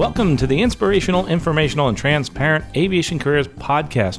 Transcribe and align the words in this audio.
Welcome 0.00 0.38
to 0.38 0.46
the 0.46 0.62
inspirational, 0.62 1.26
informational, 1.26 1.88
and 1.88 1.98
transparent 1.98 2.64
Aviation 2.74 3.18
Careers 3.18 3.48
Podcast. 3.48 4.18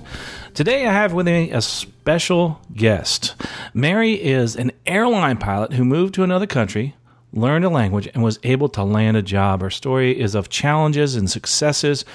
Today 0.53 0.85
I 0.85 0.93
have 0.93 1.11
with 1.11 1.25
me 1.25 1.49
a 1.49 1.59
special 1.59 2.61
guest. 2.75 3.33
Mary 3.73 4.13
is 4.13 4.55
an 4.55 4.73
airline 4.85 5.37
pilot 5.37 5.73
who 5.73 5.83
moved 5.83 6.13
to 6.13 6.23
another 6.23 6.45
country, 6.45 6.93
learned 7.33 7.65
a 7.65 7.69
language, 7.69 8.07
and 8.13 8.21
was 8.21 8.37
able 8.43 8.69
to 8.69 8.83
land 8.83 9.17
a 9.17 9.23
job. 9.23 9.61
Her 9.61 9.71
story 9.71 10.19
is 10.19 10.35
of 10.35 10.49
challenges 10.49 11.15
and 11.15 11.27
successes, 11.27 12.05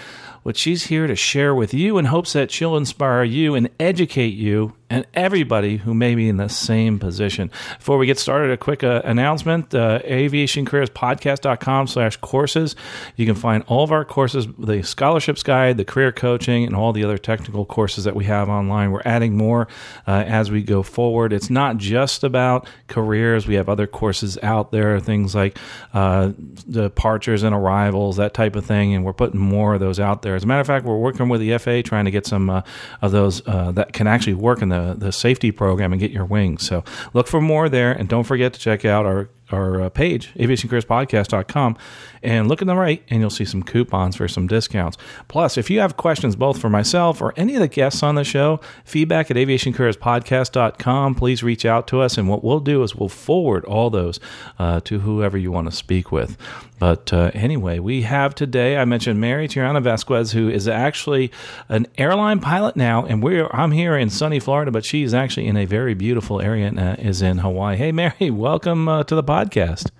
which 0.44 0.58
she's 0.58 0.84
here 0.84 1.08
to 1.08 1.16
share 1.16 1.52
with 1.52 1.74
you 1.74 1.98
in 1.98 2.04
hopes 2.04 2.34
that 2.34 2.52
she'll 2.52 2.76
inspire 2.76 3.24
you 3.24 3.56
and 3.56 3.68
educate 3.80 4.34
you 4.34 4.74
and 4.88 5.06
everybody 5.14 5.78
who 5.78 5.94
may 5.94 6.14
be 6.14 6.28
in 6.28 6.36
the 6.36 6.48
same 6.48 6.98
position. 6.98 7.50
Before 7.78 7.98
we 7.98 8.06
get 8.06 8.18
started, 8.18 8.52
a 8.52 8.56
quick 8.56 8.84
uh, 8.84 9.02
announcement, 9.04 9.74
uh, 9.74 9.98
aviationcareerspodcast.com 10.00 11.88
slash 11.88 12.16
courses. 12.18 12.76
You 13.16 13.26
can 13.26 13.34
find 13.34 13.64
all 13.66 13.82
of 13.82 13.90
our 13.90 14.04
courses, 14.04 14.46
the 14.58 14.82
scholarships 14.82 15.42
guide, 15.42 15.76
the 15.76 15.84
career 15.84 16.12
coaching, 16.12 16.64
and 16.64 16.76
all 16.76 16.92
the 16.92 17.02
other 17.02 17.18
technical 17.18 17.64
courses 17.64 18.04
that 18.04 18.14
we 18.14 18.26
have 18.26 18.48
online. 18.48 18.92
We're 18.92 19.02
adding 19.04 19.36
more 19.36 19.66
uh, 20.06 20.24
as 20.26 20.50
we 20.52 20.62
go 20.62 20.84
forward. 20.84 21.32
It's 21.32 21.50
not 21.50 21.78
just 21.78 22.22
about 22.22 22.68
careers. 22.86 23.48
We 23.48 23.54
have 23.54 23.68
other 23.68 23.88
courses 23.88 24.38
out 24.42 24.70
there, 24.70 25.00
things 25.00 25.34
like 25.34 25.58
uh, 25.94 26.32
departures 26.70 27.42
and 27.42 27.54
arrivals, 27.54 28.16
that 28.18 28.34
type 28.34 28.54
of 28.54 28.64
thing, 28.64 28.94
and 28.94 29.04
we're 29.04 29.12
putting 29.12 29.40
more 29.40 29.74
of 29.74 29.80
those 29.80 29.98
out 29.98 30.22
there. 30.22 30.36
As 30.36 30.44
a 30.44 30.46
matter 30.46 30.60
of 30.60 30.66
fact, 30.66 30.84
we're 30.84 30.96
working 30.96 31.28
with 31.28 31.40
the 31.40 31.58
FAA 31.58 31.82
trying 31.82 32.04
to 32.04 32.12
get 32.12 32.26
some 32.26 32.50
uh, 32.50 32.62
of 33.02 33.10
those 33.10 33.46
uh, 33.48 33.72
that 33.72 33.92
can 33.92 34.06
actually 34.06 34.34
work 34.34 34.62
in 34.62 34.68
the 34.68 34.75
the, 34.76 34.94
the 34.94 35.12
safety 35.12 35.50
program 35.50 35.92
and 35.92 36.00
get 36.00 36.10
your 36.10 36.24
wings. 36.24 36.66
So 36.66 36.84
look 37.14 37.26
for 37.26 37.40
more 37.40 37.68
there. 37.68 37.92
And 37.92 38.08
don't 38.08 38.24
forget 38.24 38.52
to 38.54 38.60
check 38.60 38.84
out 38.84 39.06
our 39.06 39.28
our 39.52 39.80
uh, 39.82 39.88
page, 39.88 40.34
aviationcareerspodcast.com, 40.34 41.76
and 42.22 42.48
look 42.48 42.60
in 42.60 42.66
the 42.66 42.74
right, 42.74 43.02
and 43.08 43.20
you'll 43.20 43.30
see 43.30 43.44
some 43.44 43.62
coupons 43.62 44.16
for 44.16 44.26
some 44.26 44.46
discounts. 44.46 44.96
Plus, 45.28 45.56
if 45.56 45.70
you 45.70 45.78
have 45.80 45.96
questions 45.96 46.34
both 46.34 46.58
for 46.58 46.68
myself 46.68 47.22
or 47.22 47.32
any 47.36 47.54
of 47.54 47.60
the 47.60 47.68
guests 47.68 48.02
on 48.02 48.16
the 48.16 48.24
show, 48.24 48.60
feedback 48.84 49.30
at 49.30 49.36
aviationcareerspodcast.com, 49.36 51.14
please 51.14 51.42
reach 51.42 51.64
out 51.64 51.86
to 51.88 52.00
us, 52.00 52.18
and 52.18 52.28
what 52.28 52.42
we'll 52.42 52.60
do 52.60 52.82
is 52.82 52.96
we'll 52.96 53.08
forward 53.08 53.64
all 53.66 53.90
those 53.90 54.18
uh, 54.58 54.80
to 54.80 55.00
whoever 55.00 55.38
you 55.38 55.52
want 55.52 55.70
to 55.70 55.76
speak 55.76 56.10
with. 56.10 56.36
But 56.78 57.12
uh, 57.12 57.30
anyway, 57.32 57.78
we 57.78 58.02
have 58.02 58.34
today, 58.34 58.76
I 58.76 58.84
mentioned 58.84 59.18
Mary 59.18 59.48
Tirana 59.48 59.80
Vasquez, 59.80 60.32
who 60.32 60.50
is 60.50 60.68
actually 60.68 61.30
an 61.68 61.86
airline 61.96 62.40
pilot 62.40 62.76
now, 62.76 63.06
and 63.06 63.22
we're 63.22 63.46
I'm 63.52 63.70
here 63.70 63.96
in 63.96 64.10
sunny 64.10 64.40
Florida, 64.40 64.70
but 64.70 64.84
she's 64.84 65.14
actually 65.14 65.46
in 65.46 65.56
a 65.56 65.64
very 65.64 65.94
beautiful 65.94 66.40
area 66.40 66.66
and 66.66 66.78
uh, 66.78 66.96
is 66.98 67.22
in 67.22 67.38
Hawaii. 67.38 67.76
Hey, 67.76 67.92
Mary, 67.92 68.30
welcome 68.30 68.88
uh, 68.88 69.04
to 69.04 69.14
the 69.14 69.22
podcast 69.22 69.35
podcast. 69.36 69.90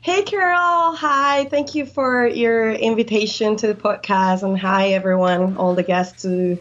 Hey, 0.00 0.22
Carol. 0.22 0.96
Hi. 0.96 1.44
Thank 1.44 1.74
you 1.74 1.84
for 1.84 2.26
your 2.26 2.72
invitation 2.72 3.56
to 3.56 3.66
the 3.66 3.74
podcast. 3.74 4.42
And 4.42 4.58
hi, 4.58 4.88
everyone, 4.92 5.58
all 5.58 5.74
the 5.74 5.82
guests 5.82 6.22
to 6.22 6.58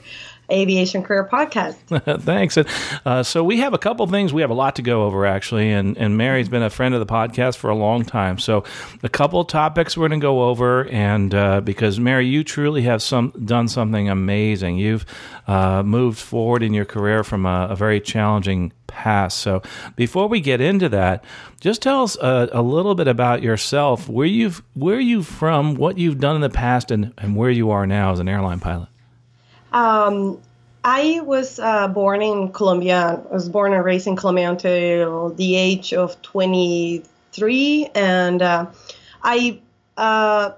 Aviation 0.52 1.03
Career 1.03 1.27
Podcast. 1.31 2.22
Thanks. 2.22 2.58
Uh, 2.58 3.23
so 3.23 3.44
we 3.44 3.58
have 3.58 3.73
a 3.73 3.77
couple 3.77 4.05
things. 4.08 4.33
We 4.33 4.41
have 4.41 4.50
a 4.50 4.55
lot 4.55 4.75
to 4.75 4.81
go 4.81 5.03
over 5.03 5.25
actually, 5.25 5.72
and 5.72 5.97
and 5.97 6.17
Mary's 6.17 6.50
been 6.50 6.63
a 6.63 6.69
friend 6.69 6.94
of 6.94 7.00
the 7.00 7.05
podcast 7.05 7.58
for 7.58 7.69
a 7.69 7.75
long 7.75 8.03
time. 8.03 8.38
So 8.38 8.63
a 9.01 9.09
couple 9.09 9.44
topics 9.45 9.97
we're 9.97 10.09
going 10.09 10.19
to 10.19 10.23
go 10.23 10.50
over, 10.50 10.88
and 10.90 11.34
uh, 11.34 11.62
because 11.62 12.00
Mary, 12.00 12.28
you 12.28 12.44
truly 12.44 12.84
have 12.84 13.01
some 13.01 13.31
done 13.45 13.68
something 13.68 14.09
amazing. 14.09 14.78
You've 14.78 15.06
uh, 15.47 15.84
moved 15.84 16.19
forward 16.19 16.63
in 16.63 16.73
your 16.73 16.85
career 16.85 17.23
from 17.23 17.45
a, 17.45 17.68
a, 17.72 17.75
very 17.75 18.00
challenging 18.00 18.72
past. 18.88 19.39
So 19.39 19.62
before 19.95 20.28
we 20.28 20.39
get 20.39 20.62
into 20.62 20.88
that, 20.89 21.25
just 21.59 21.81
tell 21.81 22.03
us 22.03 22.16
a, 22.18 22.50
a 22.53 22.62
little 22.62 22.95
bit 22.95 23.07
about 23.07 23.41
yourself. 23.41 24.07
Where 24.07 24.28
you've 24.28 24.62
where 24.73 25.00
you 25.00 25.23
from, 25.23 25.75
what 25.75 25.97
you've 25.97 26.19
done 26.19 26.35
in 26.35 26.41
the 26.41 26.50
past, 26.50 26.91
and 26.91 27.13
and 27.18 27.35
where 27.35 27.50
you 27.50 27.72
are 27.72 27.88
now 27.88 28.12
as 28.12 28.19
an 28.19 28.28
airline 28.28 28.59
pilot. 28.59 28.89
Um, 29.73 30.39
I 30.84 31.22
was 31.22 31.59
uh, 31.59 31.88
born 31.88 32.22
in 32.22 32.51
Colombia. 32.51 33.22
I 33.29 33.34
was 33.34 33.50
born 33.50 33.73
and 33.73 33.84
raised 33.84 34.07
in 34.07 34.16
Colombia 34.16 34.50
until 34.50 35.29
the 35.29 35.56
age 35.56 35.94
of 35.94 36.22
23, 36.22 37.89
and 37.95 38.41
uh, 38.41 38.66
I 39.23 39.59
uh, 39.97 40.51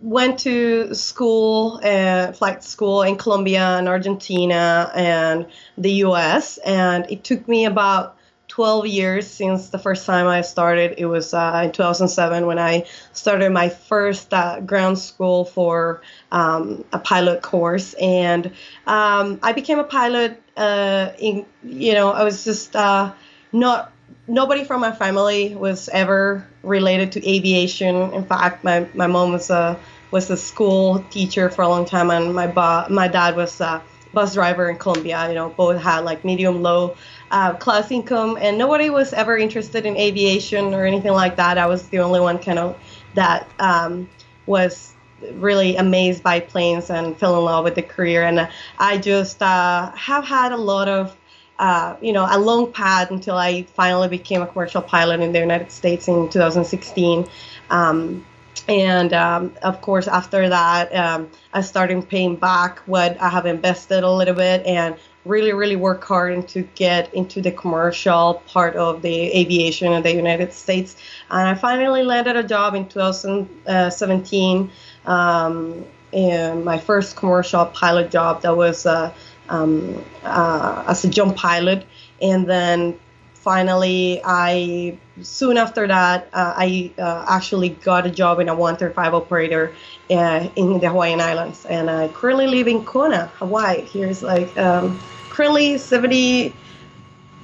went 0.00 0.38
to 0.40 0.94
school, 0.94 1.80
uh, 1.82 2.32
flight 2.32 2.62
school 2.62 3.02
in 3.02 3.16
Colombia 3.16 3.78
and 3.78 3.88
Argentina 3.88 4.92
and 4.94 5.46
the 5.76 5.92
U.S. 6.06 6.58
And 6.58 7.10
it 7.10 7.24
took 7.24 7.48
me 7.48 7.64
about 7.64 8.16
12 8.58 8.88
years 8.88 9.24
since 9.28 9.68
the 9.68 9.78
first 9.78 10.04
time 10.04 10.26
I 10.26 10.40
started. 10.40 10.94
It 10.98 11.06
was 11.06 11.32
uh, 11.32 11.62
in 11.64 11.70
2007 11.70 12.44
when 12.44 12.58
I 12.58 12.86
started 13.12 13.52
my 13.52 13.68
first 13.68 14.34
uh, 14.34 14.58
ground 14.58 14.98
school 14.98 15.44
for 15.44 16.02
um, 16.32 16.84
a 16.92 16.98
pilot 16.98 17.40
course, 17.40 17.94
and 18.02 18.46
um, 18.84 19.38
I 19.44 19.52
became 19.52 19.78
a 19.78 19.84
pilot. 19.84 20.42
Uh, 20.56 21.12
in 21.20 21.46
you 21.62 21.92
know, 21.94 22.10
I 22.10 22.24
was 22.24 22.42
just 22.42 22.74
uh, 22.74 23.12
not. 23.52 23.92
Nobody 24.26 24.64
from 24.64 24.80
my 24.80 24.90
family 24.90 25.54
was 25.54 25.88
ever 25.90 26.44
related 26.64 27.12
to 27.12 27.20
aviation. 27.30 27.94
In 28.12 28.24
fact, 28.24 28.64
my, 28.64 28.88
my 28.92 29.06
mom 29.06 29.30
was 29.30 29.50
a 29.50 29.78
was 30.10 30.30
a 30.30 30.36
school 30.36 31.04
teacher 31.10 31.48
for 31.48 31.62
a 31.62 31.68
long 31.68 31.84
time, 31.84 32.10
and 32.10 32.34
my 32.34 32.48
ba- 32.48 32.88
my 32.90 33.06
dad 33.06 33.36
was 33.36 33.60
a 33.60 33.80
bus 34.12 34.34
driver 34.34 34.68
in 34.68 34.76
Colombia. 34.78 35.28
You 35.28 35.34
know, 35.34 35.48
both 35.50 35.80
had 35.80 36.00
like 36.00 36.24
medium 36.24 36.60
low 36.62 36.96
uh, 37.30 37.54
class 37.54 37.90
income, 37.90 38.38
and 38.40 38.58
nobody 38.58 38.90
was 38.90 39.12
ever 39.12 39.36
interested 39.36 39.86
in 39.86 39.96
aviation 39.96 40.74
or 40.74 40.84
anything 40.84 41.12
like 41.12 41.36
that. 41.36 41.58
I 41.58 41.66
was 41.66 41.88
the 41.88 41.98
only 42.00 42.20
one 42.20 42.38
kind 42.38 42.58
of 42.58 42.78
that 43.14 43.48
um, 43.58 44.08
was 44.46 44.94
really 45.32 45.76
amazed 45.76 46.22
by 46.22 46.40
planes 46.40 46.90
and 46.90 47.16
fell 47.18 47.38
in 47.38 47.44
love 47.44 47.64
with 47.64 47.74
the 47.74 47.82
career. 47.82 48.22
And 48.22 48.48
I 48.78 48.98
just 48.98 49.42
uh, 49.42 49.90
have 49.92 50.24
had 50.24 50.52
a 50.52 50.56
lot 50.56 50.88
of, 50.88 51.16
uh, 51.58 51.96
you 52.00 52.12
know, 52.12 52.26
a 52.28 52.38
long 52.38 52.72
path 52.72 53.10
until 53.10 53.36
I 53.36 53.64
finally 53.64 54.08
became 54.08 54.42
a 54.42 54.46
commercial 54.46 54.82
pilot 54.82 55.20
in 55.20 55.32
the 55.32 55.40
United 55.40 55.72
States 55.72 56.08
in 56.08 56.28
2016. 56.28 57.26
Um, 57.70 58.24
and 58.68 59.12
um, 59.12 59.54
of 59.62 59.80
course, 59.80 60.08
after 60.08 60.48
that, 60.48 60.94
um, 60.94 61.30
I 61.52 61.62
started 61.62 62.08
paying 62.08 62.36
back 62.36 62.80
what 62.80 63.20
I 63.20 63.28
have 63.28 63.46
invested 63.46 64.04
a 64.04 64.10
little 64.10 64.34
bit 64.34 64.66
and 64.66 64.96
really, 65.24 65.52
really 65.52 65.76
work 65.76 66.02
hard 66.04 66.32
and 66.32 66.48
to 66.48 66.62
get 66.74 67.12
into 67.12 67.40
the 67.40 67.50
commercial 67.50 68.42
part 68.46 68.76
of 68.76 69.02
the 69.02 69.32
aviation 69.36 69.92
in 69.92 70.02
the 70.02 70.12
United 70.14 70.52
States. 70.52 70.96
And 71.30 71.48
I 71.48 71.54
finally 71.54 72.02
landed 72.02 72.36
a 72.36 72.42
job 72.42 72.74
in 72.74 72.88
2017 72.88 74.70
um, 75.06 75.84
in 76.12 76.64
my 76.64 76.78
first 76.78 77.16
commercial 77.16 77.66
pilot 77.66 78.10
job 78.10 78.42
that 78.42 78.56
was 78.56 78.86
uh, 78.86 79.12
um, 79.48 80.02
uh, 80.24 80.84
as 80.86 81.04
a 81.04 81.08
jump 81.08 81.36
pilot. 81.36 81.86
And 82.22 82.46
then 82.48 82.98
finally, 83.34 84.20
I 84.24 84.98
soon 85.22 85.56
after 85.56 85.86
that, 85.86 86.28
uh, 86.32 86.54
I 86.56 86.92
uh, 86.98 87.24
actually 87.28 87.70
got 87.70 88.06
a 88.06 88.10
job 88.10 88.40
in 88.40 88.48
a 88.48 88.54
135 88.54 89.14
operator 89.14 89.74
uh, 90.10 90.48
in 90.56 90.78
the 90.78 90.88
Hawaiian 90.88 91.20
Islands. 91.20 91.64
And 91.66 91.90
I 91.90 92.08
currently 92.08 92.46
live 92.46 92.68
in 92.68 92.84
Kona, 92.84 93.26
Hawaii. 93.36 93.82
Here's 93.82 94.22
like 94.22 94.56
um, 94.56 94.98
currently 95.30 95.78
70 95.78 96.54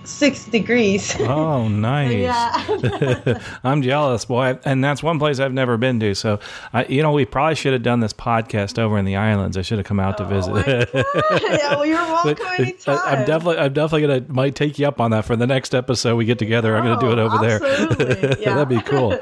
six 0.06 0.44
degrees. 0.44 1.14
Oh, 1.34 1.68
nice. 1.68 2.12
yeah. 2.12 3.40
I'm 3.64 3.82
jealous, 3.82 4.24
boy. 4.24 4.58
And 4.64 4.84
that's 4.84 5.02
one 5.02 5.18
place 5.18 5.40
I've 5.40 5.52
never 5.52 5.76
been 5.76 5.98
to. 6.00 6.14
So, 6.14 6.38
I, 6.72 6.84
you 6.84 7.02
know, 7.02 7.12
we 7.12 7.24
probably 7.24 7.54
should 7.54 7.72
have 7.72 7.82
done 7.82 8.00
this 8.00 8.12
podcast 8.12 8.78
over 8.78 8.98
in 8.98 9.04
the 9.04 9.16
islands. 9.16 9.56
I 9.56 9.62
should 9.62 9.78
have 9.78 9.86
come 9.86 9.98
out 9.98 10.18
to 10.18 10.24
oh, 10.24 10.28
visit. 10.28 10.90
Oh 10.94 11.38
yeah, 11.50 11.70
well, 11.70 11.86
you're 11.86 11.96
welcome 11.96 12.34
but, 12.38 12.60
anytime. 12.60 12.98
I'm 13.04 13.24
definitely, 13.24 13.58
I'm 13.58 13.72
definitely 13.72 14.06
gonna 14.06 14.32
might 14.32 14.54
take 14.54 14.78
you 14.78 14.86
up 14.86 15.00
on 15.00 15.10
that 15.12 15.24
for 15.24 15.34
the 15.34 15.46
next 15.46 15.74
episode 15.74 16.16
we 16.16 16.24
get 16.24 16.38
together. 16.38 16.76
I'm 16.76 16.84
gonna 16.84 17.00
do 17.00 17.10
it 17.10 17.18
over 17.18 17.36
oh, 17.36 17.44
absolutely. 17.44 18.04
there. 18.04 18.40
Yeah. 18.40 18.54
That'd 18.54 18.68
be 18.68 18.82
cool. 18.82 19.18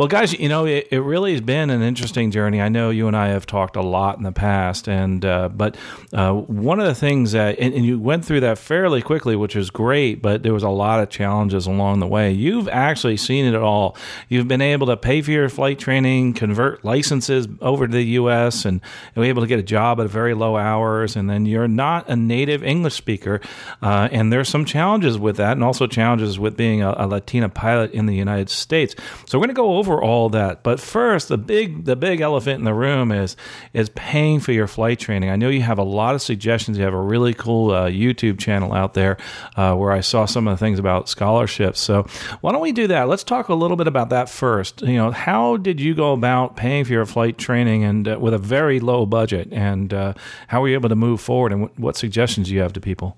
Well, 0.00 0.08
guys, 0.08 0.32
you 0.32 0.48
know, 0.48 0.64
it, 0.64 0.88
it 0.90 1.00
really 1.00 1.32
has 1.32 1.42
been 1.42 1.68
an 1.68 1.82
interesting 1.82 2.30
journey. 2.30 2.58
I 2.58 2.70
know 2.70 2.88
you 2.88 3.06
and 3.06 3.14
I 3.14 3.28
have 3.28 3.44
talked 3.44 3.76
a 3.76 3.82
lot 3.82 4.16
in 4.16 4.22
the 4.22 4.32
past, 4.32 4.88
and 4.88 5.22
uh, 5.22 5.50
but 5.50 5.76
uh, 6.14 6.32
one 6.32 6.80
of 6.80 6.86
the 6.86 6.94
things 6.94 7.32
that 7.32 7.58
and, 7.58 7.74
and, 7.74 7.84
you 7.84 8.00
went 8.00 8.24
through 8.24 8.40
that 8.40 8.56
fairly 8.56 9.02
quickly, 9.02 9.36
which 9.36 9.54
was 9.54 9.68
great 9.68 10.22
but 10.22 10.42
there 10.42 10.54
was 10.54 10.62
a 10.62 10.70
lot 10.70 11.02
of 11.02 11.10
challenges 11.10 11.66
along 11.66 12.00
the 12.00 12.06
way. 12.06 12.32
You've 12.32 12.66
actually 12.66 13.18
seen 13.18 13.44
it 13.44 13.54
all. 13.54 13.94
You've 14.30 14.48
been 14.48 14.62
able 14.62 14.86
to 14.86 14.96
pay 14.96 15.20
for 15.20 15.32
your 15.32 15.50
flight 15.50 15.78
training, 15.78 16.32
convert 16.32 16.82
licenses 16.82 17.46
over 17.60 17.86
to 17.86 17.92
the 17.92 18.02
U.S., 18.02 18.64
and 18.64 18.80
be 19.14 19.28
able 19.28 19.42
to 19.42 19.48
get 19.48 19.58
a 19.58 19.62
job 19.62 20.00
at 20.00 20.08
very 20.08 20.32
low 20.32 20.56
hours. 20.56 21.14
And 21.14 21.28
then 21.28 21.44
you're 21.44 21.68
not 21.68 22.08
a 22.08 22.16
native 22.16 22.64
English 22.64 22.94
speaker, 22.94 23.42
uh, 23.82 24.08
and 24.10 24.32
there's 24.32 24.48
some 24.48 24.64
challenges 24.64 25.18
with 25.18 25.36
that, 25.36 25.52
and 25.52 25.62
also 25.62 25.86
challenges 25.86 26.38
with 26.38 26.56
being 26.56 26.80
a, 26.80 26.94
a 26.96 27.06
Latina 27.06 27.50
pilot 27.50 27.92
in 27.92 28.06
the 28.06 28.16
United 28.16 28.48
States. 28.48 28.94
So 29.26 29.38
we're 29.38 29.44
going 29.44 29.54
to 29.54 29.60
go 29.60 29.76
over 29.76 29.89
all 29.98 30.28
that. 30.30 30.62
But 30.62 30.78
first, 30.78 31.28
the 31.28 31.38
big 31.38 31.86
the 31.86 31.96
big 31.96 32.20
elephant 32.20 32.58
in 32.58 32.64
the 32.64 32.74
room 32.74 33.10
is 33.10 33.36
is 33.72 33.88
paying 33.90 34.40
for 34.40 34.52
your 34.52 34.66
flight 34.66 34.98
training. 34.98 35.30
I 35.30 35.36
know 35.36 35.48
you 35.48 35.62
have 35.62 35.78
a 35.78 35.84
lot 35.84 36.14
of 36.14 36.22
suggestions. 36.22 36.76
You 36.76 36.84
have 36.84 36.94
a 36.94 37.00
really 37.00 37.32
cool 37.32 37.70
uh, 37.70 37.88
YouTube 37.88 38.38
channel 38.38 38.74
out 38.74 38.94
there 38.94 39.16
uh, 39.56 39.74
where 39.74 39.90
I 39.90 40.00
saw 40.00 40.26
some 40.26 40.46
of 40.46 40.58
the 40.58 40.62
things 40.62 40.78
about 40.78 41.08
scholarships. 41.08 41.80
So 41.80 42.02
why 42.42 42.52
don't 42.52 42.60
we 42.60 42.72
do 42.72 42.86
that? 42.88 43.08
Let's 43.08 43.24
talk 43.24 43.48
a 43.48 43.54
little 43.54 43.76
bit 43.76 43.86
about 43.86 44.10
that 44.10 44.28
first. 44.28 44.82
You 44.82 44.96
know, 44.96 45.10
how 45.10 45.56
did 45.56 45.80
you 45.80 45.94
go 45.94 46.12
about 46.12 46.56
paying 46.56 46.84
for 46.84 46.92
your 46.92 47.06
flight 47.06 47.38
training 47.38 47.84
and 47.84 48.06
uh, 48.06 48.18
with 48.20 48.34
a 48.34 48.38
very 48.38 48.80
low 48.80 49.06
budget, 49.06 49.48
and 49.52 49.94
uh, 49.94 50.14
how 50.48 50.60
were 50.60 50.68
you 50.68 50.74
able 50.74 50.90
to 50.90 50.96
move 50.96 51.20
forward? 51.20 51.52
And 51.52 51.62
what, 51.62 51.78
what 51.78 51.96
suggestions 51.96 52.48
do 52.48 52.54
you 52.54 52.60
have 52.60 52.74
to 52.74 52.80
people? 52.80 53.16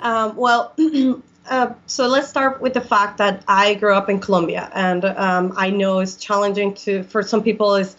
Um, 0.00 0.36
well. 0.36 0.74
Uh, 1.48 1.74
so 1.86 2.06
let's 2.06 2.28
start 2.28 2.60
with 2.62 2.72
the 2.72 2.80
fact 2.80 3.18
that 3.18 3.44
I 3.46 3.74
grew 3.74 3.94
up 3.94 4.08
in 4.08 4.18
Colombia, 4.18 4.70
and 4.74 5.04
um, 5.04 5.52
I 5.56 5.70
know 5.70 5.98
it's 5.98 6.16
challenging 6.16 6.74
to 6.74 7.02
for 7.02 7.22
some 7.22 7.42
people 7.42 7.74
is 7.74 7.96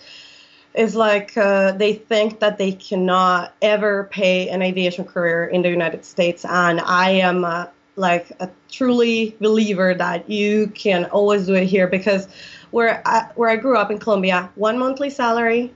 is 0.74 0.96
like 0.96 1.38
uh, 1.38 1.72
they 1.72 1.94
think 1.94 2.40
that 2.40 2.58
they 2.58 2.72
cannot 2.72 3.54
ever 3.62 4.06
pay 4.12 4.50
an 4.50 4.62
aviation 4.62 5.06
career 5.06 5.46
in 5.46 5.62
the 5.62 5.70
United 5.70 6.06
States, 6.06 6.44
and 6.44 6.82
I 6.82 7.12
am 7.12 7.46
uh, 7.46 7.68
like 7.96 8.32
a 8.40 8.50
truly 8.70 9.36
believer 9.40 9.94
that 9.94 10.30
you 10.30 10.68
can 10.68 11.06
always 11.06 11.46
do 11.46 11.54
it 11.54 11.66
here 11.66 11.88
because 11.88 12.28
where 12.72 13.02
I, 13.06 13.30
where 13.36 13.50
I 13.50 13.56
grew 13.58 13.78
up 13.78 13.92
in 13.92 14.00
Colombia, 14.00 14.50
one 14.56 14.78
monthly 14.78 15.10
salary, 15.10 15.72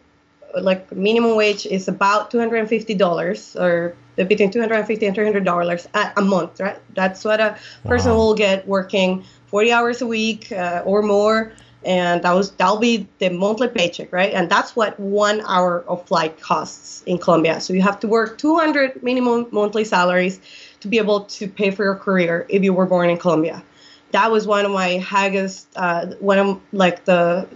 like 0.59 0.91
minimum 0.91 1.35
wage, 1.35 1.65
is 1.65 1.87
about 1.87 2.31
two 2.31 2.39
hundred 2.39 2.57
and 2.57 2.69
fifty 2.69 2.93
dollars 2.93 3.55
or 3.55 3.95
between 4.27 4.51
250 4.51 5.05
and 5.05 5.15
300 5.15 5.45
dollars 5.45 5.87
a 5.93 6.21
month 6.21 6.59
right? 6.59 6.77
That's 6.93 7.23
what 7.23 7.39
a 7.39 7.57
person 7.85 8.11
wow. 8.11 8.17
will 8.17 8.33
get 8.35 8.67
working 8.67 9.23
40 9.47 9.71
hours 9.71 10.01
a 10.01 10.07
week 10.07 10.51
uh, 10.51 10.83
or 10.85 11.01
more 11.01 11.53
and 11.85 12.23
that 12.23 12.33
was 12.33 12.51
that'll 12.51 12.77
be 12.79 13.07
the 13.19 13.29
monthly 13.29 13.69
paycheck 13.69 14.11
right? 14.11 14.33
And 14.33 14.49
that's 14.49 14.75
what 14.75 14.99
one 14.99 15.41
hour 15.41 15.85
of 15.87 16.05
flight 16.07 16.39
costs 16.41 17.03
in 17.05 17.17
colombia. 17.17 17.61
So 17.61 17.73
you 17.73 17.81
have 17.81 17.99
to 18.01 18.07
work 18.07 18.37
200 18.37 19.01
minimum 19.01 19.47
monthly 19.51 19.85
salaries 19.85 20.41
to 20.81 20.87
be 20.87 20.97
able 20.97 21.21
to 21.25 21.47
pay 21.47 21.71
for 21.71 21.83
your 21.83 21.95
career 21.95 22.45
if 22.49 22.63
you 22.63 22.73
were 22.73 22.85
born 22.85 23.09
in 23.09 23.17
colombia. 23.17 23.63
That 24.11 24.31
was 24.31 24.47
one 24.47 24.65
of 24.65 24.71
my 24.71 25.05
biggest 25.11 25.67
uh, 25.75 26.07
one 26.19 26.39
of 26.39 26.61
like 26.73 27.05
the, 27.05 27.47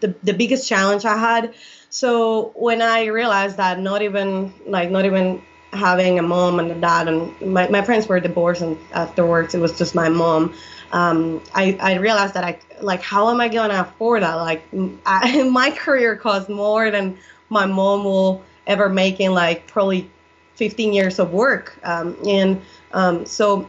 the 0.00 0.14
the 0.22 0.32
biggest 0.32 0.68
challenge 0.68 1.04
i 1.04 1.16
had 1.16 1.54
so 1.92 2.52
when 2.56 2.82
i 2.82 3.04
realized 3.06 3.56
that 3.56 3.78
not 3.78 4.02
even 4.02 4.52
like 4.66 4.90
not 4.90 5.04
even 5.04 5.40
having 5.72 6.18
a 6.18 6.22
mom 6.22 6.58
and 6.58 6.70
a 6.70 6.74
dad, 6.74 7.08
and 7.08 7.40
my, 7.40 7.68
my 7.68 7.80
parents 7.80 8.06
were 8.06 8.20
divorced, 8.20 8.62
and 8.62 8.76
afterwards 8.92 9.54
it 9.54 9.60
was 9.60 9.76
just 9.76 9.94
my 9.94 10.08
mom. 10.08 10.54
Um, 10.92 11.42
I, 11.54 11.78
I 11.80 11.94
realized 11.94 12.34
that 12.34 12.44
I 12.44 12.58
like 12.80 13.02
how 13.02 13.30
am 13.30 13.40
I 13.40 13.48
gonna 13.48 13.80
afford 13.80 14.22
that? 14.22 14.34
Like 14.34 14.62
I, 15.06 15.42
my 15.50 15.70
career 15.70 16.16
costs 16.16 16.48
more 16.48 16.90
than 16.90 17.16
my 17.48 17.66
mom 17.66 18.04
will 18.04 18.42
ever 18.66 18.88
make 18.88 19.20
in 19.20 19.32
like 19.32 19.66
probably 19.66 20.10
15 20.56 20.92
years 20.92 21.18
of 21.18 21.32
work, 21.32 21.78
um, 21.84 22.16
and 22.26 22.60
um, 22.92 23.24
so 23.24 23.68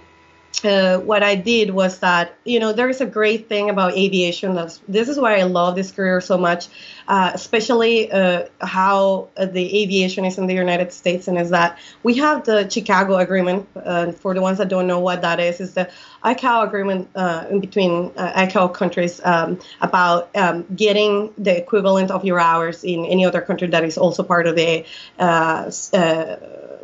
uh, 0.64 0.98
what 1.00 1.24
I 1.24 1.36
did 1.36 1.72
was 1.72 2.00
that 2.00 2.36
you 2.46 2.60
know 2.60 2.74
there 2.74 2.90
is 2.90 3.02
a 3.02 3.06
great 3.06 3.50
thing 3.50 3.70
about 3.70 3.94
aviation. 3.94 4.56
That's, 4.56 4.80
this 4.88 5.10
is 5.10 5.20
why 5.20 5.40
I 5.40 5.44
love 5.44 5.76
this 5.76 5.92
career 5.92 6.22
so 6.22 6.38
much, 6.38 6.68
uh, 7.08 7.32
especially 7.34 8.12
uh, 8.12 8.46
how 8.62 9.30
the 9.36 9.84
aviation 9.84 10.26
is 10.26 10.38
in 10.38 10.48
the 10.48 10.54
United 10.54 10.94
States, 10.94 11.28
and 11.28 11.38
is 11.38 11.50
that 11.50 11.80
we 12.04 12.16
have 12.16 12.46
the 12.46 12.70
Chicago 12.70 13.18
Agreement. 13.18 13.68
Uh, 13.76 14.12
for 14.12 14.34
the 14.34 14.42
ones 14.42 14.58
that 14.58 14.70
don't 14.70 14.88
know 14.88 15.00
what 15.00 15.22
that 15.22 15.40
is, 15.40 15.60
is 15.60 15.74
the 15.74 15.90
ICAO 16.24 16.66
agreement 16.66 17.10
uh, 17.16 17.46
in 17.50 17.60
between 17.60 18.12
uh, 18.16 18.46
ICAO 18.46 18.74
countries 18.74 19.20
um, 19.24 19.60
about 19.82 20.30
um, 20.36 20.66
getting 20.76 21.34
the 21.38 21.58
equivalent 21.58 22.12
of 22.12 22.24
your 22.24 22.40
hours 22.40 22.84
in 22.84 23.06
any 23.06 23.26
other 23.26 23.42
country 23.42 23.68
that 23.68 23.84
is 23.84 23.98
also 23.98 24.24
part 24.24 24.48
of 24.48 24.56
the 24.56 24.86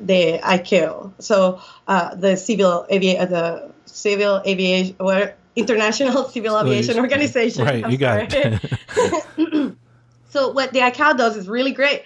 the 0.02 0.40
ICAO. 0.40 1.14
So 1.20 1.62
uh, 1.88 2.16
the 2.16 2.36
civil 2.38 2.86
avi- 2.92 3.18
uh, 3.18 3.26
the 3.26 3.72
civil 3.86 4.42
aviation 4.46 4.96
or 5.00 5.34
international 5.56 6.26
civil 6.30 6.60
aviation 6.60 7.00
organization. 7.00 7.66
Right, 7.66 7.84
I'm 7.84 7.92
you 7.92 7.98
got 7.98 8.34
it. 8.34 8.62
so 10.30 10.52
what 10.52 10.74
the 10.74 10.80
ICAO 10.80 11.18
does 11.18 11.38
is 11.38 11.48
really 11.48 11.72
great, 11.72 12.04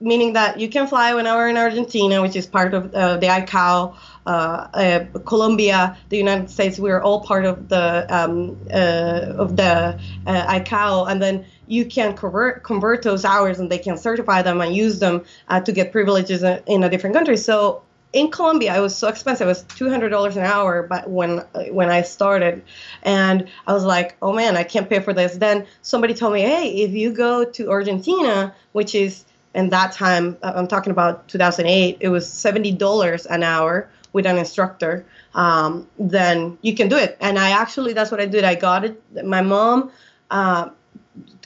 meaning 0.00 0.34
that 0.34 0.58
you 0.60 0.68
can 0.68 0.86
fly 0.86 1.14
when 1.14 1.24
we're 1.24 1.48
in 1.48 1.56
Argentina, 1.56 2.22
which 2.22 2.36
is 2.36 2.46
part 2.46 2.74
of 2.74 2.94
uh, 2.94 3.16
the 3.16 3.26
ICAO. 3.26 3.96
Uh, 4.26 4.28
uh, 4.74 5.04
Colombia, 5.20 5.96
the 6.08 6.16
United 6.16 6.50
States, 6.50 6.80
we 6.80 6.90
are 6.90 7.00
all 7.00 7.20
part 7.20 7.44
of 7.44 7.68
the 7.68 8.06
um, 8.10 8.56
uh, 8.72 9.34
of 9.38 9.56
the 9.56 9.96
uh, 10.26 10.58
ICAO, 10.58 11.08
and 11.08 11.22
then 11.22 11.46
you 11.66 11.84
can 11.84 12.14
convert 12.16 12.62
convert 12.62 13.02
those 13.02 13.24
hours 13.24 13.58
and 13.58 13.70
they 13.70 13.78
can 13.78 13.96
certify 13.96 14.42
them 14.42 14.60
and 14.60 14.74
use 14.74 14.98
them 14.98 15.24
uh, 15.48 15.60
to 15.60 15.72
get 15.72 15.92
privileges 15.92 16.42
in, 16.42 16.82
a 16.82 16.88
different 16.88 17.14
country. 17.14 17.36
So 17.36 17.82
in 18.12 18.30
Colombia, 18.30 18.76
it 18.76 18.80
was 18.80 18.96
so 18.96 19.08
expensive. 19.08 19.46
It 19.46 19.48
was 19.48 19.62
two 19.64 19.90
hundred 19.90 20.10
dollars 20.10 20.36
an 20.36 20.44
hour, 20.44 20.82
but 20.82 21.08
when 21.10 21.38
when 21.70 21.90
I 21.90 22.02
started, 22.02 22.62
and 23.02 23.48
I 23.66 23.72
was 23.72 23.84
like, 23.84 24.16
oh 24.22 24.32
man, 24.32 24.56
I 24.56 24.62
can't 24.62 24.88
pay 24.88 25.00
for 25.00 25.12
this. 25.12 25.36
Then 25.36 25.66
somebody 25.82 26.14
told 26.14 26.32
me, 26.32 26.40
hey, 26.40 26.70
if 26.82 26.92
you 26.92 27.12
go 27.12 27.44
to 27.44 27.70
Argentina, 27.70 28.54
which 28.72 28.94
is 28.94 29.24
in 29.54 29.70
that 29.70 29.92
time, 29.92 30.36
uh, 30.42 30.52
I'm 30.54 30.68
talking 30.68 30.90
about 30.90 31.28
2008, 31.28 31.98
it 32.00 32.08
was 32.08 32.30
seventy 32.30 32.72
dollars 32.72 33.26
an 33.26 33.42
hour 33.42 33.88
with 34.12 34.24
an 34.26 34.38
instructor. 34.38 35.04
Um, 35.34 35.86
then 35.98 36.56
you 36.62 36.74
can 36.74 36.88
do 36.88 36.96
it. 36.96 37.18
And 37.20 37.38
I 37.38 37.50
actually, 37.50 37.92
that's 37.92 38.10
what 38.10 38.20
I 38.20 38.26
did. 38.26 38.44
I 38.44 38.54
got 38.54 38.84
it. 38.84 39.24
My 39.24 39.42
mom. 39.42 39.90
Uh, 40.30 40.70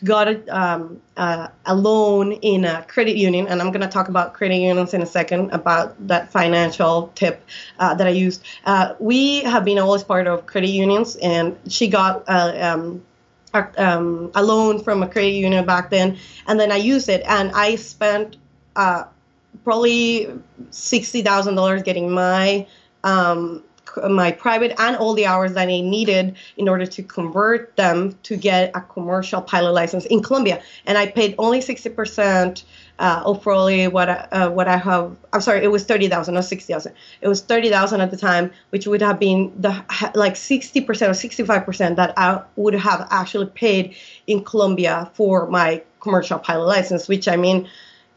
got 0.05 0.29
a, 0.29 0.57
um, 0.57 1.01
uh, 1.17 1.49
a 1.67 1.75
loan 1.75 2.33
in 2.33 2.65
a 2.65 2.83
credit 2.89 3.17
union, 3.17 3.47
and 3.49 3.61
I'm 3.61 3.71
going 3.71 3.83
to 3.83 3.89
talk 3.89 4.09
about 4.09 4.35
credit 4.35 4.57
unions 4.57 4.95
in 4.95 5.03
a 5.03 5.07
second 5.07 5.51
about 5.51 5.95
that 6.09 6.31
financial 6.31 7.13
tip 7.15 7.45
uh, 7.79 7.95
that 7.95 8.07
I 8.07 8.11
used. 8.11 8.43
Uh, 8.65 8.95
we 8.99 9.43
have 9.43 9.65
been 9.65 9.79
always 9.79 10.03
part 10.03 10.27
of 10.27 10.47
credit 10.47 10.71
unions, 10.71 11.17
and 11.17 11.57
she 11.69 11.89
got 11.89 12.25
uh, 12.29 12.53
um, 12.61 13.03
a, 13.53 13.67
um, 13.77 14.31
a 14.35 14.43
loan 14.43 14.83
from 14.83 15.03
a 15.03 15.09
credit 15.09 15.33
union 15.33 15.65
back 15.67 15.91
then, 15.91 16.19
and 16.47 16.59
then 16.59 16.73
I 16.73 16.77
used 16.77 17.09
it, 17.09 17.23
and 17.27 17.51
I 17.53 17.77
spent 17.77 18.37
uh, 18.77 19.05
probably 19.65 20.29
sixty 20.71 21.23
thousand 21.23 21.57
dollars 21.57 21.83
getting 21.83 22.11
my 22.11 22.67
um, 23.05 23.63
my 24.09 24.33
private 24.33 24.79
and 24.79 24.97
all 24.97 25.15
the 25.15 25.27
hours 25.27 25.55
that 25.55 25.69
I 25.69 25.81
needed 25.81 26.37
in 26.57 26.69
order 26.69 26.87
to 26.87 27.03
convert 27.03 27.77
them 27.77 28.17
to 28.25 28.37
get 28.37 28.71
a 28.75 28.81
commercial 28.81 29.43
pilot 29.43 29.73
license 29.73 30.07
in 30.07 30.23
Colombia. 30.23 30.63
And 30.87 30.97
I 30.99 31.07
paid 31.07 31.35
only 31.39 31.61
60% 31.61 32.65
uh, 32.99 33.23
of 33.25 33.43
probably 33.43 33.89
what 33.89 34.09
I, 34.09 34.29
uh, 34.33 34.51
what 34.51 34.69
I 34.69 34.77
have. 34.77 35.17
I'm 35.33 35.41
sorry, 35.41 35.65
it 35.65 35.69
was 35.69 35.85
30,000, 35.85 36.35
not 36.35 36.45
60,000. 36.45 36.93
It 37.21 37.29
was 37.29 37.41
30,000 37.41 38.01
at 38.01 38.11
the 38.11 38.17
time, 38.17 38.51
which 38.71 38.87
would 38.87 39.03
have 39.03 39.19
been 39.19 39.53
the 39.59 39.71
like 40.15 40.35
60% 40.35 40.87
or 40.87 40.93
65% 40.93 41.97
that 41.97 42.13
I 42.17 42.43
would 42.57 42.75
have 42.75 43.09
actually 43.11 43.47
paid 43.47 43.97
in 44.27 44.45
Colombia 44.45 45.11
for 45.15 45.49
my 45.49 45.83
commercial 46.01 46.39
pilot 46.39 46.67
license, 46.67 47.09
which 47.09 47.29
I 47.29 47.37
mean, 47.37 47.69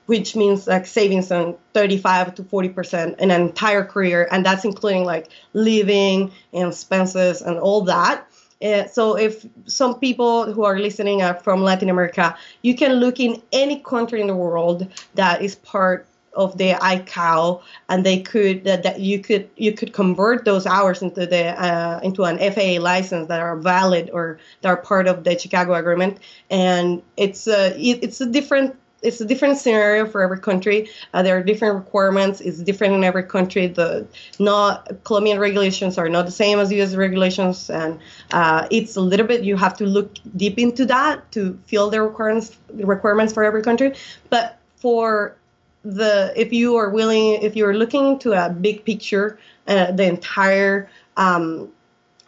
which 0.05 0.35
means 0.35 0.67
like 0.67 0.85
savings 0.85 1.31
on 1.31 1.55
35 1.73 2.35
to 2.35 2.43
40 2.43 2.69
percent 2.69 3.15
an 3.19 3.31
entire 3.31 3.83
career, 3.83 4.27
and 4.31 4.45
that's 4.45 4.65
including 4.65 5.05
like 5.05 5.29
living 5.53 6.31
and 6.53 6.69
expenses 6.69 7.41
and 7.41 7.57
all 7.59 7.81
that. 7.81 8.27
Uh, 8.63 8.87
so 8.87 9.17
if 9.17 9.45
some 9.65 9.99
people 9.99 10.51
who 10.51 10.63
are 10.63 10.79
listening 10.79 11.21
are 11.21 11.33
from 11.33 11.61
Latin 11.61 11.89
America, 11.89 12.35
you 12.61 12.75
can 12.75 12.93
look 12.93 13.19
in 13.19 13.41
any 13.51 13.79
country 13.79 14.21
in 14.21 14.27
the 14.27 14.35
world 14.35 14.87
that 15.15 15.41
is 15.41 15.55
part 15.55 16.07
of 16.35 16.57
the 16.57 16.71
ICAO, 16.71 17.61
and 17.89 18.05
they 18.05 18.21
could 18.21 18.63
that, 18.63 18.83
that 18.83 18.99
you 18.99 19.19
could 19.19 19.49
you 19.55 19.71
could 19.71 19.93
convert 19.93 20.45
those 20.45 20.65
hours 20.65 21.01
into 21.01 21.25
the 21.25 21.49
uh, 21.61 21.99
into 22.03 22.23
an 22.23 22.37
FAA 22.37 22.81
license 22.81 23.27
that 23.27 23.39
are 23.39 23.57
valid 23.57 24.09
or 24.13 24.39
that 24.61 24.69
are 24.69 24.77
part 24.77 25.07
of 25.07 25.23
the 25.23 25.37
Chicago 25.37 25.73
Agreement, 25.73 26.19
and 26.49 27.01
it's 27.17 27.47
a 27.47 27.77
it's 27.79 28.21
a 28.21 28.25
different 28.25 28.75
it's 29.03 29.21
a 29.21 29.25
different 29.25 29.57
scenario 29.57 30.05
for 30.05 30.21
every 30.21 30.39
country. 30.39 30.89
Uh, 31.13 31.21
there 31.21 31.37
are 31.37 31.43
different 31.43 31.75
requirements. 31.75 32.41
It's 32.41 32.59
different 32.59 32.93
in 32.93 33.03
every 33.03 33.23
country. 33.23 33.67
The 33.67 34.07
not 34.39 35.03
Colombian 35.03 35.39
regulations 35.39 35.97
are 35.97 36.09
not 36.09 36.25
the 36.25 36.31
same 36.31 36.59
as 36.59 36.71
U.S. 36.71 36.95
regulations, 36.95 37.69
and 37.69 37.99
uh, 38.31 38.67
it's 38.71 38.95
a 38.95 39.01
little 39.01 39.27
bit. 39.27 39.43
You 39.43 39.57
have 39.57 39.75
to 39.77 39.85
look 39.85 40.15
deep 40.35 40.57
into 40.57 40.85
that 40.85 41.31
to 41.33 41.59
feel 41.65 41.89
the 41.89 42.01
requirements 42.01 42.57
requirements 42.73 43.33
for 43.33 43.43
every 43.43 43.61
country. 43.61 43.93
But 44.29 44.57
for 44.77 45.35
the 45.83 46.33
if 46.35 46.53
you 46.53 46.77
are 46.77 46.89
willing, 46.89 47.41
if 47.41 47.55
you 47.55 47.65
are 47.65 47.75
looking 47.75 48.17
to 48.19 48.33
a 48.33 48.49
big 48.49 48.85
picture, 48.85 49.37
uh, 49.67 49.91
the 49.91 50.03
entire 50.03 50.89
um, 51.17 51.71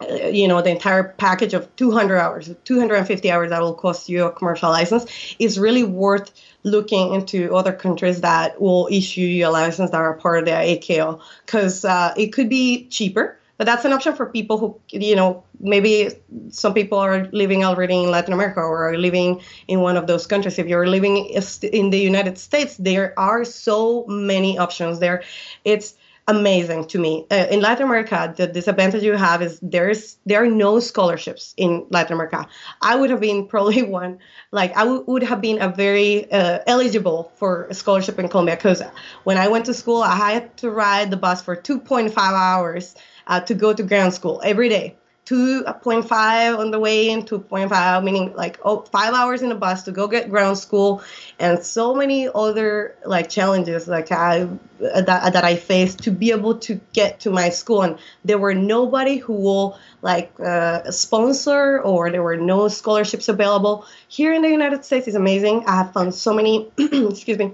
you 0.02 0.48
know 0.48 0.62
the 0.62 0.70
entire 0.70 1.04
package 1.04 1.54
of 1.54 1.74
200 1.78 2.18
hours 2.18 2.54
250 2.66 3.32
hours 3.32 3.50
that 3.50 3.62
will 3.62 3.74
cost 3.74 4.10
you 4.10 4.26
a 4.26 4.32
commercial 4.32 4.70
license 4.70 5.36
is 5.40 5.58
really 5.58 5.84
worth 5.84 6.32
looking 6.64 7.14
into 7.14 7.56
other 7.56 7.72
countries 7.72 8.22
that 8.22 8.60
will 8.60 8.90
issue 8.92 9.22
you 9.22 9.48
a 9.48 9.50
license 9.50 9.92
that 9.92 10.02
are 10.02 10.14
part 10.16 10.40
of 10.40 10.46
the 10.46 10.52
ICAO 10.52 11.22
because 11.46 11.86
uh, 11.86 12.14
it 12.18 12.34
could 12.34 12.50
be 12.50 12.88
cheaper 12.88 13.38
but 13.58 13.66
that's 13.66 13.86
an 13.86 13.94
option 13.94 14.14
for 14.14 14.26
people 14.26 14.58
who 14.58 14.78
you 14.90 15.16
know 15.16 15.44
maybe 15.62 16.10
some 16.50 16.74
people 16.74 16.98
are 16.98 17.30
living 17.32 17.64
already 17.64 18.04
in 18.04 18.12
latin 18.12 18.34
america 18.34 18.60
or 18.60 18.90
are 18.90 18.98
living 18.98 19.42
in 19.70 19.80
one 19.80 19.96
of 19.96 20.08
those 20.08 20.28
countries. 20.28 20.60
If 20.60 20.68
you're 20.68 20.88
living 20.88 21.28
in 21.28 21.90
the 21.90 22.00
united 22.00 22.38
states 22.38 22.76
there 22.76 23.18
are 23.18 23.46
so 23.46 24.06
many 24.08 24.58
options 24.58 25.00
there. 25.00 25.24
It's 25.64 25.96
amazing 26.28 26.86
to 26.88 27.00
me. 27.00 27.26
Uh, 27.30 27.46
in 27.52 27.62
Latin 27.62 27.86
America, 27.86 28.34
the 28.36 28.48
disadvantage 28.48 29.04
you 29.04 29.14
have 29.14 29.42
is 29.42 29.60
there's 29.62 30.18
there 30.26 30.44
are 30.44 30.48
no 30.48 30.80
scholarships 30.80 31.54
in 31.58 31.86
Latin 31.90 32.14
America. 32.14 32.48
I 32.82 32.96
would 32.96 33.10
have 33.10 33.20
been 33.20 33.48
probably 33.48 33.84
one, 34.02 34.20
like 34.52 34.76
I 34.76 34.86
w- 34.86 35.04
would 35.08 35.24
have 35.24 35.42
been 35.42 35.62
a 35.62 35.70
very 35.70 36.32
uh, 36.32 36.60
eligible 36.66 37.32
for 37.36 37.66
a 37.66 37.74
scholarship 37.74 38.18
in 38.20 38.28
Colombia 38.30 38.56
because 38.56 38.82
when 39.24 39.38
I 39.38 39.48
went 39.48 39.66
to 39.66 39.74
school, 39.74 40.02
I 40.02 40.16
had 40.16 40.58
to 40.58 40.72
ride 40.72 41.12
the 41.12 41.18
bus 41.18 41.42
for 41.42 41.56
2.5 41.56 42.18
hours 42.18 42.96
uh, 43.28 43.40
to 43.42 43.54
go 43.54 43.74
to 43.74 43.84
ground 43.84 44.14
school 44.14 44.42
every 44.44 44.70
day. 44.70 44.96
2.5 45.26 46.60
on 46.60 46.72
the 46.72 46.80
way 46.80 47.10
in 47.10 47.24
2.5 47.24 48.04
meaning 48.04 48.34
like 48.36 48.60
oh, 48.64 48.82
five 48.82 49.14
hours 49.14 49.42
in 49.42 49.52
a 49.52 49.56
bus 49.56 49.84
to 49.84 49.92
go 49.92 50.08
get 50.08 50.30
ground 50.30 50.58
school 50.58 51.02
and 51.40 51.64
so 51.64 51.96
many 51.96 52.30
other 52.36 52.96
like 53.06 53.28
challenges 53.28 53.88
like 53.88 54.12
i 54.12 54.48
that, 54.80 55.06
that 55.06 55.44
i 55.44 55.56
faced 55.56 56.04
to 56.04 56.12
be 56.12 56.32
able 56.32 56.58
to 56.60 56.80
get 56.94 57.20
to 57.22 57.32
my 57.32 57.50
school. 57.50 57.82
And 57.82 57.98
there 58.24 58.38
were 58.38 58.54
nobody 58.54 59.18
who 59.18 59.34
will 59.34 59.80
like 60.02 60.32
uh, 60.40 60.92
sponsor 60.92 61.80
or 61.82 62.12
there 62.12 62.24
were 62.24 62.38
no 62.38 62.68
scholarships 62.68 63.30
available. 63.30 63.86
Here 64.08 64.34
in 64.34 64.42
the 64.42 64.50
united 64.50 64.84
states 64.86 65.08
is 65.08 65.16
amazing. 65.16 65.64
I 65.66 65.78
have 65.78 65.94
found 65.94 66.14
so 66.14 66.34
many 66.34 66.70
excuse 66.78 67.38
me 67.38 67.54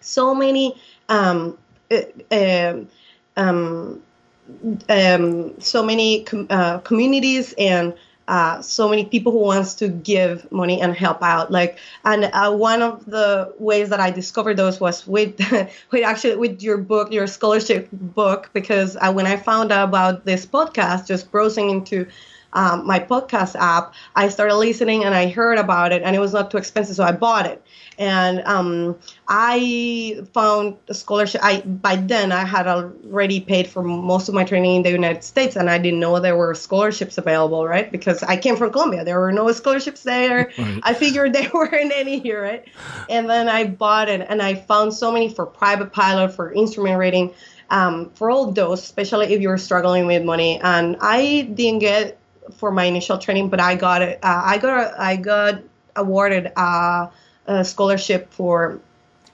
so 0.00 0.34
many 0.34 0.80
um, 1.08 1.58
uh, 1.90 2.74
um, 3.36 4.02
um, 4.88 5.60
so 5.60 5.82
many 5.82 6.24
com- 6.24 6.46
uh, 6.50 6.78
communities 6.78 7.54
and 7.58 7.94
uh, 8.28 8.60
so 8.60 8.88
many 8.88 9.06
people 9.06 9.32
who 9.32 9.38
wants 9.38 9.74
to 9.74 9.88
give 9.88 10.50
money 10.52 10.80
and 10.82 10.94
help 10.94 11.22
out. 11.22 11.50
Like 11.50 11.78
and 12.04 12.24
uh, 12.24 12.54
one 12.54 12.82
of 12.82 13.06
the 13.06 13.54
ways 13.58 13.88
that 13.88 14.00
i 14.00 14.10
discovered 14.10 14.56
those 14.56 14.80
was 14.80 15.06
with 15.06 15.38
with 15.90 16.04
actually 16.04 16.36
with 16.36 16.62
your 16.62 16.78
book 16.78 17.12
your 17.12 17.26
scholarship 17.26 17.88
book 17.92 18.50
because 18.52 18.96
uh, 18.96 19.12
when 19.12 19.26
i 19.26 19.36
found 19.36 19.72
out 19.72 19.88
about 19.88 20.24
this 20.24 20.44
podcast 20.44 21.06
just 21.06 21.30
browsing 21.30 21.70
into 21.70 22.06
um, 22.52 22.86
my 22.86 22.98
podcast 22.98 23.56
app, 23.56 23.94
I 24.16 24.28
started 24.28 24.56
listening 24.56 25.04
and 25.04 25.14
I 25.14 25.28
heard 25.28 25.58
about 25.58 25.92
it, 25.92 26.02
and 26.02 26.16
it 26.16 26.18
was 26.18 26.32
not 26.32 26.50
too 26.50 26.56
expensive, 26.56 26.96
so 26.96 27.04
I 27.04 27.12
bought 27.12 27.46
it. 27.46 27.62
And 27.98 28.40
um, 28.46 28.98
I 29.26 30.22
found 30.32 30.76
a 30.88 30.94
scholarship. 30.94 31.40
I 31.44 31.60
by 31.60 31.96
then 31.96 32.32
I 32.32 32.44
had 32.44 32.66
already 32.66 33.40
paid 33.40 33.66
for 33.66 33.82
most 33.82 34.28
of 34.28 34.34
my 34.34 34.44
training 34.44 34.76
in 34.76 34.82
the 34.82 34.90
United 34.90 35.24
States, 35.24 35.56
and 35.56 35.68
I 35.68 35.78
didn't 35.78 36.00
know 36.00 36.18
there 36.20 36.36
were 36.36 36.54
scholarships 36.54 37.18
available, 37.18 37.66
right? 37.66 37.90
Because 37.90 38.22
I 38.22 38.36
came 38.36 38.56
from 38.56 38.70
Colombia, 38.70 39.04
there 39.04 39.20
were 39.20 39.32
no 39.32 39.50
scholarships 39.52 40.02
there. 40.02 40.52
Right. 40.58 40.80
I 40.82 40.94
figured 40.94 41.34
there 41.34 41.50
weren't 41.54 41.92
any 41.94 42.18
here, 42.18 42.42
right? 42.42 42.64
And 43.08 43.30
then 43.30 43.48
I 43.48 43.64
bought 43.64 44.08
it, 44.08 44.26
and 44.28 44.42
I 44.42 44.54
found 44.54 44.92
so 44.92 45.12
many 45.12 45.28
for 45.32 45.46
private 45.46 45.92
pilot, 45.92 46.34
for 46.34 46.52
instrument 46.52 46.98
rating. 46.98 47.34
Um, 47.70 48.10
for 48.14 48.30
all 48.30 48.50
those, 48.50 48.82
especially 48.82 49.34
if 49.34 49.42
you're 49.42 49.58
struggling 49.58 50.06
with 50.06 50.24
money. 50.24 50.58
And 50.58 50.96
I 51.00 51.42
didn't 51.42 51.80
get 51.80 52.18
for 52.56 52.70
my 52.70 52.84
initial 52.84 53.18
training, 53.18 53.48
but 53.48 53.60
I 53.60 53.74
got 53.74 54.02
it. 54.02 54.18
Uh, 54.22 54.42
I 54.44 54.58
got 54.58 54.98
I 54.98 55.16
got 55.16 55.62
awarded 55.96 56.52
a, 56.56 57.10
a 57.46 57.64
scholarship 57.64 58.32
for 58.32 58.80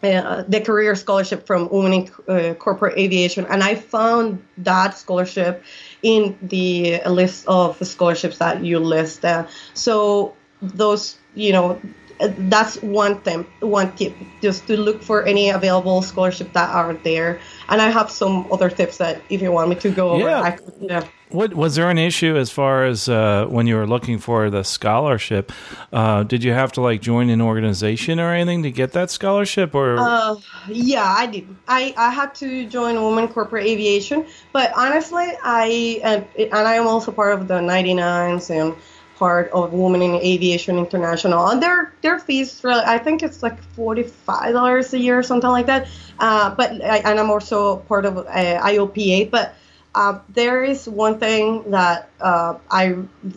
uh, 0.03 0.45
the 0.49 0.61
career 0.61 0.95
scholarship 0.95 1.47
from 1.47 1.69
Women 1.71 1.93
in 1.93 2.11
uh, 2.29 2.55
Corporate 2.55 2.99
Aviation, 2.99 3.47
and 3.47 3.63
I 3.63 3.75
found 3.75 4.45
that 4.59 4.97
scholarship 4.99 5.65
in 6.03 6.39
the 6.43 7.01
list 7.07 7.47
of 7.49 7.79
scholarships 7.87 8.39
that 8.39 8.63
you 8.63 8.79
list. 8.79 9.25
Uh, 9.25 9.47
so 9.73 10.35
those, 10.61 11.17
you 11.35 11.53
know, 11.53 11.81
that's 12.21 12.81
one 12.83 13.21
thing, 13.21 13.47
one 13.61 13.95
tip, 13.97 14.15
just 14.41 14.67
to 14.67 14.77
look 14.77 15.03
for 15.03 15.25
any 15.25 15.51
available 15.51 16.03
scholarship 16.03 16.53
that 16.53 16.71
are 16.71 16.95
there. 16.95 17.41
And 17.69 17.81
I 17.81 17.91
have 17.91 18.11
some 18.11 18.47
other 18.53 18.71
tips 18.71 18.99
that 18.99 19.21
if 19.29 19.43
you 19.43 19.51
want 19.53 19.71
me 19.71 19.77
to 19.77 19.91
go 19.91 20.11
over, 20.11 20.29
yeah. 20.29 20.41
I 20.41 20.53
could, 20.53 20.75
yeah. 20.81 21.07
What 21.31 21.55
was 21.55 21.75
there 21.75 21.91
an 21.91 21.99
issue 21.99 22.37
as 22.37 22.51
far 22.51 22.85
as 22.85 23.09
uh, 23.09 23.47
when 23.47 23.67
you 23.67 23.75
were 23.75 23.89
looking 23.89 24.19
for 24.19 24.51
the 24.51 24.63
scholarship? 24.63 25.51
Uh, 25.93 26.23
did 26.23 26.45
you 26.45 26.53
have 26.53 26.71
to 26.73 26.81
like 26.81 27.01
join 27.01 27.29
an 27.29 27.41
organization 27.41 28.21
or 28.21 28.33
anything 28.33 28.63
to 28.63 28.71
get 28.71 28.93
that 28.93 29.11
scholarship? 29.11 29.75
Or 29.75 29.99
uh, 29.99 30.37
yeah, 30.69 31.03
I 31.05 31.27
did. 31.27 31.49
I, 31.67 31.93
I 31.97 32.11
had 32.11 32.37
to 32.37 32.67
join 32.67 33.03
Women 33.03 33.27
Corporate 33.27 33.67
Aviation, 33.67 34.27
but 34.53 34.73
honestly, 34.77 35.27
I 35.43 36.01
and, 36.05 36.27
and 36.39 36.69
I 36.69 36.75
am 36.75 36.87
also 36.87 37.11
part 37.11 37.35
of 37.41 37.49
the 37.49 37.55
99s 37.55 38.51
and 38.51 38.77
part 39.17 39.51
of 39.53 39.73
Women 39.73 40.03
in 40.03 40.15
Aviation 40.17 40.79
International, 40.79 41.49
and 41.49 41.63
their 41.63 41.93
their 42.03 42.19
fees, 42.19 42.63
really 42.65 42.83
I 42.85 42.99
think 42.99 43.23
it's 43.23 43.43
like 43.43 43.63
forty 43.75 44.03
five 44.03 44.53
dollars 44.53 44.93
a 44.93 44.99
year 44.99 45.19
or 45.19 45.23
something 45.23 45.51
like 45.51 45.67
that. 45.67 45.89
Uh, 46.19 46.55
but 46.55 46.73
and 46.73 47.21
I'm 47.21 47.31
also 47.31 47.77
part 47.79 48.05
of 48.07 48.19
uh, 48.19 48.25
AOPA, 48.27 49.31
but 49.31 49.55
uh, 49.95 50.19
there 50.29 50.65
is 50.65 50.89
one 50.89 51.19
thing 51.19 51.71
that 51.71 52.11
uh, 52.21 52.55
I 52.71 52.97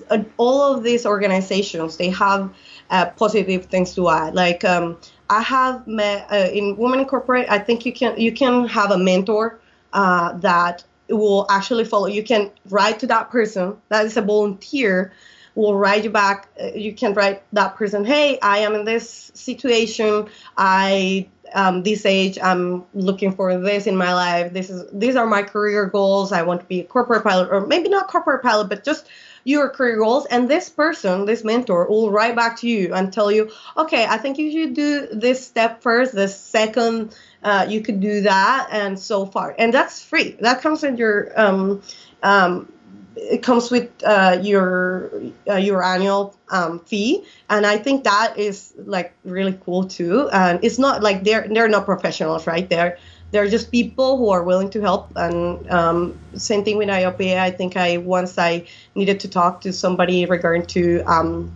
uh, 0.10 0.24
all 0.38 0.74
of 0.76 0.84
these 0.84 1.06
organizations 1.06 1.98
they 1.98 2.10
have 2.10 2.54
uh, 2.90 3.06
positive 3.12 3.66
things 3.66 3.94
to 3.96 4.10
add. 4.10 4.34
Like 4.34 4.64
um, 4.64 4.98
I 5.30 5.42
have 5.42 5.86
met 5.88 6.28
uh, 6.32 6.50
in 6.52 6.76
Women 6.78 7.02
in 7.02 7.06
Corporate. 7.06 7.48
I 7.50 7.60
think 7.60 7.86
you 7.86 7.94
can 7.94 8.20
you 8.20 8.32
can 8.32 8.68
have 8.68 8.92
a 8.92 8.98
mentor 8.98 9.60
uh, 9.94 10.34
that 10.40 10.84
will 11.10 11.46
actually 11.50 11.86
follow. 11.86 12.08
You 12.08 12.24
can 12.24 12.52
write 12.70 13.00
to 13.00 13.08
that 13.08 13.30
person 13.30 13.78
that 13.90 14.06
is 14.06 14.18
a 14.18 14.22
volunteer. 14.22 15.14
Will 15.58 15.76
write 15.76 16.04
you 16.04 16.12
back. 16.12 16.50
You 16.76 16.94
can 16.94 17.16
write 17.16 17.42
that 17.54 17.76
person, 17.76 18.06
"Hey, 18.06 18.38
I 18.42 18.60
am 18.60 18.76
in 18.76 18.86
this 18.86 19.32
situation. 19.34 20.30
I 20.56 21.28
um, 21.54 21.84
this 21.84 22.06
age 22.06 22.38
i'm 22.42 22.86
looking 22.94 23.32
for 23.32 23.58
this 23.58 23.88
in 23.88 23.96
my 23.96 24.14
life 24.14 24.54
this 24.54 24.70
is 24.70 24.86
these 24.92 25.16
are 25.16 25.26
my 25.26 25.44
career 25.44 25.86
goals 25.86 26.32
i 26.32 26.42
want 26.42 26.62
to 26.62 26.68
be 26.68 26.82
a 26.82 26.84
corporate 26.84 27.24
pilot 27.24 27.50
or 27.52 27.66
maybe 27.66 27.90
not 27.90 28.08
corporate 28.08 28.44
pilot 28.44 28.70
but 28.70 28.84
just 28.84 29.08
your 29.44 29.70
career 29.70 29.98
goals 29.98 30.26
and 30.26 30.50
this 30.50 30.70
person 30.70 31.26
this 31.26 31.44
mentor 31.44 31.88
will 31.88 32.12
write 32.12 32.36
back 32.36 32.58
to 32.58 32.68
you 32.68 32.94
and 32.94 33.14
tell 33.14 33.32
you 33.32 33.50
okay 33.78 34.06
i 34.06 34.18
think 34.18 34.38
you 34.38 34.52
should 34.52 34.74
do 34.74 35.08
this 35.14 35.46
step 35.46 35.82
first 35.82 36.14
the 36.14 36.28
second 36.28 37.16
uh, 37.44 37.66
you 37.70 37.82
could 37.82 38.02
do 38.02 38.22
that 38.22 38.68
and 38.72 39.00
so 39.00 39.26
far 39.26 39.56
and 39.58 39.74
that's 39.74 40.02
free 40.02 40.36
that 40.42 40.62
comes 40.62 40.84
in 40.84 40.98
your 40.98 41.32
um, 41.40 41.82
um, 42.24 42.72
it 43.18 43.44
comes 43.44 43.72
with 43.72 43.90
uh, 44.04 44.40
your 44.42 45.12
uh, 45.50 45.56
your 45.56 45.84
annual 45.84 46.36
um, 46.50 46.80
fee, 46.80 47.24
and 47.50 47.66
I 47.66 47.78
think 47.78 48.04
that 48.04 48.38
is 48.38 48.74
like 48.78 49.14
really 49.26 49.58
cool 49.66 49.86
too. 49.86 50.30
And 50.32 50.64
it's 50.64 50.80
not 50.80 51.04
like 51.04 51.24
they're 51.24 51.48
they're 51.48 51.68
not 51.68 51.86
professionals, 51.86 52.48
right? 52.48 52.70
They're 52.70 52.98
they're 53.32 53.48
just 53.48 53.72
people 53.72 54.18
who 54.18 54.30
are 54.30 54.44
willing 54.44 54.70
to 54.72 54.82
help. 54.82 55.12
And 55.16 55.70
um, 55.70 56.18
same 56.36 56.64
thing 56.64 56.78
with 56.78 56.88
AOPA. 56.88 57.38
I 57.40 57.52
think 57.52 57.76
I 57.76 57.98
once 57.98 58.38
I 58.38 58.68
needed 58.96 59.20
to 59.22 59.28
talk 59.28 59.62
to 59.62 59.74
somebody 59.74 60.26
regarding 60.26 60.66
to 60.68 61.02
um, 61.02 61.52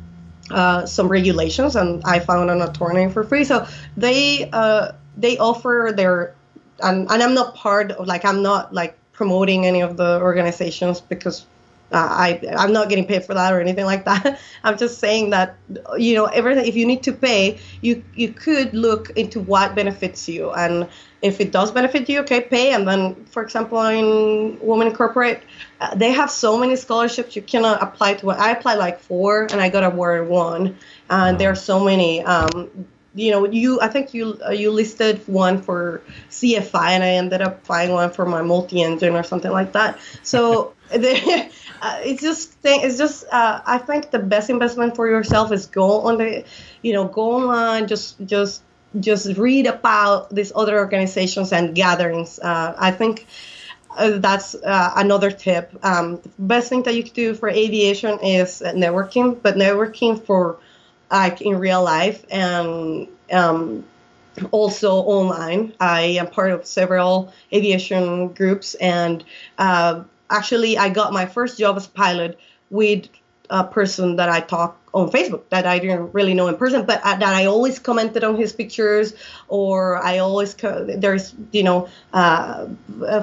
uh, 0.50 0.86
some 0.86 1.08
regulations, 1.08 1.76
and 1.76 2.02
I 2.04 2.20
found 2.20 2.50
an 2.50 2.62
attorney 2.62 3.10
for 3.12 3.24
free. 3.24 3.46
So 3.46 3.68
they 3.96 4.50
uh, 4.52 4.94
they 5.16 5.38
offer 5.38 5.94
their 5.96 6.36
and, 6.84 7.10
and 7.10 7.24
I'm 7.24 7.34
not 7.34 7.56
part 7.56 7.92
of 7.92 8.08
like 8.08 8.26
I'm 8.26 8.42
not 8.42 8.74
like 8.74 8.98
promoting 9.22 9.68
any 9.68 9.82
of 9.82 9.98
the 9.98 10.20
organizations 10.20 11.00
because 11.00 11.46
uh, 11.92 12.10
I 12.26 12.28
I'm 12.58 12.74
not 12.74 12.90
getting 12.90 13.06
paid 13.06 13.24
for 13.24 13.36
that 13.36 13.54
or 13.54 13.62
anything 13.62 13.86
like 13.86 14.04
that. 14.06 14.40
I'm 14.64 14.80
just 14.80 14.98
saying 14.98 15.30
that 15.30 15.58
you 15.96 16.16
know 16.16 16.26
everything. 16.26 16.66
If 16.66 16.76
you 16.76 16.88
need 16.88 17.04
to 17.04 17.14
pay, 17.14 17.60
you 17.82 18.04
you 18.16 18.30
could 18.34 18.74
look 18.74 19.12
into 19.12 19.40
what 19.40 19.76
benefits 19.76 20.28
you, 20.28 20.52
and 20.64 20.88
if 21.22 21.40
it 21.40 21.52
does 21.52 21.70
benefit 21.72 22.10
you, 22.10 22.22
okay, 22.22 22.42
pay. 22.42 22.74
And 22.74 22.88
then, 22.88 23.26
for 23.26 23.44
example, 23.44 23.80
in 23.86 24.58
Women 24.60 24.92
Corporate, 24.92 25.44
uh, 25.82 25.94
they 25.94 26.12
have 26.12 26.32
so 26.32 26.58
many 26.58 26.76
scholarships 26.76 27.36
you 27.36 27.44
cannot 27.44 27.84
apply 27.84 28.16
to. 28.16 28.32
I 28.32 28.50
applied 28.58 28.80
like 28.80 29.00
four, 29.00 29.48
and 29.52 29.62
I 29.62 29.70
got 29.70 29.84
awarded 29.84 30.28
one. 30.30 30.78
And 31.12 31.38
there 31.38 31.52
are 31.52 31.62
so 31.72 31.80
many. 31.80 32.24
Um, 32.24 32.88
you 33.14 33.32
know, 33.32 33.46
you 33.46 33.80
I 33.82 33.88
think 33.88 34.14
you 34.14 34.40
uh, 34.46 34.52
you 34.52 34.72
listed 34.72 35.22
one 35.28 35.62
for 35.62 36.02
CFI, 36.30 36.92
and 36.92 37.04
I 37.04 37.10
ended 37.12 37.42
up 37.42 37.66
buying 37.68 37.92
one 37.92 38.12
for 38.12 38.26
my 38.26 38.42
multi-engine 38.42 39.16
or 39.16 39.24
something 39.24 39.52
like 39.52 39.74
that. 39.74 40.00
So. 40.24 40.74
uh, 40.94 42.00
it's 42.04 42.22
just 42.22 42.52
thing 42.56 42.82
it's 42.84 42.98
just 42.98 43.24
uh, 43.32 43.62
I 43.66 43.78
think 43.78 44.12
the 44.12 44.20
best 44.20 44.50
investment 44.50 44.94
for 44.98 45.08
yourself 45.08 45.54
is 45.54 45.66
go 45.68 46.02
on 46.02 46.18
the 46.18 46.44
you 46.82 46.92
know 46.92 47.08
go 47.08 47.32
online 47.32 47.88
just 47.88 48.18
just 48.26 48.62
just 49.00 49.38
read 49.38 49.68
about 49.68 50.34
these 50.36 50.52
other 50.56 50.78
organizations 50.78 51.54
and 51.54 51.74
gatherings. 51.74 52.40
Uh, 52.40 52.76
I 52.78 52.92
think 52.92 53.26
uh, 53.98 54.18
that's 54.18 54.56
uh, 54.56 54.92
another 54.96 55.32
tip. 55.32 55.72
Um, 55.84 56.18
the 56.22 56.30
best 56.40 56.70
thing 56.70 56.84
that 56.84 56.96
you 56.96 57.04
can 57.04 57.14
do 57.14 57.34
for 57.34 57.50
aviation 57.50 58.20
is 58.20 58.62
networking, 58.62 59.42
but 59.42 59.56
networking 59.56 60.24
for 60.24 60.60
like 61.12 61.42
in 61.42 61.58
real 61.60 61.84
life 61.84 62.26
and 62.32 63.08
um, 63.32 63.84
also 64.52 64.94
online. 64.96 65.74
I 65.80 66.02
am 66.02 66.28
part 66.28 66.52
of 66.52 66.66
several 66.66 67.34
aviation 67.54 68.30
groups, 68.30 68.76
and 68.76 69.24
uh, 69.58 70.04
actually, 70.30 70.78
I 70.78 70.90
got 70.90 71.14
my 71.14 71.26
first 71.26 71.60
job 71.60 71.78
as 71.78 71.88
a 71.88 71.90
pilot 71.90 72.40
with 72.70 73.08
a 73.52 73.66
person 73.66 74.16
that 74.16 74.30
I 74.30 74.40
talk 74.40 74.80
on 74.94 75.12
Facebook 75.12 75.44
that 75.50 75.66
I 75.66 75.78
didn't 75.78 76.14
really 76.14 76.34
know 76.34 76.48
in 76.48 76.56
person, 76.56 76.86
but 76.86 77.02
uh, 77.04 77.16
that 77.16 77.34
I 77.34 77.46
always 77.46 77.80
commented 77.80 78.24
on 78.24 78.36
his 78.36 78.54
pictures, 78.54 79.14
or 79.50 79.98
I 79.98 80.18
always 80.20 80.54
co- 80.54 80.86
there's 80.86 81.36
you 81.52 81.64
know 81.64 81.90
uh, 82.14 82.68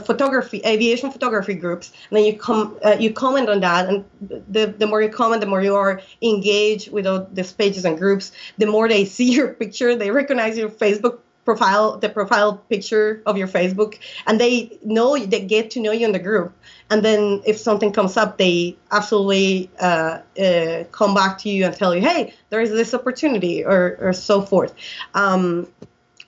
photography, 0.01 0.61
aviation 0.65 1.11
photography 1.11 1.55
groups, 1.55 1.93
and 2.11 2.19
then 2.19 2.25
you 2.25 2.39
come 2.39 2.79
uh, 2.85 2.97
you 3.01 3.13
comment 3.13 3.49
on 3.49 3.61
that, 3.61 3.89
and 3.89 4.05
the 4.21 4.67
the 4.67 4.87
more 4.87 5.03
you 5.03 5.09
comment, 5.09 5.41
the 5.41 5.47
more 5.47 5.63
you 5.63 5.75
are 5.75 6.01
engaged 6.23 6.93
with 6.93 7.07
all 7.07 7.27
these 7.33 7.53
pages 7.53 7.85
and 7.85 7.99
groups, 7.99 8.33
the 8.59 8.67
more 8.67 8.87
they 8.89 9.05
see 9.17 9.33
your 9.33 9.49
picture, 9.55 9.97
they 9.97 10.11
recognize 10.11 10.59
your 10.59 10.69
Facebook 10.69 11.21
profile 11.49 11.97
the 11.97 12.11
profile 12.11 12.59
picture 12.69 13.23
of 13.25 13.39
your 13.39 13.49
facebook 13.49 13.99
and 14.27 14.39
they 14.39 14.79
know 14.85 15.17
they 15.17 15.41
get 15.41 15.71
to 15.71 15.81
know 15.81 15.93
you 15.93 16.05
in 16.05 16.13
the 16.13 16.19
group. 16.19 16.53
And 16.91 17.03
then 17.03 17.43
if 17.47 17.57
something 17.57 17.91
comes 17.91 18.19
up 18.19 18.37
they 18.37 18.77
absolutely 18.93 19.71
uh, 19.81 20.21
uh, 20.47 20.85
come 20.93 21.15
back 21.15 21.39
to 21.39 21.49
you 21.49 21.65
and 21.65 21.75
tell 21.75 21.95
you 21.95 22.03
hey 22.03 22.35
there 22.51 22.61
is 22.61 22.71
this 22.71 22.93
opportunity 22.93 23.65
or, 23.65 23.97
or 23.99 24.13
so 24.13 24.43
forth. 24.43 24.75
Um, 25.15 25.67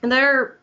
and 0.01 0.11
there 0.11 0.27
are 0.33 0.57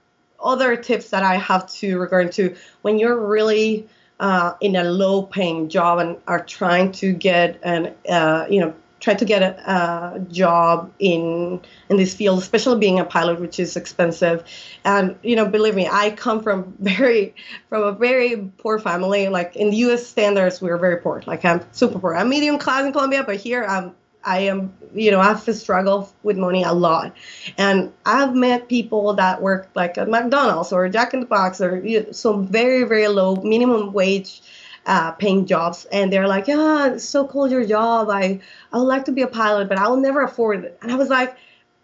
other 0.53 0.77
tips 0.77 1.11
that 1.11 1.23
i 1.23 1.37
have 1.37 1.65
to 1.81 1.99
regard 1.99 2.31
to 2.33 2.55
when 2.83 2.99
you're 2.99 3.21
really 3.37 3.87
uh, 4.21 4.55
in 4.61 4.75
a 4.75 4.85
low 4.85 5.23
paying 5.23 5.69
job 5.69 5.99
and 5.99 6.17
are 6.27 6.45
trying 6.45 6.91
to 6.91 7.13
get 7.13 7.59
an 7.63 7.95
uh, 8.09 8.47
you 8.51 8.61
know 8.61 8.75
try 9.01 9.15
to 9.15 9.25
get 9.25 9.43
a, 9.43 10.15
a, 10.17 10.21
job 10.21 10.93
in 10.99 11.61
in 11.89 11.97
this 11.97 12.15
field, 12.15 12.39
especially 12.39 12.79
being 12.79 12.99
a 12.99 13.05
pilot, 13.05 13.41
which 13.41 13.61
is 13.61 13.77
expensive. 13.77 14.45
And 14.85 15.17
you 15.23 15.37
know, 15.37 15.47
believe 15.47 15.75
me, 15.75 15.89
I 15.91 16.11
come 16.11 16.43
from 16.43 16.75
very 16.81 17.35
from 17.69 17.83
a 17.83 17.93
very 17.93 18.51
poor 18.59 18.79
family. 18.79 19.29
Like 19.29 19.57
in 19.57 19.71
the 19.71 19.77
U.S. 19.89 20.07
standards, 20.07 20.61
we're 20.61 20.79
very 20.79 20.99
poor. 20.99 21.23
Like 21.27 21.45
I'm 21.45 21.61
super 21.73 21.99
poor. 21.99 22.15
I'm 22.15 22.29
medium 22.29 22.59
class 22.59 22.85
in 22.85 22.93
Colombia, 22.93 23.25
but 23.25 23.37
here 23.37 23.65
I'm 23.65 23.95
I 24.25 24.41
am, 24.41 24.75
you 24.95 25.11
know, 25.11 25.21
I 25.21 25.25
have 25.25 25.45
to 25.45 25.55
struggle 25.55 26.13
with 26.23 26.37
money 26.37 26.63
a 26.63 26.73
lot. 26.73 27.17
And 27.57 27.93
I've 28.05 28.35
met 28.35 28.69
people 28.69 29.15
that 29.15 29.41
work 29.41 29.71
like 29.75 29.97
at 29.97 30.09
McDonald's 30.09 30.73
or 30.73 30.89
Jack 30.89 31.15
in 31.15 31.21
the 31.21 31.27
Box 31.27 31.61
or 31.61 31.79
you 31.79 32.03
know, 32.03 32.13
some 32.13 32.47
very, 32.47 32.83
very 32.85 33.09
low 33.09 33.37
minimum 33.37 33.93
wage 33.93 34.43
uh, 34.89 35.13
paying 35.13 35.47
jobs, 35.47 35.85
and 35.93 36.13
they're 36.13 36.27
like, 36.27 36.49
"Yeah, 36.49 36.97
so 36.97 37.27
cool 37.29 37.49
your 37.49 37.65
job. 37.65 38.09
I 38.11 38.41
I 38.73 38.79
would 38.79 38.85
like 38.85 39.05
to 39.05 39.13
be 39.13 39.23
a 39.23 39.29
pilot, 39.29 39.69
but 39.69 39.79
I 39.79 39.87
will 39.87 39.99
never 39.99 40.23
afford 40.23 40.65
it." 40.65 40.79
And 40.83 40.91
I 40.91 40.97
was 40.97 41.11
like, 41.11 41.37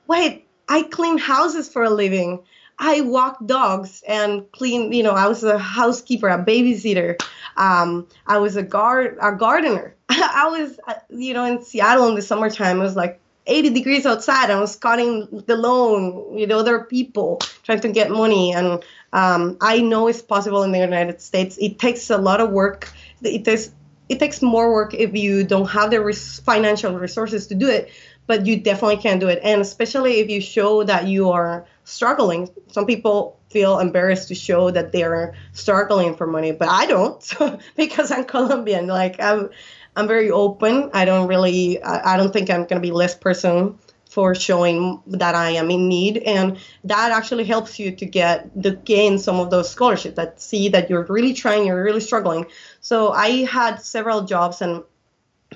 "Wait, 0.09 0.47
I 0.69 0.83
clean 0.83 1.19
houses 1.19 1.69
for 1.69 1.85
a 1.85 1.91
living. 1.91 2.41
I 2.79 3.03
walk 3.03 3.39
dogs 3.47 4.03
and 4.09 4.51
clean. 4.53 4.93
You 4.93 5.03
know, 5.05 5.13
I 5.13 5.29
was 5.29 5.45
a 5.45 5.59
housekeeper, 5.59 6.29
a 6.29 6.43
babysitter. 6.43 7.23
Um, 7.57 8.09
I 8.27 8.39
was 8.39 8.57
a 8.57 8.63
guard, 8.63 9.19
a 9.21 9.33
gardener. 9.33 9.95
I 10.09 10.49
was, 10.51 10.81
uh, 10.89 10.95
you 11.11 11.35
know, 11.35 11.45
in 11.45 11.63
Seattle 11.63 12.09
in 12.09 12.15
the 12.15 12.23
summertime. 12.23 12.81
It 12.81 12.83
was 12.83 12.97
like 12.97 13.21
80 13.47 13.71
degrees 13.71 14.07
outside. 14.07 14.45
And 14.45 14.53
I 14.53 14.61
was 14.61 14.77
cutting 14.77 15.45
the 15.47 15.57
loan 15.57 16.35
with 16.35 16.51
other 16.51 16.85
people 16.85 17.41
trying 17.63 17.81
to 17.81 17.89
get 17.89 18.11
money. 18.11 18.53
And 18.53 18.83
um, 19.13 19.57
I 19.61 19.81
know 19.81 20.09
it's 20.09 20.23
possible 20.23 20.63
in 20.63 20.73
the 20.73 20.79
United 20.79 21.21
States. 21.21 21.59
It 21.59 21.79
takes 21.79 22.11
a 22.11 22.19
lot 22.19 22.41
of 22.41 22.51
work. 22.51 22.91
It 23.23 23.45
takes 23.45 23.71
it 24.07 24.19
takes 24.19 24.43
more 24.43 24.71
work 24.71 24.93
if 24.93 25.17
you 25.17 25.45
don't 25.45 25.69
have 25.69 25.91
the 25.91 26.01
res- 26.03 26.39
financial 26.41 26.99
resources 26.99 27.47
to 27.47 27.55
do 27.55 27.69
it, 27.69 27.91
but 28.27 28.45
you 28.45 28.61
definitely 28.61 28.99
can 28.99 29.19
do 29.19 29.29
it. 29.29 29.41
And 29.43 29.63
especially 29.63 30.21
if 30.21 30.29
you 30.29 30.43
show 30.43 30.85
that 30.85 31.07
you 31.07 31.31
are 31.31 31.65
struggling. 31.85 32.51
Some 32.69 32.87
people 32.87 33.39
feel 33.51 33.79
embarrassed 33.79 34.29
to 34.29 34.35
show 34.35 34.71
that 34.71 34.93
they 34.93 35.05
are 35.05 35.35
struggling 35.53 36.17
for 36.17 36.27
money, 36.27 36.53
but 36.53 36.69
I 36.69 36.87
don't 36.87 37.61
because 37.77 38.11
I'm 38.11 38.25
Colombian. 38.25 38.87
Like 38.87 39.21
I'm 39.21 39.51
I'm 39.97 40.09
very 40.09 40.31
open. 40.31 40.91
I 40.93 41.05
don't 41.05 41.29
really, 41.29 41.83
I, 41.83 42.17
don't 42.17 42.33
think 42.33 42.51
I'm 42.51 42.63
going 42.63 42.81
to 42.81 42.81
be 42.81 42.91
less 42.91 43.15
person 43.15 43.79
for 44.09 44.35
showing 44.35 45.03
that 45.07 45.35
I 45.35 45.51
am 45.51 45.71
in 45.71 45.89
need. 45.89 46.19
And 46.19 46.59
that 46.85 47.13
actually 47.13 47.45
helps 47.45 47.79
you 47.79 47.93
to 47.97 48.07
get, 48.07 48.63
to 48.63 48.73
gain 48.73 49.19
some 49.19 49.41
of 49.41 49.51
those 49.51 49.71
scholarships 49.71 50.17
that 50.17 50.41
see 50.41 50.69
that 50.71 50.91
you're 50.91 51.05
really 51.05 51.33
trying, 51.33 51.67
you're 51.67 51.83
really 51.83 52.01
struggling. 52.01 52.47
So 52.81 53.13
I 53.13 53.45
had 53.45 53.81
several 53.83 54.23
jobs 54.23 54.63
and 54.63 54.85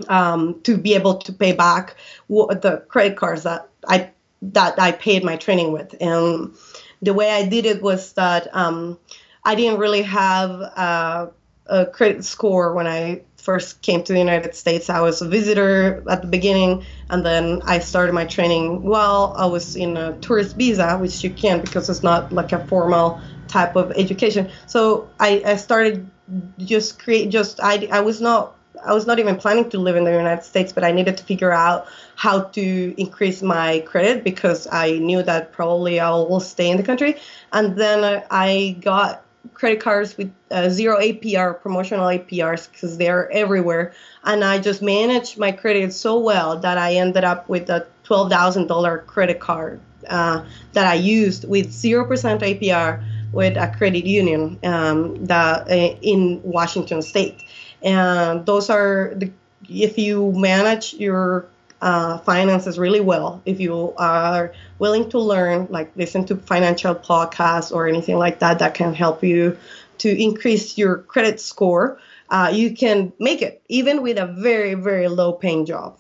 um, 0.09 0.61
to 0.63 0.77
be 0.77 0.95
able 0.95 1.19
to 1.19 1.33
pay 1.33 1.53
back 1.53 1.97
the 2.29 2.85
credit 2.89 3.17
cards 3.17 3.43
that 3.43 3.69
I, 3.87 4.11
that 4.43 4.79
I 4.79 4.93
paid 4.93 5.25
my 5.25 5.37
training 5.37 5.73
with. 5.73 5.95
And 6.01 6.55
the 7.03 7.15
way 7.15 7.31
I 7.31 7.47
did 7.47 7.67
it 7.67 7.83
was 7.83 8.13
that 8.15 8.55
um, 8.55 8.99
I 9.45 9.55
didn't 9.55 9.79
really 9.79 10.03
have 10.03 10.51
a, 10.51 11.31
a 11.69 11.87
credit 11.87 12.25
score 12.25 12.75
when 12.75 12.87
I 12.87 13.23
first 13.37 13.81
came 13.83 14.03
to 14.03 14.13
the 14.13 14.19
United 14.19 14.55
States, 14.55 14.91
I 14.91 15.01
was 15.01 15.23
a 15.23 15.29
visitor 15.29 16.03
at 16.09 16.23
the 16.23 16.29
beginning, 16.29 16.85
and 17.09 17.25
then 17.25 17.63
I 17.65 17.79
started 17.79 18.13
my 18.13 18.27
training 18.27 18.83
while 18.83 19.35
I 19.37 19.47
was 19.47 19.77
in 19.77 19.97
a 19.97 20.17
tourist 20.19 20.57
visa, 20.57 20.99
which 20.99 21.25
you 21.25 21.31
can't 21.31 21.65
because 21.65 21.89
it's 21.89 22.03
not 22.03 22.33
like 22.33 22.53
a 22.53 22.67
formal 22.67 23.21
type 23.47 23.77
of 23.77 23.93
education. 23.93 24.51
So 24.67 25.09
I, 25.19 25.43
I 25.45 25.57
started 25.57 26.11
just 26.59 26.99
create 26.99 27.31
just 27.31 27.59
I, 27.63 27.89
I 27.91 28.01
was 28.01 28.21
not 28.21 28.55
I 28.85 28.93
was 28.93 29.07
not 29.07 29.19
even 29.19 29.37
planning 29.37 29.71
to 29.71 29.79
live 29.79 29.97
in 29.97 30.05
the 30.05 30.13
United 30.13 30.45
States, 30.45 30.73
but 30.73 30.85
I 30.85 30.93
needed 30.93 31.17
to 31.17 31.25
figure 31.25 31.51
out 31.53 31.87
how 32.15 32.43
to 32.43 33.01
increase 33.01 33.43
my 33.43 33.81
credit 33.81 34.25
because 34.25 34.69
I 34.71 34.99
knew 34.99 35.23
that 35.23 35.53
probably 35.53 36.01
I 36.01 36.11
will 36.11 36.41
stay 36.41 36.71
in 36.71 36.77
the 36.77 36.83
country. 36.83 37.17
And 37.53 37.77
then 37.77 38.23
I 38.31 38.77
got 38.81 39.25
credit 39.55 39.81
cards 39.81 40.17
with 40.17 40.33
uh, 40.51 40.69
zero 40.69 40.99
APR, 40.99 41.61
promotional 41.61 42.07
APRs, 42.07 42.71
because 42.71 42.99
they're 42.99 43.31
everywhere. 43.31 43.93
And 44.25 44.45
I 44.45 44.59
just 44.59 44.83
managed 44.83 45.39
my 45.39 45.53
credit 45.53 45.93
so 45.93 46.19
well 46.19 46.59
that 46.59 46.79
I 46.79 46.95
ended 46.95 47.25
up 47.25 47.49
with 47.49 47.69
a 47.71 47.87
$12,000 48.05 49.07
credit 49.07 49.41
card 49.41 49.81
uh, 50.09 50.45
that 50.73 50.87
I 50.87 50.95
used 50.95 51.49
with 51.49 51.69
0% 51.69 52.07
APR 52.07 53.05
with 53.33 53.57
a 53.57 53.73
credit 53.77 54.07
union 54.07 54.59
um, 54.63 55.25
that, 55.27 55.71
uh, 55.71 55.97
in 56.01 56.41
Washington 56.43 57.03
State. 57.03 57.43
And 57.83 58.47
those 58.47 58.71
are 58.71 59.13
the, 59.15 59.31
if 59.69 59.99
you 59.99 60.33
manage 60.33 60.95
your 60.95 61.47
uh, 61.81 62.19
finances 62.19 62.79
really 62.79 63.01
well. 63.01 63.41
If 63.45 63.61
you 63.61 63.95
are 63.97 64.53
willing 64.79 65.11
to 65.11 65.19
learn, 65.19 65.67
like 65.71 65.91
listen 65.97 66.25
to 66.27 66.37
financial 66.37 66.95
podcasts 66.95 67.73
or 67.73 67.89
anything 67.89 68.19
like 68.19 68.41
that, 68.41 68.59
that 68.59 68.75
can 68.75 68.95
help 68.95 69.23
you 69.23 69.57
to 69.99 70.23
increase 70.23 70.79
your 70.79 70.99
credit 70.99 71.41
score, 71.41 71.99
uh, 72.31 72.51
you 72.53 72.75
can 72.75 73.13
make 73.19 73.43
it 73.43 73.63
even 73.69 74.03
with 74.03 74.19
a 74.19 74.27
very, 74.27 74.75
very 74.75 75.09
low 75.09 75.33
paying 75.33 75.67
job. 75.67 75.99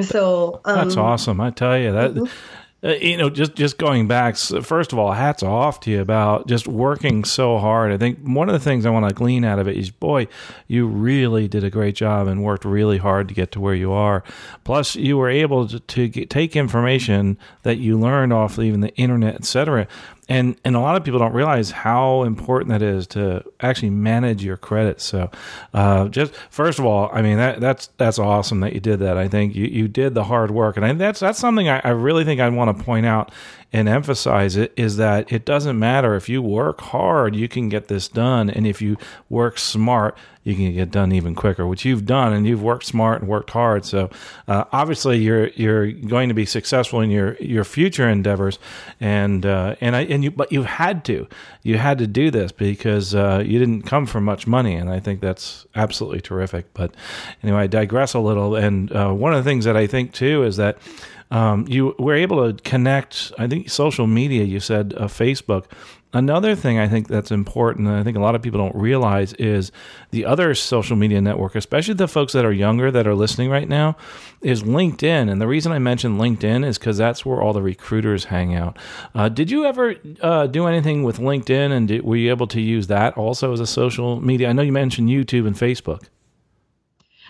So 0.00 0.60
um, 0.64 0.76
that's 0.76 0.96
awesome. 0.96 1.40
I 1.40 1.50
tell 1.50 1.78
you 1.78 1.92
that. 1.92 2.12
Mm-hmm 2.12 2.61
uh, 2.84 2.94
you 2.94 3.16
know, 3.16 3.30
just 3.30 3.54
just 3.54 3.78
going 3.78 4.08
back. 4.08 4.36
First 4.36 4.92
of 4.92 4.98
all, 4.98 5.12
hats 5.12 5.42
off 5.42 5.78
to 5.80 5.90
you 5.90 6.00
about 6.00 6.48
just 6.48 6.66
working 6.66 7.24
so 7.24 7.58
hard. 7.58 7.92
I 7.92 7.96
think 7.96 8.18
one 8.24 8.48
of 8.48 8.54
the 8.54 8.60
things 8.60 8.84
I 8.84 8.90
want 8.90 9.08
to 9.08 9.14
glean 9.14 9.44
out 9.44 9.60
of 9.60 9.68
it 9.68 9.76
is, 9.76 9.90
boy, 9.90 10.26
you 10.66 10.88
really 10.88 11.46
did 11.46 11.62
a 11.62 11.70
great 11.70 11.94
job 11.94 12.26
and 12.26 12.42
worked 12.42 12.64
really 12.64 12.98
hard 12.98 13.28
to 13.28 13.34
get 13.34 13.52
to 13.52 13.60
where 13.60 13.74
you 13.74 13.92
are. 13.92 14.24
Plus, 14.64 14.96
you 14.96 15.16
were 15.16 15.30
able 15.30 15.68
to, 15.68 15.78
to 15.78 16.08
get, 16.08 16.28
take 16.28 16.56
information 16.56 17.38
that 17.62 17.78
you 17.78 17.98
learned 17.98 18.32
off 18.32 18.58
even 18.58 18.80
the 18.80 18.94
internet, 18.96 19.36
etc 19.36 19.86
and 20.32 20.56
and 20.64 20.74
a 20.74 20.80
lot 20.80 20.96
of 20.96 21.04
people 21.04 21.20
don't 21.20 21.34
realize 21.34 21.70
how 21.70 22.22
important 22.22 22.70
that 22.70 22.80
is 22.80 23.06
to 23.08 23.44
actually 23.60 23.90
manage 23.90 24.42
your 24.42 24.56
credit. 24.56 25.00
So, 25.00 25.30
uh, 25.74 26.08
just 26.08 26.34
first 26.48 26.78
of 26.78 26.86
all, 26.86 27.10
I 27.12 27.20
mean 27.20 27.36
that 27.36 27.60
that's 27.60 27.88
that's 27.98 28.18
awesome 28.18 28.60
that 28.60 28.72
you 28.72 28.80
did 28.80 29.00
that. 29.00 29.18
I 29.18 29.28
think 29.28 29.54
you, 29.54 29.66
you 29.66 29.88
did 29.88 30.14
the 30.14 30.24
hard 30.24 30.50
work, 30.50 30.76
and 30.76 30.86
I, 30.86 30.92
that's 30.94 31.20
that's 31.20 31.38
something 31.38 31.68
I, 31.68 31.80
I 31.84 31.90
really 31.90 32.24
think 32.24 32.40
I 32.40 32.48
want 32.48 32.76
to 32.76 32.82
point 32.82 33.04
out 33.04 33.30
and 33.72 33.88
emphasize 33.88 34.56
it 34.56 34.72
is 34.76 34.98
that 34.98 35.32
it 35.32 35.44
doesn't 35.44 35.78
matter. 35.78 36.14
If 36.14 36.28
you 36.28 36.42
work 36.42 36.80
hard, 36.80 37.34
you 37.34 37.48
can 37.48 37.68
get 37.68 37.88
this 37.88 38.06
done, 38.06 38.50
and 38.50 38.66
if 38.66 38.82
you 38.82 38.98
work 39.30 39.58
smart, 39.58 40.16
you 40.44 40.54
can 40.56 40.72
get 40.74 40.90
done 40.90 41.12
even 41.12 41.34
quicker, 41.34 41.66
which 41.66 41.84
you've 41.84 42.04
done, 42.04 42.32
and 42.32 42.46
you've 42.46 42.62
worked 42.62 42.84
smart 42.84 43.20
and 43.20 43.30
worked 43.30 43.50
hard. 43.50 43.84
So 43.84 44.10
uh, 44.48 44.64
obviously, 44.72 45.18
you're 45.18 45.48
you're 45.48 45.92
going 45.92 46.28
to 46.28 46.34
be 46.34 46.44
successful 46.44 47.00
in 47.00 47.10
your 47.10 47.36
your 47.36 47.64
future 47.64 48.08
endeavors, 48.08 48.58
and 49.00 49.46
uh, 49.46 49.76
and 49.80 49.96
I 49.96 50.02
and 50.02 50.24
you, 50.24 50.30
but 50.32 50.52
you 50.52 50.64
had 50.64 51.04
to, 51.06 51.28
you 51.62 51.78
had 51.78 51.98
to 51.98 52.06
do 52.06 52.30
this 52.30 52.52
because 52.52 53.14
uh, 53.14 53.42
you 53.46 53.58
didn't 53.58 53.82
come 53.82 54.04
from 54.04 54.24
much 54.24 54.46
money, 54.46 54.74
and 54.74 54.90
I 54.90 55.00
think 55.00 55.20
that's 55.20 55.64
absolutely 55.74 56.20
terrific. 56.20 56.74
But 56.74 56.94
anyway, 57.42 57.62
I 57.62 57.66
digress 57.68 58.12
a 58.12 58.20
little, 58.20 58.56
and 58.56 58.92
uh, 58.92 59.12
one 59.12 59.32
of 59.32 59.42
the 59.42 59.48
things 59.48 59.64
that 59.64 59.76
I 59.76 59.86
think 59.86 60.12
too 60.12 60.42
is 60.42 60.56
that 60.56 60.76
um, 61.32 61.66
you 61.66 61.94
were 61.98 62.14
able 62.14 62.52
to 62.52 62.62
connect. 62.62 63.32
I 63.38 63.46
think 63.48 63.70
social 63.70 64.06
media. 64.06 64.44
You 64.44 64.60
said 64.60 64.94
uh, 64.96 65.04
Facebook. 65.04 65.64
Another 66.14 66.54
thing 66.54 66.78
I 66.78 66.88
think 66.88 67.08
that's 67.08 67.30
important, 67.30 67.88
and 67.88 67.96
I 67.96 68.02
think 68.02 68.18
a 68.18 68.20
lot 68.20 68.34
of 68.34 68.42
people 68.42 68.60
don't 68.60 68.76
realize, 68.76 69.32
is 69.34 69.72
the 70.10 70.26
other 70.26 70.54
social 70.54 70.94
media 70.94 71.22
network, 71.22 71.54
especially 71.54 71.94
the 71.94 72.06
folks 72.06 72.34
that 72.34 72.44
are 72.44 72.52
younger 72.52 72.90
that 72.90 73.06
are 73.06 73.14
listening 73.14 73.48
right 73.48 73.66
now, 73.66 73.96
is 74.42 74.62
LinkedIn. 74.62 75.30
And 75.30 75.40
the 75.40 75.46
reason 75.46 75.72
I 75.72 75.78
mentioned 75.78 76.20
LinkedIn 76.20 76.66
is 76.66 76.76
because 76.78 76.98
that's 76.98 77.24
where 77.24 77.40
all 77.40 77.54
the 77.54 77.62
recruiters 77.62 78.24
hang 78.24 78.54
out. 78.54 78.76
Uh, 79.14 79.30
did 79.30 79.50
you 79.50 79.64
ever 79.64 79.94
uh, 80.20 80.48
do 80.48 80.66
anything 80.66 81.02
with 81.02 81.16
LinkedIn, 81.16 81.72
and 81.72 81.88
did, 81.88 82.04
were 82.04 82.16
you 82.16 82.28
able 82.28 82.48
to 82.48 82.60
use 82.60 82.88
that 82.88 83.16
also 83.16 83.54
as 83.54 83.60
a 83.60 83.66
social 83.66 84.20
media? 84.20 84.50
I 84.50 84.52
know 84.52 84.60
you 84.60 84.70
mentioned 84.72 85.08
YouTube 85.08 85.46
and 85.46 85.56
Facebook. 85.56 86.02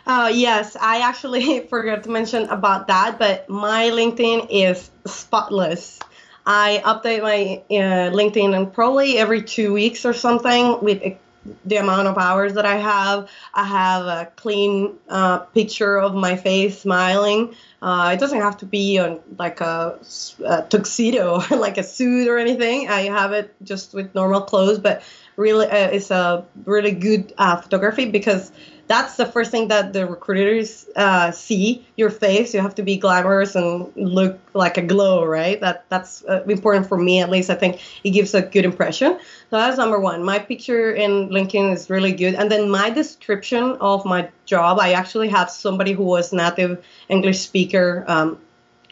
Uh, 0.06 0.30
yes, 0.32 0.76
I 0.80 1.00
actually 1.00 1.60
forgot 1.70 2.04
to 2.04 2.10
mention 2.10 2.44
about 2.48 2.88
that, 2.88 3.18
but 3.18 3.48
my 3.48 3.90
LinkedIn 3.90 4.48
is 4.50 4.90
spotless. 5.06 6.00
I 6.44 6.82
update 6.84 7.22
my 7.22 7.62
uh, 7.70 8.10
LinkedIn 8.10 8.72
probably 8.72 9.16
every 9.18 9.42
two 9.42 9.72
weeks 9.72 10.04
or 10.04 10.12
something 10.12 10.82
with 10.82 11.16
the 11.64 11.76
amount 11.76 12.08
of 12.08 12.18
hours 12.18 12.54
that 12.54 12.66
I 12.66 12.76
have. 12.76 13.28
I 13.54 13.64
have 13.64 14.06
a 14.06 14.32
clean 14.36 14.94
uh, 15.08 15.38
picture 15.38 15.98
of 15.98 16.14
my 16.14 16.36
face 16.36 16.80
smiling. 16.80 17.54
Uh, 17.80 18.10
it 18.14 18.20
doesn't 18.20 18.40
have 18.40 18.56
to 18.58 18.66
be 18.66 18.98
on 18.98 19.20
like 19.38 19.60
a, 19.60 19.98
a 20.44 20.62
tuxedo, 20.62 21.42
like 21.50 21.78
a 21.78 21.82
suit 21.82 22.28
or 22.28 22.38
anything. 22.38 22.88
I 22.88 23.02
have 23.02 23.32
it 23.32 23.54
just 23.62 23.94
with 23.94 24.14
normal 24.14 24.42
clothes, 24.42 24.78
but 24.78 25.02
really, 25.36 25.66
uh, 25.66 25.88
it's 25.88 26.10
a 26.10 26.44
really 26.64 26.92
good 26.92 27.32
uh, 27.38 27.56
photography 27.56 28.10
because 28.10 28.52
that's 28.92 29.16
the 29.16 29.26
first 29.26 29.50
thing 29.50 29.68
that 29.68 29.92
the 29.92 30.06
recruiters 30.06 30.86
uh, 30.96 31.30
see 31.30 31.84
your 31.96 32.10
face. 32.10 32.52
You 32.54 32.60
have 32.60 32.74
to 32.74 32.82
be 32.82 32.96
glamorous 32.98 33.54
and 33.54 33.90
look 33.96 34.38
like 34.54 34.76
a 34.76 34.82
glow 34.82 35.24
right? 35.24 35.58
That 35.60 35.84
that's 35.88 36.24
uh, 36.28 36.42
important 36.46 36.86
for 36.86 36.98
me 36.98 37.20
at 37.20 37.30
least. 37.30 37.48
I 37.48 37.54
think 37.54 37.80
it 38.04 38.10
gives 38.10 38.34
a 38.34 38.42
good 38.42 38.64
impression. 38.64 39.18
So 39.50 39.56
that's 39.56 39.78
number 39.78 39.98
one. 39.98 40.22
My 40.22 40.38
picture 40.38 40.92
in 40.92 41.30
linkedin 41.30 41.72
is 41.72 41.88
really 41.88 42.12
good. 42.12 42.34
And 42.34 42.50
then 42.50 42.68
my 42.70 42.90
description 42.90 43.76
of 43.80 44.04
my 44.04 44.28
job 44.44 44.78
i 44.78 44.92
actually 44.92 45.28
have 45.28 45.48
somebody 45.50 45.92
who 45.92 46.04
was 46.04 46.32
native 46.32 46.84
english 47.08 47.40
speaker 47.40 48.04
um, 48.08 48.38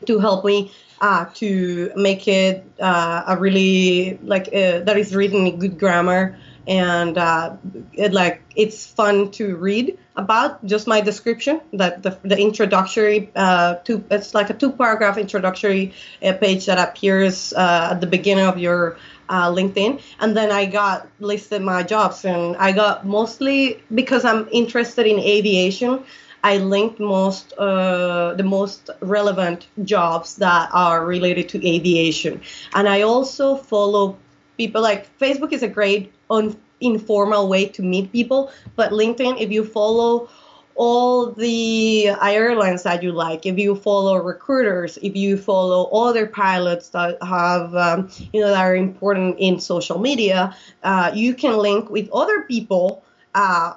to 0.07 0.19
help 0.19 0.45
me 0.45 0.73
uh, 1.01 1.25
to 1.35 1.91
make 1.97 2.29
it 2.29 2.65
uh, 2.81 3.25
a 3.27 3.37
really 3.37 4.19
like 4.23 4.49
uh, 4.49 4.81
that 4.81 4.97
is 4.97 5.15
written 5.15 5.47
in 5.47 5.59
good 5.59 5.79
grammar 5.79 6.39
and 6.67 7.17
uh, 7.19 7.57
it, 7.93 8.13
like 8.13 8.43
it's 8.57 8.87
fun 8.87 9.31
to 9.33 9.57
read 9.57 9.99
about 10.17 10.65
just 10.65 10.87
my 10.87 11.01
description 11.01 11.61
that 11.73 12.03
the, 12.03 12.19
the 12.23 12.39
introductory 12.39 13.31
uh, 13.37 13.77
two 13.77 14.05
it's 14.11 14.35
like 14.35 14.51
a 14.51 14.55
two 14.55 14.71
paragraph 14.71 15.17
introductory 15.17 15.93
uh, 16.23 16.33
page 16.35 16.67
that 16.67 16.79
appears 16.79 17.53
uh, 17.55 17.91
at 17.93 18.01
the 18.01 18.07
beginning 18.07 18.45
of 18.45 18.59
your 18.59 18.97
uh, 19.29 19.49
linkedin. 19.51 20.01
And 20.19 20.37
then 20.37 20.51
i 20.51 20.67
got 20.67 21.09
listed 21.21 21.63
my 21.63 21.83
jobs 21.83 22.25
and 22.25 22.57
i 22.57 22.73
got 22.73 23.07
mostly 23.07 23.83
because 23.95 24.25
i'm 24.25 24.49
interested 24.53 25.07
in 25.07 25.19
aviation 25.19 26.05
I 26.43 26.57
linked 26.57 26.99
most 26.99 27.53
uh, 27.59 28.33
the 28.33 28.43
most 28.43 28.89
relevant 29.01 29.67
jobs 29.85 30.37
that 30.37 30.71
are 30.73 31.05
related 31.05 31.51
to 31.51 31.59
aviation, 31.69 32.41
and 32.75 32.89
I 32.89 33.03
also 33.03 33.57
follow 33.57 34.17
people 34.57 34.81
like 34.81 35.19
Facebook 35.19 35.53
is 35.53 35.63
a 35.63 35.69
great 35.69 36.13
un- 36.31 36.57
informal 36.81 37.49
way 37.49 37.67
to 37.67 37.83
meet 37.83 38.13
people, 38.13 38.51
but 38.77 38.93
LinkedIn, 38.93 39.41
if 39.41 39.51
you 39.51 39.65
follow 39.65 40.29
all 40.77 41.33
the 41.33 42.09
airlines 42.09 42.85
that 42.85 43.03
you 43.03 43.13
like, 43.13 43.45
if 43.45 43.59
you 43.59 43.75
follow 43.75 44.17
recruiters, 44.17 44.97
if 45.03 45.15
you 45.15 45.37
follow 45.37 45.85
other 45.91 46.27
pilots 46.27 46.89
that 46.91 47.23
have, 47.23 47.75
um, 47.75 48.11
you 48.33 48.41
know, 48.41 48.49
that 48.49 48.65
are 48.65 48.75
important 48.75 49.39
in 49.39 49.61
social 49.61 49.99
media, 49.99 50.57
uh, 50.83 51.11
you 51.15 51.35
can 51.35 51.59
link 51.59 51.91
with 51.91 52.09
other 52.13 52.43
people 52.43 53.05
uh, 53.35 53.75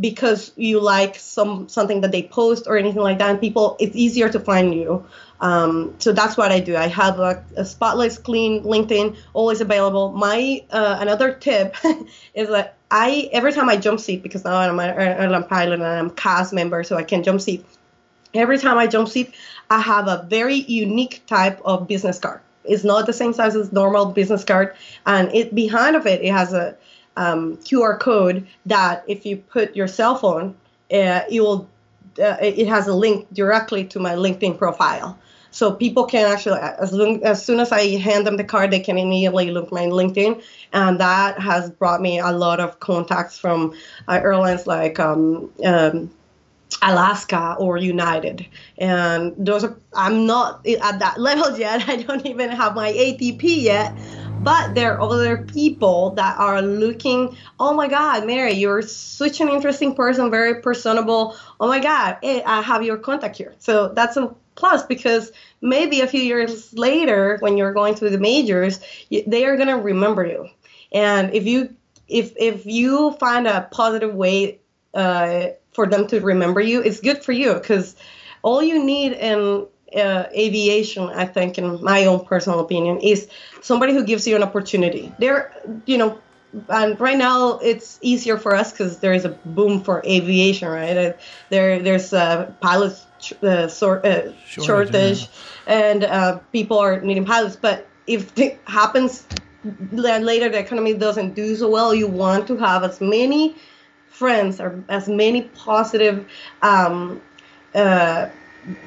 because 0.00 0.52
you 0.56 0.80
like 0.80 1.14
some 1.16 1.68
something 1.68 2.00
that 2.00 2.10
they 2.12 2.24
post 2.24 2.66
or 2.66 2.76
anything 2.76 3.02
like 3.02 3.18
that. 3.18 3.30
And 3.30 3.40
people, 3.40 3.76
it's 3.78 3.94
easier 3.94 4.28
to 4.28 4.40
find 4.40 4.74
you. 4.74 5.06
Um, 5.42 5.96
so 5.98 6.12
that's 6.12 6.36
what 6.36 6.52
I 6.52 6.60
do. 6.60 6.76
I 6.76 6.86
have 6.86 7.18
a, 7.18 7.44
a 7.56 7.64
spotless, 7.64 8.16
clean 8.16 8.62
LinkedIn, 8.62 9.16
always 9.34 9.60
available. 9.60 10.12
My 10.12 10.64
uh, 10.70 10.98
another 11.00 11.34
tip 11.34 11.74
is 12.34 12.48
that 12.48 12.76
I 12.92 13.28
every 13.32 13.52
time 13.52 13.68
I 13.68 13.76
jump 13.76 13.98
seat 13.98 14.22
because 14.22 14.44
now 14.44 14.54
I'm 14.54 14.78
an 14.78 14.90
airline 14.96 15.42
pilot 15.44 15.80
and 15.80 15.84
I'm 15.84 16.10
cast 16.10 16.52
member, 16.52 16.84
so 16.84 16.96
I 16.96 17.02
can 17.02 17.24
jump 17.24 17.40
seat. 17.40 17.66
Every 18.34 18.56
time 18.56 18.78
I 18.78 18.86
jump 18.86 19.08
seat, 19.08 19.34
I 19.68 19.80
have 19.80 20.06
a 20.06 20.24
very 20.30 20.54
unique 20.54 21.26
type 21.26 21.60
of 21.64 21.88
business 21.88 22.20
card. 22.20 22.40
It's 22.64 22.84
not 22.84 23.06
the 23.06 23.12
same 23.12 23.32
size 23.32 23.56
as 23.56 23.72
normal 23.72 24.06
business 24.06 24.44
card, 24.44 24.76
and 25.06 25.28
it 25.34 25.52
behind 25.56 25.96
of 25.96 26.06
it 26.06 26.22
it 26.22 26.30
has 26.30 26.52
a 26.52 26.76
um, 27.16 27.56
QR 27.56 27.98
code 27.98 28.46
that 28.66 29.02
if 29.08 29.26
you 29.26 29.38
put 29.38 29.74
your 29.74 29.88
cell 29.88 30.14
phone, 30.14 30.54
uh, 30.92 31.22
it 31.28 31.40
will 31.40 31.68
uh, 32.20 32.36
it 32.40 32.68
has 32.68 32.86
a 32.86 32.94
link 32.94 33.26
directly 33.32 33.84
to 33.86 33.98
my 33.98 34.14
LinkedIn 34.14 34.56
profile. 34.56 35.18
So 35.52 35.70
people 35.72 36.06
can 36.06 36.32
actually, 36.32 36.58
as, 36.60 36.92
long, 36.92 37.22
as 37.22 37.44
soon 37.44 37.60
as 37.60 37.70
I 37.72 37.98
hand 37.98 38.26
them 38.26 38.38
the 38.38 38.44
card, 38.44 38.70
they 38.70 38.80
can 38.80 38.98
immediately 38.98 39.50
look 39.50 39.70
my 39.70 39.84
LinkedIn, 39.84 40.42
and 40.72 40.98
that 40.98 41.38
has 41.38 41.70
brought 41.70 42.00
me 42.00 42.18
a 42.18 42.32
lot 42.32 42.58
of 42.58 42.80
contacts 42.80 43.38
from 43.38 43.74
uh, 44.08 44.14
airlines 44.14 44.66
like 44.66 44.98
um, 44.98 45.52
um, 45.64 46.10
Alaska 46.80 47.54
or 47.58 47.76
United, 47.76 48.46
and 48.78 49.34
those 49.36 49.62
are. 49.62 49.76
I'm 49.94 50.26
not 50.26 50.66
at 50.66 50.98
that 51.00 51.20
level 51.20 51.58
yet. 51.58 51.86
I 51.88 51.96
don't 51.96 52.24
even 52.26 52.50
have 52.50 52.74
my 52.74 52.90
ATP 52.90 53.42
yet. 53.42 53.94
But 54.42 54.74
there 54.74 54.94
are 54.94 55.00
other 55.00 55.36
people 55.36 56.10
that 56.16 56.36
are 56.36 56.60
looking, 56.62 57.36
oh 57.60 57.74
my 57.74 57.86
God, 57.86 58.26
Mary, 58.26 58.52
you're 58.54 58.82
such 58.82 59.40
an 59.40 59.48
interesting 59.48 59.94
person, 59.94 60.32
very 60.32 60.60
personable. 60.60 61.36
Oh 61.60 61.68
my 61.68 61.78
God, 61.78 62.16
hey, 62.22 62.42
I 62.42 62.60
have 62.60 62.82
your 62.82 62.96
contact 62.96 63.36
here. 63.36 63.54
So 63.58 63.90
that's 63.90 64.16
a 64.16 64.34
plus 64.54 64.84
because 64.84 65.32
maybe 65.60 66.00
a 66.00 66.06
few 66.06 66.20
years 66.20 66.72
later 66.74 67.38
when 67.40 67.56
you're 67.56 67.72
going 67.72 67.94
through 67.94 68.10
the 68.10 68.18
majors 68.18 68.80
they 69.26 69.44
are 69.44 69.56
going 69.56 69.68
to 69.68 69.76
remember 69.76 70.26
you. 70.26 70.48
And 70.92 71.34
if 71.34 71.46
you 71.46 71.74
if 72.08 72.32
if 72.36 72.66
you 72.66 73.12
find 73.12 73.46
a 73.46 73.68
positive 73.70 74.14
way 74.14 74.60
uh, 74.94 75.48
for 75.72 75.86
them 75.86 76.06
to 76.08 76.20
remember 76.20 76.60
you 76.60 76.82
it's 76.82 77.00
good 77.00 77.24
for 77.24 77.32
you 77.32 77.54
because 77.54 77.96
all 78.42 78.62
you 78.62 78.84
need 78.84 79.12
in 79.12 79.66
uh, 79.96 80.24
aviation 80.36 81.04
i 81.10 81.24
think 81.24 81.56
in 81.56 81.82
my 81.82 82.04
own 82.04 82.24
personal 82.24 82.60
opinion 82.60 82.98
is 83.00 83.28
somebody 83.62 83.94
who 83.94 84.04
gives 84.04 84.26
you 84.26 84.36
an 84.36 84.42
opportunity. 84.42 85.12
There 85.18 85.52
you 85.86 85.96
know 85.96 86.20
and 86.68 87.00
right 87.00 87.16
now 87.16 87.58
it's 87.58 87.98
easier 88.02 88.36
for 88.36 88.54
us 88.54 88.72
because 88.72 88.98
there 88.98 89.14
is 89.14 89.24
a 89.24 89.30
boom 89.30 89.82
for 89.82 90.02
aviation 90.04 90.68
right 90.68 90.96
uh, 90.96 91.12
there 91.48 91.80
there's 91.80 92.12
a 92.12 92.54
pilot 92.60 92.92
uh, 93.42 93.68
sort, 93.68 94.04
uh, 94.04 94.32
shortage, 94.44 94.66
shortage 94.66 95.20
yeah. 95.66 95.74
and 95.74 96.04
uh, 96.04 96.38
people 96.52 96.78
are 96.78 97.00
needing 97.00 97.24
pilots. 97.24 97.56
But 97.56 97.86
if 98.06 98.36
it 98.38 98.60
happens 98.66 99.26
then 99.64 100.24
later, 100.24 100.48
the 100.48 100.58
economy 100.58 100.94
doesn't 100.94 101.34
do 101.34 101.54
so 101.54 101.70
well. 101.70 101.94
You 101.94 102.08
want 102.08 102.48
to 102.48 102.56
have 102.56 102.82
as 102.82 103.00
many 103.00 103.56
friends 104.08 104.60
or 104.60 104.82
as 104.88 105.08
many 105.08 105.42
positive. 105.42 106.28
Um, 106.62 107.20
uh, 107.74 108.28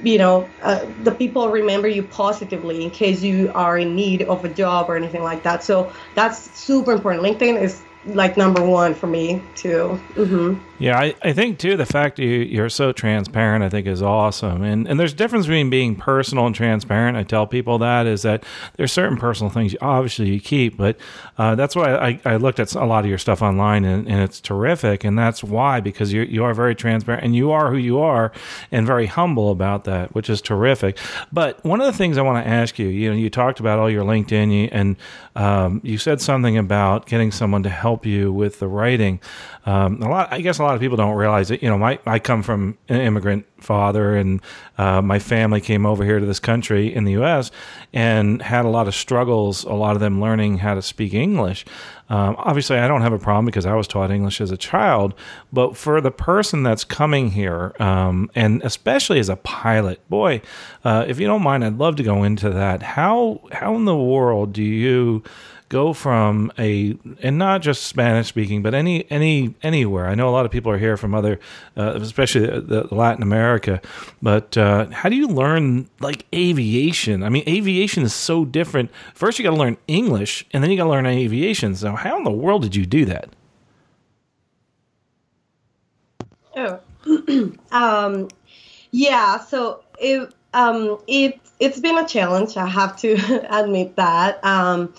you 0.03 0.17
know, 0.17 0.49
uh, 0.61 0.85
the 1.03 1.11
people 1.11 1.49
remember 1.49 1.87
you 1.87 2.03
positively 2.03 2.83
in 2.83 2.91
case 2.91 3.21
you 3.21 3.51
are 3.53 3.77
in 3.77 3.95
need 3.95 4.23
of 4.23 4.45
a 4.45 4.49
job 4.49 4.89
or 4.89 4.95
anything 4.95 5.23
like 5.23 5.43
that. 5.43 5.63
So 5.63 5.91
that's 6.13 6.57
super 6.57 6.91
important. 6.91 7.23
LinkedIn 7.23 7.61
is 7.61 7.81
like 8.05 8.37
number 8.37 8.63
one 8.63 8.93
for 8.93 9.07
me 9.07 9.41
too. 9.55 9.99
Mm-hmm. 10.13 10.74
Yeah, 10.77 10.99
I, 10.99 11.15
I 11.21 11.31
think 11.31 11.57
too 11.57 11.77
the 11.77 11.85
fact 11.85 12.19
you 12.19 12.27
you're 12.27 12.67
so 12.67 12.91
transparent 12.91 13.63
I 13.63 13.69
think 13.69 13.87
is 13.87 14.01
awesome. 14.01 14.61
And 14.61 14.85
and 14.89 14.99
there's 14.99 15.13
a 15.13 15.15
difference 15.15 15.45
between 15.45 15.69
being 15.69 15.95
personal 15.95 16.45
and 16.47 16.53
transparent. 16.53 17.15
I 17.15 17.23
tell 17.23 17.47
people 17.47 17.77
that 17.77 18.05
is 18.05 18.23
that 18.23 18.43
there's 18.75 18.91
certain 18.91 19.17
personal 19.17 19.49
things 19.49 19.71
you, 19.71 19.79
obviously 19.81 20.27
you 20.33 20.41
keep, 20.41 20.75
but 20.75 20.97
uh, 21.37 21.55
that's 21.55 21.77
why 21.77 21.95
I, 21.95 22.19
I 22.25 22.35
looked 22.35 22.59
at 22.59 22.75
a 22.75 22.83
lot 22.83 23.05
of 23.05 23.09
your 23.09 23.17
stuff 23.17 23.41
online 23.41 23.85
and, 23.85 24.05
and 24.05 24.19
it's 24.21 24.41
terrific. 24.41 25.05
And 25.05 25.17
that's 25.17 25.41
why 25.45 25.79
because 25.79 26.11
you 26.11 26.23
you 26.23 26.43
are 26.43 26.53
very 26.53 26.75
transparent 26.75 27.23
and 27.23 27.33
you 27.33 27.51
are 27.51 27.71
who 27.71 27.77
you 27.77 27.99
are 27.99 28.33
and 28.69 28.85
very 28.85 29.05
humble 29.05 29.51
about 29.51 29.85
that, 29.85 30.13
which 30.13 30.29
is 30.29 30.41
terrific. 30.41 30.97
But 31.31 31.63
one 31.63 31.79
of 31.79 31.85
the 31.87 31.97
things 31.97 32.17
I 32.17 32.21
want 32.21 32.43
to 32.43 32.49
ask 32.49 32.77
you, 32.77 32.87
you 32.89 33.09
know, 33.09 33.15
you 33.15 33.29
talked 33.29 33.61
about 33.61 33.79
all 33.79 33.89
your 33.89 34.03
LinkedIn 34.03 34.67
and 34.73 34.97
um, 35.37 35.79
you 35.85 35.97
said 35.97 36.19
something 36.19 36.57
about 36.57 37.05
getting 37.05 37.31
someone 37.31 37.63
to 37.63 37.69
help 37.69 38.05
you 38.05 38.33
with 38.33 38.59
the 38.59 38.67
writing. 38.67 39.21
Um, 39.65 40.01
a 40.01 40.09
lot, 40.09 40.31
I 40.31 40.41
guess 40.41 40.59
lot 40.65 40.75
of 40.75 40.81
people 40.81 40.97
don't 40.97 41.15
realize 41.15 41.51
it. 41.51 41.63
You 41.63 41.69
know, 41.69 41.77
my 41.77 41.99
I 42.05 42.19
come 42.19 42.43
from 42.43 42.77
an 42.89 43.01
immigrant 43.01 43.45
father, 43.59 44.15
and 44.15 44.41
uh, 44.77 45.01
my 45.01 45.19
family 45.19 45.61
came 45.61 45.85
over 45.85 46.03
here 46.03 46.19
to 46.19 46.25
this 46.25 46.39
country 46.39 46.93
in 46.93 47.03
the 47.03 47.13
U.S. 47.13 47.51
and 47.93 48.41
had 48.41 48.65
a 48.65 48.69
lot 48.69 48.87
of 48.87 48.95
struggles. 48.95 49.63
A 49.63 49.73
lot 49.73 49.95
of 49.95 50.01
them 50.01 50.21
learning 50.21 50.59
how 50.59 50.75
to 50.75 50.81
speak 50.81 51.13
English. 51.13 51.65
Um, 52.09 52.35
obviously, 52.37 52.77
I 52.77 52.87
don't 52.87 53.01
have 53.01 53.13
a 53.13 53.19
problem 53.19 53.45
because 53.45 53.65
I 53.65 53.73
was 53.73 53.87
taught 53.87 54.11
English 54.11 54.39
as 54.39 54.51
a 54.51 54.57
child. 54.57 55.15
But 55.51 55.75
for 55.75 56.01
the 56.01 56.11
person 56.11 56.61
that's 56.61 56.83
coming 56.83 57.31
here, 57.31 57.73
um, 57.79 58.29
and 58.35 58.61
especially 58.63 59.19
as 59.19 59.29
a 59.29 59.37
pilot, 59.37 60.07
boy, 60.09 60.41
uh, 60.83 61.05
if 61.07 61.19
you 61.19 61.27
don't 61.27 61.41
mind, 61.41 61.65
I'd 61.65 61.77
love 61.77 61.95
to 61.95 62.03
go 62.03 62.23
into 62.23 62.49
that. 62.51 62.83
How 62.83 63.41
how 63.51 63.75
in 63.75 63.85
the 63.85 63.97
world 63.97 64.53
do 64.53 64.63
you 64.63 65.23
go 65.69 65.93
from 65.93 66.51
a 66.59 66.97
and 67.21 67.37
not 67.37 67.61
just 67.61 67.83
Spanish 67.83 68.27
speaking, 68.27 68.61
but 68.61 68.73
any 68.73 69.09
any 69.11 69.55
anywhere. 69.63 70.07
I 70.07 70.15
know 70.15 70.29
a 70.29 70.31
lot 70.31 70.45
of 70.45 70.51
people 70.51 70.71
are 70.71 70.77
here 70.77 70.97
from 70.97 71.15
other, 71.15 71.39
uh, 71.75 71.93
especially 72.01 72.45
the, 72.45 72.83
the 72.83 72.95
Latin 72.95 73.23
America. 73.23 73.81
But 74.21 74.57
uh, 74.57 74.87
how 74.91 75.09
do 75.09 75.15
you 75.15 75.27
learn 75.27 75.89
like 75.99 76.25
aviation? 76.33 77.23
I 77.23 77.29
mean, 77.29 77.43
aviation 77.47 78.03
is 78.03 78.13
so 78.13 78.45
different. 78.45 78.91
First, 79.13 79.39
you 79.39 79.43
got 79.43 79.51
to 79.51 79.57
learn 79.57 79.77
English, 79.87 80.45
and 80.53 80.63
then 80.63 80.71
you 80.71 80.77
got 80.77 80.85
to 80.85 80.89
learn 80.89 81.05
aviation. 81.05 81.75
So, 81.75 81.93
how 81.93 82.17
in 82.17 82.23
the 82.23 82.31
world 82.31 82.61
did 82.61 82.75
you 82.75 82.85
do 82.85 83.05
that? 83.05 83.29
Oh, 86.55 86.79
um, 87.71 88.29
yeah. 88.91 89.39
So 89.39 89.83
it 89.99 90.33
um, 90.53 90.99
it 91.07 91.39
it's 91.59 91.79
been 91.79 91.97
a 91.97 92.07
challenge. 92.07 92.57
I 92.57 92.67
have 92.67 92.97
to 92.97 93.15
admit 93.49 93.95
that. 93.95 94.43
Um, 94.43 94.93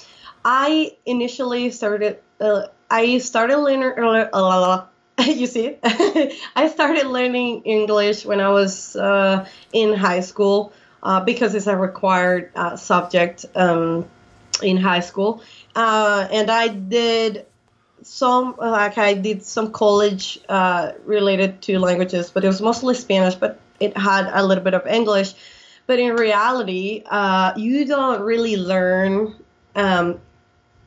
I 0.46 0.92
initially 1.04 1.72
started. 1.72 2.20
Uh, 2.40 2.68
I 2.88 3.18
started 3.18 3.58
learning. 3.58 3.98
Uh, 4.32 4.86
you 5.26 5.48
see, 5.48 5.76
I 5.82 6.70
started 6.72 7.08
learning 7.08 7.62
English 7.64 8.24
when 8.24 8.40
I 8.40 8.50
was 8.50 8.94
uh, 8.94 9.44
in 9.72 9.92
high 9.92 10.20
school 10.20 10.72
uh, 11.02 11.18
because 11.24 11.56
it's 11.56 11.66
a 11.66 11.76
required 11.76 12.52
uh, 12.54 12.76
subject 12.76 13.44
um, 13.56 14.06
in 14.62 14.76
high 14.76 15.00
school, 15.00 15.42
uh, 15.74 16.28
and 16.30 16.48
I 16.48 16.68
did 16.68 17.46
some 18.02 18.54
like 18.56 18.98
I 18.98 19.14
did 19.14 19.42
some 19.42 19.72
college 19.72 20.38
related 21.04 21.60
to 21.62 21.80
languages, 21.80 22.30
but 22.30 22.44
it 22.44 22.46
was 22.46 22.62
mostly 22.62 22.94
Spanish, 22.94 23.34
but 23.34 23.58
it 23.80 23.96
had 23.98 24.30
a 24.32 24.46
little 24.46 24.62
bit 24.62 24.74
of 24.74 24.86
English. 24.86 25.34
But 25.88 25.98
in 25.98 26.14
reality, 26.14 27.02
you 27.56 27.84
don't 27.84 28.20
really 28.22 28.56
learn 28.56 29.34
um, 29.74 30.20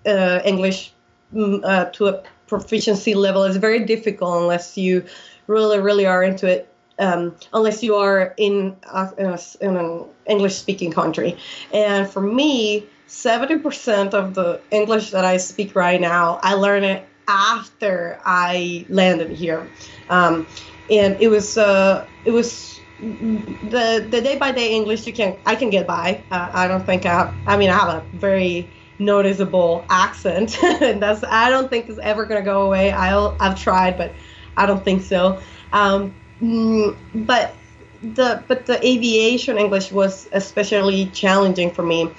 uh, 0.05 0.41
English 0.45 0.93
mm, 1.33 1.61
uh, 1.63 1.85
to 1.91 2.07
a 2.07 2.23
proficiency 2.47 3.13
level 3.13 3.43
is 3.43 3.57
very 3.57 3.85
difficult 3.85 4.41
unless 4.41 4.77
you 4.77 5.05
really, 5.47 5.79
really 5.79 6.05
are 6.05 6.23
into 6.23 6.47
it. 6.47 6.67
Um, 6.97 7.35
unless 7.53 7.81
you 7.81 7.95
are 7.95 8.33
in, 8.35 8.75
in, 9.17 9.25
a, 9.25 9.39
in 9.61 9.77
an 9.77 10.05
English 10.25 10.55
speaking 10.55 10.91
country. 10.91 11.37
And 11.73 12.09
for 12.09 12.21
me, 12.21 12.87
70% 13.07 14.13
of 14.13 14.33
the 14.33 14.59
English 14.69 15.11
that 15.11 15.23
I 15.23 15.37
speak 15.37 15.75
right 15.75 16.01
now, 16.01 16.41
I 16.43 16.55
learned 16.55 16.83
it 16.83 17.05
after 17.29 18.19
I 18.25 18.85
landed 18.89 19.31
here. 19.31 19.69
Um, 20.09 20.45
and 20.91 21.15
it 21.21 21.29
was, 21.29 21.57
uh, 21.57 22.05
it 22.25 22.31
was 22.31 22.81
the, 22.99 24.05
the 24.09 24.21
day 24.21 24.37
by 24.37 24.51
day 24.51 24.75
English 24.75 25.07
you 25.07 25.13
can, 25.13 25.37
I 25.45 25.55
can 25.55 25.69
get 25.69 25.87
by. 25.87 26.21
Uh, 26.31 26.49
I 26.51 26.67
don't 26.67 26.85
think 26.85 27.05
I 27.05 27.33
I 27.47 27.55
mean, 27.55 27.69
I 27.69 27.77
have 27.77 27.89
a 27.89 28.05
very 28.17 28.69
noticeable 28.99 29.85
accent. 29.89 30.61
and 30.63 31.01
that's 31.01 31.23
I 31.23 31.49
don't 31.49 31.69
think 31.69 31.89
is 31.89 31.99
ever 31.99 32.25
going 32.25 32.41
to 32.41 32.45
go 32.45 32.63
away. 32.63 32.91
I'll 32.91 33.35
I've 33.39 33.59
tried, 33.59 33.97
but 33.97 34.11
I 34.57 34.65
don't 34.65 34.83
think 34.83 35.01
so. 35.03 35.41
Um, 35.73 36.13
mm, 36.41 36.95
but 37.13 37.55
the 38.01 38.43
but 38.47 38.65
the 38.65 38.85
aviation 38.85 39.57
English 39.57 39.91
was 39.91 40.27
especially 40.31 41.07
challenging 41.07 41.71
for 41.71 41.83
me, 41.83 42.11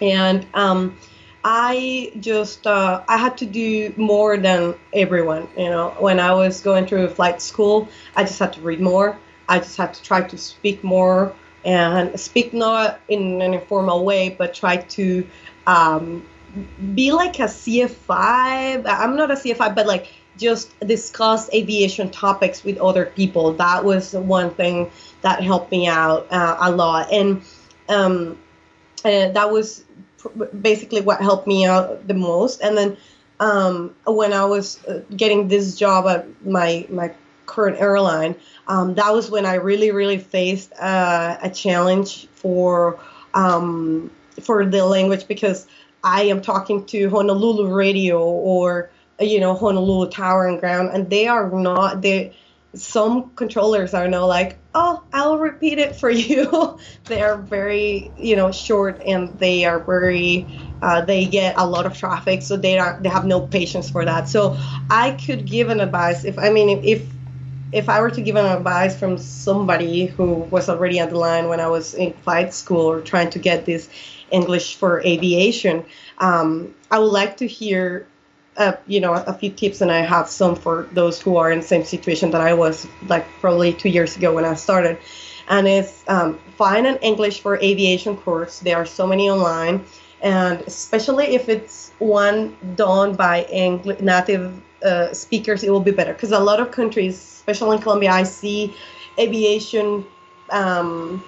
and 0.00 0.46
um, 0.54 0.96
I 1.44 2.12
just 2.20 2.66
uh, 2.66 3.02
I 3.08 3.16
had 3.16 3.38
to 3.38 3.46
do 3.46 3.92
more 3.96 4.36
than 4.36 4.74
everyone. 4.92 5.48
You 5.56 5.70
know, 5.70 5.94
when 5.98 6.20
I 6.20 6.32
was 6.32 6.60
going 6.60 6.86
through 6.86 7.08
flight 7.08 7.40
school, 7.40 7.88
I 8.16 8.24
just 8.24 8.38
had 8.38 8.52
to 8.54 8.60
read 8.60 8.80
more. 8.80 9.18
I 9.48 9.58
just 9.58 9.76
had 9.76 9.94
to 9.94 10.02
try 10.02 10.20
to 10.22 10.36
speak 10.36 10.84
more 10.84 11.32
and 11.64 12.18
speak 12.18 12.52
not 12.52 13.00
in 13.08 13.42
an 13.42 13.54
informal 13.54 14.04
way, 14.04 14.30
but 14.30 14.54
try 14.54 14.76
to 14.76 15.26
um, 15.68 16.26
be 16.94 17.12
like 17.12 17.38
a 17.38 17.44
CFI. 17.44 18.82
I'm 18.86 19.14
not 19.14 19.30
a 19.30 19.34
CFI, 19.34 19.74
but 19.74 19.86
like 19.86 20.08
just 20.38 20.78
discuss 20.80 21.52
aviation 21.52 22.10
topics 22.10 22.64
with 22.64 22.78
other 22.78 23.06
people. 23.06 23.52
That 23.52 23.84
was 23.84 24.14
one 24.14 24.50
thing 24.54 24.90
that 25.20 25.42
helped 25.42 25.70
me 25.70 25.86
out 25.86 26.26
uh, 26.32 26.56
a 26.60 26.70
lot, 26.70 27.12
and 27.12 27.42
um, 27.88 28.38
and 29.04 29.36
that 29.36 29.50
was 29.50 29.84
basically 30.60 31.02
what 31.02 31.20
helped 31.20 31.46
me 31.46 31.66
out 31.66 32.08
the 32.08 32.14
most. 32.14 32.60
And 32.62 32.76
then 32.76 32.96
um, 33.38 33.94
when 34.06 34.32
I 34.32 34.44
was 34.46 34.82
uh, 34.86 35.02
getting 35.14 35.48
this 35.48 35.76
job 35.76 36.06
at 36.06 36.26
my 36.46 36.86
my 36.88 37.12
current 37.44 37.78
airline, 37.78 38.34
um, 38.68 38.94
that 38.94 39.12
was 39.12 39.30
when 39.30 39.44
I 39.44 39.54
really 39.56 39.90
really 39.90 40.18
faced 40.18 40.72
uh, 40.80 41.36
a 41.42 41.50
challenge 41.50 42.26
for 42.28 42.98
um, 43.34 44.10
for 44.42 44.64
the 44.64 44.84
language 44.84 45.26
because 45.28 45.66
I 46.02 46.22
am 46.24 46.40
talking 46.40 46.84
to 46.86 47.10
Honolulu 47.10 47.72
radio 47.74 48.22
or 48.22 48.90
you 49.20 49.40
know 49.40 49.54
Honolulu 49.54 50.10
Tower 50.10 50.46
and 50.46 50.60
Ground, 50.60 50.90
and 50.92 51.10
they 51.10 51.26
are 51.26 51.50
not 51.50 52.02
they. 52.02 52.34
Some 52.74 53.30
controllers 53.30 53.94
are 53.94 54.08
now 54.08 54.26
like, 54.26 54.58
oh, 54.74 55.02
I'll 55.10 55.38
repeat 55.38 55.78
it 55.78 55.96
for 55.96 56.10
you. 56.30 56.78
they 57.04 57.22
are 57.22 57.38
very, 57.38 58.12
you 58.18 58.36
know, 58.36 58.52
short 58.52 59.00
and 59.06 59.36
they 59.38 59.64
are 59.64 59.78
very, 59.78 60.46
uh, 60.82 61.00
they 61.00 61.24
get 61.24 61.54
a 61.56 61.66
lot 61.66 61.86
of 61.86 61.96
traffic, 61.96 62.42
so 62.42 62.58
they 62.58 62.78
are 62.78 63.00
they 63.02 63.08
have 63.08 63.24
no 63.24 63.40
patience 63.40 63.90
for 63.90 64.04
that. 64.04 64.28
So 64.28 64.56
I 64.90 65.12
could 65.12 65.46
give 65.46 65.70
an 65.70 65.80
advice 65.80 66.24
if 66.24 66.38
I 66.38 66.50
mean 66.50 66.84
if 66.84 67.08
if 67.72 67.88
I 67.88 68.00
were 68.00 68.10
to 68.10 68.20
give 68.20 68.36
an 68.36 68.46
advice 68.46 68.98
from 68.98 69.18
somebody 69.18 70.06
who 70.06 70.34
was 70.50 70.68
already 70.68 71.00
on 71.00 71.10
the 71.10 71.18
line 71.18 71.48
when 71.48 71.60
I 71.60 71.68
was 71.68 71.94
in 71.94 72.12
flight 72.12 72.54
school 72.54 72.86
or 72.86 73.00
trying 73.00 73.30
to 73.30 73.38
get 73.38 73.66
this 73.66 73.88
English 74.30 74.76
for 74.76 75.00
aviation. 75.00 75.84
Um, 76.18 76.74
I 76.90 76.98
would 76.98 77.12
like 77.12 77.36
to 77.38 77.46
hear, 77.46 78.06
uh, 78.56 78.72
you 78.86 79.00
know, 79.00 79.12
a 79.12 79.32
few 79.34 79.50
tips, 79.50 79.80
and 79.80 79.90
I 79.90 80.00
have 80.00 80.28
some 80.28 80.56
for 80.56 80.88
those 80.92 81.20
who 81.20 81.36
are 81.36 81.50
in 81.50 81.60
the 81.60 81.66
same 81.66 81.84
situation 81.84 82.30
that 82.30 82.40
I 82.40 82.54
was, 82.54 82.86
like 83.06 83.26
probably 83.40 83.72
two 83.72 83.88
years 83.88 84.16
ago 84.16 84.34
when 84.34 84.44
I 84.44 84.54
started. 84.54 84.98
And 85.48 85.66
it's 85.66 86.04
um, 86.08 86.38
find 86.56 86.86
an 86.86 86.96
English 86.98 87.40
for 87.40 87.56
aviation 87.56 88.16
course. 88.16 88.60
There 88.60 88.76
are 88.76 88.86
so 88.86 89.06
many 89.06 89.30
online, 89.30 89.84
and 90.20 90.60
especially 90.62 91.34
if 91.34 91.48
it's 91.48 91.90
one 91.98 92.56
done 92.76 93.14
by 93.14 93.44
English 93.44 94.00
native 94.00 94.60
uh, 94.82 95.12
speakers, 95.12 95.62
it 95.64 95.70
will 95.70 95.80
be 95.80 95.90
better. 95.90 96.12
Because 96.12 96.32
a 96.32 96.38
lot 96.38 96.60
of 96.60 96.70
countries, 96.70 97.37
especially 97.48 97.76
in 97.76 97.82
Colombia, 97.82 98.10
I 98.10 98.24
see 98.24 98.74
aviation. 99.18 100.04
Um, 100.50 101.22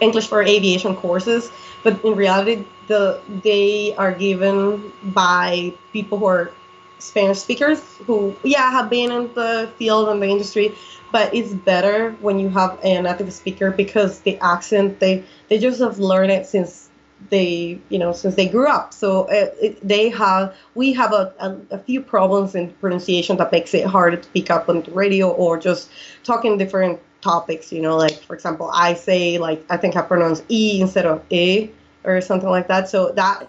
English 0.00 0.26
for 0.26 0.42
aviation 0.42 0.96
courses, 0.96 1.50
but 1.84 2.04
in 2.04 2.14
reality, 2.16 2.64
the 2.88 3.20
they 3.44 3.94
are 3.96 4.12
given 4.12 4.92
by 5.04 5.72
people 5.92 6.18
who 6.18 6.26
are 6.26 6.50
Spanish 6.98 7.38
speakers 7.38 7.80
who, 8.06 8.34
yeah, 8.42 8.70
have 8.70 8.90
been 8.90 9.12
in 9.12 9.32
the 9.34 9.70
field 9.78 10.08
and 10.08 10.20
the 10.20 10.26
industry, 10.26 10.74
but 11.12 11.32
it's 11.32 11.54
better 11.54 12.10
when 12.20 12.40
you 12.40 12.48
have 12.48 12.78
a 12.82 13.00
native 13.00 13.32
speaker 13.32 13.70
because 13.70 14.20
the 14.20 14.36
accent 14.38 14.98
they 14.98 15.22
they 15.48 15.58
just 15.58 15.80
have 15.80 15.98
learned 15.98 16.32
it 16.32 16.46
since 16.46 16.87
they 17.30 17.78
you 17.88 17.98
know 17.98 18.12
since 18.12 18.36
they 18.36 18.48
grew 18.48 18.68
up 18.68 18.94
so 18.94 19.26
it, 19.26 19.76
they 19.86 20.08
have 20.08 20.54
we 20.76 20.92
have 20.92 21.12
a, 21.12 21.34
a, 21.40 21.56
a, 21.72 21.78
few 21.78 22.00
problems 22.00 22.54
in 22.54 22.70
pronunciation 22.74 23.36
that 23.36 23.50
makes 23.50 23.74
it 23.74 23.84
hard 23.84 24.22
to 24.22 24.28
pick 24.30 24.50
up 24.50 24.68
on 24.68 24.82
the 24.82 24.90
radio 24.92 25.28
or 25.28 25.58
just 25.58 25.90
talking 26.22 26.56
different 26.56 27.00
topics, 27.20 27.72
you 27.72 27.80
know, 27.80 27.96
like 27.96 28.18
for 28.22 28.34
example, 28.34 28.70
I 28.72 28.94
say 28.94 29.38
like 29.38 29.64
I 29.70 29.76
think 29.76 29.96
I 29.96 30.02
pronounce 30.02 30.42
e 30.48 30.80
instead 30.80 31.06
of 31.06 31.22
a 31.32 31.70
or 32.04 32.20
something 32.20 32.48
like 32.48 32.68
that. 32.68 32.88
So 32.88 33.12
that 33.12 33.48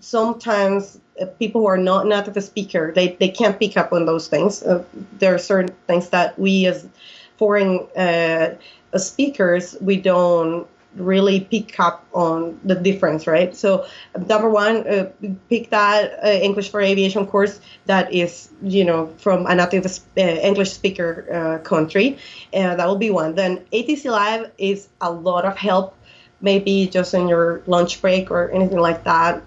sometimes 0.00 1.00
uh, 1.20 1.26
people 1.38 1.62
who 1.62 1.66
are 1.66 1.78
not 1.78 2.06
native 2.06 2.42
speaker 2.44 2.92
they, 2.94 3.16
they 3.18 3.28
can't 3.28 3.58
pick 3.58 3.76
up 3.76 3.92
on 3.92 4.06
those 4.06 4.28
things. 4.28 4.62
Uh, 4.62 4.84
there 5.18 5.34
are 5.34 5.38
certain 5.38 5.74
things 5.86 6.10
that 6.10 6.38
we 6.38 6.66
as 6.66 6.88
foreign 7.36 7.80
uh, 7.96 8.54
speakers 8.96 9.76
we 9.80 9.96
don't 9.96 10.66
really 10.96 11.40
pick 11.40 11.78
up 11.78 12.06
on 12.12 12.58
the 12.64 12.74
difference, 12.74 13.26
right? 13.26 13.54
So 13.54 13.86
number 14.26 14.48
one, 14.48 14.86
uh, 14.86 15.10
pick 15.48 15.70
that 15.70 16.18
uh, 16.24 16.28
English 16.28 16.70
for 16.70 16.80
Aviation 16.80 17.26
course 17.26 17.60
that 17.86 18.12
is, 18.12 18.48
you 18.62 18.84
know, 18.84 19.06
from 19.18 19.46
a 19.46 19.54
native 19.54 19.86
uh, 19.86 20.20
English 20.20 20.72
speaker 20.72 21.26
uh, 21.30 21.62
country. 21.62 22.18
that 22.52 22.86
will 22.86 22.96
be 22.98 23.10
one. 23.10 23.34
Then 23.34 23.58
ATC 23.72 24.10
Live 24.10 24.50
is 24.58 24.88
a 25.00 25.10
lot 25.10 25.44
of 25.44 25.56
help, 25.56 25.94
maybe 26.40 26.86
just 26.86 27.14
in 27.14 27.28
your 27.28 27.62
lunch 27.66 28.00
break 28.00 28.30
or 28.30 28.50
anything 28.50 28.78
like 28.78 29.04
that. 29.04 29.42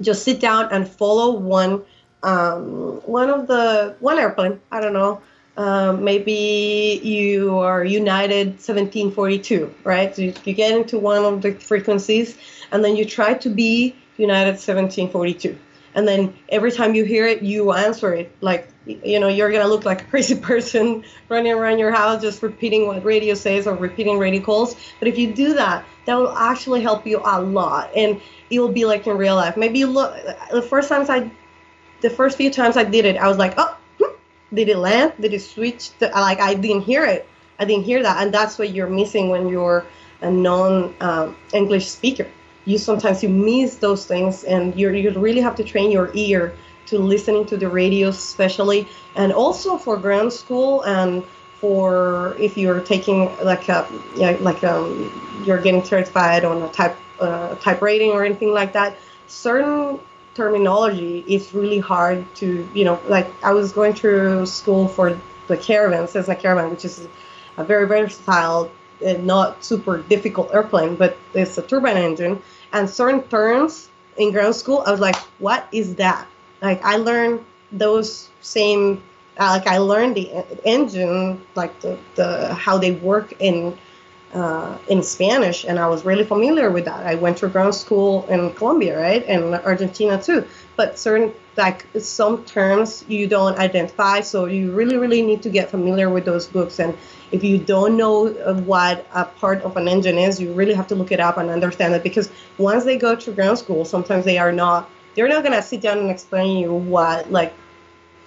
Just 0.00 0.24
sit 0.24 0.40
down 0.40 0.68
and 0.72 0.88
follow 0.88 1.32
one, 1.32 1.82
um, 2.22 3.00
one 3.06 3.30
of 3.30 3.46
the 3.46 3.94
one 4.00 4.18
airplane. 4.18 4.60
I 4.70 4.80
don't 4.80 4.94
know 4.94 5.22
um, 5.56 6.02
maybe 6.02 7.00
you 7.02 7.58
are 7.58 7.84
United 7.84 8.48
1742, 8.48 9.74
right? 9.84 10.14
So 10.14 10.22
you, 10.22 10.34
you 10.44 10.54
get 10.54 10.72
into 10.72 10.98
one 10.98 11.24
of 11.24 11.42
the 11.42 11.52
frequencies 11.52 12.38
and 12.70 12.84
then 12.84 12.96
you 12.96 13.04
try 13.04 13.34
to 13.34 13.50
be 13.50 13.94
United 14.16 14.52
1742. 14.52 15.58
And 15.94 16.08
then 16.08 16.34
every 16.48 16.72
time 16.72 16.94
you 16.94 17.04
hear 17.04 17.26
it, 17.26 17.42
you 17.42 17.72
answer 17.72 18.14
it. 18.14 18.34
Like, 18.40 18.68
you 18.86 19.20
know, 19.20 19.28
you're 19.28 19.50
to 19.50 19.66
look 19.66 19.84
like 19.84 20.02
a 20.02 20.04
crazy 20.10 20.36
person 20.36 21.04
running 21.28 21.52
around 21.52 21.78
your 21.78 21.92
house 21.92 22.22
just 22.22 22.42
repeating 22.42 22.86
what 22.86 23.04
radio 23.04 23.34
says 23.34 23.66
or 23.66 23.74
repeating 23.74 24.18
radio 24.18 24.40
calls. 24.40 24.74
But 24.98 25.08
if 25.08 25.18
you 25.18 25.34
do 25.34 25.52
that, 25.54 25.84
that 26.06 26.14
will 26.14 26.32
actually 26.32 26.80
help 26.80 27.06
you 27.06 27.20
a 27.22 27.42
lot. 27.42 27.90
And 27.94 28.20
it 28.48 28.58
will 28.58 28.72
be 28.72 28.86
like 28.86 29.06
in 29.06 29.18
real 29.18 29.36
life. 29.36 29.58
Maybe 29.58 29.80
you 29.80 29.86
look, 29.86 30.14
the 30.50 30.62
first 30.62 30.88
times 30.88 31.10
I, 31.10 31.30
the 32.00 32.10
first 32.10 32.38
few 32.38 32.50
times 32.50 32.78
I 32.78 32.84
did 32.84 33.04
it, 33.04 33.16
I 33.18 33.28
was 33.28 33.36
like, 33.36 33.54
oh, 33.58 33.76
did 34.54 34.68
it 34.68 34.76
land? 34.76 35.12
Did 35.20 35.34
it 35.34 35.40
switch? 35.40 35.90
To, 35.98 36.08
like 36.08 36.40
I 36.40 36.54
didn't 36.54 36.82
hear 36.82 37.04
it. 37.04 37.26
I 37.58 37.64
didn't 37.64 37.84
hear 37.84 38.02
that, 38.02 38.22
and 38.22 38.32
that's 38.32 38.58
what 38.58 38.70
you're 38.70 38.88
missing 38.88 39.28
when 39.28 39.48
you're 39.48 39.84
a 40.20 40.30
non-English 40.30 41.84
um, 41.84 41.88
speaker. 41.88 42.26
You 42.64 42.78
sometimes 42.78 43.22
you 43.22 43.28
miss 43.28 43.76
those 43.76 44.06
things, 44.06 44.44
and 44.44 44.74
you 44.78 44.90
you 44.90 45.10
really 45.12 45.40
have 45.40 45.56
to 45.56 45.64
train 45.64 45.90
your 45.90 46.10
ear 46.14 46.52
to 46.86 46.98
listening 46.98 47.46
to 47.46 47.56
the 47.56 47.68
radio, 47.68 48.08
especially, 48.08 48.88
and 49.16 49.32
also 49.32 49.78
for 49.78 49.96
ground 49.96 50.32
school 50.32 50.82
and 50.82 51.24
for 51.60 52.36
if 52.40 52.56
you're 52.56 52.80
taking 52.80 53.30
like 53.44 53.68
a 53.68 53.86
yeah, 54.16 54.36
like 54.40 54.64
um, 54.64 55.44
you're 55.46 55.60
getting 55.60 55.84
certified 55.84 56.44
on 56.44 56.62
a 56.62 56.68
type 56.72 56.96
uh, 57.20 57.54
type 57.56 57.80
rating 57.80 58.10
or 58.10 58.24
anything 58.24 58.52
like 58.52 58.72
that. 58.72 58.96
Certain 59.28 60.00
terminology 60.34 61.24
is 61.26 61.52
really 61.52 61.78
hard 61.78 62.24
to, 62.36 62.68
you 62.74 62.84
know, 62.84 63.00
like 63.08 63.30
I 63.44 63.52
was 63.52 63.72
going 63.72 63.94
through 63.94 64.46
school 64.46 64.88
for 64.88 65.18
the 65.48 65.56
caravan, 65.56 66.08
says 66.08 66.26
Cessna 66.26 66.40
Caravan, 66.40 66.70
which 66.70 66.84
is 66.84 67.06
a 67.56 67.64
very 67.64 67.86
versatile 67.86 68.70
and 69.04 69.26
not 69.26 69.64
super 69.64 69.98
difficult 69.98 70.52
airplane, 70.54 70.96
but 70.96 71.16
it's 71.34 71.58
a 71.58 71.62
turbine 71.62 71.96
engine. 71.96 72.40
And 72.72 72.88
certain 72.88 73.22
terms 73.24 73.90
in 74.16 74.32
ground 74.32 74.54
school, 74.54 74.82
I 74.86 74.90
was 74.90 75.00
like, 75.00 75.16
what 75.38 75.68
is 75.72 75.96
that? 75.96 76.26
Like 76.60 76.82
I 76.84 76.96
learned 76.96 77.44
those 77.72 78.30
same, 78.40 79.02
uh, 79.38 79.58
like 79.58 79.66
I 79.66 79.78
learned 79.78 80.16
the 80.16 80.44
engine, 80.64 81.42
like 81.54 81.78
the, 81.80 81.98
the 82.14 82.54
how 82.54 82.78
they 82.78 82.92
work 82.92 83.34
in 83.40 83.76
uh, 84.34 84.78
in 84.88 85.02
Spanish, 85.02 85.64
and 85.64 85.78
I 85.78 85.86
was 85.86 86.04
really 86.04 86.24
familiar 86.24 86.70
with 86.70 86.86
that. 86.86 87.06
I 87.06 87.16
went 87.16 87.38
to 87.38 87.48
ground 87.48 87.74
school 87.74 88.26
in 88.28 88.52
Colombia, 88.54 88.98
right, 88.98 89.24
and 89.26 89.54
Argentina 89.54 90.20
too. 90.22 90.46
But 90.76 90.98
certain 90.98 91.34
like 91.56 91.86
some 91.98 92.44
terms 92.44 93.04
you 93.08 93.26
don't 93.26 93.58
identify, 93.58 94.20
so 94.20 94.46
you 94.46 94.72
really, 94.72 94.96
really 94.96 95.20
need 95.20 95.42
to 95.42 95.50
get 95.50 95.70
familiar 95.70 96.08
with 96.08 96.24
those 96.24 96.46
books. 96.46 96.80
And 96.80 96.96
if 97.30 97.44
you 97.44 97.58
don't 97.58 97.96
know 97.96 98.28
what 98.64 99.06
a 99.12 99.26
part 99.26 99.60
of 99.62 99.76
an 99.76 99.86
engine 99.86 100.16
is, 100.16 100.40
you 100.40 100.52
really 100.54 100.72
have 100.72 100.86
to 100.88 100.94
look 100.94 101.12
it 101.12 101.20
up 101.20 101.36
and 101.36 101.50
understand 101.50 101.94
it. 101.94 102.02
Because 102.02 102.30
once 102.56 102.84
they 102.84 102.96
go 102.96 103.14
to 103.14 103.32
ground 103.32 103.58
school, 103.58 103.84
sometimes 103.84 104.24
they 104.24 104.38
are 104.38 104.52
not. 104.52 104.90
They're 105.14 105.28
not 105.28 105.42
gonna 105.42 105.62
sit 105.62 105.82
down 105.82 105.98
and 105.98 106.10
explain 106.10 106.56
you 106.56 106.72
what, 106.72 107.30
like, 107.30 107.52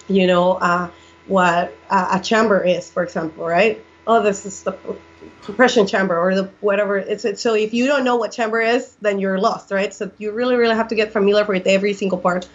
you 0.06 0.28
know, 0.28 0.52
uh, 0.52 0.88
what 1.26 1.76
a 1.90 2.20
chamber 2.20 2.62
is, 2.62 2.88
for 2.88 3.02
example, 3.02 3.44
right? 3.44 3.84
Oh, 4.06 4.22
this 4.22 4.46
is 4.46 4.62
the 4.62 4.78
compression 5.42 5.86
chamber 5.86 6.18
or 6.18 6.34
the 6.34 6.44
whatever. 6.60 6.98
It's, 6.98 7.24
it's 7.24 7.40
so 7.40 7.54
if 7.54 7.74
you 7.74 7.86
don't 7.86 8.04
know 8.04 8.16
what 8.16 8.32
chamber 8.32 8.60
is 8.60 8.96
then 9.00 9.18
you're 9.18 9.38
lost 9.38 9.70
right? 9.70 9.92
So 9.92 10.10
you 10.18 10.32
really 10.32 10.56
really 10.56 10.74
have 10.74 10.88
to 10.88 10.94
get 10.94 11.12
familiar 11.12 11.44
with 11.44 11.66
every 11.66 11.92
single 11.94 12.18
part 12.18 12.48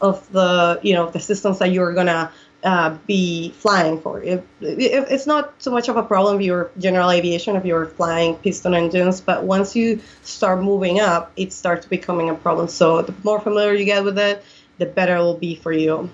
of 0.00 0.30
the 0.32 0.80
you 0.82 0.94
know 0.94 1.10
the 1.10 1.20
systems 1.20 1.58
that 1.58 1.72
you're 1.72 1.92
gonna 1.94 2.32
uh, 2.64 2.96
be 3.06 3.50
flying 3.50 4.00
for. 4.00 4.20
It, 4.20 4.44
it, 4.60 5.06
it's 5.10 5.26
not 5.26 5.54
so 5.62 5.70
much 5.70 5.88
of 5.88 5.96
a 5.96 6.02
problem 6.02 6.36
if 6.36 6.42
you're 6.42 6.70
general 6.78 7.10
aviation 7.10 7.56
if 7.56 7.64
you're 7.64 7.86
flying 7.86 8.36
piston 8.36 8.74
engines 8.74 9.20
but 9.20 9.44
once 9.44 9.76
you 9.76 10.00
start 10.22 10.60
moving 10.62 11.00
up 11.00 11.32
it 11.36 11.52
starts 11.52 11.86
becoming 11.86 12.30
a 12.30 12.34
problem. 12.34 12.68
So 12.68 13.02
the 13.02 13.14
more 13.22 13.40
familiar 13.40 13.74
you 13.74 13.84
get 13.84 14.04
with 14.04 14.18
it 14.18 14.44
the 14.78 14.86
better 14.86 15.16
it 15.16 15.20
will 15.20 15.36
be 15.36 15.56
for 15.56 15.72
you 15.72 16.10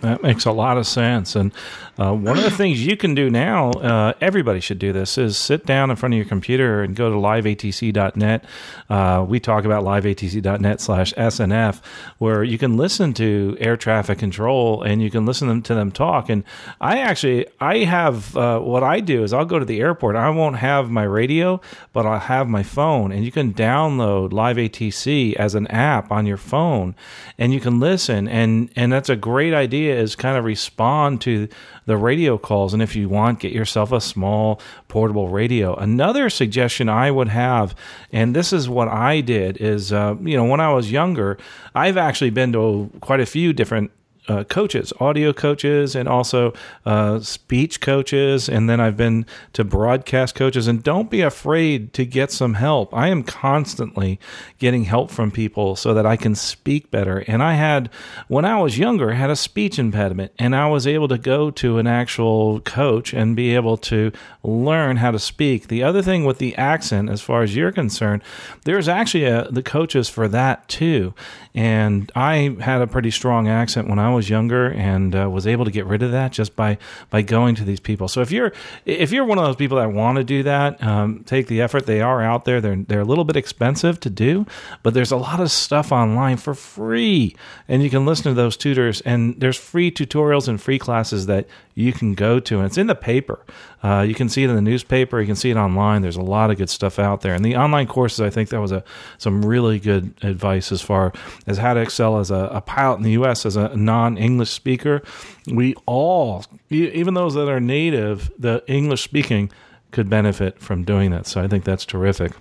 that 0.00 0.22
makes 0.22 0.44
a 0.44 0.52
lot 0.52 0.76
of 0.78 0.86
sense. 0.86 1.36
And 1.36 1.52
uh, 1.98 2.12
one 2.12 2.36
of 2.36 2.44
the 2.44 2.50
things 2.50 2.84
you 2.84 2.96
can 2.96 3.14
do 3.14 3.30
now, 3.30 3.70
uh, 3.70 4.12
everybody 4.20 4.60
should 4.60 4.78
do 4.78 4.92
this, 4.92 5.16
is 5.16 5.38
sit 5.38 5.64
down 5.64 5.90
in 5.90 5.96
front 5.96 6.14
of 6.14 6.16
your 6.16 6.26
computer 6.26 6.82
and 6.82 6.94
go 6.94 7.10
to 7.10 7.16
liveatc.net. 7.16 8.44
Uh, 8.90 9.24
we 9.26 9.40
talk 9.40 9.64
about 9.64 9.84
liveatc.net 9.84 10.80
slash 10.80 11.14
SNF, 11.14 11.80
where 12.18 12.44
you 12.44 12.58
can 12.58 12.76
listen 12.76 13.14
to 13.14 13.56
air 13.58 13.76
traffic 13.76 14.18
control 14.18 14.82
and 14.82 15.00
you 15.00 15.10
can 15.10 15.24
listen 15.24 15.62
to 15.62 15.74
them 15.74 15.90
talk. 15.90 16.28
And 16.28 16.44
I 16.80 16.98
actually, 16.98 17.46
I 17.60 17.78
have, 17.78 18.36
uh, 18.36 18.60
what 18.60 18.82
I 18.82 19.00
do 19.00 19.22
is 19.22 19.32
I'll 19.32 19.46
go 19.46 19.58
to 19.58 19.64
the 19.64 19.80
airport. 19.80 20.16
I 20.16 20.28
won't 20.30 20.56
have 20.56 20.90
my 20.90 21.04
radio, 21.04 21.60
but 21.94 22.04
I'll 22.04 22.18
have 22.18 22.48
my 22.48 22.62
phone. 22.62 23.12
And 23.12 23.24
you 23.24 23.32
can 23.32 23.54
download 23.54 24.32
Live 24.32 24.58
ATC 24.58 25.34
as 25.36 25.54
an 25.54 25.66
app 25.68 26.12
on 26.12 26.26
your 26.26 26.36
phone 26.36 26.94
and 27.38 27.54
you 27.54 27.60
can 27.60 27.80
listen. 27.80 28.28
And, 28.28 28.70
and 28.76 28.92
that's 28.92 29.08
a 29.08 29.16
great 29.16 29.54
idea 29.54 29.85
is 29.90 30.16
kind 30.16 30.36
of 30.36 30.44
respond 30.44 31.20
to 31.22 31.48
the 31.86 31.96
radio 31.96 32.38
calls. 32.38 32.72
And 32.74 32.82
if 32.82 32.96
you 32.96 33.08
want, 33.08 33.40
get 33.40 33.52
yourself 33.52 33.92
a 33.92 34.00
small 34.00 34.60
portable 34.88 35.28
radio. 35.28 35.74
Another 35.74 36.28
suggestion 36.30 36.88
I 36.88 37.10
would 37.10 37.28
have, 37.28 37.74
and 38.12 38.34
this 38.34 38.52
is 38.52 38.68
what 38.68 38.88
I 38.88 39.20
did, 39.20 39.58
is, 39.58 39.92
uh, 39.92 40.16
you 40.20 40.36
know, 40.36 40.44
when 40.44 40.60
I 40.60 40.72
was 40.72 40.90
younger, 40.90 41.38
I've 41.74 41.96
actually 41.96 42.30
been 42.30 42.52
to 42.52 42.90
quite 43.00 43.20
a 43.20 43.26
few 43.26 43.52
different 43.52 43.90
uh, 44.28 44.44
coaches, 44.44 44.92
audio 45.00 45.32
coaches, 45.32 45.94
and 45.94 46.08
also 46.08 46.52
uh, 46.84 47.20
speech 47.20 47.80
coaches. 47.80 48.48
And 48.48 48.68
then 48.68 48.80
I've 48.80 48.96
been 48.96 49.26
to 49.52 49.64
broadcast 49.64 50.34
coaches. 50.34 50.66
And 50.66 50.82
don't 50.82 51.10
be 51.10 51.20
afraid 51.20 51.92
to 51.94 52.04
get 52.04 52.30
some 52.30 52.54
help. 52.54 52.94
I 52.94 53.08
am 53.08 53.22
constantly 53.22 54.18
getting 54.58 54.84
help 54.84 55.10
from 55.10 55.30
people 55.30 55.76
so 55.76 55.94
that 55.94 56.06
I 56.06 56.16
can 56.16 56.34
speak 56.34 56.90
better. 56.90 57.24
And 57.26 57.42
I 57.42 57.54
had, 57.54 57.90
when 58.28 58.44
I 58.44 58.60
was 58.60 58.78
younger, 58.78 59.12
had 59.12 59.30
a 59.30 59.36
speech 59.36 59.78
impediment, 59.78 60.32
and 60.38 60.54
I 60.54 60.68
was 60.68 60.86
able 60.86 61.08
to 61.08 61.18
go 61.18 61.50
to 61.52 61.78
an 61.78 61.86
actual 61.86 62.60
coach 62.60 63.12
and 63.12 63.36
be 63.36 63.54
able 63.54 63.76
to 63.76 64.12
learn 64.42 64.96
how 64.96 65.10
to 65.10 65.18
speak. 65.18 65.68
The 65.68 65.82
other 65.82 66.02
thing 66.02 66.24
with 66.24 66.38
the 66.38 66.54
accent, 66.56 67.10
as 67.10 67.20
far 67.20 67.42
as 67.42 67.54
you're 67.54 67.72
concerned, 67.72 68.22
there's 68.64 68.88
actually 68.88 69.24
a, 69.24 69.48
the 69.50 69.62
coaches 69.62 70.08
for 70.08 70.28
that 70.28 70.68
too. 70.68 71.14
And 71.56 72.12
I 72.14 72.54
had 72.60 72.82
a 72.82 72.86
pretty 72.86 73.10
strong 73.10 73.48
accent 73.48 73.88
when 73.88 73.98
I 73.98 74.12
was 74.14 74.28
younger 74.28 74.66
and 74.66 75.16
uh, 75.16 75.30
was 75.30 75.46
able 75.46 75.64
to 75.64 75.70
get 75.70 75.86
rid 75.86 76.02
of 76.02 76.12
that 76.12 76.30
just 76.30 76.54
by 76.54 76.76
by 77.08 77.22
going 77.22 77.54
to 77.54 77.64
these 77.64 77.80
people. 77.80 78.08
So 78.08 78.20
if 78.20 78.30
you're 78.30 78.52
if 78.84 79.10
you're 79.10 79.24
one 79.24 79.38
of 79.38 79.44
those 79.44 79.56
people 79.56 79.78
that 79.78 79.90
want 79.90 80.18
to 80.18 80.24
do 80.24 80.42
that, 80.42 80.82
um, 80.82 81.24
take 81.24 81.46
the 81.46 81.62
effort. 81.62 81.86
They 81.86 82.02
are 82.02 82.22
out 82.22 82.44
there. 82.44 82.60
They're 82.60 82.76
they're 82.76 83.00
a 83.00 83.06
little 83.06 83.24
bit 83.24 83.36
expensive 83.36 83.98
to 84.00 84.10
do, 84.10 84.44
but 84.82 84.92
there's 84.92 85.10
a 85.10 85.16
lot 85.16 85.40
of 85.40 85.50
stuff 85.50 85.92
online 85.92 86.36
for 86.36 86.52
free, 86.52 87.34
and 87.68 87.82
you 87.82 87.88
can 87.88 88.04
listen 88.04 88.24
to 88.24 88.34
those 88.34 88.58
tutors. 88.58 89.00
And 89.00 89.40
there's 89.40 89.56
free 89.56 89.90
tutorials 89.90 90.48
and 90.48 90.60
free 90.60 90.78
classes 90.78 91.24
that 91.24 91.46
you 91.74 91.94
can 91.94 92.12
go 92.12 92.38
to, 92.38 92.58
and 92.58 92.66
it's 92.66 92.76
in 92.76 92.86
the 92.86 92.94
paper. 92.94 93.40
Uh, 93.86 94.02
you 94.02 94.14
can 94.14 94.28
see 94.28 94.42
it 94.42 94.50
in 94.50 94.56
the 94.56 94.62
newspaper. 94.62 95.20
You 95.20 95.28
can 95.28 95.36
see 95.36 95.50
it 95.50 95.56
online. 95.56 96.02
There's 96.02 96.16
a 96.16 96.20
lot 96.20 96.50
of 96.50 96.56
good 96.56 96.68
stuff 96.68 96.98
out 96.98 97.20
there. 97.20 97.34
And 97.34 97.44
the 97.44 97.54
online 97.54 97.86
courses, 97.86 98.20
I 98.20 98.30
think 98.30 98.48
that 98.48 98.60
was 98.60 98.72
a 98.72 98.82
some 99.16 99.44
really 99.44 99.78
good 99.78 100.12
advice 100.22 100.72
as 100.72 100.82
far 100.82 101.12
as 101.46 101.58
how 101.58 101.72
to 101.74 101.80
excel 101.80 102.18
as 102.18 102.32
a, 102.32 102.50
a 102.52 102.60
pilot 102.60 102.96
in 102.96 103.02
the 103.04 103.12
U.S. 103.12 103.46
as 103.46 103.54
a 103.54 103.76
non-English 103.76 104.50
speaker. 104.50 105.02
We 105.46 105.76
all, 105.86 106.44
even 106.68 107.14
those 107.14 107.34
that 107.34 107.48
are 107.48 107.60
native, 107.60 108.28
the 108.36 108.64
English 108.66 109.02
speaking, 109.02 109.52
could 109.92 110.10
benefit 110.10 110.58
from 110.58 110.82
doing 110.82 111.12
that. 111.12 111.28
So 111.28 111.40
I 111.40 111.46
think 111.46 111.62
that's 111.62 111.84
terrific. 111.84 112.32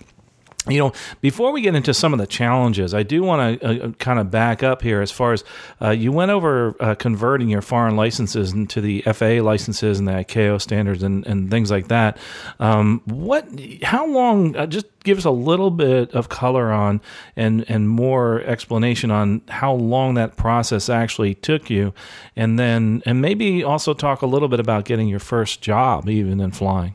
You 0.68 0.80
know, 0.80 0.94
before 1.22 1.52
we 1.52 1.62
get 1.62 1.76
into 1.76 1.94
some 1.94 2.12
of 2.12 2.20
the 2.20 2.26
challenges, 2.26 2.96
I 2.96 3.04
do 3.04 3.22
want 3.22 3.62
to 3.62 3.68
uh, 3.68 3.88
uh, 3.88 3.92
kind 3.94 4.18
of 4.18 4.32
back 4.32 4.64
up 4.64 4.82
here 4.82 5.02
as 5.02 5.12
far 5.12 5.34
as 5.34 5.44
uh, 5.80 5.92
you 5.92 6.12
went 6.12 6.32
over 6.32 6.76
uh, 6.80 6.96
converting 6.96 7.50
your 7.50 7.62
foreign 7.62 7.96
licenses 7.96 8.52
into 8.52 8.82
the 8.82 9.02
FAA 9.02 9.44
licenses 9.44 10.00
and 10.00 10.08
the 10.08 10.14
ICAO 10.14 10.60
standards 10.60 11.04
and, 11.04 11.26
and 11.28 11.52
things 11.52 11.70
like 11.70 11.90
that. 11.90 12.18
Um, 12.60 13.02
what, 13.06 13.48
how 13.84 14.08
long, 14.08 14.56
uh, 14.56 14.66
just 14.66 14.88
give 15.04 15.20
us 15.20 15.26
a 15.26 15.32
little 15.32 15.70
bit 15.70 16.12
of 16.16 16.30
color 16.30 16.72
on 16.72 17.00
and, 17.36 17.64
and 17.70 17.88
more 17.88 18.42
explanation 18.42 19.12
on 19.12 19.42
how 19.50 19.74
long 19.74 20.16
that 20.16 20.36
process 20.36 20.90
actually 20.90 21.36
took 21.36 21.70
you. 21.70 21.94
And 22.36 22.58
then, 22.58 23.04
and 23.06 23.22
maybe 23.22 23.64
also 23.64 23.94
talk 23.94 24.24
a 24.24 24.28
little 24.28 24.48
bit 24.48 24.60
about 24.60 24.86
getting 24.86 25.08
your 25.08 25.20
first 25.20 25.62
job 25.62 26.10
even 26.10 26.40
in 26.40 26.50
flying. 26.50 26.95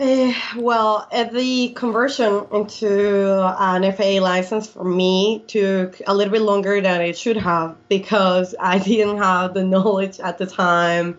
Uh, 0.00 0.32
well, 0.56 1.06
uh, 1.12 1.24
the 1.24 1.68
conversion 1.76 2.46
into 2.54 3.54
an 3.58 3.92
FAA 3.92 4.18
license 4.22 4.66
for 4.66 4.82
me 4.82 5.44
took 5.46 6.00
a 6.06 6.14
little 6.14 6.32
bit 6.32 6.40
longer 6.40 6.80
than 6.80 7.02
it 7.02 7.18
should 7.18 7.36
have 7.36 7.76
because 7.90 8.54
I 8.58 8.78
didn't 8.90 9.18
have 9.18 9.52
the 9.52 9.62
knowledge 9.62 10.18
at 10.18 10.38
the 10.38 10.46
time 10.46 11.18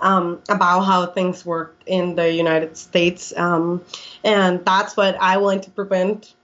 um, 0.00 0.42
about 0.48 0.80
how 0.80 1.06
things 1.06 1.46
work 1.46 1.76
in 1.86 2.16
the 2.16 2.32
United 2.32 2.76
States. 2.76 3.32
Um, 3.36 3.84
and 4.24 4.64
that's 4.64 4.96
what 4.96 5.16
I 5.20 5.36
want 5.36 5.62
to 5.62 5.70
prevent 5.70 6.34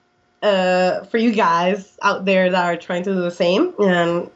uh, 0.41 1.03
for 1.07 1.19
you 1.19 1.33
guys 1.33 1.99
out 2.01 2.25
there 2.25 2.49
that 2.49 2.65
are 2.65 2.77
trying 2.77 3.03
to 3.03 3.13
do 3.13 3.23
the 3.23 3.31
same. 3.33 3.75
And 3.81 4.31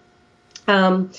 um, 0.66 1.12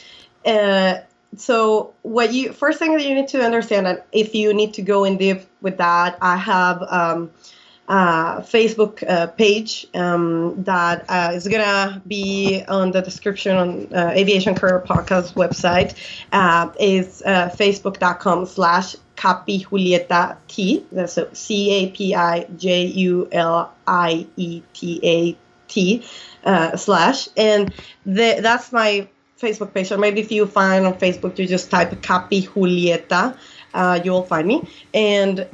uh, 0.46 0.96
so 1.36 1.94
what 2.04 2.34
you 2.34 2.54
first 2.54 2.80
thing 2.80 2.94
that 2.94 3.04
you 3.04 3.14
need 3.14 3.28
to 3.30 3.44
understand 3.44 3.86
that 3.86 4.08
if 4.12 4.34
you 4.34 4.54
need 4.54 4.74
to 4.76 4.82
go 4.82 5.04
in 5.04 5.18
deep 5.18 5.42
with 5.62 5.78
that, 5.78 6.18
I 6.22 6.38
have 6.38 6.82
um, 6.84 7.32
Facebook 7.88 9.04
uh, 9.08 9.28
page 9.28 9.88
um, 9.94 10.64
that 10.64 11.06
uh, 11.10 11.32
is 11.34 11.48
gonna 11.48 12.02
be 12.08 12.64
on 12.68 12.92
the 12.92 13.02
description 13.02 13.56
on 13.56 13.94
uh, 13.94 14.12
Aviation 14.16 14.56
Career 14.56 14.84
Podcast 14.86 15.34
website. 15.34 15.96
Uh, 16.32 16.72
is 16.80 17.22
uh, 17.26 17.50
facebook.com 17.50 18.46
slash 18.46 18.96
Capi 19.16 19.66
Julieta 19.66 20.38
T. 20.48 20.86
That's 20.92 21.18
C 21.34 21.72
A 21.72 21.90
P 21.92 22.16
I 22.16 22.44
J 22.58 22.86
U 22.86 23.28
L 23.32 23.74
I 23.86 24.28
E 24.38 24.62
T 24.74 25.00
A 25.04 25.38
T 25.68 26.06
uh, 26.44 26.78
slash, 26.78 27.28
and 27.36 27.74
the, 28.06 28.40
that's 28.42 28.72
my 28.72 29.08
Facebook 29.40 29.74
page. 29.74 29.92
Or 29.92 29.98
maybe 29.98 30.22
if 30.22 30.32
you 30.32 30.46
find 30.46 30.86
on 30.86 30.94
Facebook, 30.96 31.38
you 31.38 31.48
just 31.48 31.70
type 31.70 32.02
Capi 32.02 32.44
Julieta, 32.44 33.38
uh, 33.74 34.00
you 34.04 34.12
will 34.12 34.24
find 34.24 34.48
me. 34.48 34.68
And 34.94 35.48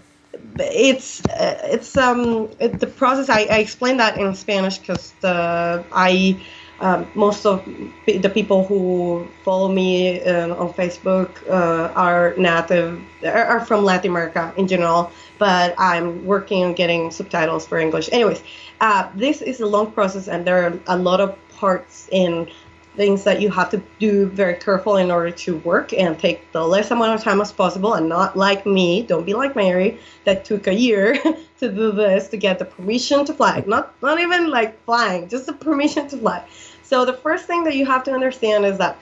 it's 0.59 1.23
uh, 1.25 1.59
it's 1.65 1.95
um 1.97 2.49
it, 2.59 2.79
the 2.79 2.87
process. 2.87 3.29
I, 3.29 3.41
I 3.41 3.57
explain 3.59 3.97
that 3.97 4.17
in 4.17 4.33
Spanish 4.35 4.77
because 4.77 5.13
I 5.23 6.39
um, 6.79 7.07
most 7.15 7.45
of 7.45 7.63
the 8.05 8.29
people 8.29 8.65
who 8.65 9.25
follow 9.45 9.69
me 9.69 10.21
uh, 10.21 10.53
on 10.55 10.73
Facebook 10.73 11.29
uh, 11.49 11.93
are 11.93 12.33
native, 12.35 13.01
are 13.23 13.63
from 13.65 13.85
Latin 13.85 14.11
America 14.11 14.53
in 14.57 14.67
general, 14.67 15.09
but 15.39 15.73
I'm 15.77 16.25
working 16.25 16.63
on 16.65 16.73
getting 16.73 17.09
subtitles 17.09 17.65
for 17.65 17.77
English. 17.77 18.09
Anyways, 18.11 18.43
uh, 18.81 19.09
this 19.15 19.41
is 19.41 19.61
a 19.61 19.65
long 19.65 19.91
process, 19.91 20.27
and 20.27 20.45
there 20.45 20.65
are 20.65 20.79
a 20.87 20.97
lot 20.97 21.21
of 21.21 21.37
parts 21.51 22.09
in 22.11 22.49
things 22.95 23.23
that 23.23 23.41
you 23.41 23.49
have 23.49 23.69
to 23.71 23.81
do 23.99 24.27
very 24.27 24.55
careful 24.55 24.97
in 24.97 25.09
order 25.09 25.31
to 25.31 25.57
work 25.59 25.93
and 25.93 26.19
take 26.19 26.51
the 26.51 26.65
less 26.65 26.91
amount 26.91 27.13
of 27.13 27.23
time 27.23 27.41
as 27.41 27.51
possible 27.51 27.95
and 27.95 28.07
not 28.07 28.37
like 28.37 28.65
me 28.65 29.01
don't 29.01 29.25
be 29.25 29.33
like 29.33 29.55
mary 29.55 29.97
that 30.25 30.45
took 30.45 30.67
a 30.67 30.73
year 30.73 31.15
to 31.59 31.71
do 31.71 31.91
this 31.91 32.27
to 32.29 32.37
get 32.37 32.59
the 32.59 32.65
permission 32.65 33.25
to 33.25 33.33
fly 33.33 33.63
not 33.65 33.93
not 34.01 34.19
even 34.19 34.49
like 34.49 34.83
flying 34.85 35.27
just 35.27 35.45
the 35.45 35.53
permission 35.53 36.07
to 36.07 36.17
fly 36.17 36.43
so 36.83 37.05
the 37.05 37.13
first 37.13 37.45
thing 37.45 37.63
that 37.63 37.75
you 37.75 37.85
have 37.85 38.03
to 38.03 38.11
understand 38.11 38.65
is 38.65 38.77
that 38.77 38.97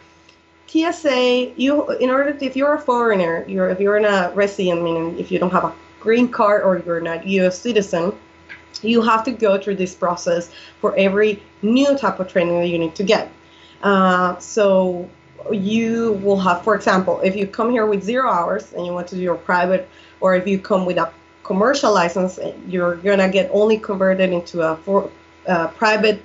TSA, 0.72 1.52
you 1.58 1.90
in 1.98 2.10
order 2.10 2.32
to, 2.32 2.46
if 2.46 2.56
you're 2.56 2.76
a 2.76 2.80
foreigner, 2.80 3.44
you're 3.46 3.70
if 3.70 3.82
you're 3.82 4.00
not 4.00 4.32
a 4.32 4.34
resident, 4.34 4.82
meaning 4.82 5.20
if 5.20 5.30
you 5.30 5.38
don't 5.38 5.52
have 5.52 5.66
a 5.66 5.74
green 6.00 6.30
card 6.30 6.64
or 6.64 6.82
you're 6.86 7.02
not 7.02 7.28
U.S. 7.28 7.60
citizen, 7.60 8.18
you 8.82 9.02
have 9.02 9.26
to 9.26 9.32
go 9.32 9.60
through 9.62 9.76
this 9.76 9.94
process 9.94 10.50
for 10.80 10.96
every 10.96 11.44
new 11.62 11.98
type 11.98 12.22
of 12.22 12.32
training 12.32 12.58
that 12.62 12.68
you 12.68 12.80
need 12.80 12.96
to 12.96 13.04
get. 13.04 13.30
Uh, 13.84 14.38
so 14.40 15.10
you 15.52 16.14
will 16.24 16.40
have, 16.40 16.64
for 16.64 16.76
example, 16.76 17.20
if 17.22 17.36
you 17.36 17.48
come 17.48 17.72
here 17.72 17.86
with 17.86 18.04
zero 18.04 18.30
hours 18.30 18.74
and 18.74 18.86
you 18.86 18.94
want 18.94 19.08
to 19.08 19.16
do 19.16 19.22
your 19.22 19.36
private, 19.36 19.90
or 20.20 20.36
if 20.36 20.48
you 20.48 20.60
come 20.60 20.86
with 20.86 20.98
a 20.98 21.12
commercial 21.44 21.92
license, 21.94 22.40
you're 22.68 22.96
gonna 22.98 23.30
get 23.30 23.50
only 23.52 23.78
converted 23.78 24.32
into 24.32 24.62
a 24.62 24.78
for, 24.78 25.10
uh, 25.48 25.68
private 25.70 26.22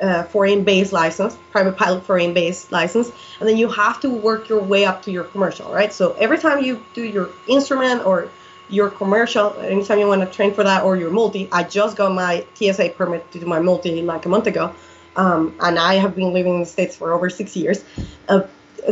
uh, 0.00 0.22
foreign 0.24 0.64
base 0.64 0.92
license, 0.92 1.36
private 1.50 1.76
pilot 1.76 2.04
foreign 2.04 2.34
base 2.34 2.70
license, 2.70 3.10
and 3.40 3.48
then 3.48 3.56
you 3.56 3.68
have 3.68 4.00
to 4.00 4.08
work 4.10 4.48
your 4.48 4.62
way 4.62 4.84
up 4.84 5.02
to 5.02 5.10
your 5.10 5.24
commercial, 5.24 5.72
right? 5.72 5.92
So 5.92 6.12
every 6.14 6.38
time 6.38 6.64
you 6.64 6.84
do 6.94 7.02
your 7.02 7.30
instrument 7.48 8.04
or 8.06 8.28
your 8.68 8.90
commercial, 8.90 9.54
anytime 9.60 9.98
you 9.98 10.06
want 10.06 10.22
to 10.22 10.30
train 10.36 10.54
for 10.54 10.64
that 10.64 10.84
or 10.84 10.96
your 10.96 11.10
multi, 11.10 11.48
I 11.52 11.64
just 11.64 11.96
got 11.96 12.12
my 12.12 12.44
TSA 12.54 12.90
permit 12.90 13.30
to 13.32 13.40
do 13.40 13.46
my 13.46 13.60
multi 13.60 14.02
like 14.02 14.26
a 14.26 14.28
month 14.28 14.46
ago 14.46 14.74
um, 15.16 15.56
and 15.60 15.78
I 15.78 15.94
have 15.94 16.14
been 16.14 16.32
living 16.32 16.54
in 16.54 16.60
the 16.60 16.66
States 16.66 16.96
for 16.96 17.12
over 17.12 17.30
six 17.30 17.56
years. 17.56 17.84
Uh, 18.28 18.42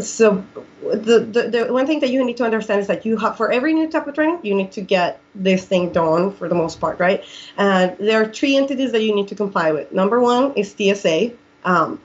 so 0.01 0.45
the, 0.81 1.21
the, 1.21 1.49
the 1.51 1.73
one 1.73 1.87
thing 1.87 2.01
that 2.01 2.11
you 2.11 2.25
need 2.25 2.37
to 2.39 2.45
understand 2.45 2.81
is 2.81 2.87
that 2.87 3.05
you 3.05 3.17
have 3.19 3.37
for 3.37 3.53
every 3.53 3.75
new 3.75 3.91
type 3.91 4.07
of 4.07 4.15
training 4.15 4.41
you 4.43 4.55
need 4.55 4.73
to 4.73 4.81
get 4.81 5.21
this 5.35 5.65
thing 5.65 5.93
done 5.93 6.33
for 6.33 6.49
the 6.49 6.55
most 6.55 6.81
part 6.81 6.99
right? 6.99 7.25
And 7.59 7.97
there 7.99 8.23
are 8.23 8.33
three 8.33 8.57
entities 8.57 8.93
that 8.93 9.03
you 9.03 9.15
need 9.15 9.29
to 9.29 9.35
comply 9.35 9.73
with. 9.73 9.93
Number 9.93 10.21
one 10.21 10.55
is 10.55 10.73
tsa 10.73 11.33
um, 11.65 12.01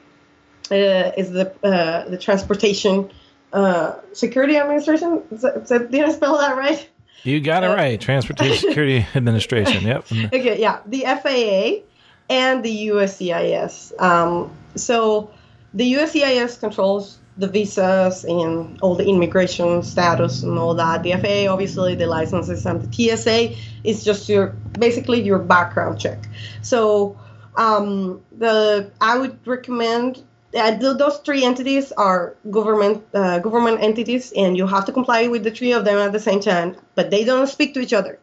uh, 0.69 1.11
is 1.17 1.31
the 1.31 1.53
uh, 1.63 2.09
the 2.09 2.17
transportation 2.17 3.09
uh, 3.53 3.95
security 4.13 4.57
administration. 4.57 5.23
Is 5.31 5.41
that, 5.41 5.57
is 5.57 5.69
that, 5.69 5.89
did 5.89 6.03
i 6.03 6.11
spell 6.11 6.37
that 6.37 6.57
right? 6.57 6.89
You 7.23 7.39
got 7.39 7.63
it 7.63 7.71
uh, 7.71 7.75
right. 7.75 7.99
Transportation 7.99 8.57
security 8.69 9.05
administration. 9.15 9.83
Yep. 9.83 10.11
Okay 10.33 10.59
yeah. 10.59 10.81
The 10.85 11.03
faa 11.23 11.83
and 12.29 12.63
the 12.63 12.87
USCIS. 12.87 13.99
Um, 14.01 14.51
so 14.75 15.31
the 15.73 15.93
USCIS 15.93 16.59
controls 16.59 17.19
the 17.37 17.47
visas 17.47 18.25
and 18.25 18.79
all 18.81 18.95
the 18.95 19.05
immigration 19.05 19.83
status 19.83 20.43
and 20.43 20.57
all 20.57 20.73
that. 20.73 21.03
The 21.03 21.13
FAA, 21.13 21.51
obviously, 21.51 21.95
the 21.95 22.07
licenses, 22.07 22.65
and 22.65 22.81
the 22.81 22.91
TSA 22.91 23.55
is 23.83 24.03
just 24.03 24.27
your 24.27 24.47
basically 24.79 25.21
your 25.21 25.39
background 25.39 25.99
check. 25.99 26.27
So 26.61 27.17
um, 27.55 28.21
the 28.37 28.91
I 29.01 29.17
would 29.17 29.45
recommend. 29.45 30.23
Uh, 30.55 30.71
those 30.75 31.17
three 31.19 31.43
entities 31.43 31.91
are 31.91 32.35
government 32.49 33.03
uh, 33.13 33.39
government 33.39 33.81
entities, 33.81 34.33
and 34.35 34.57
you 34.57 34.65
have 34.65 34.85
to 34.85 34.91
comply 34.91 35.27
with 35.27 35.43
the 35.43 35.51
three 35.51 35.73
of 35.73 35.85
them 35.85 35.97
at 35.97 36.13
the 36.13 36.19
same 36.19 36.39
time. 36.39 36.75
But 36.95 37.11
they 37.11 37.23
don't 37.23 37.47
speak 37.47 37.73
to 37.75 37.81
each 37.81 37.93
other. 37.93 38.17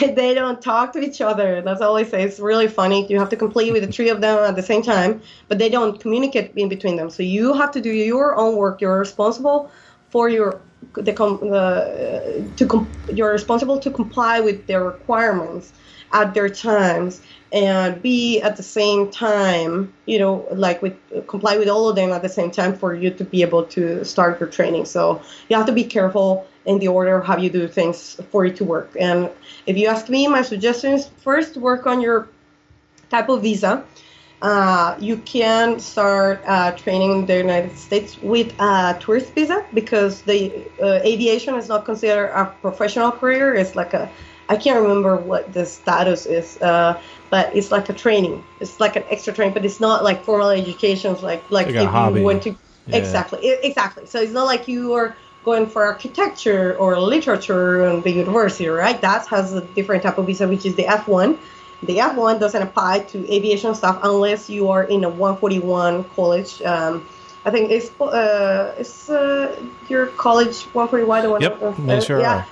They 0.00 0.34
don't 0.34 0.62
talk 0.62 0.92
to 0.92 1.00
each 1.00 1.20
other. 1.20 1.60
That's 1.62 1.80
all 1.80 1.96
I 1.96 2.04
say. 2.04 2.22
It's 2.22 2.40
really 2.40 2.68
funny. 2.68 3.06
You 3.08 3.18
have 3.18 3.28
to 3.30 3.36
complete 3.36 3.72
with 3.72 3.82
the 3.82 3.92
three 3.92 4.08
of 4.08 4.20
them 4.20 4.38
at 4.38 4.56
the 4.56 4.62
same 4.62 4.82
time, 4.82 5.22
but 5.48 5.58
they 5.58 5.68
don't 5.68 6.00
communicate 6.00 6.52
in 6.56 6.68
between 6.68 6.96
them. 6.96 7.10
So 7.10 7.22
you 7.22 7.52
have 7.54 7.70
to 7.72 7.80
do 7.80 7.90
your 7.90 8.36
own 8.36 8.56
work. 8.56 8.80
You're 8.80 8.98
responsible 8.98 9.70
for 10.10 10.28
your 10.28 10.60
the, 10.94 11.02
the 11.02 11.22
uh, 11.22 12.54
to 12.56 12.66
com, 12.66 12.92
you're 13.12 13.32
responsible 13.32 13.78
to 13.80 13.90
comply 13.90 14.40
with 14.40 14.66
their 14.66 14.84
requirements 14.84 15.72
at 16.12 16.34
their 16.34 16.48
times 16.48 17.22
and 17.52 18.02
be 18.02 18.40
at 18.40 18.56
the 18.56 18.62
same 18.62 19.10
time 19.10 19.92
you 20.06 20.18
know 20.18 20.46
like 20.52 20.82
with 20.82 20.94
comply 21.28 21.56
with 21.56 21.68
all 21.68 21.88
of 21.88 21.96
them 21.96 22.10
at 22.10 22.22
the 22.22 22.28
same 22.28 22.50
time 22.50 22.76
for 22.76 22.94
you 22.94 23.10
to 23.10 23.24
be 23.24 23.42
able 23.42 23.64
to 23.64 24.04
start 24.04 24.40
your 24.40 24.48
training 24.48 24.84
so 24.84 25.22
you 25.48 25.56
have 25.56 25.66
to 25.66 25.72
be 25.72 25.84
careful 25.84 26.46
in 26.64 26.78
the 26.78 26.88
order 26.88 27.16
of 27.16 27.26
how 27.26 27.36
you 27.36 27.50
do 27.50 27.66
things 27.68 28.20
for 28.30 28.44
it 28.44 28.56
to 28.56 28.64
work. 28.64 28.96
And 28.98 29.30
if 29.66 29.76
you 29.76 29.88
ask 29.88 30.08
me, 30.08 30.28
my 30.28 30.42
suggestion 30.42 30.92
is 30.92 31.08
first 31.22 31.56
work 31.56 31.86
on 31.86 32.00
your 32.00 32.28
type 33.10 33.28
of 33.28 33.42
visa. 33.42 33.84
Uh, 34.40 34.96
you 34.98 35.16
can 35.18 35.78
start 35.78 36.42
uh, 36.46 36.72
training 36.72 37.12
in 37.12 37.26
the 37.26 37.36
United 37.36 37.76
States 37.78 38.18
with 38.20 38.52
a 38.60 38.96
tourist 39.00 39.32
visa 39.34 39.64
because 39.72 40.22
the 40.22 40.52
uh, 40.82 40.98
aviation 41.04 41.54
is 41.54 41.68
not 41.68 41.84
considered 41.84 42.26
a 42.34 42.46
professional 42.60 43.12
career. 43.12 43.54
It's 43.54 43.76
like 43.76 43.94
a, 43.94 44.10
I 44.48 44.56
can't 44.56 44.80
remember 44.82 45.16
what 45.16 45.52
the 45.52 45.64
status 45.64 46.26
is, 46.26 46.60
uh, 46.60 47.00
but 47.30 47.54
it's 47.54 47.70
like 47.70 47.88
a 47.88 47.92
training. 47.92 48.42
It's 48.58 48.80
like 48.80 48.96
an 48.96 49.04
extra 49.10 49.32
training, 49.32 49.54
but 49.54 49.64
it's 49.64 49.78
not 49.78 50.02
like 50.02 50.24
formal 50.24 50.50
education. 50.50 51.12
It's 51.12 51.22
like 51.22 51.48
like, 51.50 51.68
like 51.68 51.76
if 51.76 52.16
you 52.16 52.24
went 52.24 52.42
to 52.42 52.56
yeah. 52.88 52.96
exactly 52.96 53.48
exactly. 53.62 54.06
So 54.06 54.20
it's 54.20 54.32
not 54.32 54.46
like 54.46 54.66
you 54.66 54.92
are 54.94 55.16
going 55.44 55.66
for 55.66 55.84
architecture 55.84 56.76
or 56.76 56.98
literature 57.00 57.86
in 57.86 58.00
the 58.02 58.10
university, 58.10 58.68
right? 58.68 59.00
That 59.00 59.26
has 59.28 59.52
a 59.52 59.60
different 59.60 60.02
type 60.02 60.18
of 60.18 60.26
visa, 60.26 60.46
which 60.46 60.64
is 60.64 60.74
the 60.76 60.84
F1. 60.84 61.38
The 61.82 61.98
F1 61.98 62.38
doesn't 62.38 62.62
apply 62.62 63.00
to 63.10 63.18
aviation 63.32 63.74
stuff 63.74 63.98
unless 64.02 64.48
you 64.48 64.70
are 64.70 64.84
in 64.84 65.02
a 65.04 65.08
141 65.08 66.04
college. 66.14 66.62
Um, 66.62 67.08
I 67.44 67.50
think 67.50 67.72
it's 67.72 67.90
uh, 68.00 68.74
it's 68.78 69.10
uh, 69.10 69.60
your 69.88 70.06
college 70.06 70.62
141. 70.74 71.22
The 71.22 71.30
one 71.30 71.42
yep, 71.42 71.60
uh, 71.60 72.00
sure 72.00 72.20
yeah. 72.20 72.34
Are. 72.34 72.46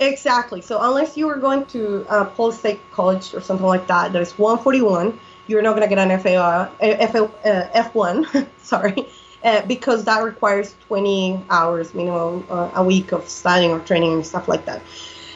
Exactly. 0.00 0.60
So 0.60 0.80
unless 0.80 1.16
you 1.16 1.28
are 1.28 1.38
going 1.38 1.64
to 1.66 2.04
uh, 2.08 2.24
Polk 2.24 2.54
State 2.54 2.80
College 2.90 3.34
or 3.34 3.40
something 3.40 3.66
like 3.66 3.86
that, 3.86 4.12
that 4.12 4.20
is 4.20 4.36
141, 4.36 5.16
you're 5.46 5.62
not 5.62 5.76
going 5.76 5.88
to 5.88 5.94
get 5.94 5.98
an 5.98 6.18
FAR, 6.18 6.68
F, 6.80 7.14
uh, 7.14 7.28
F1. 7.72 8.48
sorry 8.62 9.06
uh, 9.44 9.64
because 9.66 10.04
that 10.04 10.22
requires 10.22 10.74
20 10.86 11.44
hours 11.50 11.94
minimum 11.94 12.46
uh, 12.48 12.70
a 12.74 12.84
week 12.84 13.12
of 13.12 13.28
studying 13.28 13.70
or 13.72 13.80
training 13.80 14.12
and 14.12 14.26
stuff 14.26 14.48
like 14.48 14.64
that. 14.66 14.80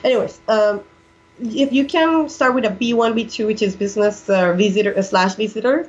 Anyways, 0.05 0.41
um, 0.49 0.83
if 1.41 1.73
you 1.73 1.85
can 1.87 2.29
start 2.29 2.55
with 2.55 2.65
a 2.65 2.71
B1, 2.71 3.15
B2, 3.15 3.47
which 3.47 3.63
is 3.63 3.77
business 3.77 4.29
uh, 4.31 4.53
visitor 4.55 4.97
uh, 4.97 5.03
slash 5.03 5.35
visitor, 5.35 5.89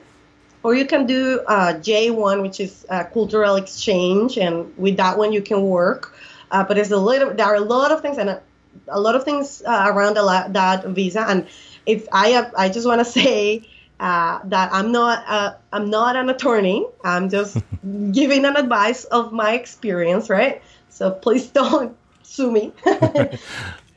or 0.63 0.75
you 0.75 0.85
can 0.85 1.05
do 1.05 1.41
uh, 1.47 1.73
J1, 1.75 2.41
which 2.41 2.59
is 2.59 2.85
cultural 3.13 3.55
exchange, 3.55 4.37
and 4.37 4.75
with 4.77 4.97
that 4.97 5.17
one 5.17 5.31
you 5.31 5.41
can 5.41 5.61
work. 5.63 6.15
Uh, 6.49 6.63
but 6.63 6.75
there's 6.75 6.91
a 6.91 6.97
little, 6.97 7.33
there 7.33 7.45
are 7.45 7.55
a 7.55 7.61
lot 7.61 7.91
of 7.91 8.01
things 8.01 8.17
and 8.17 8.29
a, 8.29 8.41
a 8.87 8.99
lot 8.99 9.15
of 9.15 9.23
things 9.23 9.61
around 9.65 10.15
that 10.15 10.85
visa. 10.87 11.21
And 11.27 11.47
if 11.85 12.07
I, 12.11 12.49
I 12.57 12.69
just 12.69 12.87
want 12.87 12.99
to 12.99 13.05
say 13.19 13.67
uh, 13.99 14.39
that 14.45 14.71
I'm 14.71 14.91
not 14.91 15.23
uh, 15.27 15.53
I'm 15.73 15.89
not 15.89 16.15
an 16.15 16.29
attorney. 16.29 16.85
I'm 17.03 17.29
just 17.29 17.57
giving 18.11 18.45
an 18.45 18.55
advice 18.55 19.05
of 19.05 19.31
my 19.33 19.53
experience, 19.53 20.29
right? 20.29 20.61
So 20.89 21.11
please 21.11 21.47
don't 21.59 21.95
sue 22.23 22.51
me. 22.51 22.73
yeah. 22.85 23.37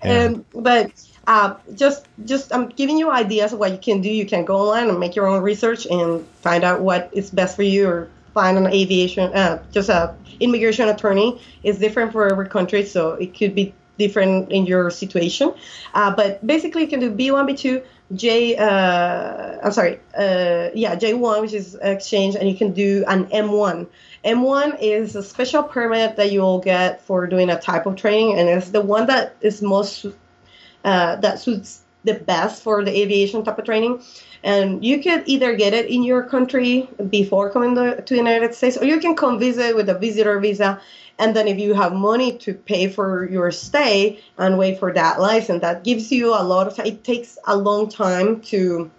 And 0.03 0.45
but 0.53 0.91
uh, 1.27 1.57
just 1.75 2.07
just 2.25 2.53
I'm 2.55 2.69
giving 2.69 2.99
you 2.99 3.11
ideas 3.11 3.53
of 3.53 3.59
what 3.59 3.73
you 3.73 3.79
can 3.79 4.01
do. 4.01 4.11
You 4.11 4.27
can 4.27 4.45
go 4.45 4.57
online 4.57 4.89
and 4.89 4.99
make 4.99 5.15
your 5.15 5.27
own 5.27 5.43
research 5.43 5.87
and 5.87 6.27
find 6.41 6.65
out 6.65 6.81
what 6.81 7.11
is 7.13 7.31
best 7.31 7.57
for 7.57 7.63
you 7.63 7.89
or 7.89 8.09
find 8.35 8.57
an 8.57 8.67
aviation, 8.67 9.33
uh, 9.35 9.63
just 9.73 9.89
a 9.89 10.15
immigration 10.41 10.89
attorney 10.89 11.41
is 11.63 11.79
different 11.79 12.13
for 12.13 12.31
every 12.31 12.49
country, 12.49 12.85
so 12.85 13.13
it 13.13 13.37
could 13.37 13.55
be 13.55 13.75
different 13.99 14.51
in 14.51 14.67
your 14.67 14.91
situation. 14.91 15.53
Uh, 15.95 16.15
but 16.15 16.45
basically, 16.47 16.83
you 16.83 16.89
can 16.89 17.01
do 17.01 17.11
B1, 17.11 17.51
B2, 17.51 17.85
J. 18.15 18.57
Uh, 18.57 19.59
I'm 19.63 19.73
sorry, 19.73 20.01
uh, 20.17 20.71
yeah, 20.75 20.97
J1, 20.97 21.41
which 21.43 21.53
is 21.53 21.77
exchange, 21.77 22.35
and 22.35 22.49
you 22.49 22.57
can 22.57 22.73
do 22.73 23.05
an 23.07 23.27
M1. 23.27 23.87
M1 24.25 24.79
is 24.81 25.15
a 25.17 25.23
special 25.23 25.63
permit 25.63 26.17
that 26.17 26.33
you'll 26.33 26.61
get 26.61 27.01
for 27.03 27.27
doing 27.27 27.51
a 27.51 27.61
type 27.61 27.87
of 27.87 27.97
training, 27.97 28.39
and 28.39 28.49
it's 28.49 28.71
the 28.71 28.81
one 28.81 29.07
that 29.07 29.37
is 29.41 29.63
most 29.63 30.07
uh, 30.85 31.17
that 31.17 31.39
suits 31.39 31.83
the 32.05 32.15
best 32.15 32.63
for 32.63 32.85
the 32.85 32.91
aviation 32.91 33.45
type 33.45 33.59
of 33.59 33.65
training. 33.65 34.03
And 34.43 34.85
you 34.85 35.03
could 35.03 35.25
either 35.27 35.55
get 35.55 35.75
it 35.75 35.87
in 35.87 36.03
your 36.03 36.23
country 36.23 36.89
before 37.11 37.51
coming 37.51 37.75
to, 37.75 38.01
to 38.01 38.15
the 38.15 38.19
United 38.19 38.55
States, 38.55 38.77
or 38.77 38.85
you 38.85 38.99
can 38.99 39.15
come 39.15 39.39
visit 39.39 39.77
with 39.77 39.89
a 39.89 39.99
visitor 39.99 40.41
visa. 40.41 40.81
And 41.19 41.37
then 41.37 41.47
if 41.47 41.59
you 41.59 41.75
have 41.75 41.93
money 41.93 42.39
to 42.39 42.55
pay 42.55 42.89
for 42.89 43.29
your 43.29 43.51
stay 43.51 44.21
and 44.39 44.57
wait 44.57 44.79
for 44.79 44.93
that 44.95 45.21
license, 45.21 45.61
that 45.61 45.85
gives 45.85 46.11
you 46.11 46.29
a 46.31 46.43
lot 46.43 46.67
of 46.67 46.77
time. 46.77 46.87
It 46.87 47.05
takes 47.05 47.37
a 47.47 47.57
long 47.57 47.91
time 47.91 48.41
to 48.43 48.91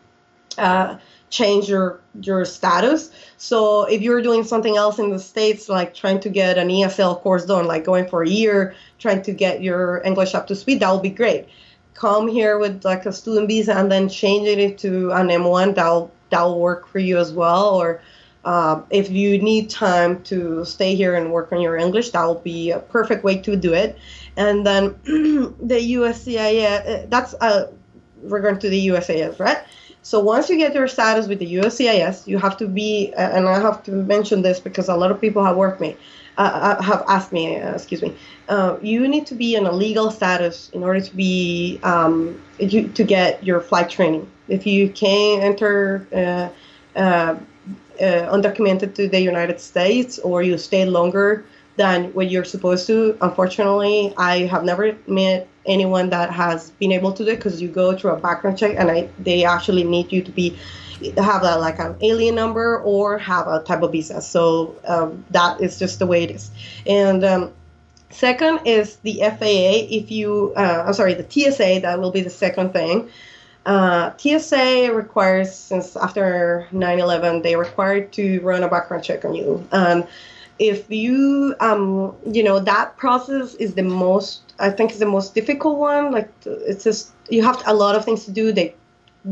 uh, 0.59 0.97
change 1.31 1.67
your 1.67 1.99
your 2.21 2.45
status. 2.45 3.09
So 3.37 3.85
if 3.85 4.01
you're 4.01 4.21
doing 4.21 4.43
something 4.43 4.77
else 4.77 4.99
in 4.99 5.09
the 5.09 5.17
states, 5.17 5.67
like 5.69 5.95
trying 5.95 6.19
to 6.19 6.29
get 6.29 6.59
an 6.59 6.67
ESL 6.67 7.21
course 7.21 7.45
done, 7.45 7.65
like 7.65 7.85
going 7.85 8.07
for 8.07 8.21
a 8.21 8.29
year, 8.29 8.75
trying 8.99 9.23
to 9.23 9.31
get 9.31 9.63
your 9.63 10.03
English 10.05 10.35
up 10.35 10.45
to 10.47 10.55
speed, 10.55 10.81
that 10.81 10.91
would 10.91 11.01
be 11.01 11.09
great 11.09 11.47
come 11.93 12.27
here 12.27 12.57
with 12.57 12.83
like 12.85 13.05
a 13.05 13.13
student 13.13 13.47
visa 13.47 13.75
and 13.75 13.91
then 13.91 14.09
change 14.09 14.47
it 14.47 14.77
to 14.79 15.11
an 15.11 15.27
M1, 15.27 15.75
that'll 15.75 16.11
that'll 16.29 16.59
work 16.59 16.87
for 16.87 16.99
you 16.99 17.17
as 17.17 17.31
well. 17.33 17.75
Or 17.75 18.01
uh, 18.43 18.81
if 18.89 19.09
you 19.11 19.41
need 19.41 19.69
time 19.69 20.23
to 20.23 20.65
stay 20.65 20.95
here 20.95 21.15
and 21.15 21.31
work 21.31 21.51
on 21.51 21.61
your 21.61 21.77
English, 21.77 22.11
that 22.11 22.23
will 22.23 22.35
be 22.35 22.71
a 22.71 22.79
perfect 22.79 23.23
way 23.23 23.37
to 23.39 23.55
do 23.55 23.73
it. 23.73 23.97
And 24.37 24.65
then 24.65 24.95
the 25.03 25.95
USCIS, 25.95 27.09
that's 27.09 27.33
uh, 27.35 27.71
regarding 28.23 28.59
to 28.61 28.69
the 28.69 28.87
USCIS, 28.87 29.39
right? 29.39 29.59
So 30.03 30.19
once 30.19 30.49
you 30.49 30.57
get 30.57 30.73
your 30.73 30.87
status 30.87 31.27
with 31.27 31.39
the 31.39 31.53
USCIS, 31.55 32.25
you 32.25 32.39
have 32.39 32.57
to 32.57 32.67
be, 32.67 33.13
and 33.13 33.47
I 33.47 33.59
have 33.59 33.83
to 33.83 33.91
mention 33.91 34.41
this 34.41 34.59
because 34.59 34.89
a 34.89 34.95
lot 34.95 35.11
of 35.11 35.21
people 35.21 35.45
have 35.45 35.55
worked 35.55 35.79
me, 35.79 35.95
uh, 36.41 36.77
uh 36.79 36.81
have 36.81 37.03
asked 37.07 37.31
me, 37.31 37.59
uh, 37.59 37.75
excuse 37.75 38.01
me, 38.01 38.15
uh, 38.49 38.77
you 38.81 39.07
need 39.07 39.25
to 39.27 39.35
be 39.35 39.55
in 39.55 39.65
a 39.65 39.71
legal 39.71 40.11
status 40.11 40.69
in 40.73 40.83
order 40.83 41.01
to 41.01 41.15
be 41.15 41.79
um, 41.83 42.41
to 42.59 43.03
get 43.03 43.43
your 43.43 43.61
flight 43.61 43.89
training. 43.89 44.29
If 44.47 44.65
you 44.65 44.89
can't 44.89 45.43
enter 45.43 46.07
uh, 46.95 46.99
uh, 46.99 47.35
undocumented 48.35 48.95
to 48.95 49.07
the 49.07 49.21
United 49.21 49.59
States 49.59 50.19
or 50.19 50.41
you 50.41 50.57
stay 50.57 50.85
longer 50.85 51.45
than 51.77 52.05
what 52.13 52.29
you're 52.29 52.43
supposed 52.55 52.87
to, 52.87 53.17
unfortunately, 53.21 54.13
I 54.17 54.39
have 54.53 54.63
never 54.63 54.97
met 55.07 55.47
anyone 55.65 56.09
that 56.09 56.31
has 56.31 56.71
been 56.71 56.91
able 56.91 57.13
to 57.13 57.23
do 57.23 57.31
it 57.31 57.35
because 57.35 57.61
you 57.61 57.67
go 57.67 57.95
through 57.95 58.11
a 58.11 58.19
background 58.19 58.57
check 58.57 58.75
and 58.77 58.89
I, 58.89 59.09
they 59.19 59.45
actually 59.45 59.83
need 59.83 60.11
you 60.11 60.21
to 60.23 60.31
be 60.31 60.57
have 61.17 61.43
a, 61.43 61.57
like 61.57 61.79
an 61.79 61.95
alien 62.01 62.35
number 62.35 62.79
or 62.81 63.17
have 63.17 63.47
a 63.47 63.63
type 63.63 63.81
of 63.81 63.91
visa. 63.91 64.21
So 64.21 64.75
um, 64.85 65.25
that 65.31 65.61
is 65.61 65.79
just 65.79 65.99
the 65.99 66.07
way 66.07 66.23
it 66.23 66.31
is. 66.31 66.51
And 66.85 67.23
um, 67.23 67.53
Second 68.11 68.59
is 68.65 68.97
the 68.97 69.19
FAA. 69.21 69.87
If 69.89 70.11
you, 70.11 70.53
uh, 70.55 70.83
I'm 70.85 70.93
sorry, 70.93 71.13
the 71.13 71.25
TSA, 71.27 71.79
that 71.81 71.99
will 71.99 72.11
be 72.11 72.21
the 72.21 72.29
second 72.29 72.73
thing. 72.73 73.09
Uh, 73.65 74.11
TSA 74.17 74.91
requires, 74.93 75.53
since 75.53 75.95
after 75.95 76.67
9 76.71 76.99
11, 76.99 77.41
they 77.41 77.55
required 77.55 78.11
to 78.13 78.39
run 78.41 78.63
a 78.63 78.67
background 78.67 79.03
check 79.03 79.23
on 79.23 79.35
you. 79.35 79.65
And 79.71 80.07
if 80.59 80.89
you, 80.89 81.55
um, 81.59 82.15
you 82.25 82.43
know, 82.43 82.59
that 82.59 82.97
process 82.97 83.55
is 83.55 83.75
the 83.75 83.83
most, 83.83 84.53
I 84.59 84.69
think, 84.71 84.91
is 84.91 84.99
the 84.99 85.05
most 85.05 85.33
difficult 85.33 85.77
one. 85.77 86.11
Like, 86.11 86.29
it's 86.45 86.83
just, 86.83 87.11
you 87.29 87.43
have 87.43 87.61
a 87.65 87.73
lot 87.73 87.95
of 87.95 88.03
things 88.03 88.25
to 88.25 88.31
do. 88.31 88.51
They 88.51 88.75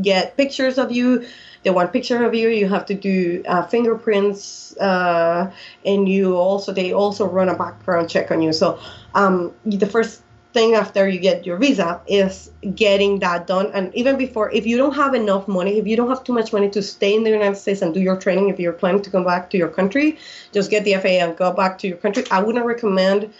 get 0.00 0.36
pictures 0.36 0.78
of 0.78 0.92
you 0.92 1.24
They 1.62 1.70
want 1.70 1.92
picture 1.92 2.24
of 2.24 2.34
you. 2.34 2.48
You 2.48 2.68
have 2.68 2.86
to 2.86 2.94
do 2.94 3.42
uh, 3.46 3.62
fingerprints, 3.66 4.76
uh, 4.78 5.50
and 5.84 6.08
you 6.08 6.36
also 6.36 6.72
they 6.72 6.92
also 6.92 7.26
run 7.26 7.48
a 7.48 7.54
background 7.54 8.08
check 8.08 8.30
on 8.30 8.40
you. 8.40 8.52
So 8.52 8.78
um, 9.14 9.52
the 9.66 9.86
first 9.86 10.22
thing 10.52 10.74
after 10.74 11.08
you 11.08 11.20
get 11.20 11.46
your 11.46 11.58
visa 11.58 12.00
is 12.08 12.50
getting 12.74 13.20
that 13.20 13.46
done. 13.46 13.70
And 13.74 13.94
even 13.94 14.16
before, 14.16 14.50
if 14.52 14.66
you 14.66 14.76
don't 14.76 14.94
have 14.94 15.14
enough 15.14 15.46
money, 15.46 15.78
if 15.78 15.86
you 15.86 15.96
don't 15.96 16.08
have 16.08 16.24
too 16.24 16.32
much 16.32 16.52
money 16.52 16.70
to 16.70 16.82
stay 16.82 17.14
in 17.14 17.24
the 17.24 17.30
United 17.30 17.56
States 17.56 17.82
and 17.82 17.92
do 17.94 18.00
your 18.00 18.16
training, 18.16 18.48
if 18.48 18.58
you're 18.58 18.72
planning 18.72 19.02
to 19.02 19.10
come 19.10 19.24
back 19.24 19.50
to 19.50 19.58
your 19.58 19.68
country, 19.68 20.18
just 20.52 20.70
get 20.70 20.84
the 20.84 20.94
FAA 20.94 21.20
and 21.24 21.36
go 21.36 21.52
back 21.52 21.78
to 21.78 21.88
your 21.88 21.98
country. 21.98 22.24
I 22.30 22.42
wouldn't 22.42 22.64
recommend. 22.64 23.32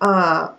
Uh, 0.00 0.52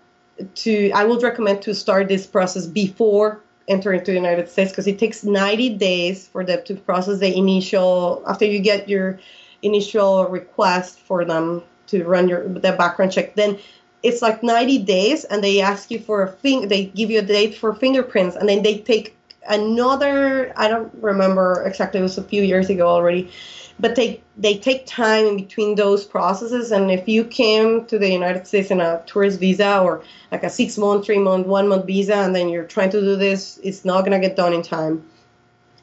to 0.56 0.92
I 0.92 1.04
would 1.04 1.24
recommend 1.24 1.62
to 1.64 1.74
start 1.74 2.08
this 2.08 2.28
process 2.28 2.68
before 2.68 3.42
enter 3.68 3.94
into 3.94 4.12
the 4.12 4.18
United 4.18 4.50
States 4.50 4.72
because 4.72 4.88
it 4.88 4.98
takes 5.00 5.24
90 5.24 5.76
days 5.76 6.28
for 6.28 6.44
them 6.44 6.60
to 6.66 6.76
process 6.76 7.20
the 7.20 7.36
initial 7.36 8.24
after 8.28 8.46
you 8.46 8.60
get 8.60 8.88
your 8.88 9.20
initial 9.62 10.28
request 10.28 11.00
for 11.00 11.26
them 11.26 11.64
to 11.88 12.04
run 12.04 12.30
your 12.30 12.48
the 12.48 12.72
background 12.74 13.12
check. 13.12 13.36
Then 13.36 13.60
it's 14.04 14.22
like 14.22 14.44
90 14.44 14.80
days, 14.84 15.24
and 15.26 15.44
they 15.44 15.60
ask 15.62 15.90
you 15.92 16.00
for 16.00 16.24
a 16.24 16.32
thing. 16.32 16.68
They 16.68 16.86
give 16.86 17.10
you 17.10 17.20
a 17.20 17.24
date 17.24 17.56
for 17.56 17.74
fingerprints, 17.74 18.36
and 18.36 18.48
then 18.48 18.64
they 18.64 18.80
take 18.80 19.17
another. 19.48 20.54
I 20.56 20.68
don't 20.68 20.94
remember 21.02 21.64
exactly. 21.66 22.00
It 22.00 22.04
was 22.04 22.18
a 22.18 22.24
few 22.24 22.44
years 22.44 22.70
ago 22.70 22.88
already 22.88 23.32
but 23.80 23.96
they 23.96 24.22
they 24.38 24.58
take 24.58 24.86
time 24.86 25.26
in 25.26 25.36
between 25.38 25.76
those 25.76 26.04
processes 26.04 26.72
and 26.72 26.92
if 26.92 27.08
you 27.08 27.24
came 27.24 27.86
to 27.86 28.00
the 28.00 28.10
united 28.10 28.48
states 28.48 28.72
in 28.72 28.82
a 28.82 29.02
tourist 29.06 29.40
visa 29.40 29.80
or 29.80 30.04
like 30.32 30.44
a 30.44 30.50
six 30.50 30.78
month 30.78 31.06
three 31.06 31.20
month 31.20 31.46
one 31.48 31.68
month 31.68 31.86
visa 31.86 32.16
and 32.16 32.36
then 32.36 32.50
you're 32.50 32.66
trying 32.66 32.90
to 32.90 33.00
do 33.00 33.16
this 33.16 33.60
it's 33.64 33.86
not 33.86 34.02
going 34.06 34.20
to 34.20 34.26
get 34.26 34.36
done 34.36 34.54
in 34.54 34.62
time 34.62 35.04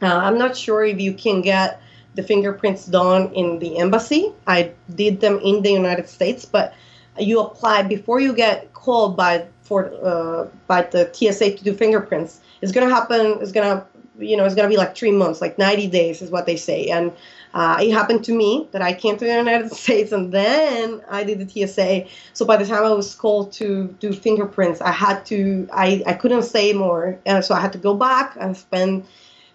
uh, 0.02 0.06
i'm 0.06 0.38
not 0.38 0.56
sure 0.56 0.84
if 0.84 1.00
you 1.00 1.12
can 1.12 1.40
get 1.40 1.80
the 2.14 2.22
fingerprints 2.22 2.86
done 2.86 3.32
in 3.34 3.58
the 3.58 3.78
embassy 3.78 4.32
i 4.46 4.72
did 4.94 5.20
them 5.20 5.38
in 5.42 5.62
the 5.62 5.70
united 5.70 6.08
states 6.08 6.44
but 6.44 6.74
you 7.18 7.40
apply 7.40 7.82
before 7.82 8.18
you 8.20 8.34
get 8.34 8.72
called 8.72 9.16
by 9.16 9.46
for 9.64 9.92
uh, 10.04 10.46
by 10.66 10.82
the 10.82 11.10
tsa 11.12 11.56
to 11.56 11.64
do 11.64 11.74
fingerprints 11.74 12.40
it's 12.62 12.72
going 12.72 12.86
to 12.88 12.94
happen 12.94 13.38
it's 13.40 13.52
going 13.52 13.66
to 13.66 13.84
you 14.18 14.36
know 14.36 14.44
it's 14.44 14.54
going 14.54 14.68
to 14.68 14.72
be 14.72 14.78
like 14.78 14.96
three 14.96 15.10
months 15.10 15.40
like 15.40 15.58
90 15.58 15.88
days 15.88 16.22
is 16.22 16.30
what 16.30 16.46
they 16.46 16.56
say 16.56 16.86
and 16.86 17.12
uh, 17.54 17.78
it 17.80 17.92
happened 17.92 18.24
to 18.24 18.32
me 18.32 18.68
that 18.72 18.82
I 18.82 18.92
came 18.92 19.16
to 19.16 19.24
the 19.24 19.32
United 19.32 19.72
States 19.84 20.10
and 20.10 20.32
then 20.32 21.00
I 21.08 21.22
did 21.22 21.38
the 21.38 21.66
TSA. 21.66 22.06
So 22.32 22.44
by 22.44 22.56
the 22.56 22.66
time 22.66 22.84
I 22.84 22.92
was 22.92 23.14
called 23.14 23.52
to 23.54 23.86
do 24.00 24.12
fingerprints, 24.12 24.80
I 24.80 24.90
had 24.90 25.24
to, 25.26 25.68
I, 25.72 26.02
I 26.04 26.14
couldn't 26.14 26.42
stay 26.42 26.72
more. 26.72 27.16
And 27.24 27.44
so 27.44 27.54
I 27.54 27.60
had 27.60 27.72
to 27.72 27.78
go 27.78 27.94
back 27.94 28.36
and 28.40 28.56
spend 28.56 29.06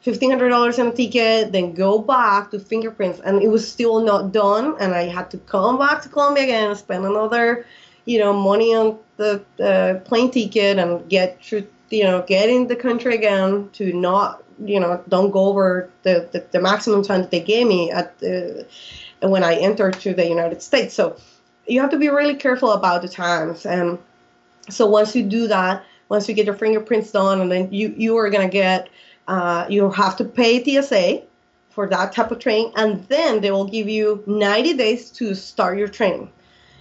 $1,500 0.06 0.80
on 0.80 0.88
a 0.88 0.92
ticket, 0.94 1.52
then 1.52 1.74
go 1.74 2.00
back 2.00 2.52
to 2.52 2.60
fingerprints. 2.60 3.20
And 3.20 3.44
it 3.44 3.50
was 3.50 3.70
still 3.70 4.00
not 4.00 4.32
done. 4.32 4.78
And 4.80 4.96
I 4.96 5.04
had 5.04 5.30
to 5.32 5.38
come 5.38 5.78
back 5.78 6.02
to 6.04 6.10
Colombia 6.10 6.46
again, 6.46 6.70
and 6.70 6.80
spend 6.80 7.06
another, 7.06 7.66
you 8.06 8.18
know, 8.18 8.32
money 8.32 8.74
on 8.74 8.98
the 9.20 9.44
uh, 9.62 10.00
plane 10.08 10.32
ticket 10.32 10.80
and 10.80 11.08
get 11.10 11.52
you 11.52 12.04
know, 12.04 12.24
get 12.26 12.50
in 12.50 12.68
the 12.68 12.76
country 12.76 13.16
again 13.16 13.70
to 13.74 13.94
not 13.94 14.44
you 14.64 14.80
know 14.80 15.02
don't 15.08 15.32
go 15.32 15.46
over 15.46 15.90
the, 16.04 16.28
the, 16.32 16.46
the 16.52 16.60
maximum 16.60 17.04
time 17.04 17.22
that 17.22 17.32
they 17.32 17.40
gave 17.40 17.68
me 17.68 17.92
at 17.92 18.18
the, 18.20 18.66
when 19.22 19.44
I 19.44 19.56
entered 19.56 20.00
to 20.02 20.14
the 20.14 20.28
United 20.28 20.62
States. 20.62 20.94
So 20.94 21.18
you 21.68 21.82
have 21.82 21.92
to 21.92 21.98
be 21.98 22.10
really 22.10 22.36
careful 22.36 22.72
about 22.72 23.02
the 23.02 23.10
times. 23.10 23.66
And 23.66 24.00
so 24.70 24.86
once 24.88 25.16
you 25.16 25.24
do 25.24 25.48
that, 25.48 25.84
once 26.08 26.28
you 26.28 26.34
get 26.34 26.46
your 26.46 26.56
fingerprints 26.56 27.12
done, 27.12 27.42
and 27.42 27.52
then 27.52 27.72
you 27.72 27.94
you 27.98 28.18
are 28.18 28.30
gonna 28.30 28.50
get 28.50 28.90
uh, 29.28 29.66
you 29.70 29.92
have 29.92 30.16
to 30.18 30.26
pay 30.26 30.64
TSA 30.64 31.24
for 31.70 31.88
that 31.88 32.14
type 32.14 32.32
of 32.32 32.40
training, 32.40 32.72
and 32.78 33.04
then 33.10 33.42
they 33.42 33.52
will 33.52 33.68
give 33.68 33.90
you 33.90 34.24
90 34.26 34.74
days 34.74 35.12
to 35.12 35.36
start 35.36 35.78
your 35.78 35.88
training. 35.88 36.32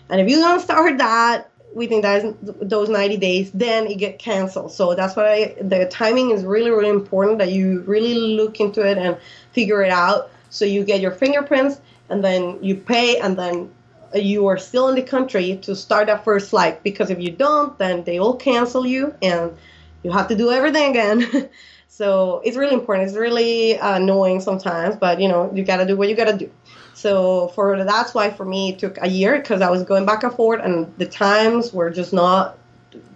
And 0.08 0.20
if 0.20 0.28
you 0.30 0.36
don't 0.36 0.60
start 0.60 0.96
that, 0.98 1.50
within 1.74 2.00
that, 2.02 2.36
those 2.42 2.88
90 2.88 3.16
days, 3.18 3.50
then 3.52 3.86
it 3.86 3.98
get 3.98 4.18
canceled. 4.18 4.72
So 4.72 4.94
that's 4.94 5.16
why 5.16 5.54
the 5.60 5.86
timing 5.90 6.30
is 6.30 6.44
really, 6.44 6.70
really 6.70 6.88
important 6.88 7.38
that 7.38 7.52
you 7.52 7.80
really 7.82 8.14
look 8.14 8.60
into 8.60 8.86
it 8.86 8.98
and 8.98 9.18
figure 9.52 9.82
it 9.82 9.90
out. 9.90 10.30
So 10.50 10.64
you 10.64 10.84
get 10.84 11.00
your 11.00 11.12
fingerprints 11.12 11.80
and 12.08 12.24
then 12.24 12.62
you 12.62 12.76
pay 12.76 13.18
and 13.18 13.38
then 13.38 13.70
you 14.14 14.46
are 14.46 14.56
still 14.56 14.88
in 14.88 14.94
the 14.94 15.02
country 15.02 15.58
to 15.62 15.76
start 15.76 16.06
that 16.06 16.24
first 16.24 16.50
flight 16.50 16.82
because 16.82 17.10
if 17.10 17.20
you 17.20 17.30
don't, 17.30 17.78
then 17.78 18.04
they 18.04 18.18
will 18.18 18.36
cancel 18.36 18.86
you 18.86 19.14
and 19.20 19.56
you 20.02 20.10
have 20.10 20.28
to 20.28 20.36
do 20.36 20.50
everything 20.50 20.90
again. 20.90 21.50
so 21.88 22.40
it's 22.44 22.56
really 22.56 22.74
important. 22.74 23.08
It's 23.08 23.16
really 23.16 23.78
uh, 23.78 23.96
annoying 23.96 24.40
sometimes, 24.40 24.96
but 24.96 25.20
you 25.20 25.28
know, 25.28 25.52
you 25.54 25.64
got 25.64 25.78
to 25.78 25.86
do 25.86 25.96
what 25.96 26.08
you 26.08 26.16
got 26.16 26.28
to 26.28 26.36
do. 26.36 26.50
So 26.98 27.48
for 27.54 27.84
that's 27.84 28.12
why 28.12 28.30
for 28.30 28.44
me 28.44 28.70
it 28.70 28.80
took 28.80 28.98
a 29.00 29.08
year 29.08 29.38
because 29.38 29.60
I 29.62 29.70
was 29.70 29.84
going 29.84 30.04
back 30.04 30.24
and 30.24 30.34
forth 30.34 30.60
and 30.64 30.92
the 30.98 31.06
times 31.06 31.72
were 31.72 31.90
just 31.90 32.12
not, 32.12 32.58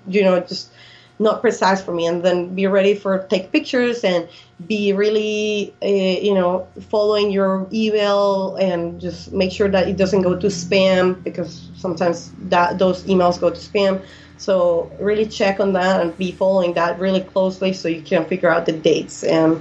you 0.07 0.23
know, 0.23 0.39
just 0.39 0.71
not 1.19 1.41
precise 1.41 1.83
for 1.83 1.93
me. 1.93 2.07
And 2.07 2.23
then 2.23 2.55
be 2.55 2.69
ready 2.69 2.95
for 2.95 3.27
take 3.27 3.51
pictures 3.51 4.05
and 4.05 4.29
be 4.69 4.93
really 4.93 5.75
uh, 5.83 5.87
you 5.89 6.33
know 6.33 6.69
following 6.91 7.33
your 7.33 7.67
email 7.73 8.55
and 8.55 9.01
just 9.01 9.33
make 9.33 9.51
sure 9.51 9.69
that 9.69 9.89
it 9.89 9.97
doesn't 9.97 10.23
go 10.23 10.39
to 10.39 10.47
spam 10.47 11.21
because 11.25 11.69
sometimes 11.75 12.31
that 12.51 12.79
those 12.79 13.03
emails 13.07 13.41
go 13.41 13.51
to 13.51 13.61
spam. 13.61 14.01
So 14.37 14.93
really 15.01 15.27
check 15.27 15.59
on 15.59 15.73
that 15.73 16.01
and 16.01 16.17
be 16.17 16.31
following 16.31 16.75
that 16.75 17.01
really 17.01 17.23
closely 17.23 17.73
so 17.73 17.89
you 17.89 18.03
can 18.03 18.27
figure 18.27 18.49
out 18.49 18.67
the 18.67 18.73
dates. 18.73 19.25
And 19.25 19.61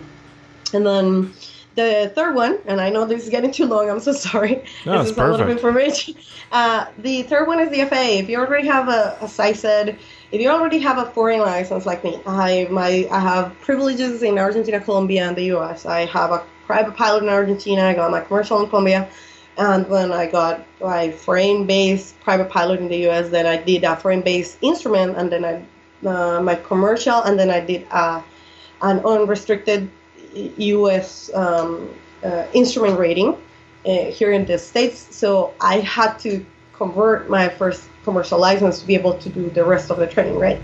and 0.74 0.86
then 0.86 1.34
the 1.76 2.12
third 2.16 2.36
one, 2.36 2.60
and 2.66 2.82
I 2.82 2.90
know 2.90 3.06
this 3.06 3.24
is 3.24 3.30
getting 3.30 3.52
too 3.52 3.66
long. 3.66 3.90
I'm 3.90 4.00
so 4.00 4.14
sorry. 4.14 4.64
No, 4.86 5.02
this 5.02 5.12
is 5.12 5.18
a 5.18 5.22
lot 5.22 5.32
of 5.32 5.38
perfect. 5.40 5.58
information. 5.58 6.16
Uh, 6.52 6.86
the 6.98 7.24
third 7.24 7.48
one 7.48 7.62
is 7.62 7.70
the 7.70 7.86
FAA. 7.86 8.20
If 8.20 8.28
you 8.28 8.38
already 8.38 8.68
have 8.68 8.90
a, 8.90 9.18
as 9.22 9.40
I 9.40 9.54
said, 9.54 9.98
if 10.34 10.42
you 10.42 10.50
already 10.50 10.80
have 10.80 10.98
a 10.98 11.06
foreign 11.12 11.40
license 11.40 11.86
like 11.86 12.04
me, 12.04 12.20
I 12.26 12.68
my 12.70 13.08
I 13.10 13.22
have 13.22 13.58
privileges 13.62 14.22
in 14.22 14.38
Argentina, 14.38 14.82
Colombia, 14.82 15.30
and 15.30 15.38
the 15.38 15.46
U.S. 15.56 15.86
I 15.86 16.06
have 16.08 16.32
a 16.32 16.44
private 16.66 16.98
pilot 16.98 17.24
in 17.24 17.30
Argentina. 17.30 17.84
I 17.84 17.94
got 17.94 18.12
my 18.12 18.20
commercial 18.20 18.62
in 18.62 18.68
Colombia, 18.68 19.08
and 19.58 19.88
when 19.88 20.12
I 20.12 20.26
got 20.26 20.66
my 20.82 21.12
foreign-based 21.12 22.20
private 22.20 22.50
pilot 22.50 22.82
in 22.82 22.90
the 22.90 22.98
U.S., 23.08 23.30
then 23.30 23.46
I 23.46 23.56
did 23.56 23.86
a 23.86 23.96
foreign-based 23.96 24.58
instrument, 24.62 25.16
and 25.16 25.32
then 25.32 25.46
I 25.46 25.64
uh, 26.06 26.42
my 26.42 26.56
commercial, 26.56 27.22
and 27.24 27.40
then 27.40 27.50
I 27.50 27.62
did 27.62 27.88
uh, 27.92 28.22
an 28.82 29.00
unrestricted 29.06 29.90
U.S. 30.34 31.30
Um, 31.34 31.90
uh, 32.24 32.46
instrument 32.54 33.00
rating 33.00 33.38
uh, 33.86 34.06
here 34.06 34.32
in 34.32 34.46
the 34.46 34.58
states. 34.58 35.16
So 35.16 35.54
I 35.60 35.80
had 35.80 36.18
to 36.20 36.46
convert 36.74 37.30
my 37.30 37.50
first 37.50 37.90
commercial 38.04 38.40
license 38.40 38.80
to 38.80 38.88
be 38.88 38.96
able 38.96 39.14
to 39.14 39.30
do 39.30 39.50
the 39.50 39.64
rest 39.64 39.92
of 39.92 39.98
the 39.98 40.08
training, 40.08 40.38
right? 40.38 40.60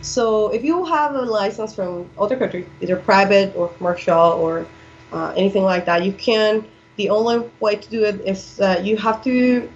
So 0.00 0.48
if 0.48 0.62
you 0.62 0.84
have 0.84 1.14
a 1.14 1.22
license 1.22 1.74
from 1.74 2.10
other 2.18 2.36
country, 2.36 2.66
either 2.80 2.96
private 2.96 3.56
or 3.56 3.68
commercial 3.68 4.18
or 4.18 4.66
uh, 5.12 5.32
anything 5.36 5.62
like 5.62 5.86
that, 5.86 6.04
you 6.04 6.12
can. 6.12 6.66
The 6.96 7.08
only 7.08 7.50
way 7.60 7.76
to 7.76 7.88
do 7.90 8.04
it 8.04 8.20
is 8.20 8.60
uh, 8.60 8.80
you 8.84 8.96
have 8.98 9.24
to 9.24 9.68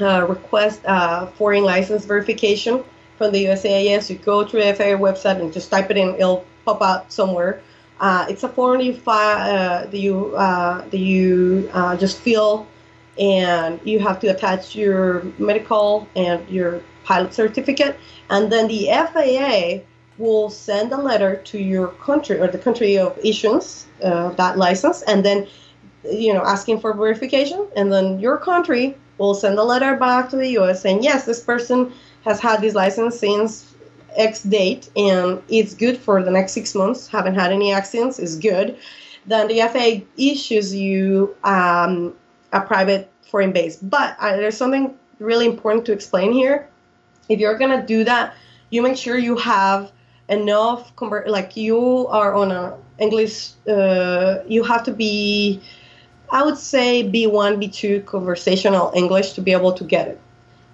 uh, 0.00 0.26
request 0.28 0.82
a 0.84 1.26
foreign 1.38 1.64
license 1.64 2.04
verification 2.04 2.84
from 3.16 3.32
the 3.32 3.46
USCIS. 3.46 4.10
You 4.10 4.16
go 4.16 4.44
to 4.44 4.56
the 4.56 4.74
FAA 4.74 4.96
website 5.00 5.40
and 5.40 5.52
just 5.52 5.70
type 5.70 5.90
it 5.90 5.96
in; 5.96 6.14
it'll 6.16 6.44
pop 6.64 6.82
out 6.82 7.12
somewhere. 7.12 7.62
Uh, 7.98 8.26
it's 8.28 8.42
a 8.42 8.48
form 8.48 8.80
you 8.80 9.00
uh, 9.06 9.86
that 9.86 9.98
you 9.98 10.36
uh, 10.36 10.86
that 10.88 10.98
you 10.98 11.70
uh, 11.72 11.96
just 11.96 12.18
fill, 12.18 12.66
and 13.18 13.80
you 13.84 13.98
have 13.98 14.20
to 14.20 14.28
attach 14.28 14.76
your 14.76 15.22
medical 15.38 16.06
and 16.14 16.46
your 16.48 16.82
pilot 17.04 17.32
certificate, 17.32 17.96
and 18.28 18.52
then 18.52 18.68
the 18.68 18.88
FAA 18.88 19.82
will 20.18 20.50
send 20.50 20.92
a 20.92 20.96
letter 20.96 21.36
to 21.36 21.58
your 21.58 21.88
country 21.88 22.38
or 22.38 22.48
the 22.48 22.58
country 22.58 22.98
of 22.98 23.18
issuance 23.24 23.86
uh, 24.02 24.30
that 24.30 24.58
license, 24.58 25.02
and 25.02 25.24
then 25.24 25.46
you 26.04 26.34
know 26.34 26.42
asking 26.42 26.78
for 26.80 26.92
verification, 26.92 27.66
and 27.76 27.90
then 27.90 28.20
your 28.20 28.36
country 28.36 28.94
will 29.16 29.34
send 29.34 29.58
a 29.58 29.64
letter 29.64 29.96
back 29.96 30.28
to 30.28 30.36
the 30.36 30.48
U.S. 30.60 30.82
saying 30.82 31.02
yes, 31.02 31.24
this 31.24 31.40
person 31.40 31.94
has 32.26 32.40
had 32.40 32.60
this 32.60 32.74
license 32.74 33.18
since 33.18 33.65
X 34.16 34.42
date 34.42 34.90
and 34.96 35.42
it's 35.48 35.74
good 35.74 35.96
for 35.98 36.22
the 36.22 36.30
next 36.30 36.52
six 36.52 36.74
months, 36.74 37.06
haven't 37.06 37.34
had 37.34 37.52
any 37.52 37.72
accidents, 37.72 38.18
is 38.18 38.36
good, 38.36 38.76
then 39.26 39.48
the 39.48 39.60
FAA 39.60 40.04
issues 40.16 40.74
you 40.74 41.34
um, 41.44 42.14
a 42.52 42.60
private 42.60 43.10
foreign 43.22 43.52
base. 43.52 43.76
But 43.76 44.16
uh, 44.20 44.36
there's 44.36 44.56
something 44.56 44.94
really 45.18 45.46
important 45.46 45.84
to 45.86 45.92
explain 45.92 46.32
here. 46.32 46.68
If 47.28 47.40
you're 47.40 47.58
gonna 47.58 47.84
do 47.84 48.04
that, 48.04 48.34
you 48.70 48.82
make 48.82 48.96
sure 48.96 49.18
you 49.18 49.36
have 49.36 49.92
enough 50.28 50.94
convert 50.96 51.28
like 51.28 51.56
you 51.56 52.06
are 52.08 52.34
on 52.34 52.52
a 52.52 52.76
English. 52.98 53.50
Uh, 53.68 54.38
you 54.46 54.62
have 54.64 54.82
to 54.84 54.92
be, 54.92 55.60
I 56.30 56.42
would 56.42 56.58
say, 56.58 57.04
B1, 57.04 57.62
B2 57.62 58.06
conversational 58.06 58.92
English 58.94 59.32
to 59.32 59.40
be 59.40 59.52
able 59.52 59.72
to 59.72 59.84
get 59.84 60.08
it. 60.08 60.20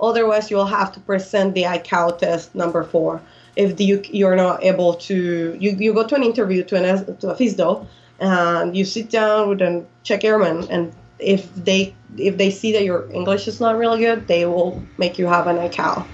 Otherwise, 0.01 0.51
you'll 0.51 0.67
have 0.67 0.93
to 0.93 1.01
present 1.01 1.55
the 1.55 1.63
ICAO 1.63 2.19
test 2.19 2.55
number 2.55 2.83
four. 2.83 3.21
If 3.57 3.81
you, 3.81 4.03
you're 4.11 4.37
not 4.37 4.65
able 4.65 4.95
to, 4.95 5.57
you, 5.59 5.71
you 5.73 5.93
go 5.93 6.07
to 6.07 6.15
an 6.15 6.23
interview 6.23 6.65
to 6.65 6.77
an 6.77 7.19
to 7.19 7.31
a 7.31 7.35
FSDO, 7.35 7.87
and 8.21 8.77
you 8.77 8.85
sit 8.85 9.11
down 9.11 9.49
with 9.49 9.61
a 9.61 9.85
check 10.05 10.25
airman, 10.25 10.69
and 10.71 10.93
if 11.19 11.55
they 11.55 11.95
if 12.17 12.37
they 12.37 12.51
see 12.51 12.73
that 12.73 12.85
your 12.85 13.11
English 13.13 13.49
is 13.49 13.61
not 13.61 13.77
really 13.77 14.01
good, 14.01 14.27
they 14.27 14.45
will 14.47 14.83
make 14.99 15.19
you 15.19 15.27
have 15.27 15.47
an 15.47 15.57
ICAO. 15.57 16.07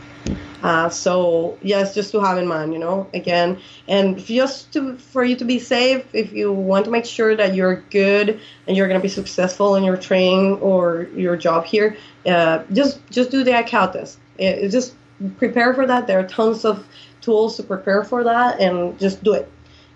Uh, 0.62 0.88
so 0.88 1.56
yes, 1.62 1.94
just 1.94 2.10
to 2.10 2.20
have 2.20 2.36
in 2.36 2.46
mind, 2.46 2.72
you 2.72 2.78
know, 2.78 3.06
again, 3.14 3.58
and 3.86 4.18
just 4.18 4.72
to 4.72 4.96
for 4.96 5.22
you 5.22 5.36
to 5.36 5.44
be 5.44 5.58
safe, 5.58 6.04
if 6.12 6.32
you 6.32 6.52
want 6.52 6.84
to 6.84 6.90
make 6.90 7.04
sure 7.04 7.36
that 7.36 7.54
you're 7.54 7.76
good 7.90 8.40
and 8.66 8.76
you're 8.76 8.88
going 8.88 8.98
to 8.98 9.02
be 9.02 9.08
successful 9.08 9.76
in 9.76 9.84
your 9.84 9.96
training 9.96 10.54
or 10.56 11.08
your 11.14 11.36
job 11.36 11.64
here, 11.64 11.96
uh, 12.26 12.64
just 12.72 13.00
just 13.10 13.30
do 13.30 13.44
the 13.44 13.52
ICAO 13.52 13.92
test. 13.92 14.18
It, 14.36 14.58
it 14.58 14.68
just 14.70 14.94
prepare 15.36 15.74
for 15.74 15.86
that. 15.86 16.06
There 16.06 16.18
are 16.18 16.26
tons 16.26 16.64
of 16.64 16.84
tools 17.28 17.56
to 17.56 17.62
prepare 17.62 18.02
for 18.10 18.24
that, 18.24 18.60
and 18.64 18.98
just 18.98 19.22
do 19.22 19.34
it, 19.34 19.46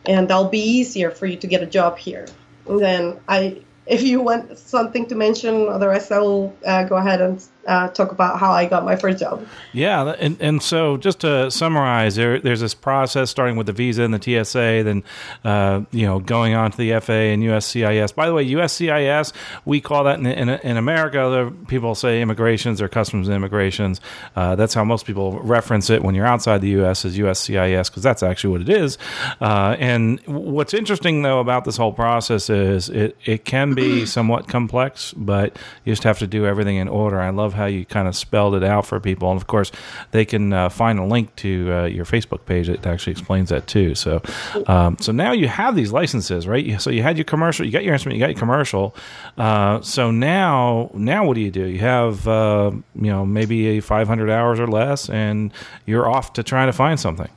and 0.04 0.28
that'll 0.28 0.54
be 0.60 0.64
easier 0.78 1.10
for 1.10 1.26
you 1.26 1.38
to 1.44 1.46
get 1.46 1.62
a 1.62 1.70
job 1.78 1.96
here. 1.96 2.26
And 2.68 2.78
then 2.78 3.04
I 3.26 3.62
if 3.86 4.02
you 4.02 4.20
want 4.20 4.58
something 4.58 5.06
to 5.06 5.14
mention, 5.14 5.54
otherwise 5.68 6.10
I 6.10 6.18
will 6.18 6.54
uh, 6.64 6.84
go 6.84 6.96
ahead 6.96 7.20
and 7.20 7.36
uh, 7.66 7.88
talk 7.88 8.12
about 8.12 8.38
how 8.38 8.52
I 8.52 8.66
got 8.66 8.84
my 8.84 8.96
first 8.96 9.18
job. 9.18 9.46
Yeah, 9.72 10.14
and, 10.18 10.36
and 10.40 10.62
so 10.62 10.96
just 10.96 11.20
to 11.20 11.50
summarize, 11.50 12.16
there, 12.16 12.40
there's 12.40 12.60
this 12.60 12.74
process 12.74 13.30
starting 13.30 13.56
with 13.56 13.66
the 13.66 13.72
visa 13.72 14.02
and 14.02 14.14
the 14.14 14.44
TSA, 14.44 14.82
then 14.84 15.04
uh, 15.44 15.82
you 15.90 16.06
know 16.06 16.20
going 16.20 16.54
on 16.54 16.70
to 16.70 16.76
the 16.76 16.98
FA 17.00 17.12
and 17.12 17.42
USCIS. 17.42 18.14
By 18.14 18.26
the 18.26 18.34
way, 18.34 18.46
USCIS 18.46 19.32
we 19.64 19.80
call 19.80 20.04
that 20.04 20.18
in, 20.18 20.26
in, 20.26 20.48
in 20.48 20.76
America. 20.76 21.20
Other 21.20 21.50
people 21.50 21.94
say 21.94 22.20
immigrations 22.20 22.80
or 22.80 22.88
customs 22.88 23.28
and 23.28 23.36
immigrations. 23.36 24.00
Uh, 24.36 24.56
that's 24.56 24.74
how 24.74 24.84
most 24.84 25.06
people 25.06 25.40
reference 25.40 25.90
it 25.90 26.02
when 26.02 26.14
you're 26.14 26.26
outside 26.26 26.60
the 26.60 26.70
U.S. 26.70 27.04
as 27.04 27.16
USCIS 27.16 27.88
because 27.88 28.02
that's 28.02 28.22
actually 28.22 28.50
what 28.50 28.60
it 28.62 28.68
is. 28.68 28.98
Uh, 29.40 29.76
and 29.78 30.20
what's 30.26 30.74
interesting 30.74 31.22
though 31.22 31.40
about 31.40 31.64
this 31.64 31.76
whole 31.76 31.92
process 31.92 32.50
is 32.50 32.88
it 32.88 33.16
it 33.24 33.44
can 33.44 33.74
be 33.74 34.06
somewhat 34.06 34.48
complex, 34.48 35.12
but 35.16 35.56
you 35.84 35.92
just 35.92 36.04
have 36.04 36.18
to 36.18 36.26
do 36.26 36.46
everything 36.46 36.76
in 36.76 36.88
order. 36.88 37.20
I 37.20 37.30
love 37.30 37.51
how 37.54 37.66
you 37.66 37.84
kind 37.84 38.08
of 38.08 38.16
spelled 38.16 38.54
it 38.54 38.64
out 38.64 38.86
for 38.86 38.98
people, 39.00 39.30
and 39.30 39.40
of 39.40 39.46
course, 39.46 39.72
they 40.10 40.24
can 40.24 40.52
uh, 40.52 40.68
find 40.68 40.98
a 40.98 41.04
link 41.04 41.34
to 41.36 41.72
uh, 41.72 41.84
your 41.84 42.04
Facebook 42.04 42.44
page 42.46 42.68
that 42.68 42.86
actually 42.86 43.12
explains 43.12 43.48
that 43.50 43.66
too. 43.66 43.94
So, 43.94 44.22
um, 44.66 44.96
so 45.00 45.12
now 45.12 45.32
you 45.32 45.48
have 45.48 45.76
these 45.76 45.92
licenses, 45.92 46.46
right? 46.46 46.80
So 46.80 46.90
you 46.90 47.02
had 47.02 47.16
your 47.16 47.24
commercial, 47.24 47.66
you 47.66 47.72
got 47.72 47.84
your 47.84 47.92
instrument, 47.92 48.18
you 48.18 48.22
got 48.22 48.30
your 48.30 48.38
commercial. 48.38 48.94
Uh, 49.36 49.80
so 49.80 50.10
now, 50.10 50.90
now 50.94 51.24
what 51.24 51.34
do 51.34 51.40
you 51.40 51.50
do? 51.50 51.66
You 51.66 51.80
have 51.80 52.26
uh, 52.28 52.72
you 52.94 53.10
know 53.10 53.24
maybe 53.26 53.78
a 53.78 53.80
500 53.80 54.30
hours 54.30 54.60
or 54.60 54.66
less, 54.66 55.08
and 55.08 55.52
you're 55.86 56.08
off 56.08 56.32
to 56.34 56.42
trying 56.42 56.68
to 56.68 56.72
find 56.72 56.98
something. 56.98 57.30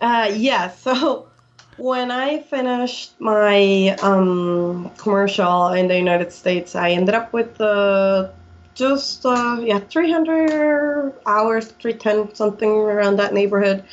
Uh, 0.00 0.30
yeah, 0.34 0.70
so 0.86 1.28
when 1.76 2.10
I 2.10 2.42
finished 2.42 3.18
my 3.20 3.96
um, 4.02 4.90
commercial 4.98 5.68
in 5.68 5.88
the 5.88 5.96
United 5.96 6.32
States, 6.32 6.74
I 6.74 6.90
ended 6.90 7.14
up 7.14 7.32
with 7.32 7.60
uh, 7.60 8.28
just 8.74 9.24
uh, 9.26 9.58
yeah 9.62 9.80
300 9.80 11.12
hours, 11.26 11.68
310 11.80 12.34
something 12.34 12.70
around 12.70 13.16
that 13.18 13.34
neighborhood, 13.34 13.84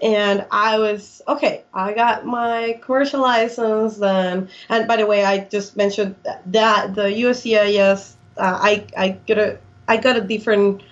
and 0.00 0.46
I 0.50 0.78
was 0.78 1.22
okay. 1.28 1.64
I 1.72 1.92
got 1.92 2.26
my 2.26 2.80
commercial 2.82 3.20
license 3.20 3.96
then, 3.96 4.48
and 4.68 4.88
by 4.88 4.96
the 4.96 5.06
way, 5.06 5.24
I 5.24 5.40
just 5.44 5.76
mentioned 5.76 6.16
that 6.46 6.94
the 6.94 7.02
USCIS, 7.02 8.14
uh, 8.36 8.58
I 8.60 8.86
I 8.96 9.08
got 9.26 9.38
a 9.38 9.58
I 9.88 9.96
got 9.96 10.16
a 10.16 10.20
different 10.20 10.82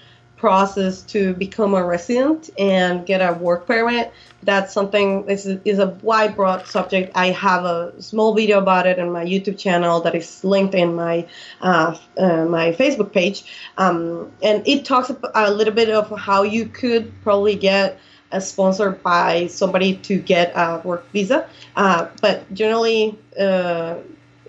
process 0.41 1.03
to 1.03 1.35
become 1.35 1.75
a 1.75 1.85
resident 1.85 2.49
and 2.59 3.05
get 3.05 3.21
a 3.21 3.35
work 3.35 3.67
permit. 3.67 4.13
That's 4.43 4.73
something 4.73 5.29
is 5.29 5.47
is 5.47 5.79
a 5.79 5.89
wide 6.03 6.35
broad 6.35 6.67
subject. 6.67 7.13
I 7.15 7.27
have 7.27 7.65
a 7.65 8.03
small 8.03 8.35
video 8.35 8.59
about 8.59 8.87
it 8.87 8.99
on 8.99 9.13
my 9.13 9.25
YouTube 9.25 9.59
channel 9.59 10.01
that 10.01 10.15
is 10.15 10.43
linked 10.43 10.75
in 10.75 10.95
my 10.95 11.27
uh, 11.61 11.97
uh, 12.17 12.47
my 12.47 12.73
Facebook 12.73 13.13
page, 13.13 13.45
um, 13.77 14.33
and 14.43 14.67
it 14.67 14.87
talks 14.87 15.13
a 15.35 15.51
little 15.51 15.75
bit 15.75 15.91
of 15.91 16.19
how 16.19 16.43
you 16.43 16.67
could 16.67 17.13
probably 17.23 17.55
get 17.55 17.99
a 18.33 18.41
sponsored 18.41 19.03
by 19.03 19.47
somebody 19.49 19.97
to 19.97 20.19
get 20.19 20.53
a 20.55 20.81
work 20.85 21.05
visa. 21.13 21.49
Uh, 21.77 22.09
but 22.23 22.53
generally, 22.55 23.19
uh, 23.39 23.97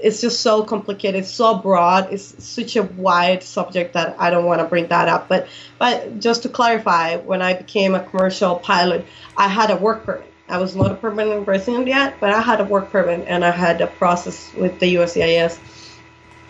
it's 0.04 0.22
just 0.22 0.42
so 0.42 0.64
complicated, 0.64 1.26
so 1.26 1.56
broad. 1.56 2.12
It's 2.12 2.44
such 2.44 2.76
a 2.76 2.84
wide 2.84 3.44
subject 3.44 3.94
that 3.94 4.16
I 4.20 4.30
don't 4.30 4.46
want 4.46 4.62
to 4.62 4.68
bring 4.68 4.88
that 4.88 5.08
up. 5.08 5.28
But 5.28 5.48
but 5.80 6.20
just 6.20 6.44
to 6.44 6.50
clarify, 6.50 7.18
when 7.18 7.42
I 7.42 7.54
became 7.54 7.96
a 7.96 8.04
commercial 8.04 8.56
pilot, 8.58 9.06
I 9.38 9.48
had 9.48 9.72
a 9.72 9.76
work 9.76 10.04
permit. 10.04 10.32
I 10.50 10.58
was 10.58 10.76
not 10.76 10.92
a 10.92 10.96
permanent 10.96 11.48
resident 11.48 11.88
yet, 11.88 12.16
but 12.20 12.30
I 12.30 12.42
had 12.42 12.60
a 12.60 12.66
work 12.66 12.92
permit 12.92 13.26
and 13.28 13.46
I 13.46 13.52
had 13.52 13.80
a 13.80 13.88
process 13.88 14.54
with 14.54 14.80
the 14.80 14.96
USCIS. 14.96 15.58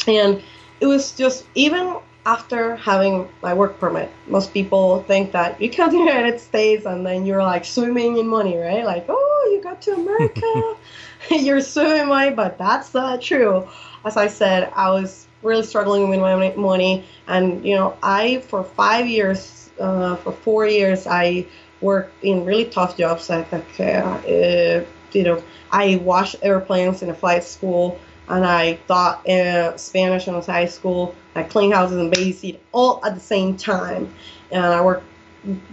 And 0.07 0.41
it 0.79 0.87
was 0.87 1.11
just 1.11 1.45
even 1.53 1.97
after 2.25 2.75
having 2.75 3.29
my 3.41 3.53
work 3.53 3.79
permit, 3.79 4.09
most 4.27 4.53
people 4.53 5.03
think 5.03 5.31
that 5.31 5.59
you 5.61 5.69
come 5.69 5.89
to 5.89 5.97
the 5.97 6.03
United 6.03 6.39
States 6.39 6.85
and 6.85 7.05
then 7.05 7.25
you're 7.25 7.43
like 7.43 7.65
swimming 7.65 8.17
in 8.17 8.27
money, 8.27 8.57
right? 8.57 8.85
Like, 8.85 9.05
oh, 9.09 9.49
you 9.51 9.61
got 9.61 9.81
to 9.83 9.93
America, 9.93 10.75
you're 11.39 11.61
swimming 11.61 12.07
money, 12.07 12.31
but 12.31 12.57
that's 12.57 12.93
not 12.93 13.21
true. 13.21 13.67
As 14.03 14.17
I 14.17 14.27
said, 14.27 14.71
I 14.75 14.89
was 14.89 15.27
really 15.43 15.63
struggling 15.63 16.09
with 16.09 16.19
my 16.19 16.53
money, 16.55 17.05
and 17.27 17.65
you 17.65 17.75
know, 17.75 17.97
I 18.03 18.39
for 18.41 18.63
five 18.63 19.07
years, 19.07 19.69
uh, 19.79 20.15
for 20.17 20.31
four 20.31 20.65
years, 20.67 21.07
I 21.07 21.45
worked 21.79 22.23
in 22.23 22.45
really 22.45 22.65
tough 22.65 22.97
jobs. 22.97 23.29
Like, 23.29 23.51
uh, 23.79 24.81
you 25.11 25.23
know, 25.23 25.43
I 25.71 25.97
washed 26.03 26.35
airplanes 26.41 27.01
in 27.01 27.09
a 27.09 27.13
flight 27.13 27.43
school 27.43 27.99
and 28.27 28.45
I 28.45 28.75
taught 28.87 29.27
uh, 29.27 29.75
Spanish 29.77 30.27
in 30.27 30.39
high 30.41 30.65
school. 30.65 31.15
I 31.35 31.43
cleaned 31.43 31.73
houses 31.73 31.97
and 31.97 32.11
babysit 32.11 32.59
all 32.71 33.03
at 33.05 33.13
the 33.15 33.19
same 33.19 33.57
time. 33.57 34.13
And 34.51 34.63
I 34.63 34.81
worked 34.81 35.05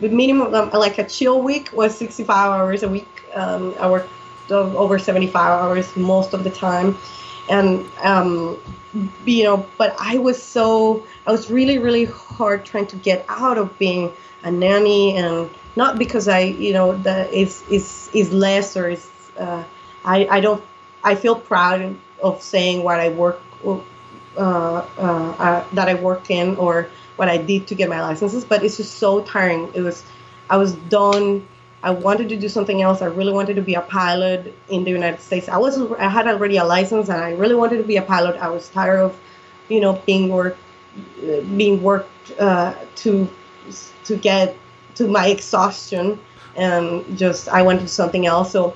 the 0.00 0.09
minimum, 0.09 0.54
um, 0.54 0.70
like 0.70 0.98
a 0.98 1.06
chill 1.06 1.42
week 1.42 1.72
was 1.72 1.96
65 1.96 2.28
hours 2.36 2.82
a 2.82 2.88
week. 2.88 3.06
Um, 3.34 3.74
I 3.78 3.88
worked 3.90 4.11
over 4.51 4.99
75 4.99 5.36
hours 5.36 5.96
most 5.96 6.34
of 6.34 6.44
the 6.44 6.51
time. 6.51 6.96
And, 7.49 7.86
um, 8.03 8.59
you 9.24 9.44
know, 9.44 9.66
but 9.78 9.94
I 9.99 10.18
was 10.18 10.42
so, 10.42 11.07
I 11.26 11.32
was 11.32 11.51
really, 11.51 11.78
really 11.78 12.05
hard 12.05 12.64
trying 12.64 12.86
to 12.88 12.96
get 12.96 13.24
out 13.28 13.59
of 13.59 13.78
being 13.78 14.12
a 14.42 14.51
nanny 14.51 15.16
and 15.16 15.51
not 15.76 15.99
because 15.99 16.28
I, 16.28 16.40
you 16.40 16.72
know, 16.72 16.96
that 16.99 17.32
is, 17.32 17.62
is, 17.70 18.11
is 18.12 18.32
less 18.32 18.76
or 18.76 18.90
is, 18.90 19.11
uh, 19.38 19.64
I, 20.05 20.26
I 20.26 20.40
don't, 20.40 20.62
I 21.05 21.14
feel 21.14 21.36
proud 21.36 21.96
of 22.22 22.42
saying 22.42 22.82
what 22.82 23.01
I 23.01 23.11
work 23.11 23.40
uh, 23.64 23.78
uh, 24.36 24.82
uh, 24.99 25.64
that 25.72 25.88
I 25.88 25.94
worked 25.94 26.30
in 26.30 26.57
or 26.57 26.88
what 27.16 27.28
I 27.28 27.36
did 27.38 27.66
to 27.68 27.74
get 27.74 27.88
my 27.88 28.01
licenses, 28.01 28.44
but 28.44 28.62
it's 28.62 28.76
just 28.76 28.94
so 28.94 29.22
tiring. 29.22 29.70
It 29.74 29.80
was, 29.80 30.05
I 30.49 30.57
was 30.57 30.74
done. 30.74 31.46
I 31.83 31.91
wanted 31.91 32.29
to 32.31 32.37
do 32.37 32.49
something 32.49 32.83
else. 32.83 33.03
I 33.03 33.07
really 33.07 33.33
wanted 33.33 33.55
to 33.55 33.62
be 33.62 33.74
a 33.74 33.81
pilot 33.81 34.55
in 34.68 34.85
the 34.85 34.91
United 34.91 35.20
States. 35.20 35.49
I 35.49 35.57
was, 35.59 35.81
I 35.93 36.09
had 36.09 36.26
already 36.26 36.57
a 36.57 36.64
license, 36.64 37.09
and 37.09 37.22
I 37.22 37.33
really 37.33 37.55
wanted 37.55 37.79
to 37.79 37.85
be 37.85 37.97
a 37.97 38.03
pilot. 38.03 38.37
I 38.37 38.49
was 38.49 38.68
tired 38.68 39.01
of, 39.01 39.18
you 39.68 39.81
know, 39.81 40.03
being 40.05 40.29
worked, 40.29 40.59
being 41.57 41.83
worked 41.83 42.33
uh, 42.41 42.74
to, 42.97 43.29
to 44.05 44.16
get 44.16 44.57
to 44.97 45.07
my 45.07 45.29
exhaustion, 45.29 46.18
and 46.57 47.16
just 47.16 47.49
I 47.49 47.62
wanted 47.62 47.89
something 47.89 48.26
else. 48.26 48.51
So, 48.51 48.74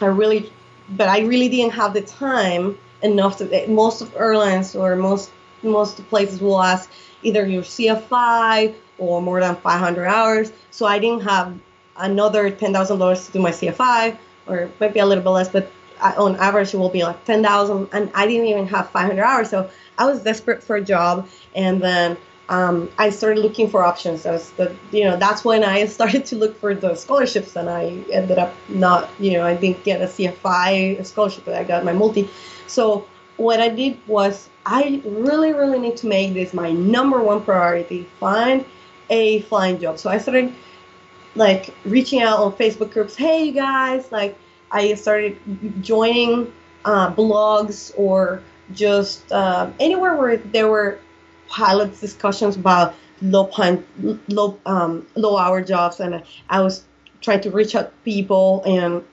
I 0.00 0.06
really 0.06 0.52
but 0.96 1.08
I 1.08 1.20
really 1.20 1.48
didn't 1.48 1.72
have 1.72 1.94
the 1.94 2.02
time 2.02 2.78
enough 3.02 3.38
to. 3.38 3.66
Most 3.68 4.00
of 4.02 4.14
airlines 4.16 4.74
or 4.74 4.96
most 4.96 5.30
most 5.62 5.96
places 6.08 6.40
will 6.40 6.60
ask 6.60 6.90
either 7.22 7.46
your 7.46 7.62
CFI 7.62 8.74
or 8.98 9.20
more 9.20 9.40
than 9.40 9.56
500 9.56 10.06
hours. 10.06 10.52
So 10.70 10.86
I 10.86 10.98
didn't 10.98 11.22
have 11.22 11.54
another 12.00 12.50
ten 12.50 12.72
thousand 12.72 12.98
dollars 12.98 13.26
to 13.26 13.32
do 13.32 13.38
my 13.40 13.50
CFI, 13.50 14.16
or 14.46 14.70
maybe 14.80 15.00
a 15.00 15.06
little 15.06 15.22
bit 15.22 15.30
less, 15.30 15.48
but 15.48 15.70
on 16.02 16.36
average 16.36 16.74
it 16.74 16.78
will 16.78 16.88
be 16.88 17.04
like 17.04 17.24
ten 17.24 17.42
thousand, 17.42 17.88
and 17.92 18.10
I 18.14 18.26
didn't 18.26 18.46
even 18.46 18.66
have 18.66 18.90
500 18.90 19.22
hours. 19.22 19.50
So 19.50 19.70
I 19.98 20.06
was 20.06 20.22
desperate 20.22 20.62
for 20.62 20.76
a 20.76 20.80
job, 20.80 21.28
and 21.54 21.80
then 21.82 22.16
um, 22.48 22.90
I 22.98 23.10
started 23.10 23.40
looking 23.40 23.70
for 23.70 23.84
options. 23.84 24.26
As 24.26 24.50
the, 24.52 24.74
you 24.90 25.04
know, 25.04 25.16
that's 25.16 25.44
when 25.44 25.62
I 25.62 25.86
started 25.96 26.26
to 26.26 26.36
look 26.36 26.58
for 26.58 26.74
the 26.74 26.94
scholarships, 26.94 27.56
and 27.56 27.70
I 27.70 28.02
ended 28.12 28.38
up 28.38 28.52
not, 28.68 29.08
you 29.18 29.32
know, 29.32 29.44
I 29.44 29.54
didn't 29.54 29.84
get 29.84 30.02
a 30.02 30.06
CFI 30.06 31.04
scholarship, 31.06 31.44
but 31.44 31.54
I 31.54 31.64
got 31.64 31.84
my 31.84 31.92
multi. 31.92 32.28
So 32.66 33.06
what 33.36 33.60
I 33.60 33.68
did 33.68 33.98
was 34.06 34.48
I 34.66 35.00
really, 35.04 35.52
really 35.52 35.78
need 35.78 35.96
to 35.98 36.06
make 36.06 36.34
this 36.34 36.52
my 36.52 36.72
number 36.72 37.22
one 37.22 37.42
priority: 37.42 38.08
find 38.18 38.64
a 39.10 39.40
flying 39.42 39.78
job. 39.78 39.98
So 39.98 40.10
I 40.10 40.18
started 40.18 40.52
like 41.34 41.74
reaching 41.84 42.22
out 42.22 42.38
on 42.40 42.52
Facebook 42.52 42.92
groups. 42.92 43.16
Hey, 43.16 43.44
you 43.44 43.52
guys! 43.52 44.10
Like 44.12 44.36
I 44.70 44.94
started 44.94 45.36
joining 45.82 46.52
uh, 46.84 47.14
blogs 47.14 47.92
or 47.96 48.42
just 48.72 49.30
uh, 49.32 49.70
anywhere 49.80 50.16
where 50.16 50.36
there 50.36 50.68
were 50.68 50.98
pilots 51.48 52.00
discussions 52.00 52.56
about 52.56 52.94
low 53.22 53.44
pine, 53.44 53.84
low 54.28 54.58
um, 54.66 55.06
low 55.14 55.36
hour 55.36 55.60
jobs, 55.60 56.00
and 56.00 56.22
I 56.48 56.60
was 56.60 56.84
trying 57.20 57.40
to 57.42 57.50
reach 57.50 57.74
out 57.74 57.92
people. 58.04 58.62
And 58.64 59.04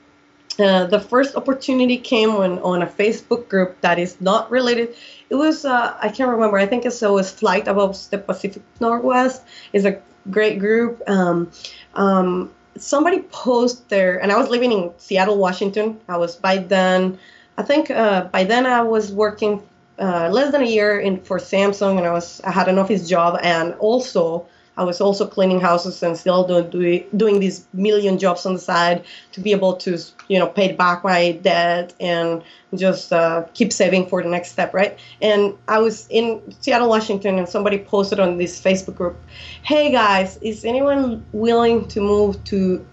uh, 0.60 0.88
the 0.88 1.00
first 1.00 1.36
opportunity 1.36 1.98
came 1.98 2.36
when 2.36 2.60
on 2.60 2.82
a 2.82 2.88
Facebook 2.88 3.48
group 3.50 3.80
that 3.82 4.00
is 4.00 4.20
not 4.22 4.50
related. 4.50 4.96
It 5.30 5.36
was 5.36 5.66
uh, 5.66 5.98
I 6.02 6.10
can't 6.10 6.30
remember. 6.30 6.58
I 6.58 6.66
think 6.66 6.86
it's 6.86 7.04
always 7.04 7.30
Flight 7.32 7.68
Above 7.68 7.98
the 8.10 8.18
Pacific 8.18 8.64
Northwest. 8.80 9.44
is 9.74 9.86
a 9.86 10.02
great 10.32 10.60
group. 10.60 11.02
Um, 11.08 11.52
um, 11.98 12.52
somebody 12.78 13.22
posted 13.24 13.90
there, 13.90 14.22
and 14.22 14.32
I 14.32 14.38
was 14.38 14.50
living 14.50 14.72
in 14.72 14.92
Seattle, 14.98 15.38
Washington. 15.38 16.00
I 16.08 16.18
was 16.18 16.36
by 16.36 16.58
then. 16.58 17.20
I 17.58 17.64
think 17.64 17.92
uh, 17.92 18.26
by 18.26 18.44
then 18.44 18.66
I 18.66 18.82
was 18.82 19.12
working 19.12 19.62
uh, 20.00 20.30
less 20.32 20.52
than 20.52 20.62
a 20.62 20.66
year 20.66 21.00
in 21.00 21.20
for 21.22 21.40
Samsung, 21.40 21.98
and 21.98 22.06
I 22.06 22.14
was 22.14 22.40
I 22.42 22.52
had 22.52 22.68
an 22.70 22.78
office 22.78 23.10
job, 23.10 23.40
and 23.44 23.74
also 23.76 24.46
I 24.78 24.84
was 24.84 25.02
also 25.02 25.26
cleaning 25.28 25.60
houses 25.60 26.02
and 26.04 26.16
still 26.16 26.46
doing 26.64 27.04
doing, 27.16 27.40
these 27.40 27.68
million 27.74 28.18
jobs 28.20 28.46
on 28.46 28.54
the 28.54 28.60
side 28.60 29.04
to 29.32 29.42
be 29.42 29.52
able 29.52 29.76
to 29.78 29.98
you 30.28 30.38
know 30.40 30.48
pay 30.48 30.72
back 30.74 31.04
my 31.04 31.32
debt 31.32 31.94
and 32.00 32.44
just 32.76 33.12
uh, 33.12 33.44
keep 33.54 33.74
saving 33.74 34.08
for 34.08 34.22
the 34.22 34.30
next 34.30 34.52
step, 34.52 34.74
right? 34.74 34.98
And 35.22 35.58
I 35.68 35.80
was 35.80 36.08
in 36.10 36.42
Seattle, 36.62 36.90
Washington, 36.90 37.40
and 37.40 37.50
somebody 37.50 37.80
posted 37.80 38.20
on 38.20 38.38
this 38.38 38.62
Facebook 38.62 38.96
group, 38.96 39.18
"Hey 39.64 39.92
guys, 39.92 40.38
is 40.42 40.64
anyone 40.64 41.26
willing 41.32 41.88
to 41.90 42.02
move 42.02 42.44
to 42.46 42.86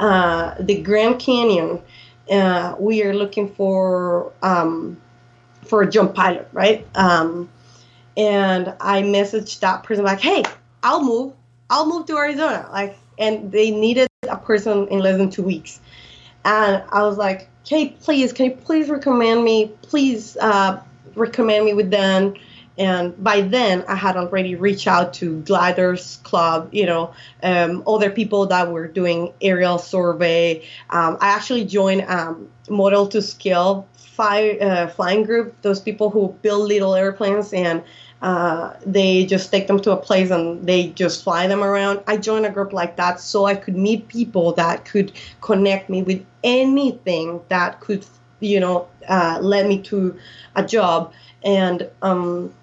uh, 0.00 0.54
the 0.60 0.80
Grand 0.80 1.18
Canyon? 1.18 1.82
Uh, 2.30 2.76
we 2.78 3.02
are 3.02 3.14
looking 3.14 3.48
for." 3.48 4.32
Um, 4.42 4.96
for 5.64 5.82
a 5.82 5.88
jump 5.88 6.14
pilot, 6.14 6.48
right? 6.52 6.86
Um, 6.96 7.48
and 8.16 8.74
I 8.80 9.02
messaged 9.02 9.60
that 9.60 9.84
person 9.84 10.04
like, 10.04 10.20
"Hey, 10.20 10.42
I'll 10.82 11.02
move. 11.02 11.34
I'll 11.70 11.86
move 11.86 12.06
to 12.06 12.16
Arizona." 12.16 12.68
Like, 12.70 12.96
and 13.18 13.50
they 13.52 13.70
needed 13.70 14.08
a 14.28 14.36
person 14.36 14.88
in 14.88 15.00
less 15.00 15.16
than 15.16 15.30
two 15.30 15.42
weeks, 15.42 15.80
and 16.44 16.82
I 16.90 17.02
was 17.02 17.16
like, 17.16 17.48
"Hey, 17.66 17.88
please, 18.00 18.32
can 18.32 18.46
you 18.46 18.52
please 18.52 18.88
recommend 18.88 19.44
me? 19.44 19.72
Please 19.82 20.36
uh, 20.40 20.80
recommend 21.14 21.64
me 21.64 21.74
with 21.74 21.90
them." 21.90 22.34
And 22.78 23.22
by 23.22 23.42
then, 23.42 23.84
I 23.86 23.94
had 23.94 24.16
already 24.16 24.54
reached 24.54 24.86
out 24.86 25.12
to 25.14 25.40
Gliders 25.42 26.16
Club, 26.22 26.70
you 26.72 26.86
know, 26.86 27.12
um, 27.42 27.82
other 27.86 28.10
people 28.10 28.46
that 28.46 28.72
were 28.72 28.88
doing 28.88 29.34
aerial 29.42 29.78
survey. 29.78 30.64
Um, 30.88 31.18
I 31.20 31.28
actually 31.28 31.66
joined 31.66 32.02
um, 32.08 32.48
Model 32.70 33.08
to 33.08 33.20
Scale 33.20 33.86
fly, 33.96 34.58
uh, 34.60 34.86
flying 34.88 35.24
group, 35.24 35.60
those 35.62 35.80
people 35.80 36.10
who 36.10 36.34
build 36.42 36.68
little 36.68 36.94
airplanes 36.94 37.52
and 37.52 37.82
uh, 38.22 38.74
they 38.86 39.26
just 39.26 39.50
take 39.50 39.66
them 39.66 39.80
to 39.80 39.90
a 39.90 39.96
place 39.96 40.30
and 40.30 40.64
they 40.64 40.88
just 40.90 41.24
fly 41.24 41.48
them 41.48 41.62
around. 41.62 42.00
I 42.06 42.16
joined 42.16 42.46
a 42.46 42.50
group 42.50 42.72
like 42.72 42.96
that 42.96 43.20
so 43.20 43.46
I 43.46 43.56
could 43.56 43.76
meet 43.76 44.06
people 44.06 44.52
that 44.52 44.84
could 44.84 45.12
connect 45.40 45.90
me 45.90 46.02
with 46.02 46.24
anything 46.44 47.40
that 47.48 47.80
could, 47.80 48.06
you 48.38 48.60
know, 48.60 48.88
uh, 49.08 49.38
lead 49.42 49.66
me 49.66 49.82
to 49.82 50.16
a 50.54 50.64
job. 50.64 51.12
And 51.42 51.90
um, 52.00 52.54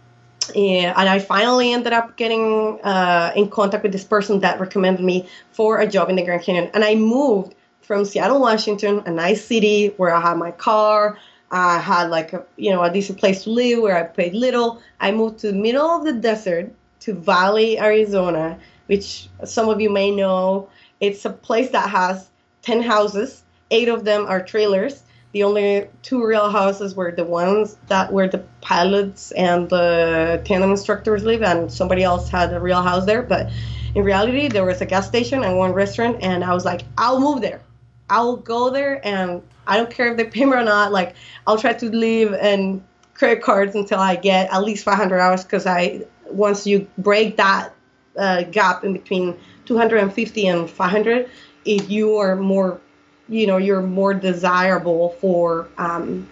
and 0.55 0.95
I 0.97 1.20
finally 1.20 1.74
ended 1.74 1.93
up 1.93 2.16
getting 2.16 2.80
uh, 2.82 3.34
in 3.36 3.49
contact 3.49 3.84
with 3.84 3.91
this 3.91 4.05
person 4.05 4.39
that 4.39 4.60
recommended 4.60 5.03
me 5.03 5.28
for 5.51 5.80
a 5.80 5.88
job 5.88 6.10
in 6.10 6.16
the 6.16 6.24
Grand 6.24 6.41
Canyon. 6.41 6.72
And 6.74 6.84
I 6.84 6.95
moved 6.95 7.53
from 7.82 8.05
Seattle, 8.05 8.39
Washington, 8.39 9.03
a 9.05 9.12
nice 9.12 9.43
city 9.43 9.88
where 9.97 10.14
I 10.14 10.22
had 10.22 10.38
my 10.38 10.51
car, 10.51 11.18
I 11.52 11.80
had 11.80 12.10
like 12.10 12.34
a 12.34 12.43
you 12.58 12.72
know 12.72 12.84
a 12.84 12.91
decent 12.91 13.20
place 13.20 13.43
to 13.43 13.50
live 13.50 13.82
where 13.82 13.97
I 13.97 14.04
paid 14.04 14.34
little. 14.34 14.82
I 15.00 15.12
moved 15.12 15.39
to 15.39 15.47
the 15.52 15.58
middle 15.58 15.88
of 15.88 16.06
the 16.06 16.14
desert 16.14 16.72
to 17.02 17.14
Valle, 17.14 17.78
Arizona, 17.80 18.60
which 18.88 19.28
some 19.43 19.70
of 19.70 19.82
you 19.82 19.89
may 19.89 20.12
know. 20.12 20.70
It's 21.00 21.26
a 21.26 21.30
place 21.30 21.70
that 21.72 21.89
has 21.89 22.30
ten 22.62 22.82
houses. 22.82 23.43
Eight 23.72 23.88
of 23.88 24.04
them 24.06 24.26
are 24.28 24.43
trailers. 24.43 25.04
The 25.32 25.43
only 25.43 25.88
two 26.02 26.26
real 26.26 26.50
houses 26.50 26.95
were 26.95 27.12
the 27.12 27.24
ones 27.24 27.78
that 27.88 28.12
where 28.12 28.28
the 28.28 28.43
pilots 28.62 29.32
and 29.34 29.70
the 29.70 30.41
tandem 30.43 30.72
instructors 30.72 31.24
live, 31.24 31.43
and 31.43 31.72
somebody 31.72 32.04
else 32.04 32.30
had 32.30 32.52
a 32.52 32.60
real 32.60 32.82
house 32.82 33.06
there. 33.06 33.22
But 33.22 33.52
in 33.95 34.04
reality, 34.04 34.47
there 34.47 34.66
was 34.66 34.82
a 34.82 34.86
gas 34.86 35.08
station 35.08 35.43
and 35.43 35.58
one 35.58 35.74
restaurant, 35.74 36.18
and 36.22 36.43
I 36.43 36.54
was 36.54 36.66
like, 36.66 36.82
I'll 36.97 37.20
move 37.20 37.41
there. 37.41 37.62
I'll 38.10 38.38
go 38.38 38.72
there 38.72 39.06
and 39.06 39.43
I 39.70 39.78
don't 39.78 39.90
care 39.90 40.12
if 40.12 40.18
they 40.18 40.26
pay 40.26 40.46
me 40.46 40.54
or 40.54 40.64
not. 40.64 40.92
Like 40.92 41.16
I'll 41.48 41.58
try 41.58 41.74
to 41.74 41.86
live 41.90 42.34
and 42.34 42.84
credit 43.14 43.42
cards 43.44 43.76
until 43.76 44.00
I 44.00 44.16
get 44.16 44.52
at 44.52 44.64
least 44.64 44.84
500 44.84 45.20
hours 45.20 45.44
because 45.44 45.66
I 45.66 46.06
once 46.26 46.66
you 46.66 46.88
break 46.98 47.38
that 47.38 47.74
uh, 48.18 48.44
gap 48.44 48.84
in 48.84 48.94
between 48.94 49.38
250 49.66 50.48
and 50.48 50.70
500, 50.70 51.30
if 51.66 51.90
you 51.90 52.18
are 52.18 52.36
more, 52.36 52.82
you 53.28 53.46
know, 53.46 53.58
you're 53.58 53.82
more 53.82 54.14
desirable 54.14 55.10
for 55.22 55.68
um, 55.78 56.28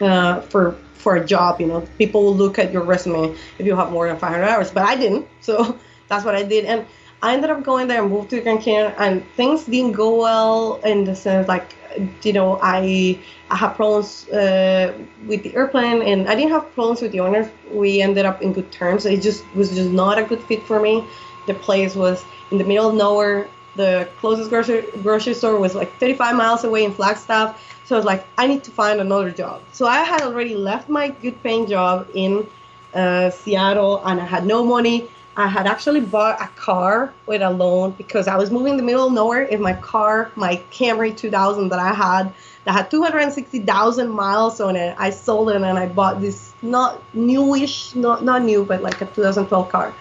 uh, 0.00 0.40
for 0.40 0.76
for 0.94 1.16
a 1.16 1.24
job. 1.24 1.60
You 1.60 1.66
know, 1.66 1.80
people 1.98 2.24
will 2.24 2.36
look 2.36 2.58
at 2.58 2.72
your 2.72 2.82
resume 2.82 3.36
if 3.58 3.66
you 3.66 3.76
have 3.76 3.90
more 3.90 4.08
than 4.08 4.18
500 4.18 4.44
hours, 4.44 4.70
but 4.70 4.84
I 4.84 4.96
didn't, 4.96 5.26
so 5.40 5.78
that's 6.08 6.24
what 6.24 6.34
I 6.34 6.42
did, 6.42 6.64
and 6.64 6.86
I 7.22 7.34
ended 7.34 7.50
up 7.50 7.62
going 7.62 7.88
there 7.88 8.02
and 8.02 8.10
moved 8.10 8.30
to 8.30 8.40
Grand 8.40 8.62
Canyon, 8.62 8.94
and 8.98 9.24
things 9.36 9.64
didn't 9.64 9.92
go 9.92 10.16
well 10.16 10.80
in 10.84 11.04
the 11.04 11.14
sense 11.14 11.48
like 11.48 11.74
you 12.22 12.32
know 12.32 12.58
I 12.62 13.18
I 13.50 13.56
had 13.56 13.74
problems 13.74 14.28
uh, 14.28 14.96
with 15.26 15.42
the 15.42 15.54
airplane, 15.54 16.02
and 16.02 16.28
I 16.28 16.34
didn't 16.34 16.52
have 16.52 16.72
problems 16.74 17.02
with 17.02 17.12
the 17.12 17.20
owners. 17.20 17.48
We 17.70 18.00
ended 18.00 18.24
up 18.24 18.42
in 18.42 18.52
good 18.52 18.70
terms. 18.72 19.04
It 19.06 19.20
just 19.22 19.44
was 19.54 19.70
just 19.74 19.90
not 19.90 20.18
a 20.18 20.22
good 20.24 20.42
fit 20.44 20.62
for 20.62 20.80
me. 20.80 21.04
The 21.46 21.54
place 21.54 21.94
was 21.94 22.24
in 22.50 22.58
the 22.58 22.64
middle 22.64 22.88
of 22.88 22.94
nowhere. 22.94 23.48
The 23.76 24.08
closest 24.18 24.50
grocery 24.50 24.84
grocery 25.02 25.34
store 25.34 25.58
was 25.58 25.74
like 25.74 25.92
35 25.98 26.36
miles 26.36 26.64
away 26.64 26.84
in 26.84 26.92
Flagstaff. 26.92 27.60
So 27.84 27.96
I 27.96 27.98
was 27.98 28.06
like, 28.06 28.24
I 28.38 28.46
need 28.46 28.62
to 28.64 28.70
find 28.70 29.00
another 29.00 29.30
job. 29.30 29.62
So 29.72 29.86
I 29.86 30.02
had 30.04 30.22
already 30.22 30.54
left 30.54 30.88
my 30.88 31.08
good 31.08 31.42
paying 31.42 31.66
job 31.66 32.08
in 32.14 32.46
uh, 32.94 33.30
Seattle, 33.30 34.02
and 34.04 34.20
I 34.20 34.24
had 34.24 34.46
no 34.46 34.64
money. 34.64 35.08
I 35.36 35.46
had 35.46 35.66
actually 35.66 36.00
bought 36.00 36.40
a 36.40 36.48
car 36.48 37.14
with 37.26 37.40
a 37.40 37.50
loan 37.50 37.92
because 37.92 38.26
I 38.26 38.36
was 38.36 38.50
moving 38.50 38.72
in 38.72 38.76
the 38.76 38.82
middle 38.82 39.06
of 39.06 39.12
nowhere. 39.12 39.42
In 39.42 39.62
my 39.62 39.74
car, 39.74 40.30
my 40.34 40.60
Camry 40.72 41.16
2000 41.16 41.68
that 41.68 41.78
I 41.78 41.94
had, 41.94 42.32
that 42.64 42.72
had 42.72 42.90
260,000 42.90 44.08
miles 44.08 44.60
on 44.60 44.76
it, 44.76 44.94
I 44.98 45.10
sold 45.10 45.50
it 45.50 45.56
and 45.56 45.64
I 45.64 45.86
bought 45.86 46.20
this 46.20 46.52
not 46.62 47.02
newish, 47.14 47.94
not 47.94 48.24
not 48.24 48.42
new, 48.42 48.64
but 48.64 48.82
like 48.82 49.00
a 49.00 49.06
2012 49.06 49.68
car 49.70 49.94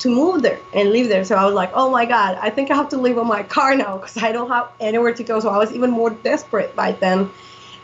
to 0.00 0.08
move 0.08 0.42
there 0.42 0.60
and 0.72 0.90
live 0.90 1.08
there. 1.08 1.24
So 1.24 1.36
I 1.36 1.44
was 1.44 1.54
like, 1.54 1.70
oh 1.72 1.88
my 1.88 2.04
God, 2.04 2.36
I 2.40 2.50
think 2.50 2.70
I 2.70 2.74
have 2.74 2.88
to 2.90 2.96
live 2.96 3.16
on 3.16 3.26
my 3.26 3.42
car 3.42 3.74
now 3.76 3.98
because 3.98 4.22
I 4.22 4.32
don't 4.32 4.50
have 4.50 4.70
anywhere 4.80 5.14
to 5.14 5.22
go. 5.22 5.40
So 5.40 5.48
I 5.48 5.58
was 5.58 5.72
even 5.72 5.90
more 5.90 6.10
desperate 6.10 6.74
by 6.74 6.92
then. 6.92 7.30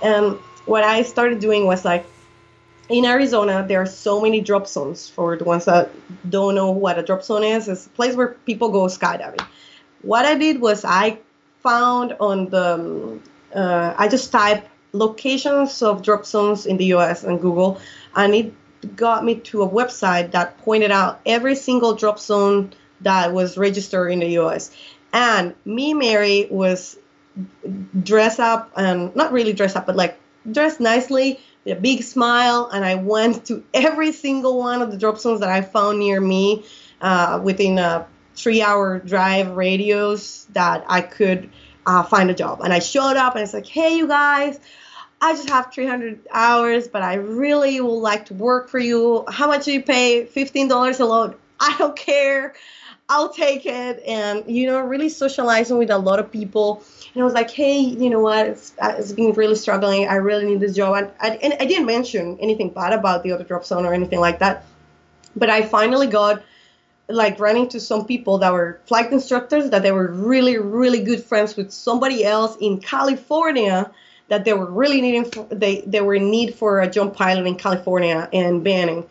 And 0.02 0.38
what 0.66 0.84
I 0.84 1.02
started 1.02 1.38
doing 1.40 1.66
was 1.66 1.84
like, 1.84 2.04
in 2.90 3.04
Arizona, 3.04 3.64
there 3.66 3.80
are 3.80 3.86
so 3.86 4.20
many 4.20 4.40
drop 4.40 4.66
zones. 4.66 5.08
For 5.08 5.36
the 5.36 5.44
ones 5.44 5.64
that 5.64 5.90
don't 6.28 6.54
know 6.54 6.70
what 6.70 6.98
a 6.98 7.02
drop 7.02 7.22
zone 7.22 7.44
is, 7.44 7.68
it's 7.68 7.86
a 7.86 7.90
place 7.90 8.16
where 8.16 8.28
people 8.46 8.70
go 8.70 8.86
skydiving. 8.86 9.46
What 10.02 10.24
I 10.24 10.34
did 10.34 10.60
was 10.60 10.84
I 10.84 11.18
found 11.62 12.16
on 12.20 12.48
the, 12.50 13.18
uh, 13.54 13.94
I 13.96 14.08
just 14.08 14.32
typed 14.32 14.68
locations 14.92 15.82
of 15.82 16.02
drop 16.02 16.26
zones 16.26 16.66
in 16.66 16.76
the 16.76 16.86
US 16.96 17.24
on 17.24 17.38
Google, 17.38 17.80
and 18.16 18.34
it 18.34 18.52
got 18.96 19.24
me 19.24 19.36
to 19.36 19.62
a 19.62 19.68
website 19.68 20.32
that 20.32 20.58
pointed 20.58 20.90
out 20.90 21.20
every 21.26 21.54
single 21.54 21.94
drop 21.94 22.18
zone 22.18 22.72
that 23.02 23.32
was 23.32 23.56
registered 23.56 24.10
in 24.10 24.18
the 24.20 24.38
US. 24.38 24.74
And 25.12 25.54
me, 25.64 25.94
Mary, 25.94 26.48
was 26.50 26.96
dressed 28.02 28.40
up 28.40 28.72
and 28.76 29.14
not 29.14 29.32
really 29.32 29.52
dressed 29.52 29.76
up, 29.76 29.86
but 29.86 29.96
like 29.96 30.18
dressed 30.50 30.80
nicely 30.80 31.40
a 31.66 31.74
big 31.74 32.02
smile. 32.02 32.68
And 32.72 32.84
I 32.84 32.96
went 32.96 33.46
to 33.46 33.64
every 33.74 34.12
single 34.12 34.58
one 34.58 34.82
of 34.82 34.90
the 34.90 34.98
drop 34.98 35.18
zones 35.18 35.40
that 35.40 35.48
I 35.48 35.62
found 35.62 35.98
near 35.98 36.20
me 36.20 36.64
uh, 37.00 37.40
within 37.42 37.78
a 37.78 38.06
three 38.34 38.62
hour 38.62 38.98
drive 38.98 39.56
radius 39.56 40.46
that 40.52 40.84
I 40.88 41.00
could 41.02 41.50
uh, 41.86 42.02
find 42.02 42.30
a 42.30 42.34
job. 42.34 42.60
And 42.60 42.72
I 42.72 42.78
showed 42.78 43.16
up 43.16 43.34
and 43.34 43.42
it's 43.42 43.54
like, 43.54 43.66
hey, 43.66 43.96
you 43.96 44.06
guys, 44.06 44.58
I 45.20 45.32
just 45.34 45.50
have 45.50 45.72
300 45.72 46.20
hours, 46.30 46.88
but 46.88 47.02
I 47.02 47.14
really 47.14 47.80
would 47.80 47.90
like 47.90 48.26
to 48.26 48.34
work 48.34 48.68
for 48.68 48.78
you. 48.78 49.24
How 49.28 49.46
much 49.46 49.66
do 49.66 49.72
you 49.72 49.82
pay? 49.82 50.24
$15 50.24 51.00
a 51.00 51.04
load. 51.04 51.36
I 51.60 51.76
don't 51.76 51.96
care. 51.96 52.54
I'll 53.08 53.28
take 53.28 53.66
it. 53.66 54.02
And, 54.06 54.44
you 54.46 54.66
know, 54.66 54.80
really 54.80 55.08
socializing 55.08 55.76
with 55.76 55.90
a 55.90 55.98
lot 55.98 56.20
of 56.20 56.30
people. 56.30 56.82
And 57.14 57.22
I 57.22 57.24
was 57.24 57.34
like, 57.34 57.50
hey, 57.50 57.78
you 57.78 58.08
know 58.08 58.20
what? 58.20 58.46
It's, 58.46 58.72
uh, 58.80 58.94
it's 58.98 59.12
been 59.12 59.32
really 59.32 59.56
struggling. 59.56 60.08
I 60.08 60.16
really 60.16 60.46
need 60.46 60.60
this 60.60 60.76
job. 60.76 60.94
And 60.96 61.10
I, 61.20 61.36
and 61.42 61.54
I 61.58 61.66
didn't 61.66 61.86
mention 61.86 62.38
anything 62.40 62.70
bad 62.70 62.92
about 62.92 63.22
the 63.22 63.32
other 63.32 63.44
drop 63.44 63.64
zone 63.64 63.84
or 63.84 63.92
anything 63.92 64.20
like 64.20 64.38
that. 64.38 64.64
But 65.34 65.50
I 65.50 65.62
finally 65.62 66.06
got 66.06 66.42
like 67.08 67.40
running 67.40 67.68
to 67.68 67.80
some 67.80 68.06
people 68.06 68.38
that 68.38 68.52
were 68.52 68.80
flight 68.86 69.12
instructors 69.12 69.70
that 69.70 69.82
they 69.82 69.92
were 69.92 70.08
really, 70.08 70.58
really 70.58 71.02
good 71.02 71.22
friends 71.22 71.56
with 71.56 71.72
somebody 71.72 72.24
else 72.24 72.56
in 72.60 72.80
California 72.80 73.90
that 74.28 74.44
they 74.44 74.52
were 74.52 74.70
really 74.70 75.00
needing 75.00 75.24
for, 75.24 75.44
they 75.50 75.80
they 75.82 76.00
were 76.00 76.14
in 76.14 76.30
need 76.30 76.54
for 76.54 76.80
a 76.80 76.88
jump 76.88 77.14
pilot 77.14 77.46
in 77.46 77.56
California 77.56 78.28
and 78.32 78.62
Banning, 78.62 79.04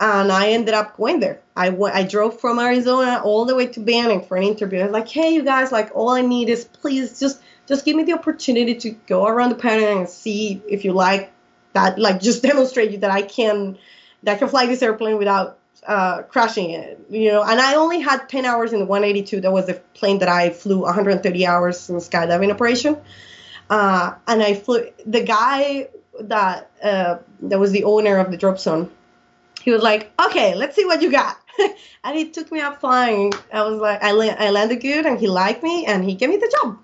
and 0.00 0.32
I 0.32 0.48
ended 0.48 0.74
up 0.74 0.96
going 0.96 1.20
there. 1.20 1.40
I 1.56 1.68
went 1.70 1.94
I 1.94 2.02
drove 2.02 2.40
from 2.40 2.58
Arizona 2.58 3.22
all 3.24 3.44
the 3.44 3.54
way 3.54 3.68
to 3.68 3.80
Banning 3.80 4.24
for 4.26 4.36
an 4.36 4.42
interview. 4.42 4.80
I 4.80 4.84
was 4.84 4.92
like, 4.92 5.08
hey, 5.08 5.30
you 5.30 5.44
guys, 5.44 5.70
like 5.70 5.90
all 5.94 6.10
I 6.10 6.22
need 6.22 6.48
is 6.48 6.64
please 6.64 7.20
just 7.20 7.40
just 7.66 7.84
give 7.84 7.96
me 7.96 8.04
the 8.04 8.12
opportunity 8.12 8.74
to 8.74 8.90
go 8.90 9.26
around 9.26 9.50
the 9.50 9.54
planet 9.56 9.96
and 9.96 10.08
see 10.08 10.62
if 10.68 10.84
you 10.84 10.92
like 10.92 11.32
that, 11.72 11.98
like 11.98 12.20
just 12.20 12.42
demonstrate 12.50 12.90
you 12.90 12.98
that 12.98 13.10
I 13.10 13.22
can 13.22 13.78
that 14.22 14.36
I 14.36 14.38
can 14.38 14.48
fly 14.48 14.66
this 14.66 14.82
airplane 14.82 15.18
without 15.18 15.58
uh, 15.86 16.22
crashing 16.22 16.70
it, 16.70 16.98
you 17.10 17.30
know. 17.30 17.42
And 17.42 17.60
I 17.60 17.74
only 17.74 18.00
had 18.00 18.28
10 18.28 18.44
hours 18.44 18.72
in 18.72 18.78
the 18.78 18.86
182. 18.86 19.42
That 19.42 19.52
was 19.52 19.66
the 19.66 19.74
plane 19.94 20.18
that 20.20 20.28
I 20.28 20.50
flew 20.50 20.80
130 20.80 21.46
hours 21.46 21.90
in 21.90 21.96
skydiving 21.96 22.50
operation. 22.50 22.96
Uh, 23.68 24.14
and 24.26 24.42
I 24.42 24.54
flew. 24.54 24.88
The 25.06 25.22
guy 25.22 25.88
that 26.20 26.70
uh, 26.82 27.18
that 27.42 27.58
was 27.58 27.72
the 27.72 27.84
owner 27.84 28.18
of 28.18 28.30
the 28.30 28.36
drop 28.36 28.58
zone, 28.58 28.90
he 29.62 29.70
was 29.70 29.82
like, 29.82 30.12
"Okay, 30.26 30.54
let's 30.54 30.76
see 30.76 30.84
what 30.84 31.02
you 31.02 31.10
got." 31.10 31.38
and 32.04 32.16
he 32.16 32.30
took 32.30 32.50
me 32.52 32.60
up 32.60 32.80
flying. 32.80 33.32
I 33.52 33.62
was 33.62 33.80
like, 33.80 34.02
I, 34.02 34.12
la- 34.12 34.36
I 34.38 34.50
landed 34.50 34.80
good, 34.80 35.06
and 35.06 35.18
he 35.18 35.28
liked 35.28 35.62
me, 35.62 35.86
and 35.86 36.04
he 36.04 36.14
gave 36.14 36.28
me 36.28 36.36
the 36.36 36.54
job. 36.60 36.78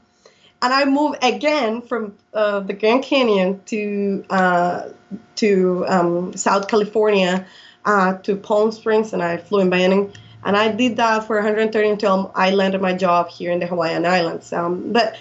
And 0.62 0.74
I 0.74 0.84
moved 0.84 1.18
again 1.22 1.82
from 1.82 2.16
uh, 2.34 2.60
the 2.60 2.74
Grand 2.74 3.02
Canyon 3.02 3.62
to 3.66 4.24
uh, 4.28 4.88
to 5.36 5.84
um, 5.88 6.36
South 6.36 6.68
California 6.68 7.46
uh, 7.84 8.14
to 8.18 8.36
Palm 8.36 8.70
Springs, 8.72 9.12
and 9.12 9.22
I 9.22 9.38
flew 9.38 9.60
in 9.60 9.70
Banning. 9.70 10.12
And 10.44 10.56
I 10.56 10.72
did 10.72 10.96
that 10.96 11.24
for 11.26 11.36
130 11.36 11.88
until 11.88 12.32
I 12.34 12.50
landed 12.50 12.80
my 12.80 12.94
job 12.94 13.28
here 13.28 13.52
in 13.52 13.58
the 13.58 13.66
Hawaiian 13.66 14.06
Islands. 14.06 14.52
Um, 14.52 14.92
but 14.92 15.16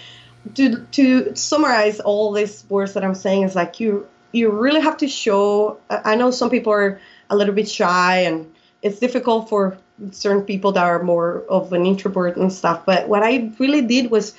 to 0.54 0.84
to 0.92 1.34
summarize 1.36 2.00
all 2.00 2.32
these 2.32 2.64
words 2.68 2.94
that 2.94 3.04
I'm 3.04 3.14
saying 3.14 3.42
is 3.42 3.54
like 3.54 3.80
you 3.80 4.06
you 4.32 4.50
really 4.50 4.80
have 4.80 4.96
to 4.98 5.08
show. 5.08 5.78
I 5.90 6.16
know 6.16 6.30
some 6.30 6.50
people 6.50 6.72
are 6.72 7.00
a 7.28 7.36
little 7.36 7.54
bit 7.54 7.68
shy 7.68 8.20
and 8.20 8.52
it's 8.82 8.98
difficult 8.98 9.48
for 9.48 9.76
certain 10.10 10.42
people 10.42 10.72
that 10.72 10.84
are 10.84 11.02
more 11.02 11.44
of 11.48 11.72
an 11.72 11.84
introvert 11.84 12.36
and 12.36 12.52
stuff. 12.52 12.86
But 12.86 13.08
what 13.08 13.22
I 13.22 13.52
really 13.58 13.82
did 13.82 14.10
was 14.10 14.34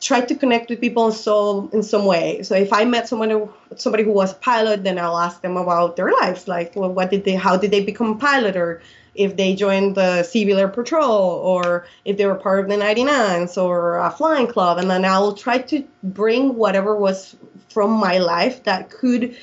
try 0.00 0.20
to 0.20 0.34
connect 0.34 0.70
with 0.70 0.80
people 0.80 1.06
in 1.06 1.12
so 1.12 1.68
in 1.72 1.82
some 1.82 2.04
way. 2.04 2.42
So 2.42 2.54
if 2.54 2.72
I 2.72 2.84
met 2.84 3.08
someone 3.08 3.30
who, 3.30 3.52
somebody 3.76 4.04
who 4.04 4.12
was 4.12 4.32
a 4.32 4.36
pilot, 4.36 4.84
then 4.84 4.98
I'll 4.98 5.18
ask 5.18 5.40
them 5.42 5.56
about 5.56 5.96
their 5.96 6.12
lives, 6.12 6.46
like 6.46 6.76
well, 6.76 6.92
what 6.92 7.10
did 7.10 7.24
they, 7.24 7.34
how 7.34 7.56
did 7.56 7.70
they 7.70 7.82
become 7.84 8.12
a 8.12 8.16
pilot, 8.16 8.56
or 8.56 8.80
if 9.18 9.36
they 9.36 9.54
joined 9.54 9.96
the 9.96 10.22
Civil 10.22 10.58
Air 10.58 10.68
Patrol 10.68 11.10
or 11.10 11.86
if 12.04 12.16
they 12.16 12.26
were 12.26 12.36
part 12.36 12.60
of 12.60 12.68
the 12.68 12.76
99s 12.76 13.60
or 13.60 13.98
a 13.98 14.10
flying 14.12 14.46
club. 14.46 14.78
And 14.78 14.88
then 14.88 15.04
I'll 15.04 15.32
try 15.32 15.58
to 15.58 15.84
bring 16.04 16.54
whatever 16.54 16.96
was 16.96 17.34
from 17.68 17.90
my 17.90 18.18
life 18.18 18.62
that 18.62 18.90
could 18.90 19.36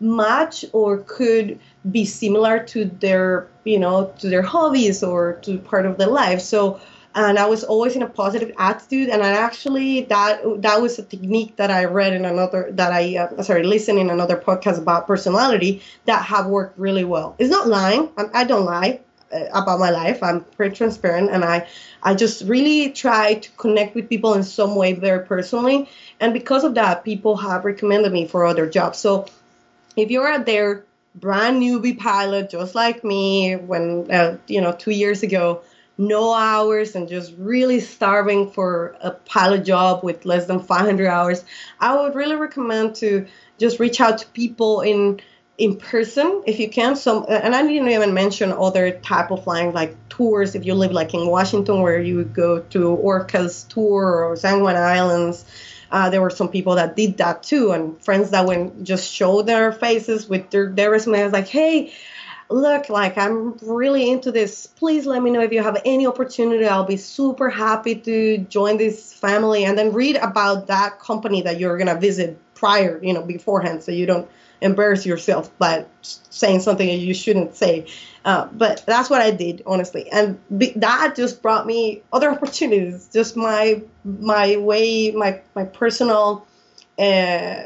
match 0.00 0.64
or 0.72 0.98
could 1.06 1.58
be 1.90 2.06
similar 2.06 2.60
to 2.64 2.86
their, 2.86 3.48
you 3.64 3.78
know, 3.78 4.14
to 4.18 4.28
their 4.28 4.42
hobbies 4.42 5.02
or 5.02 5.34
to 5.42 5.58
part 5.58 5.84
of 5.84 5.98
their 5.98 6.08
life. 6.08 6.40
So, 6.40 6.80
and 7.26 7.38
I 7.38 7.46
was 7.46 7.64
always 7.64 7.96
in 7.96 8.02
a 8.02 8.08
positive 8.08 8.52
attitude. 8.58 9.08
And 9.08 9.22
I 9.22 9.30
actually 9.30 10.02
that 10.04 10.40
that 10.62 10.80
was 10.80 10.98
a 10.98 11.02
technique 11.02 11.56
that 11.56 11.70
I 11.70 11.84
read 11.84 12.12
in 12.12 12.24
another 12.24 12.70
that 12.72 12.92
I 12.92 13.16
uh, 13.16 13.42
sorry 13.42 13.64
listened 13.64 13.98
in 13.98 14.10
another 14.10 14.36
podcast 14.36 14.78
about 14.78 15.06
personality 15.06 15.82
that 16.04 16.22
have 16.24 16.46
worked 16.46 16.78
really 16.78 17.04
well. 17.04 17.34
It's 17.38 17.50
not 17.50 17.66
lying. 17.66 18.10
I, 18.16 18.24
I 18.34 18.44
don't 18.44 18.64
lie. 18.64 19.00
Uh, 19.30 19.44
about 19.52 19.78
my 19.78 19.90
life. 19.90 20.22
I'm 20.22 20.40
pretty 20.56 20.74
transparent, 20.74 21.28
and 21.28 21.44
I 21.44 21.68
I 22.02 22.14
just 22.14 22.44
really 22.44 22.92
try 22.92 23.34
to 23.34 23.50
connect 23.58 23.94
with 23.94 24.08
people 24.08 24.32
in 24.32 24.42
some 24.42 24.74
way 24.74 24.94
very 24.94 25.26
personally. 25.26 25.90
And 26.18 26.32
because 26.32 26.64
of 26.64 26.76
that, 26.76 27.04
people 27.04 27.36
have 27.36 27.66
recommended 27.66 28.10
me 28.10 28.26
for 28.26 28.46
other 28.46 28.66
jobs. 28.66 28.96
So 28.96 29.26
if 29.96 30.10
you're 30.10 30.26
out 30.26 30.46
there, 30.46 30.86
brand 31.14 31.62
newbie 31.62 31.98
pilot, 31.98 32.48
just 32.48 32.74
like 32.74 33.04
me, 33.04 33.56
when 33.56 34.10
uh, 34.10 34.38
you 34.46 34.62
know 34.62 34.72
two 34.72 34.92
years 34.92 35.22
ago, 35.22 35.60
no 35.98 36.32
hours 36.32 36.94
and 36.94 37.08
just 37.08 37.34
really 37.36 37.80
starving 37.80 38.50
for 38.50 38.96
a 39.00 39.10
pilot 39.10 39.64
job 39.64 40.04
with 40.04 40.24
less 40.24 40.46
than 40.46 40.60
500 40.60 41.08
hours, 41.08 41.44
I 41.80 42.00
would 42.00 42.14
really 42.14 42.36
recommend 42.36 42.94
to 42.96 43.26
just 43.58 43.80
reach 43.80 44.00
out 44.00 44.18
to 44.18 44.26
people 44.28 44.80
in 44.80 45.20
in 45.58 45.76
person 45.76 46.44
if 46.46 46.60
you 46.60 46.70
can. 46.70 46.94
Some 46.94 47.26
and 47.28 47.54
i 47.54 47.62
didn't 47.62 47.88
even 47.88 48.14
mention 48.14 48.52
other 48.52 48.92
type 48.92 49.32
of 49.32 49.42
flying 49.42 49.72
like 49.72 49.96
tours. 50.08 50.54
If 50.54 50.64
you 50.64 50.74
live 50.74 50.92
like 50.92 51.14
in 51.14 51.26
washington 51.26 51.82
where 51.82 52.00
you 52.00 52.16
would 52.16 52.32
go 52.32 52.60
to 52.60 52.78
orcas 52.78 53.66
tour 53.68 54.24
or 54.24 54.36
san 54.36 54.62
juan 54.62 54.76
islands 54.76 55.44
uh, 55.90 56.10
there 56.10 56.20
were 56.20 56.30
some 56.30 56.48
people 56.48 56.74
that 56.74 56.96
did 56.96 57.16
that 57.16 57.42
too 57.42 57.72
and 57.72 58.02
friends 58.04 58.30
that 58.30 58.46
went 58.46 58.84
just 58.84 59.10
show 59.10 59.42
their 59.42 59.72
faces 59.72 60.28
with 60.28 60.50
their, 60.50 60.70
their 60.70 60.90
resumes 60.90 61.32
like 61.32 61.48
hey 61.48 61.92
look 62.50 62.88
like 62.88 63.18
i'm 63.18 63.56
really 63.58 64.10
into 64.10 64.32
this 64.32 64.66
please 64.66 65.06
let 65.06 65.22
me 65.22 65.30
know 65.30 65.40
if 65.40 65.52
you 65.52 65.62
have 65.62 65.80
any 65.84 66.06
opportunity 66.06 66.66
i'll 66.66 66.84
be 66.84 66.96
super 66.96 67.50
happy 67.50 67.94
to 67.94 68.38
join 68.38 68.78
this 68.78 69.12
family 69.12 69.64
and 69.64 69.76
then 69.76 69.92
read 69.92 70.16
about 70.16 70.66
that 70.66 70.98
company 70.98 71.42
that 71.42 71.58
you're 71.58 71.76
going 71.76 71.88
to 71.88 72.00
visit 72.00 72.38
prior 72.54 72.98
you 73.02 73.12
know 73.12 73.22
beforehand 73.22 73.82
so 73.82 73.92
you 73.92 74.06
don't 74.06 74.28
embarrass 74.60 75.06
yourself 75.06 75.56
by 75.58 75.84
saying 76.02 76.60
something 76.60 76.88
you 76.88 77.14
shouldn't 77.14 77.54
say. 77.54 77.86
Uh, 78.24 78.48
but 78.52 78.84
that's 78.86 79.08
what 79.08 79.20
I 79.20 79.30
did, 79.30 79.62
honestly, 79.66 80.10
and 80.10 80.38
be, 80.58 80.72
that 80.76 81.14
just 81.16 81.42
brought 81.42 81.66
me 81.66 82.02
other 82.12 82.30
opportunities. 82.30 83.08
Just 83.12 83.36
my 83.36 83.82
my 84.04 84.56
way, 84.56 85.12
my 85.12 85.40
my 85.54 85.64
personal 85.64 86.46
uh, 86.98 87.62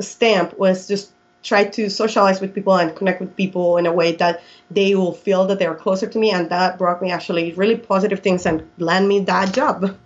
stamp 0.00 0.58
was 0.58 0.86
just 0.86 1.12
try 1.44 1.64
to 1.64 1.88
socialize 1.88 2.40
with 2.40 2.54
people 2.54 2.74
and 2.74 2.96
connect 2.96 3.20
with 3.20 3.36
people 3.36 3.76
in 3.76 3.86
a 3.86 3.92
way 3.92 4.12
that 4.16 4.42
they 4.70 4.94
will 4.96 5.12
feel 5.12 5.46
that 5.46 5.58
they're 5.60 5.74
closer 5.74 6.08
to 6.08 6.18
me, 6.18 6.30
and 6.32 6.50
that 6.50 6.78
brought 6.78 7.00
me 7.00 7.12
actually 7.12 7.52
really 7.52 7.76
positive 7.76 8.20
things 8.20 8.46
and 8.46 8.68
land 8.78 9.06
me 9.08 9.20
that 9.20 9.54
job. 9.54 9.96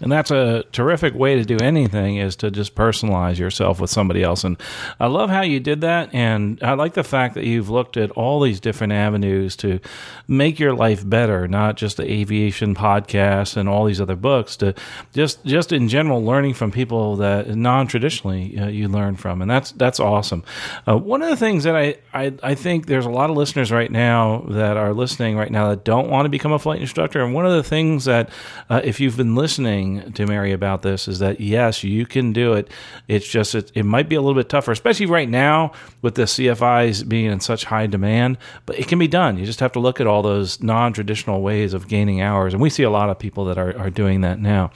And 0.00 0.12
that's 0.12 0.30
a 0.30 0.64
terrific 0.72 1.14
way 1.14 1.34
to 1.36 1.44
do 1.44 1.58
anything 1.58 2.16
is 2.16 2.36
to 2.36 2.50
just 2.50 2.74
personalize 2.74 3.38
yourself 3.38 3.80
with 3.80 3.90
somebody 3.90 4.22
else. 4.22 4.44
And 4.44 4.56
I 5.00 5.06
love 5.06 5.30
how 5.30 5.42
you 5.42 5.60
did 5.60 5.80
that. 5.80 6.14
And 6.14 6.62
I 6.62 6.74
like 6.74 6.94
the 6.94 7.04
fact 7.04 7.34
that 7.34 7.44
you've 7.44 7.68
looked 7.68 7.96
at 7.96 8.10
all 8.12 8.40
these 8.40 8.60
different 8.60 8.92
avenues 8.92 9.56
to 9.56 9.80
make 10.26 10.58
your 10.58 10.74
life 10.74 11.08
better, 11.08 11.48
not 11.48 11.76
just 11.76 11.96
the 11.96 12.10
aviation 12.10 12.74
podcast 12.74 13.56
and 13.56 13.68
all 13.68 13.84
these 13.84 14.00
other 14.00 14.16
books, 14.16 14.56
to 14.58 14.74
just, 15.12 15.44
just 15.44 15.72
in 15.72 15.88
general, 15.88 16.24
learning 16.24 16.54
from 16.54 16.70
people 16.70 17.16
that 17.16 17.48
non 17.54 17.86
traditionally 17.86 18.58
uh, 18.58 18.68
you 18.68 18.88
learn 18.88 19.16
from. 19.16 19.42
And 19.42 19.50
that's, 19.50 19.72
that's 19.72 20.00
awesome. 20.00 20.44
Uh, 20.86 20.96
one 20.96 21.22
of 21.22 21.30
the 21.30 21.36
things 21.36 21.64
that 21.64 21.76
I, 21.76 21.96
I, 22.12 22.32
I 22.42 22.54
think 22.54 22.86
there's 22.86 23.06
a 23.06 23.10
lot 23.10 23.30
of 23.30 23.36
listeners 23.36 23.72
right 23.72 23.90
now 23.90 24.44
that 24.48 24.76
are 24.76 24.92
listening 24.92 25.36
right 25.36 25.50
now 25.50 25.70
that 25.70 25.84
don't 25.84 26.08
want 26.08 26.26
to 26.26 26.30
become 26.30 26.52
a 26.52 26.58
flight 26.58 26.80
instructor. 26.80 27.22
And 27.24 27.34
one 27.34 27.46
of 27.46 27.52
the 27.52 27.62
things 27.62 28.04
that, 28.04 28.30
uh, 28.70 28.80
if 28.84 29.00
you've 29.00 29.16
been 29.16 29.34
listening, 29.34 29.87
to 30.12 30.26
Mary 30.26 30.52
about 30.52 30.82
this 30.82 31.08
is 31.08 31.18
that 31.18 31.40
yes, 31.40 31.82
you 31.82 32.06
can 32.06 32.32
do 32.32 32.52
it. 32.54 32.70
It's 33.08 33.26
just 33.26 33.54
it, 33.54 33.72
it 33.74 33.84
might 33.84 34.08
be 34.08 34.14
a 34.14 34.20
little 34.20 34.34
bit 34.34 34.48
tougher, 34.48 34.72
especially 34.72 35.06
right 35.06 35.28
now 35.28 35.72
with 36.02 36.14
the 36.14 36.22
CFIs 36.22 37.08
being 37.08 37.26
in 37.26 37.40
such 37.40 37.64
high 37.64 37.86
demand. 37.86 38.38
But 38.66 38.78
it 38.78 38.88
can 38.88 38.98
be 38.98 39.08
done. 39.08 39.38
You 39.38 39.46
just 39.46 39.60
have 39.60 39.72
to 39.72 39.80
look 39.80 40.00
at 40.00 40.06
all 40.06 40.22
those 40.22 40.62
non-traditional 40.62 41.42
ways 41.42 41.74
of 41.74 41.88
gaining 41.88 42.20
hours, 42.20 42.54
and 42.54 42.62
we 42.62 42.70
see 42.70 42.82
a 42.82 42.90
lot 42.90 43.10
of 43.10 43.18
people 43.18 43.44
that 43.46 43.58
are, 43.58 43.76
are 43.78 43.90
doing 43.90 44.20
that 44.22 44.38
now. 44.38 44.70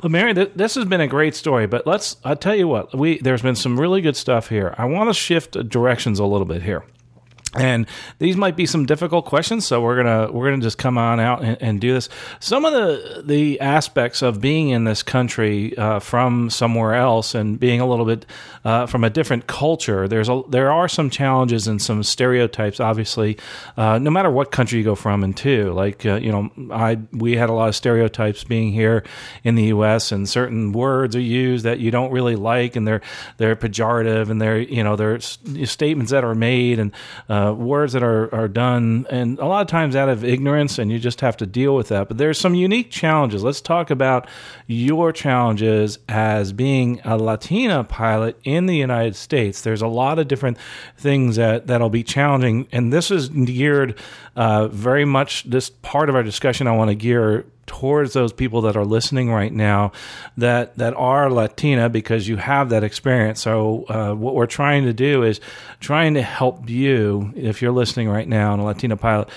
But 0.00 0.10
Mary, 0.10 0.34
th- 0.34 0.52
this 0.54 0.74
has 0.74 0.84
been 0.84 1.00
a 1.00 1.08
great 1.08 1.34
story. 1.34 1.66
But 1.66 1.86
let's 1.86 2.16
I'll 2.24 2.36
tell 2.36 2.54
you 2.54 2.68
what 2.68 2.94
we 2.94 3.18
there's 3.18 3.42
been 3.42 3.56
some 3.56 3.78
really 3.78 4.00
good 4.00 4.16
stuff 4.16 4.48
here. 4.48 4.74
I 4.76 4.84
want 4.84 5.10
to 5.10 5.14
shift 5.14 5.68
directions 5.68 6.18
a 6.18 6.24
little 6.24 6.46
bit 6.46 6.62
here 6.62 6.84
and 7.54 7.86
these 8.18 8.36
might 8.36 8.54
be 8.56 8.64
some 8.64 8.86
difficult 8.86 9.24
questions 9.24 9.66
so 9.66 9.80
we're 9.80 9.96
gonna 9.96 10.30
we're 10.30 10.50
gonna 10.50 10.62
just 10.62 10.78
come 10.78 10.96
on 10.96 11.18
out 11.18 11.42
and, 11.42 11.60
and 11.60 11.80
do 11.80 11.92
this. 11.92 12.08
Some 12.38 12.64
of 12.64 12.72
the 12.72 13.22
the 13.24 13.60
aspects 13.60 14.22
of 14.22 14.40
being 14.40 14.68
in 14.68 14.84
this 14.84 15.02
country 15.02 15.76
uh, 15.76 15.98
from 15.98 16.48
somewhere 16.50 16.94
else 16.94 17.34
and 17.34 17.58
being 17.58 17.80
a 17.80 17.86
little 17.86 18.04
bit 18.04 18.24
uh, 18.64 18.86
from 18.86 19.02
a 19.02 19.10
different 19.10 19.46
culture 19.46 20.06
there's 20.06 20.28
a 20.28 20.42
there 20.48 20.70
are 20.70 20.88
some 20.88 21.10
challenges 21.10 21.66
and 21.66 21.82
some 21.82 22.02
stereotypes 22.04 22.78
obviously 22.78 23.36
uh, 23.76 23.98
no 23.98 24.10
matter 24.10 24.30
what 24.30 24.52
country 24.52 24.78
you 24.78 24.84
go 24.84 24.94
from 24.94 25.24
and 25.24 25.36
to. 25.38 25.72
Like 25.72 26.06
uh, 26.06 26.16
you 26.16 26.30
know 26.30 26.50
I 26.72 26.98
we 27.12 27.36
had 27.36 27.50
a 27.50 27.52
lot 27.52 27.68
of 27.68 27.74
stereotypes 27.74 28.44
being 28.44 28.72
here 28.72 29.02
in 29.42 29.56
the 29.56 29.64
US 29.64 30.12
and 30.12 30.28
certain 30.28 30.70
words 30.72 31.16
are 31.16 31.20
used 31.20 31.64
that 31.64 31.80
you 31.80 31.90
don't 31.90 32.12
really 32.12 32.36
like 32.36 32.76
and 32.76 32.86
they're 32.86 33.00
they're 33.38 33.56
pejorative 33.56 34.30
and 34.30 34.40
they're 34.40 34.58
you 34.58 34.84
know 34.84 34.94
they're 34.94 35.18
statements 35.18 36.12
that 36.12 36.22
are 36.22 36.34
made 36.34 36.78
and 36.78 36.92
uh, 37.40 37.52
words 37.52 37.92
that 37.92 38.02
are, 38.02 38.32
are 38.34 38.48
done, 38.48 39.06
and 39.10 39.38
a 39.38 39.46
lot 39.46 39.60
of 39.62 39.66
times 39.66 39.96
out 39.96 40.08
of 40.08 40.24
ignorance, 40.24 40.78
and 40.78 40.90
you 40.90 40.98
just 40.98 41.20
have 41.20 41.36
to 41.38 41.46
deal 41.46 41.74
with 41.74 41.88
that. 41.88 42.08
But 42.08 42.18
there's 42.18 42.38
some 42.38 42.54
unique 42.54 42.90
challenges. 42.90 43.42
Let's 43.42 43.60
talk 43.60 43.90
about 43.90 44.28
your 44.66 45.12
challenges 45.12 45.98
as 46.08 46.52
being 46.52 47.00
a 47.04 47.16
Latina 47.16 47.84
pilot 47.84 48.38
in 48.44 48.66
the 48.66 48.76
United 48.76 49.16
States. 49.16 49.62
There's 49.62 49.82
a 49.82 49.86
lot 49.86 50.18
of 50.18 50.28
different 50.28 50.58
things 50.96 51.36
that, 51.36 51.66
that'll 51.66 51.90
be 51.90 52.02
challenging, 52.02 52.68
and 52.72 52.92
this 52.92 53.10
is 53.10 53.28
geared 53.28 53.98
uh, 54.40 54.68
very 54.68 55.04
much, 55.04 55.44
this 55.44 55.68
part 55.68 56.08
of 56.08 56.14
our 56.14 56.22
discussion 56.22 56.66
I 56.66 56.72
want 56.72 56.88
to 56.88 56.94
gear 56.94 57.44
towards 57.66 58.14
those 58.14 58.32
people 58.32 58.62
that 58.62 58.74
are 58.74 58.86
listening 58.86 59.30
right 59.30 59.52
now 59.52 59.92
that 60.38 60.78
that 60.78 60.94
are 60.94 61.30
Latina 61.30 61.90
because 61.90 62.26
you 62.26 62.38
have 62.38 62.70
that 62.70 62.82
experience. 62.82 63.42
So 63.42 63.84
uh, 63.90 64.14
what 64.14 64.34
we're 64.34 64.46
trying 64.46 64.86
to 64.86 64.94
do 64.94 65.24
is 65.24 65.42
trying 65.78 66.14
to 66.14 66.22
help 66.22 66.70
you 66.70 67.34
if 67.36 67.60
you're 67.60 67.70
listening 67.70 68.08
right 68.08 68.26
now 68.26 68.54
and 68.54 68.62
a 68.62 68.64
Latina 68.64 68.96
pilot 68.96 69.28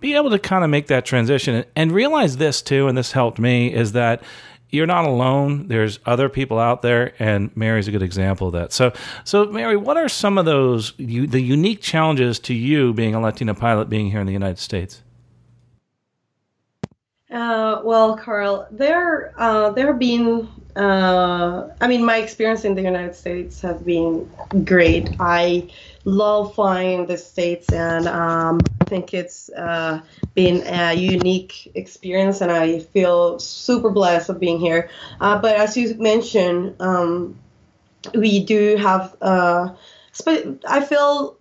be 0.00 0.16
able 0.16 0.30
to 0.30 0.38
kind 0.40 0.64
of 0.64 0.70
make 0.70 0.88
that 0.88 1.06
transition 1.06 1.64
and 1.76 1.92
realize 1.92 2.36
this 2.36 2.60
too 2.60 2.88
and 2.88 2.98
this 2.98 3.12
helped 3.12 3.38
me 3.38 3.72
is 3.72 3.92
that 3.92 4.20
you're 4.72 4.86
not 4.86 5.04
alone. 5.04 5.68
There's 5.68 6.00
other 6.06 6.28
people 6.28 6.58
out 6.58 6.82
there, 6.82 7.12
and 7.18 7.54
Mary's 7.54 7.86
a 7.86 7.92
good 7.92 8.02
example 8.02 8.48
of 8.48 8.54
that. 8.54 8.72
So, 8.72 8.92
so 9.22 9.44
Mary, 9.44 9.76
what 9.76 9.98
are 9.98 10.08
some 10.08 10.38
of 10.38 10.46
those 10.46 10.94
you, 10.96 11.26
the 11.26 11.40
unique 11.40 11.82
challenges 11.82 12.38
to 12.40 12.54
you 12.54 12.94
being 12.94 13.14
a 13.14 13.20
Latina 13.20 13.54
pilot, 13.54 13.90
being 13.90 14.10
here 14.10 14.20
in 14.20 14.26
the 14.26 14.32
United 14.32 14.58
States? 14.58 15.02
Uh, 17.30 17.80
well, 17.84 18.16
Carl, 18.16 18.66
there 18.70 19.34
uh, 19.38 19.70
there 19.70 19.88
have 19.88 19.98
been. 19.98 20.48
Uh, 20.74 21.68
I 21.82 21.86
mean, 21.86 22.02
my 22.02 22.16
experience 22.16 22.64
in 22.64 22.74
the 22.74 22.82
United 22.82 23.14
States 23.14 23.60
has 23.60 23.80
been 23.82 24.28
great. 24.64 25.10
I 25.20 25.68
love 26.04 26.54
flying 26.54 27.06
the 27.06 27.16
states, 27.16 27.72
and 27.72 28.06
um, 28.08 28.60
I 28.80 28.84
think 28.84 29.14
it's 29.14 29.50
uh, 29.50 30.00
been 30.34 30.62
a 30.66 30.94
unique 30.94 31.70
experience, 31.74 32.40
and 32.40 32.50
I 32.50 32.80
feel 32.80 33.38
super 33.38 33.90
blessed 33.90 34.30
of 34.30 34.40
being 34.40 34.58
here. 34.58 34.90
Uh, 35.20 35.38
but 35.40 35.56
as 35.56 35.76
you 35.76 35.94
mentioned, 35.94 36.76
um, 36.80 37.38
we 38.14 38.44
do 38.44 38.76
have. 38.76 39.16
Uh, 39.20 39.74
I 40.68 40.80
feel 40.84 41.38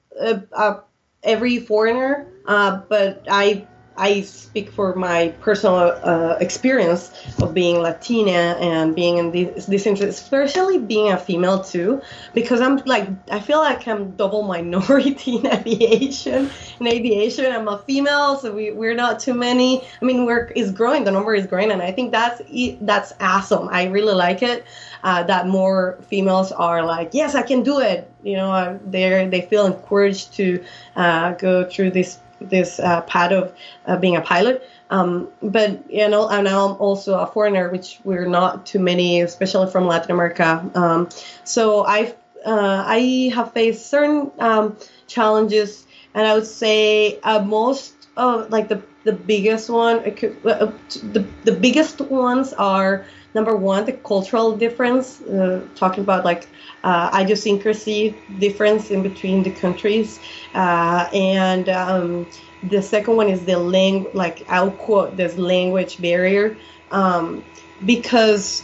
every 1.24 1.60
foreigner, 1.60 2.28
but 2.46 3.26
I 3.30 3.68
I 3.98 4.22
speak 4.22 4.72
for 4.72 4.96
my 4.96 5.30
personal 5.42 6.00
uh, 6.04 6.38
experience 6.40 7.12
of 7.42 7.54
being 7.54 7.80
Latina 7.80 8.58
and 8.60 8.96
being 8.96 9.18
in 9.18 9.32
this, 9.32 9.66
this 9.66 9.86
interest, 9.86 10.20
especially 10.20 10.78
being 10.78 11.12
a 11.12 11.18
female 11.18 11.64
too, 11.64 12.02
because 12.34 12.62
I'm 12.62 12.78
like 12.86 13.08
I 13.30 13.40
feel 13.40 13.60
like 13.60 13.88
I'm 13.88 14.12
double 14.12 14.44
minority 14.44 15.38
in 15.38 15.48
aviation. 15.54 16.50
In 16.80 16.88
aviation, 16.88 17.52
I'm 17.52 17.68
a 17.68 17.80
female, 17.80 18.38
so 18.38 18.54
we 18.54 18.72
we're 18.72 18.96
not 18.96 19.20
too 19.20 19.34
many. 19.34 19.84
I 20.02 20.06
mean, 20.06 20.26
we're 20.26 20.46
is 20.48 20.72
growing, 20.72 21.04
the 21.04 21.12
number 21.12 21.36
is 21.36 21.46
growing, 21.46 21.72
and 21.72 21.82
I 21.82 21.92
think 21.92 22.12
that's 22.12 22.42
that's 22.82 23.14
awesome. 23.20 23.68
I 23.70 23.86
really 23.86 24.14
like 24.14 24.42
it. 24.42 24.66
Uh, 25.04 25.24
that 25.24 25.48
more 25.48 25.98
females 26.08 26.52
are 26.52 26.84
like, 26.86 27.10
yes, 27.14 27.36
I 27.36 27.42
can 27.42 27.64
do 27.64 27.80
it. 27.80 28.10
You 28.24 28.38
know, 28.38 28.80
they 28.86 29.28
they 29.28 29.42
feel 29.42 29.66
encouraged 29.66 30.34
to 30.36 30.64
uh, 30.96 31.34
go 31.34 31.70
through 31.70 31.92
this 31.92 32.20
this 32.50 32.80
uh, 32.80 33.02
path 33.02 33.32
of 33.32 33.54
uh, 33.86 33.98
being 33.98 34.16
a 34.16 34.22
pilot. 34.22 34.68
Um, 34.90 35.30
but 35.42 35.90
you 35.90 36.08
know, 36.10 36.28
and 36.28 36.48
I'm 36.48 36.76
also 36.78 37.18
a 37.18 37.28
foreigner, 37.28 37.70
which 37.70 38.00
we're 38.04 38.28
not 38.28 38.66
too 38.66 38.80
many, 38.80 39.22
especially 39.22 39.72
from 39.72 39.88
Latin 39.88 40.12
America. 40.12 40.70
Um, 40.76 41.10
so 41.44 41.86
I 41.86 42.14
uh, 42.46 42.84
I 42.86 43.32
have 43.34 43.54
faced 43.54 43.88
certain 43.88 44.32
um, 44.40 44.78
challenges, 45.08 45.86
and 46.14 46.28
I 46.28 46.34
would 46.34 46.48
say 46.48 47.20
uh, 47.24 47.42
most 47.42 47.94
of 48.18 48.50
like 48.50 48.68
the 48.68 48.82
the 49.04 49.14
biggest 49.14 49.70
one, 49.70 50.04
could, 50.16 50.36
uh, 50.46 50.72
the 51.14 51.26
the 51.44 51.54
biggest 51.54 52.02
ones 52.02 52.54
are 52.54 53.06
number 53.34 53.56
one 53.56 53.86
the 53.86 53.94
cultural 53.94 54.56
difference, 54.56 55.22
uh, 55.22 55.66
talking 55.76 56.04
about 56.04 56.26
like 56.26 56.48
uh, 56.84 57.18
idiosyncrasy 57.20 58.16
difference 58.40 58.92
in 58.92 59.04
between 59.04 59.44
the 59.44 59.52
countries, 59.52 60.20
uh, 60.54 61.10
and 61.14 61.70
um, 61.70 62.28
the 62.64 62.82
second 62.82 63.16
one 63.16 63.30
is 63.30 63.46
the 63.46 63.58
language, 63.58 64.14
like 64.14 64.46
I'll 64.50 64.72
quote 64.72 65.18
this 65.18 65.38
language 65.38 66.02
barrier, 66.02 66.58
um, 66.92 67.44
because, 67.86 68.64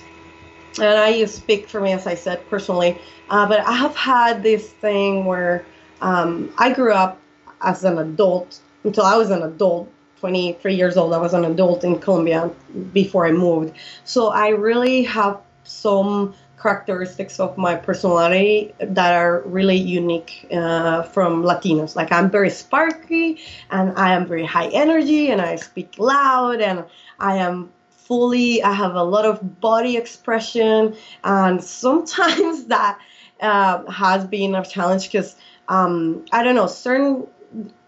and 0.80 0.98
I 0.98 1.26
speak 1.26 1.68
for 1.68 1.82
me 1.82 1.94
as 1.94 2.06
I 2.08 2.16
said 2.16 2.48
personally, 2.50 3.00
uh, 3.30 3.48
but 3.48 3.60
I 3.62 3.74
have 3.74 3.96
had 3.96 4.44
this 4.44 4.70
thing 4.70 5.26
where 5.26 5.66
um, 6.02 6.54
I 6.58 6.74
grew 6.74 6.94
up 6.94 7.20
as 7.62 7.84
an 7.84 7.98
adult 7.98 8.60
until 8.84 9.04
I 9.04 9.18
was 9.18 9.32
an 9.32 9.44
adult 9.44 9.92
23 10.20 10.76
years 10.76 10.98
old. 10.98 11.14
I 11.14 11.18
was 11.18 11.34
an 11.34 11.46
adult 11.46 11.84
in 11.84 12.00
Colombia 12.00 12.50
before 12.94 13.26
I 13.26 13.32
moved. 13.32 13.76
So 14.04 14.30
I 14.30 14.50
really 14.50 15.04
have 15.04 15.40
some 15.64 16.34
characteristics 16.60 17.40
of 17.40 17.58
my 17.58 17.76
personality 17.76 18.74
that 18.80 19.14
are 19.14 19.42
really 19.46 19.76
unique 19.76 20.48
uh, 20.52 21.04
from 21.04 21.44
Latinos. 21.44 21.96
Like 21.96 22.12
I'm 22.12 22.30
very 22.32 22.50
sparky 22.50 23.40
and 23.70 23.98
I 23.98 24.14
am 24.14 24.26
very 24.26 24.46
high 24.46 24.68
energy 24.70 25.30
and 25.30 25.40
I 25.40 25.56
speak 25.56 26.00
loud 26.00 26.62
and 26.62 26.84
I 27.20 27.38
am 27.38 27.72
fully, 27.90 28.64
I 28.64 28.74
have 28.74 28.96
a 28.96 29.04
lot 29.04 29.26
of 29.26 29.62
body 29.62 29.98
expression 29.98 30.96
and 31.24 31.64
sometimes 31.64 32.66
that 32.76 33.00
uh, 33.40 33.90
has 33.92 34.26
been 34.26 34.56
a 34.56 34.66
challenge 34.66 35.12
because 35.12 35.36
um, 35.70 36.26
I 36.32 36.44
don't 36.44 36.56
know, 36.56 36.68
certain 36.68 37.28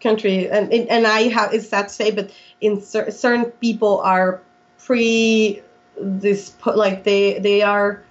country 0.01 0.49
and 0.49 0.72
and 0.74 1.07
I 1.07 1.22
have 1.30 1.53
it's 1.53 1.70
sad 1.70 1.88
to 1.89 1.93
say, 1.93 2.11
but 2.11 2.32
in 2.61 2.82
cer- 2.82 3.11
certain 3.11 3.45
people 3.45 3.99
are 4.01 4.41
pre 4.78 5.61
this 6.01 6.53
like 6.65 7.03
they 7.03 7.39
they 7.39 7.61
are 7.61 8.01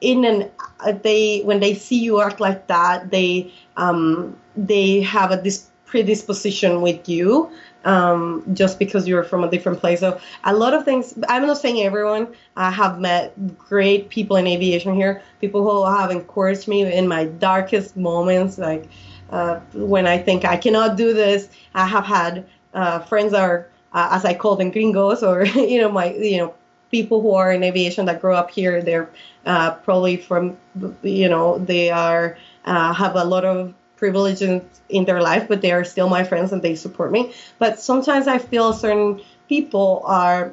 in 0.00 0.24
an 0.24 0.50
uh, 0.80 0.92
they 0.92 1.40
when 1.40 1.60
they 1.60 1.74
see 1.74 1.98
you 1.98 2.20
act 2.20 2.40
like 2.40 2.66
that, 2.68 3.10
they 3.10 3.52
um, 3.76 4.36
they 4.56 5.00
have 5.00 5.30
a 5.30 5.36
this 5.36 5.66
predisposition 5.86 6.82
with 6.82 7.08
you 7.08 7.50
um, 7.84 8.44
just 8.52 8.78
because 8.78 9.08
you're 9.08 9.24
from 9.24 9.42
a 9.42 9.50
different 9.50 9.80
place. 9.80 10.00
So 10.00 10.20
a 10.44 10.54
lot 10.54 10.74
of 10.74 10.84
things. 10.84 11.18
I'm 11.28 11.46
not 11.46 11.58
saying 11.58 11.82
everyone. 11.82 12.28
I 12.56 12.70
have 12.70 13.00
met 13.00 13.58
great 13.58 14.08
people 14.10 14.36
in 14.36 14.46
aviation 14.46 14.94
here. 14.94 15.22
People 15.40 15.62
who 15.62 15.84
have 15.84 16.10
encouraged 16.10 16.68
me 16.68 16.92
in 16.92 17.08
my 17.08 17.24
darkest 17.24 17.96
moments, 17.96 18.58
like 18.58 18.88
uh, 19.30 19.60
when 19.74 20.06
I 20.06 20.18
think 20.18 20.44
I 20.44 20.56
cannot 20.56 20.96
do 20.96 21.12
this. 21.12 21.48
I 21.74 21.86
have 21.86 22.04
had 22.04 22.46
uh, 22.74 23.00
friends 23.00 23.34
are, 23.34 23.66
uh, 23.92 24.08
as 24.12 24.24
I 24.24 24.34
call 24.34 24.56
them, 24.56 24.70
gringos, 24.70 25.22
or 25.22 25.44
you 25.46 25.80
know, 25.80 25.90
my 25.90 26.12
you 26.12 26.38
know, 26.38 26.54
people 26.90 27.20
who 27.20 27.34
are 27.34 27.52
in 27.52 27.62
aviation 27.62 28.06
that 28.06 28.20
grow 28.20 28.34
up 28.34 28.50
here. 28.50 28.82
They're 28.82 29.10
uh, 29.46 29.72
probably 29.74 30.16
from, 30.16 30.56
you 31.02 31.28
know, 31.28 31.58
they 31.58 31.90
are 31.90 32.38
uh, 32.64 32.92
have 32.92 33.16
a 33.16 33.24
lot 33.24 33.44
of 33.44 33.74
privilege 33.96 34.42
in, 34.42 34.64
in 34.88 35.04
their 35.04 35.20
life, 35.20 35.48
but 35.48 35.60
they 35.60 35.72
are 35.72 35.84
still 35.84 36.08
my 36.08 36.24
friends 36.24 36.52
and 36.52 36.62
they 36.62 36.74
support 36.74 37.10
me. 37.10 37.32
But 37.58 37.80
sometimes 37.80 38.28
I 38.28 38.38
feel 38.38 38.72
certain 38.72 39.20
people 39.48 40.02
are 40.04 40.52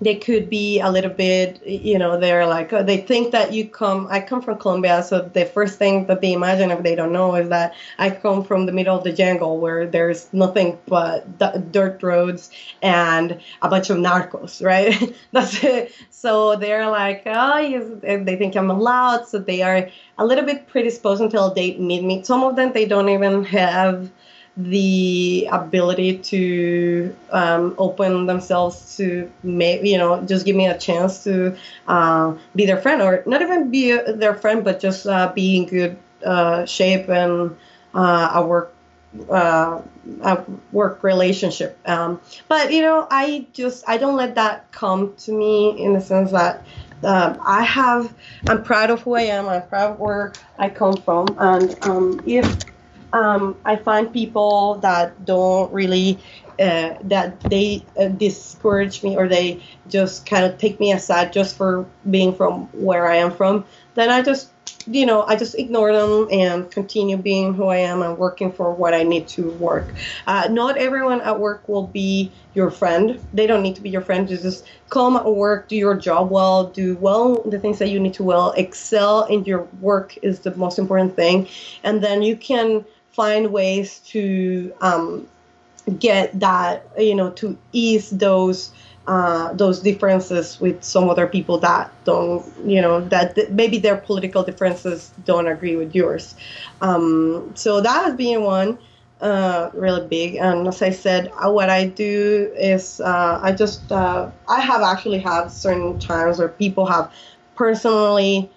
they 0.00 0.14
could 0.14 0.50
be 0.50 0.78
a 0.80 0.90
little 0.90 1.10
bit, 1.10 1.66
you 1.66 1.98
know, 1.98 2.20
they're 2.20 2.46
like, 2.46 2.70
oh, 2.72 2.82
they 2.82 2.98
think 2.98 3.32
that 3.32 3.54
you 3.54 3.66
come, 3.66 4.06
I 4.10 4.20
come 4.20 4.42
from 4.42 4.58
Colombia, 4.58 5.02
so 5.02 5.22
the 5.22 5.46
first 5.46 5.78
thing 5.78 6.06
that 6.06 6.20
they 6.20 6.34
imagine 6.34 6.70
if 6.70 6.82
they 6.82 6.94
don't 6.94 7.12
know 7.12 7.34
is 7.34 7.48
that 7.48 7.72
I 7.98 8.10
come 8.10 8.44
from 8.44 8.66
the 8.66 8.72
middle 8.72 8.96
of 8.98 9.04
the 9.04 9.12
jungle 9.12 9.58
where 9.58 9.86
there's 9.86 10.30
nothing 10.34 10.78
but 10.86 11.38
d- 11.38 11.60
dirt 11.70 12.02
roads 12.02 12.50
and 12.82 13.40
a 13.62 13.68
bunch 13.70 13.88
of 13.88 13.96
narcos, 13.96 14.62
right? 14.64 15.16
That's 15.32 15.64
it. 15.64 15.92
So 16.10 16.56
they're 16.56 16.90
like, 16.90 17.22
oh, 17.24 17.58
yes, 17.58 17.84
they 18.02 18.36
think 18.36 18.54
I'm 18.54 18.68
loud, 18.68 19.26
so 19.26 19.38
they 19.38 19.62
are 19.62 19.88
a 20.18 20.26
little 20.26 20.44
bit 20.44 20.66
predisposed 20.66 21.22
until 21.22 21.52
they 21.54 21.76
meet 21.78 22.02
me. 22.04 22.22
Some 22.22 22.42
of 22.44 22.56
them, 22.56 22.72
they 22.72 22.84
don't 22.84 23.08
even 23.08 23.44
have 23.44 24.10
the 24.56 25.48
ability 25.52 26.18
to 26.18 27.14
um, 27.30 27.74
open 27.76 28.24
themselves 28.24 28.96
to 28.96 29.30
make 29.42 29.82
you 29.82 29.98
know 29.98 30.22
just 30.22 30.46
give 30.46 30.56
me 30.56 30.66
a 30.66 30.78
chance 30.78 31.24
to 31.24 31.54
uh, 31.88 32.34
be 32.54 32.64
their 32.64 32.80
friend 32.80 33.02
or 33.02 33.22
not 33.26 33.42
even 33.42 33.70
be 33.70 33.92
their 33.92 34.34
friend 34.34 34.64
but 34.64 34.80
just 34.80 35.06
uh, 35.06 35.30
be 35.34 35.58
in 35.58 35.66
good 35.66 35.98
uh, 36.24 36.64
shape 36.64 37.08
and 37.08 37.54
uh, 37.94 38.30
a 38.34 38.46
work 38.46 38.74
uh, 39.30 39.80
a 40.22 40.44
work 40.72 41.02
relationship. 41.02 41.78
Um, 41.86 42.20
but 42.48 42.72
you 42.72 42.82
know 42.82 43.06
I 43.10 43.46
just 43.52 43.84
I 43.88 43.96
don't 43.96 44.16
let 44.16 44.34
that 44.36 44.70
come 44.72 45.14
to 45.18 45.32
me 45.32 45.82
in 45.82 45.92
the 45.92 46.00
sense 46.00 46.32
that 46.32 46.64
uh, 47.02 47.36
I 47.44 47.62
have 47.62 48.12
I'm 48.48 48.62
proud 48.62 48.90
of 48.90 49.02
who 49.02 49.14
I 49.14 49.22
am. 49.22 49.48
I'm 49.48 49.66
proud 49.68 49.92
of 49.92 50.00
where 50.00 50.32
I 50.58 50.70
come 50.70 50.96
from. 50.96 51.26
And 51.38 51.76
um, 51.82 52.22
if 52.26 52.58
um, 53.16 53.56
I 53.64 53.76
find 53.76 54.12
people 54.12 54.74
that 54.82 55.24
don't 55.24 55.72
really 55.72 56.18
uh, 56.58 56.96
that 57.04 57.40
they 57.40 57.84
uh, 57.98 58.08
discourage 58.08 59.02
me 59.02 59.16
or 59.16 59.28
they 59.28 59.62
just 59.88 60.26
kind 60.26 60.44
of 60.44 60.58
take 60.58 60.78
me 60.80 60.92
aside 60.92 61.32
just 61.32 61.56
for 61.56 61.86
being 62.10 62.34
from 62.34 62.66
where 62.72 63.06
I 63.06 63.16
am 63.16 63.30
from, 63.30 63.64
then 63.94 64.10
I 64.10 64.22
just 64.22 64.50
you 64.86 65.04
know 65.06 65.22
I 65.22 65.36
just 65.36 65.54
ignore 65.56 65.92
them 65.92 66.28
and 66.30 66.70
continue 66.70 67.16
being 67.16 67.54
who 67.54 67.66
I 67.66 67.78
am 67.78 68.02
and 68.02 68.18
working 68.18 68.52
for 68.52 68.72
what 68.72 68.94
I 68.94 69.02
need 69.02 69.28
to 69.28 69.50
work. 69.52 69.86
Uh, 70.26 70.48
not 70.50 70.76
everyone 70.76 71.20
at 71.22 71.38
work 71.38 71.68
will 71.68 71.86
be 71.86 72.30
your 72.54 72.70
friend. 72.70 73.20
They 73.32 73.46
don't 73.46 73.62
need 73.62 73.76
to 73.76 73.82
be 73.82 73.90
your 73.90 74.02
friend. 74.02 74.28
You 74.28 74.36
just 74.36 74.66
come 74.90 75.16
at 75.16 75.26
work, 75.26 75.68
do 75.68 75.76
your 75.76 75.94
job 75.94 76.30
well, 76.30 76.66
do 76.68 76.96
well 76.96 77.42
the 77.44 77.58
things 77.58 77.78
that 77.78 77.88
you 77.88 77.98
need 77.98 78.14
to 78.14 78.22
well, 78.22 78.52
excel 78.52 79.24
in 79.24 79.44
your 79.44 79.62
work 79.80 80.18
is 80.22 80.40
the 80.40 80.54
most 80.56 80.78
important 80.78 81.16
thing, 81.16 81.48
and 81.82 82.02
then 82.02 82.22
you 82.22 82.36
can 82.36 82.84
find 83.16 83.52
ways 83.52 84.00
to 84.00 84.72
um, 84.82 85.26
get 85.98 86.38
that 86.40 86.88
you 86.98 87.14
know 87.14 87.30
to 87.32 87.56
ease 87.72 88.10
those 88.10 88.72
uh, 89.06 89.52
those 89.54 89.80
differences 89.80 90.60
with 90.60 90.82
some 90.82 91.08
other 91.08 91.28
people 91.28 91.58
that 91.58 91.92
don't 92.04 92.44
you 92.68 92.80
know 92.82 93.00
that 93.08 93.34
th- 93.36 93.48
maybe 93.50 93.78
their 93.78 93.96
political 93.96 94.42
differences 94.42 95.12
don't 95.24 95.46
agree 95.48 95.76
with 95.76 95.94
yours. 95.94 96.34
Um, 96.80 97.52
so 97.54 97.80
that 97.80 98.04
has 98.04 98.14
been 98.16 98.42
one 98.42 98.78
uh, 99.20 99.70
really 99.74 100.06
big. 100.08 100.36
And 100.36 100.68
as 100.68 100.82
i 100.82 100.90
said 100.90 101.30
uh, 101.42 101.50
what 101.50 101.70
i 101.70 101.86
do 101.86 102.52
is 102.58 103.00
uh, 103.00 103.38
i 103.42 103.52
just 103.52 103.90
uh, 103.92 104.30
i 104.48 104.60
have 104.60 104.82
actually 104.82 105.20
had 105.20 105.48
certain 105.48 105.98
times 105.98 106.38
where 106.38 106.48
people 106.48 106.86
have 106.86 107.12
personally 107.54 108.50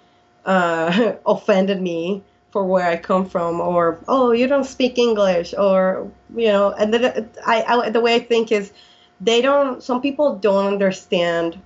uh, 0.44 1.14
offended 1.26 1.80
me 1.80 2.24
for 2.50 2.64
where 2.64 2.86
I 2.86 2.96
come 2.96 3.26
from, 3.26 3.60
or 3.60 4.00
oh, 4.08 4.32
you 4.32 4.46
don't 4.46 4.64
speak 4.64 4.98
English, 4.98 5.54
or 5.56 6.10
you 6.34 6.48
know, 6.48 6.72
and 6.72 6.92
then 6.92 7.30
I, 7.46 7.62
I 7.62 7.90
the 7.90 8.00
way 8.00 8.14
I 8.14 8.20
think 8.20 8.52
is 8.52 8.72
they 9.20 9.40
don't. 9.40 9.82
Some 9.82 10.00
people 10.00 10.36
don't 10.36 10.66
understand 10.66 11.60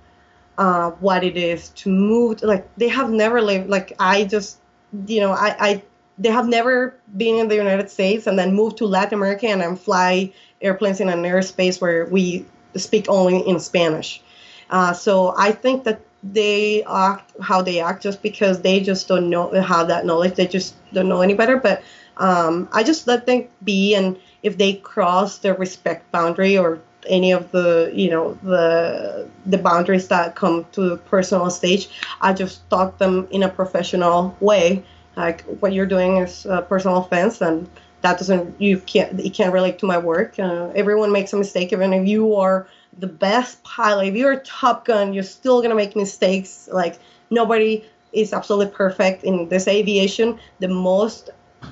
uh, 0.57 0.91
what 0.91 1.23
it 1.23 1.37
is 1.37 1.69
to 1.69 1.89
move. 1.89 2.41
Like 2.41 2.67
they 2.77 2.89
have 2.89 3.09
never 3.09 3.41
lived. 3.41 3.69
Like 3.69 3.93
I 3.99 4.25
just, 4.25 4.59
you 5.07 5.19
know, 5.19 5.31
I, 5.31 5.55
I 5.59 5.83
they 6.17 6.29
have 6.29 6.47
never 6.47 6.95
been 7.17 7.35
in 7.35 7.47
the 7.47 7.55
United 7.55 7.89
States 7.89 8.27
and 8.27 8.39
then 8.39 8.53
moved 8.53 8.77
to 8.77 8.85
Latin 8.85 9.15
America 9.15 9.47
and 9.47 9.61
then 9.61 9.75
fly 9.75 10.31
airplanes 10.61 10.99
in 10.99 11.09
an 11.09 11.23
airspace 11.23 11.81
where 11.81 12.05
we 12.05 12.45
speak 12.75 13.07
only 13.09 13.39
in 13.39 13.59
Spanish. 13.59 14.21
Uh, 14.69 14.93
so 14.93 15.33
I 15.37 15.51
think 15.51 15.83
that 15.83 16.01
they 16.31 16.83
act 16.83 17.31
how 17.41 17.61
they 17.61 17.79
act 17.79 18.01
just 18.01 18.21
because 18.21 18.61
they 18.61 18.79
just 18.79 19.07
don't 19.07 19.29
know 19.29 19.51
have 19.61 19.87
that 19.87 20.05
knowledge. 20.05 20.35
They 20.35 20.47
just 20.47 20.75
don't 20.93 21.07
know 21.07 21.21
any 21.21 21.33
better. 21.33 21.57
But 21.57 21.83
um, 22.17 22.67
I 22.71 22.83
just 22.83 23.07
let 23.07 23.25
them 23.25 23.47
be, 23.63 23.95
and 23.95 24.17
if 24.43 24.57
they 24.57 24.73
cross 24.73 25.39
the 25.39 25.53
respect 25.53 26.11
boundary 26.11 26.57
or 26.57 26.79
any 27.07 27.31
of 27.31 27.51
the 27.51 27.91
you 27.93 28.09
know 28.09 28.33
the 28.41 29.29
the 29.45 29.59
boundaries 29.59 30.07
that 30.07 30.35
come 30.35 30.65
to 30.71 30.89
the 30.89 30.97
personal 30.97 31.49
stage, 31.49 31.89
I 32.21 32.33
just 32.33 32.67
talk 32.69 32.97
them 32.97 33.27
in 33.31 33.43
a 33.43 33.49
professional 33.49 34.35
way. 34.39 34.83
Like 35.15 35.43
what 35.59 35.73
you're 35.73 35.85
doing 35.85 36.17
is 36.17 36.45
a 36.45 36.61
personal 36.61 36.97
offense, 36.97 37.41
and 37.41 37.69
that 38.01 38.17
doesn't 38.17 38.59
you 38.59 38.79
can't 38.79 39.23
you 39.23 39.31
can't 39.31 39.53
relate 39.53 39.79
to 39.79 39.85
my 39.85 39.97
work. 39.97 40.39
Uh, 40.39 40.71
everyone 40.75 41.11
makes 41.11 41.33
a 41.33 41.37
mistake, 41.37 41.71
even 41.71 41.93
if 41.93 42.07
you 42.07 42.35
are 42.35 42.67
the 42.99 43.07
best 43.07 43.63
pilot. 43.63 44.07
If 44.07 44.15
you're 44.15 44.33
a 44.33 44.39
Top 44.39 44.85
Gun, 44.85 45.13
you're 45.13 45.23
still 45.23 45.61
gonna 45.61 45.75
make 45.75 45.95
mistakes. 45.95 46.69
Like 46.71 46.99
nobody 47.29 47.83
is 48.13 48.33
absolutely 48.33 48.73
perfect 48.73 49.23
in 49.23 49.49
this 49.49 49.67
aviation. 49.67 50.39
The 50.59 50.69
most 50.69 51.29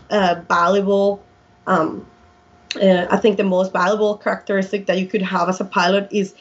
uh, 0.10 0.42
valuable, 0.48 1.24
um, 1.68 2.06
uh, 2.82 3.08
I 3.10 3.18
think, 3.18 3.38
the 3.38 3.44
most 3.44 3.72
valuable 3.72 4.18
characteristic 4.18 4.86
that 4.88 5.00
you 5.00 5.08
could 5.08 5.22
have 5.22 5.50
as 5.50 5.62
a 5.62 5.66
pilot 5.66 6.08
is 6.12 6.36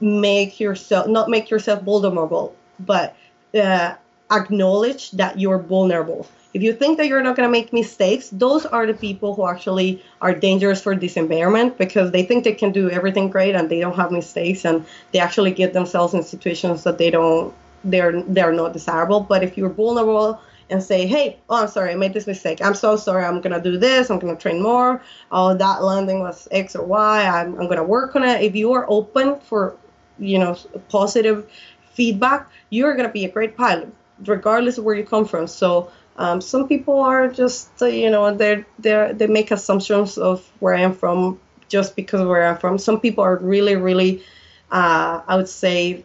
make 0.00 0.60
yourself 0.60 1.08
not 1.08 1.28
make 1.28 1.50
yourself 1.50 1.82
vulnerable, 1.82 2.54
but 2.78 3.16
uh, 3.54 3.94
acknowledge 4.30 5.10
that 5.12 5.38
you're 5.40 5.58
vulnerable. 5.58 6.26
If 6.58 6.64
you 6.64 6.72
think 6.72 6.98
that 6.98 7.06
you're 7.06 7.22
not 7.22 7.36
going 7.36 7.46
to 7.46 7.52
make 7.52 7.72
mistakes, 7.72 8.30
those 8.32 8.66
are 8.66 8.84
the 8.84 8.92
people 8.92 9.32
who 9.36 9.46
actually 9.46 10.02
are 10.20 10.34
dangerous 10.34 10.82
for 10.82 10.96
this 10.96 11.16
environment 11.16 11.78
because 11.78 12.10
they 12.10 12.24
think 12.24 12.42
they 12.42 12.52
can 12.52 12.72
do 12.72 12.90
everything 12.90 13.30
great 13.30 13.54
and 13.54 13.70
they 13.70 13.78
don't 13.78 13.94
have 13.94 14.10
mistakes 14.10 14.64
and 14.64 14.84
they 15.12 15.20
actually 15.20 15.52
get 15.52 15.72
themselves 15.72 16.14
in 16.14 16.24
situations 16.24 16.82
that 16.82 16.98
they 16.98 17.10
don't 17.12 17.54
they're 17.84 18.22
they're 18.22 18.52
not 18.52 18.72
desirable. 18.72 19.20
But 19.20 19.44
if 19.44 19.56
you're 19.56 19.68
vulnerable 19.68 20.40
and 20.68 20.82
say, 20.82 21.06
hey, 21.06 21.38
oh, 21.48 21.62
I'm 21.62 21.68
sorry, 21.68 21.92
I 21.92 21.94
made 21.94 22.12
this 22.12 22.26
mistake. 22.26 22.60
I'm 22.60 22.74
so 22.74 22.96
sorry. 22.96 23.24
I'm 23.24 23.40
gonna 23.40 23.62
do 23.62 23.78
this. 23.78 24.10
I'm 24.10 24.18
gonna 24.18 24.34
train 24.34 24.60
more. 24.60 25.00
Oh, 25.30 25.54
that 25.54 25.84
landing 25.84 26.18
was 26.18 26.48
X 26.50 26.74
or 26.74 26.84
Y. 26.84 27.24
I'm, 27.24 27.56
I'm 27.60 27.68
gonna 27.68 27.84
work 27.84 28.16
on 28.16 28.24
it. 28.24 28.42
If 28.42 28.56
you 28.56 28.72
are 28.72 28.84
open 28.88 29.38
for, 29.38 29.76
you 30.18 30.40
know, 30.40 30.58
positive 30.88 31.48
feedback, 31.92 32.50
you're 32.70 32.96
gonna 32.96 33.16
be 33.20 33.26
a 33.26 33.30
great 33.30 33.56
pilot, 33.56 33.92
regardless 34.24 34.76
of 34.76 34.82
where 34.82 34.96
you 34.96 35.04
come 35.04 35.24
from. 35.24 35.46
So 35.46 35.92
um, 36.18 36.40
some 36.40 36.66
people 36.66 37.00
are 37.00 37.28
just, 37.28 37.70
uh, 37.80 37.86
you 37.86 38.10
know, 38.10 38.34
they 38.34 38.64
they 38.80 39.12
they 39.14 39.28
make 39.28 39.52
assumptions 39.52 40.18
of 40.18 40.44
where 40.58 40.74
I 40.74 40.80
am 40.80 40.92
from 40.92 41.38
just 41.68 41.94
because 41.94 42.26
where 42.26 42.44
I'm 42.44 42.58
from. 42.58 42.76
Some 42.76 42.98
people 42.98 43.22
are 43.22 43.36
really, 43.36 43.76
really, 43.76 44.24
uh, 44.72 45.22
I 45.26 45.36
would 45.36 45.48
say, 45.48 46.04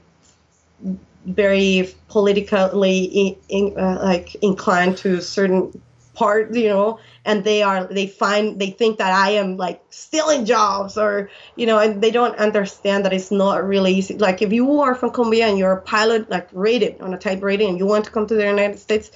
very 1.25 1.89
politically 2.09 3.03
in, 3.05 3.35
in, 3.49 3.79
uh, 3.79 3.99
like 4.03 4.35
inclined 4.43 4.97
to 4.97 5.19
certain 5.19 5.81
part, 6.13 6.53
you 6.53 6.67
know, 6.67 6.99
and 7.25 7.43
they 7.43 7.63
are 7.63 7.85
they 7.85 8.05
find 8.05 8.59
they 8.59 8.69
think 8.69 8.99
that 8.99 9.11
I 9.11 9.31
am 9.31 9.57
like 9.57 9.81
stealing 9.89 10.45
jobs 10.45 10.95
or 10.95 11.31
you 11.55 11.65
know, 11.65 11.79
and 11.79 12.03
they 12.03 12.11
don't 12.11 12.35
understand 12.35 13.03
that 13.05 13.13
it's 13.13 13.31
not 13.31 13.67
really 13.67 13.95
easy. 13.95 14.15
Like 14.15 14.43
if 14.43 14.53
you 14.53 14.79
are 14.81 14.93
from 14.93 15.09
Colombia 15.09 15.47
and 15.47 15.57
you're 15.57 15.71
a 15.73 15.81
pilot, 15.81 16.29
like 16.29 16.49
rated 16.51 17.01
on 17.01 17.15
a 17.15 17.17
type 17.17 17.41
rating, 17.41 17.69
and 17.69 17.79
you 17.79 17.87
want 17.87 18.05
to 18.05 18.11
come 18.11 18.27
to 18.27 18.35
the 18.35 18.45
United 18.45 18.77
States 18.77 19.09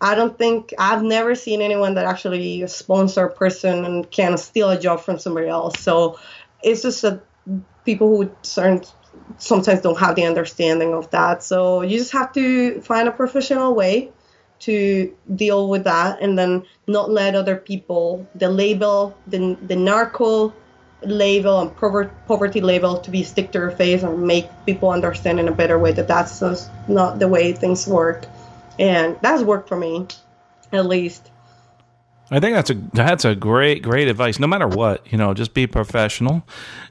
I 0.00 0.14
don't 0.14 0.36
think 0.36 0.74
I've 0.78 1.02
never 1.02 1.34
seen 1.34 1.62
anyone 1.62 1.94
that 1.94 2.04
actually 2.04 2.66
sponsor 2.66 3.26
a 3.26 3.32
person 3.32 3.84
and 3.84 4.10
can 4.10 4.36
steal 4.36 4.70
a 4.70 4.78
job 4.78 5.00
from 5.00 5.18
somebody 5.18 5.48
else. 5.48 5.80
So 5.80 6.18
it's 6.62 6.82
just 6.82 7.02
that 7.02 7.22
people 7.84 8.08
who 8.08 8.30
certain 8.42 8.82
sometimes 9.38 9.80
don't 9.80 9.98
have 9.98 10.16
the 10.16 10.24
understanding 10.24 10.94
of 10.94 11.10
that. 11.10 11.42
So 11.42 11.82
you 11.82 11.98
just 11.98 12.12
have 12.12 12.32
to 12.32 12.80
find 12.80 13.08
a 13.08 13.12
professional 13.12 13.74
way 13.74 14.10
to 14.60 15.14
deal 15.34 15.68
with 15.68 15.84
that 15.84 16.20
and 16.20 16.38
then 16.38 16.64
not 16.86 17.10
let 17.10 17.34
other 17.34 17.56
people 17.56 18.26
the 18.34 18.48
label 18.48 19.16
the, 19.26 19.58
the 19.66 19.76
narco 19.76 20.54
label 21.02 21.60
and 21.60 21.76
poverty 21.76 22.60
label 22.60 22.98
to 22.98 23.10
be 23.10 23.22
stick 23.22 23.52
to 23.52 23.58
your 23.58 23.70
face 23.70 24.02
and 24.02 24.22
make 24.22 24.48
people 24.64 24.90
understand 24.90 25.38
in 25.38 25.48
a 25.48 25.52
better 25.52 25.78
way 25.78 25.92
that 25.92 26.08
that's 26.08 26.40
not 26.88 27.18
the 27.18 27.28
way 27.28 27.52
things 27.52 27.86
work 27.86 28.26
and 28.78 29.18
that's 29.22 29.42
worked 29.42 29.68
for 29.68 29.76
me 29.76 30.06
at 30.72 30.86
least 30.86 31.30
I 32.30 32.40
think 32.40 32.54
that's 32.54 32.70
a 32.70 32.74
that's 32.74 33.24
a 33.24 33.34
great 33.34 33.82
great 33.82 34.08
advice. 34.08 34.38
No 34.38 34.46
matter 34.46 34.66
what, 34.66 35.10
you 35.12 35.18
know, 35.18 35.34
just 35.34 35.52
be 35.52 35.66
professional 35.66 36.42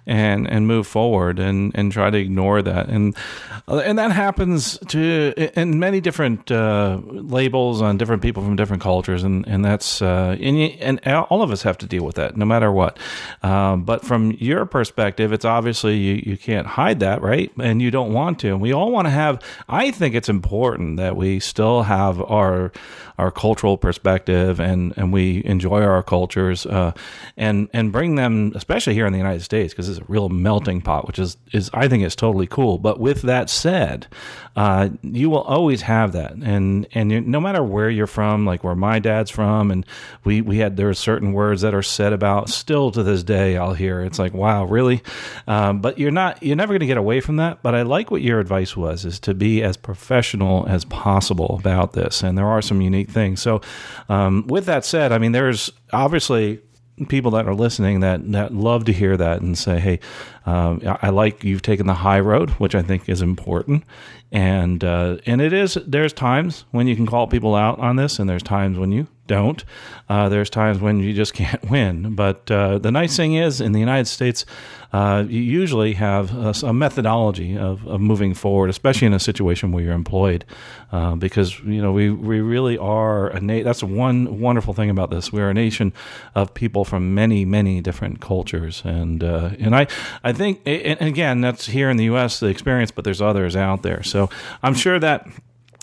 and 0.06 0.48
and 0.48 0.68
move 0.68 0.86
forward 0.86 1.40
and 1.40 1.72
and 1.76 1.92
try 1.92 2.10
to 2.10 2.18
ignore 2.18 2.62
that 2.62 2.90
and 2.90 3.16
uh, 3.68 3.78
and 3.78 3.98
that 3.98 4.12
happens 4.12 4.78
to 4.90 5.34
in 5.56 5.80
many 5.80 6.02
different 6.02 6.52
uh, 6.52 7.00
labels 7.06 7.82
on 7.82 7.98
different 7.98 8.22
people 8.22 8.44
from 8.44 8.56
different 8.56 8.84
cultures 8.84 9.24
and 9.24 9.48
and 9.48 9.66
that's 9.66 10.02
uh, 10.02 10.38
and 10.40 10.58
and 10.80 11.08
all 11.30 11.42
of 11.42 11.52
us 11.52 11.64
have 11.64 11.78
to 11.78 11.88
deal 11.88 12.06
with 12.06 12.16
that 12.16 12.38
no 12.38 12.46
matter 12.46 12.72
what. 12.72 12.98
Um, 13.42 13.84
but 13.84 14.06
from 14.06 14.32
your 14.32 14.66
perspective, 14.66 15.34
it's 15.34 15.46
obviously 15.46 15.98
you 15.98 16.22
you 16.26 16.38
can't 16.38 16.68
hide 16.68 17.00
that, 17.00 17.22
right? 17.22 17.52
And 17.60 17.82
you 17.82 17.90
don't 17.90 18.14
want 18.14 18.40
to. 18.40 18.50
And 18.50 18.62
we 18.62 18.72
all 18.72 18.92
want 18.92 19.08
to 19.08 19.12
have. 19.12 19.42
I 19.68 19.90
think 19.92 20.14
it's 20.14 20.30
important 20.30 20.98
that 20.98 21.16
we 21.16 21.40
still 21.40 21.84
have 21.84 22.22
our 22.22 22.72
our 23.18 23.32
cultural 23.32 23.78
perspective 23.78 24.60
and 24.60 24.94
and 24.98 25.14
we 25.14 25.23
enjoy 25.46 25.82
our 25.82 26.04
cultures 26.04 26.66
uh, 26.66 26.92
and 27.38 27.70
and 27.74 27.92
bring 27.92 28.16
them, 28.16 28.52
especially 28.56 28.94
here 28.94 29.06
in 29.06 29.14
the 29.14 29.20
United 29.20 29.44
States, 29.44 29.74
because 29.74 29.90
it's 29.90 30.00
a 30.00 30.06
real 30.08 30.30
melting 30.30 30.82
pot, 30.82 31.08
which 31.08 31.20
is 31.20 31.38
is 31.52 31.70
I 31.74 31.88
think 31.88 32.04
is 32.04 32.16
totally 32.16 32.48
cool. 32.48 32.78
But 32.78 33.00
with 33.00 33.22
that 33.24 33.50
said, 33.50 34.08
uh, 34.56 34.90
you 35.02 35.30
will 35.30 35.42
always 35.42 35.82
have 35.84 36.12
that, 36.14 36.34
and 36.34 36.88
and 36.94 37.28
no 37.28 37.40
matter 37.40 37.64
where 37.64 37.90
you're 37.90 38.08
from, 38.08 38.46
like 38.46 38.64
where 38.64 38.76
my 38.76 39.00
dad's 39.00 39.32
from, 39.32 39.72
and 39.72 39.86
we 40.24 40.42
we 40.42 40.58
had 40.58 40.78
there 40.78 40.90
are 40.90 40.94
certain 40.94 41.34
words 41.34 41.62
that 41.62 41.74
are 41.74 41.84
said 41.84 42.14
about 42.14 42.50
still 42.50 42.92
to 42.92 43.04
this 43.04 43.24
day 43.24 43.58
I'll 43.58 43.74
hear 43.74 44.02
it's 44.02 44.20
like 44.20 44.34
wow 44.34 44.66
really, 44.66 45.02
um, 45.48 45.82
but 45.82 45.98
you're 45.98 46.12
not 46.12 46.44
you're 46.44 46.56
never 46.56 46.74
going 46.74 46.82
to 46.82 46.86
get 46.86 46.98
away 46.98 47.22
from 47.22 47.38
that. 47.38 47.64
But 47.64 47.76
I 47.76 47.84
like 47.84 48.12
what 48.12 48.22
your 48.22 48.40
advice 48.40 48.76
was 48.76 49.06
is 49.06 49.20
to 49.22 49.34
be 49.34 49.64
as 49.64 49.78
professional 49.78 50.68
as 50.68 50.86
possible 50.86 51.58
about 51.60 51.94
this, 51.94 52.24
and 52.24 52.38
there 52.38 52.48
are 52.48 52.62
some 52.62 52.82
unique 52.82 53.10
things. 53.10 53.42
So 53.42 53.62
um, 54.10 54.46
with 54.48 54.66
that 54.66 54.86
said, 54.86 55.12
I 55.14 55.20
mean 55.20 55.32
there's 55.32 55.72
obviously 55.92 56.62
people 57.08 57.32
that 57.32 57.48
are 57.48 57.56
listening 57.56 58.02
that, 58.02 58.32
that 58.32 58.54
love 58.54 58.86
to 58.86 58.94
hear 58.94 59.18
that 59.18 59.42
and 59.42 59.58
say, 59.58 59.80
hey, 59.80 60.00
um, 60.46 60.82
I 61.02 61.10
like 61.10 61.44
you've 61.44 61.62
taken 61.62 61.88
the 61.88 61.94
high 61.94 62.20
road, 62.20 62.50
which 62.52 62.76
I 62.76 62.82
think 62.82 63.08
is 63.08 63.22
important. 63.22 63.84
And 64.32 64.84
uh, 64.84 65.18
and 65.26 65.42
it 65.42 65.54
is. 65.54 65.78
There's 65.86 66.12
times 66.12 66.66
when 66.72 66.88
you 66.88 66.96
can 66.96 67.06
call 67.06 67.28
people 67.28 67.54
out 67.54 67.78
on 67.80 67.98
this, 67.98 68.18
and 68.18 68.28
there's 68.28 68.42
times 68.42 68.80
when 68.80 68.92
you 68.92 69.08
don't. 69.28 69.64
Uh, 70.10 70.28
there's 70.30 70.50
times 70.50 70.80
when 70.80 71.00
you 71.00 71.14
just 71.14 71.34
can't 71.42 71.70
win. 71.70 72.16
But 72.16 72.50
uh, 72.50 72.80
the 72.80 72.92
nice 72.92 73.16
thing 73.16 73.36
is, 73.36 73.62
in 73.62 73.72
the 73.72 73.80
United 73.80 74.08
States, 74.08 74.46
uh, 74.92 75.24
you 75.28 75.42
usually 75.42 75.94
have 75.94 76.36
a, 76.36 76.68
a 76.68 76.74
methodology 76.74 77.58
of, 77.58 77.86
of, 77.88 78.00
moving 78.00 78.36
forward, 78.36 78.70
especially 78.70 79.08
in 79.08 79.14
a 79.14 79.20
situation 79.20 79.72
where 79.72 79.84
you're 79.84 79.94
employed, 79.94 80.46
uh, 80.92 81.16
because 81.16 81.60
you 81.62 81.82
know 81.82 81.92
we, 81.92 82.12
we 82.12 82.42
really 82.42 82.78
are 82.78 83.30
a 83.30 83.40
na- 83.40 83.64
that's 83.64 83.82
one 83.82 84.40
wonderful 84.40 84.74
thing 84.74 84.92
about 84.92 85.10
this. 85.10 85.34
We're 85.34 85.50
a 85.50 85.54
nation 85.54 85.94
of 86.36 86.54
people 86.54 86.86
from 86.86 87.16
many 87.16 87.44
many 87.44 87.82
different 87.82 88.22
cultures, 88.22 88.84
and 88.86 89.24
uh, 89.24 89.52
and 89.60 89.76
I 89.76 89.88
I 90.24 90.32
think 90.34 90.62
and 90.66 91.02
again 91.02 91.42
that's 91.42 91.68
here 91.68 91.90
in 91.90 91.98
the 91.98 92.06
U.S. 92.06 92.40
the 92.40 92.48
experience, 92.48 92.92
but 92.92 93.04
there's 93.04 93.22
others 93.22 93.56
out 93.56 93.84
there. 93.84 94.04
So 94.04 94.30
I'm 94.62 94.74
sure 94.74 95.00
that 95.00 95.28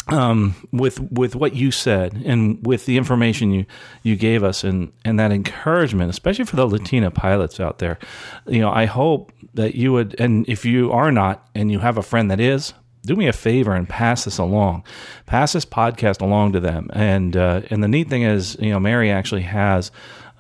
um, 0.09 0.55
with 0.73 1.01
with 1.13 1.37
what 1.37 1.55
you 1.55 1.71
said 1.71 2.23
and 2.25 2.65
with 2.67 2.87
the 2.87 2.97
information 2.97 3.53
you 3.53 3.67
you 4.03 4.17
gave 4.17 4.43
us 4.43 4.65
and 4.65 4.93
and 5.05 5.19
that 5.19 5.33
encouragement, 5.33 6.11
especially 6.11 6.45
for 6.45 6.57
the 6.57 6.67
Latina 6.67 7.11
pilots 7.11 7.61
out 7.61 7.79
there, 7.79 7.99
you 8.47 8.61
know, 8.61 8.71
I 8.71 8.87
hope 8.87 9.33
that 9.55 9.75
you 9.75 9.93
would, 9.93 10.19
and 10.19 10.49
if 10.49 10.65
you 10.65 10.93
are 10.93 11.11
not, 11.11 11.49
and 11.55 11.71
you 11.71 11.81
have 11.81 11.99
a 11.99 12.03
friend 12.03 12.31
that 12.31 12.41
is, 12.41 12.73
do 13.05 13.17
me 13.17 13.27
a 13.27 13.33
favor 13.33 13.75
and 13.75 13.89
pass 13.89 14.25
this 14.25 14.39
along, 14.39 14.85
pass 15.27 15.53
this 15.53 15.65
podcast 15.65 16.21
along 16.21 16.53
to 16.53 16.61
them. 16.61 16.89
And 16.93 17.37
uh, 17.37 17.63
and 17.71 17.83
the 17.83 17.89
neat 17.89 18.09
thing 18.09 18.23
is, 18.23 18.57
you 18.61 18.71
know, 18.71 18.81
Mary 18.81 19.11
actually 19.11 19.43
has. 19.43 19.91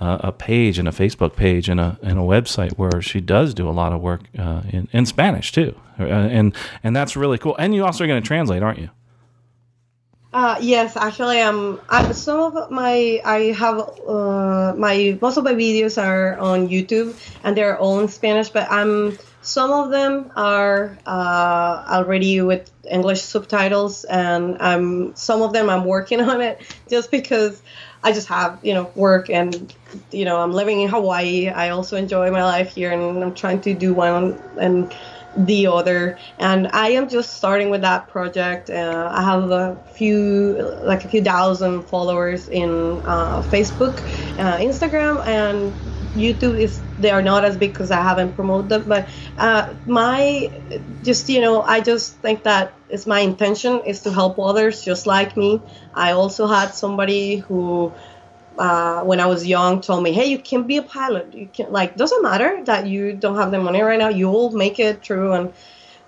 Uh, 0.00 0.16
a 0.20 0.32
page 0.32 0.78
and 0.78 0.88
a 0.88 0.90
Facebook 0.90 1.36
page 1.36 1.68
and 1.68 1.78
a 1.78 1.98
and 2.02 2.18
a 2.18 2.22
website 2.22 2.72
where 2.78 3.02
she 3.02 3.20
does 3.20 3.52
do 3.52 3.68
a 3.68 3.70
lot 3.70 3.92
of 3.92 4.00
work 4.00 4.22
uh, 4.38 4.62
in 4.70 4.88
in 4.92 5.04
Spanish 5.04 5.52
too, 5.52 5.74
uh, 5.98 6.04
and 6.04 6.56
and 6.82 6.96
that's 6.96 7.16
really 7.16 7.36
cool. 7.36 7.54
And 7.58 7.74
you 7.74 7.84
also 7.84 8.04
are 8.04 8.06
going 8.06 8.22
to 8.22 8.26
translate, 8.26 8.62
aren't 8.62 8.78
you? 8.78 8.88
Uh, 10.32 10.56
yes, 10.60 10.96
actually, 10.96 11.40
um, 11.40 11.80
I, 11.88 12.12
some 12.12 12.40
of 12.40 12.70
my 12.70 13.20
I 13.24 13.52
have 13.58 13.78
uh, 14.08 14.74
my 14.76 15.18
most 15.20 15.36
of 15.36 15.44
my 15.44 15.54
videos 15.54 16.00
are 16.00 16.38
on 16.38 16.68
YouTube 16.68 17.14
and 17.42 17.56
they're 17.56 17.76
all 17.76 17.98
in 17.98 18.06
Spanish, 18.06 18.48
but 18.48 18.70
I'm 18.70 19.18
some 19.42 19.72
of 19.72 19.90
them 19.90 20.30
are 20.36 20.96
uh, 21.04 21.84
already 21.88 22.40
with 22.42 22.70
English 22.88 23.22
subtitles, 23.22 24.04
and 24.04 24.56
um, 24.60 25.12
some 25.16 25.42
of 25.42 25.52
them 25.52 25.68
I'm 25.68 25.84
working 25.84 26.20
on 26.30 26.40
it 26.40 26.60
just 26.88 27.10
because 27.10 27.60
I 28.02 28.12
just 28.12 28.28
have 28.28 28.58
you 28.62 28.74
know 28.74 28.90
work 28.94 29.28
and 29.30 29.74
you 30.10 30.24
know 30.24 30.40
I'm 30.40 30.52
living 30.52 30.80
in 30.80 30.88
Hawaii. 30.88 31.48
I 31.48 31.70
also 31.70 31.96
enjoy 31.96 32.30
my 32.30 32.44
life 32.44 32.74
here, 32.74 32.90
and 32.92 33.22
I'm 33.22 33.34
trying 33.34 33.60
to 33.62 33.74
do 33.74 33.94
one 33.94 34.40
and 34.60 34.94
the 35.36 35.66
other 35.68 36.18
and 36.38 36.66
i 36.72 36.88
am 36.88 37.08
just 37.08 37.34
starting 37.36 37.70
with 37.70 37.80
that 37.82 38.08
project 38.08 38.68
uh, 38.68 39.08
i 39.14 39.22
have 39.22 39.50
a 39.52 39.78
few 39.86 40.76
like 40.82 41.04
a 41.04 41.08
few 41.08 41.22
thousand 41.22 41.82
followers 41.84 42.48
in 42.48 43.00
uh, 43.04 43.40
facebook 43.40 44.00
uh, 44.38 44.56
instagram 44.58 45.24
and 45.26 45.78
youtube 46.14 46.58
is 46.58 46.82
they 46.98 47.10
are 47.10 47.22
not 47.22 47.44
as 47.44 47.56
big 47.56 47.72
because 47.72 47.90
i 47.90 48.00
haven't 48.02 48.34
promoted 48.34 48.68
them 48.68 48.84
but 48.86 49.08
uh, 49.38 49.74
my 49.86 50.50
just 51.02 51.28
you 51.28 51.40
know 51.40 51.62
i 51.62 51.80
just 51.80 52.16
think 52.20 52.42
that 52.42 52.74
it's 52.88 53.06
my 53.06 53.20
intention 53.20 53.80
is 53.86 54.02
to 54.02 54.12
help 54.12 54.38
others 54.38 54.82
just 54.82 55.06
like 55.06 55.36
me 55.36 55.60
i 55.94 56.12
also 56.12 56.46
had 56.46 56.74
somebody 56.74 57.36
who 57.36 57.94
uh, 58.58 59.02
when 59.04 59.20
I 59.20 59.26
was 59.26 59.46
young 59.46 59.80
told 59.80 60.02
me, 60.02 60.12
"Hey, 60.12 60.26
you 60.26 60.38
can 60.38 60.64
be 60.64 60.76
a 60.76 60.82
pilot. 60.82 61.32
You 61.32 61.48
can 61.48 61.72
like 61.72 61.96
doesn't 61.96 62.22
matter 62.22 62.62
that 62.64 62.86
you 62.86 63.14
don't 63.14 63.36
have 63.36 63.50
the 63.50 63.58
money 63.58 63.80
right 63.80 63.98
now. 63.98 64.08
You'll 64.08 64.50
make 64.50 64.78
it 64.78 65.02
through." 65.04 65.32
And 65.32 65.52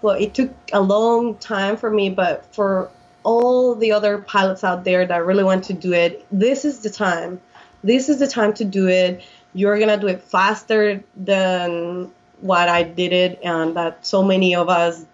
well, 0.03 0.16
it 0.16 0.35
took 0.35 0.51
a 0.73 0.81
long 0.81 1.37
time 1.39 1.77
for 1.77 1.91
me, 1.91 2.11
but 2.11 2.55
for 2.55 2.91
all 3.24 3.74
the 3.77 3.93
other 3.93 4.19
pilots 4.19 4.65
out 4.65 4.85
there 4.85 5.07
that 5.07 5.24
really 5.24 5.45
want 5.45 5.65
to 5.65 5.73
do 5.73 5.93
it, 5.93 6.27
this 6.31 6.65
is 6.65 6.81
the 6.81 6.91
time. 6.91 7.41
This 7.85 8.09
is 8.09 8.19
the 8.19 8.27
time 8.27 8.53
to 8.55 8.65
do 8.65 8.89
it. 8.89 9.23
You're 9.55 9.79
gonna 9.79 9.99
do 9.99 10.09
it 10.09 10.23
faster 10.23 11.03
than 11.16 12.11
what 12.41 12.69
I 12.69 12.83
did 12.83 13.12
it, 13.12 13.41
and 13.43 13.77
that 13.77 14.05
so 14.05 14.23
many 14.23 14.55
of 14.55 14.69
us 14.69 15.05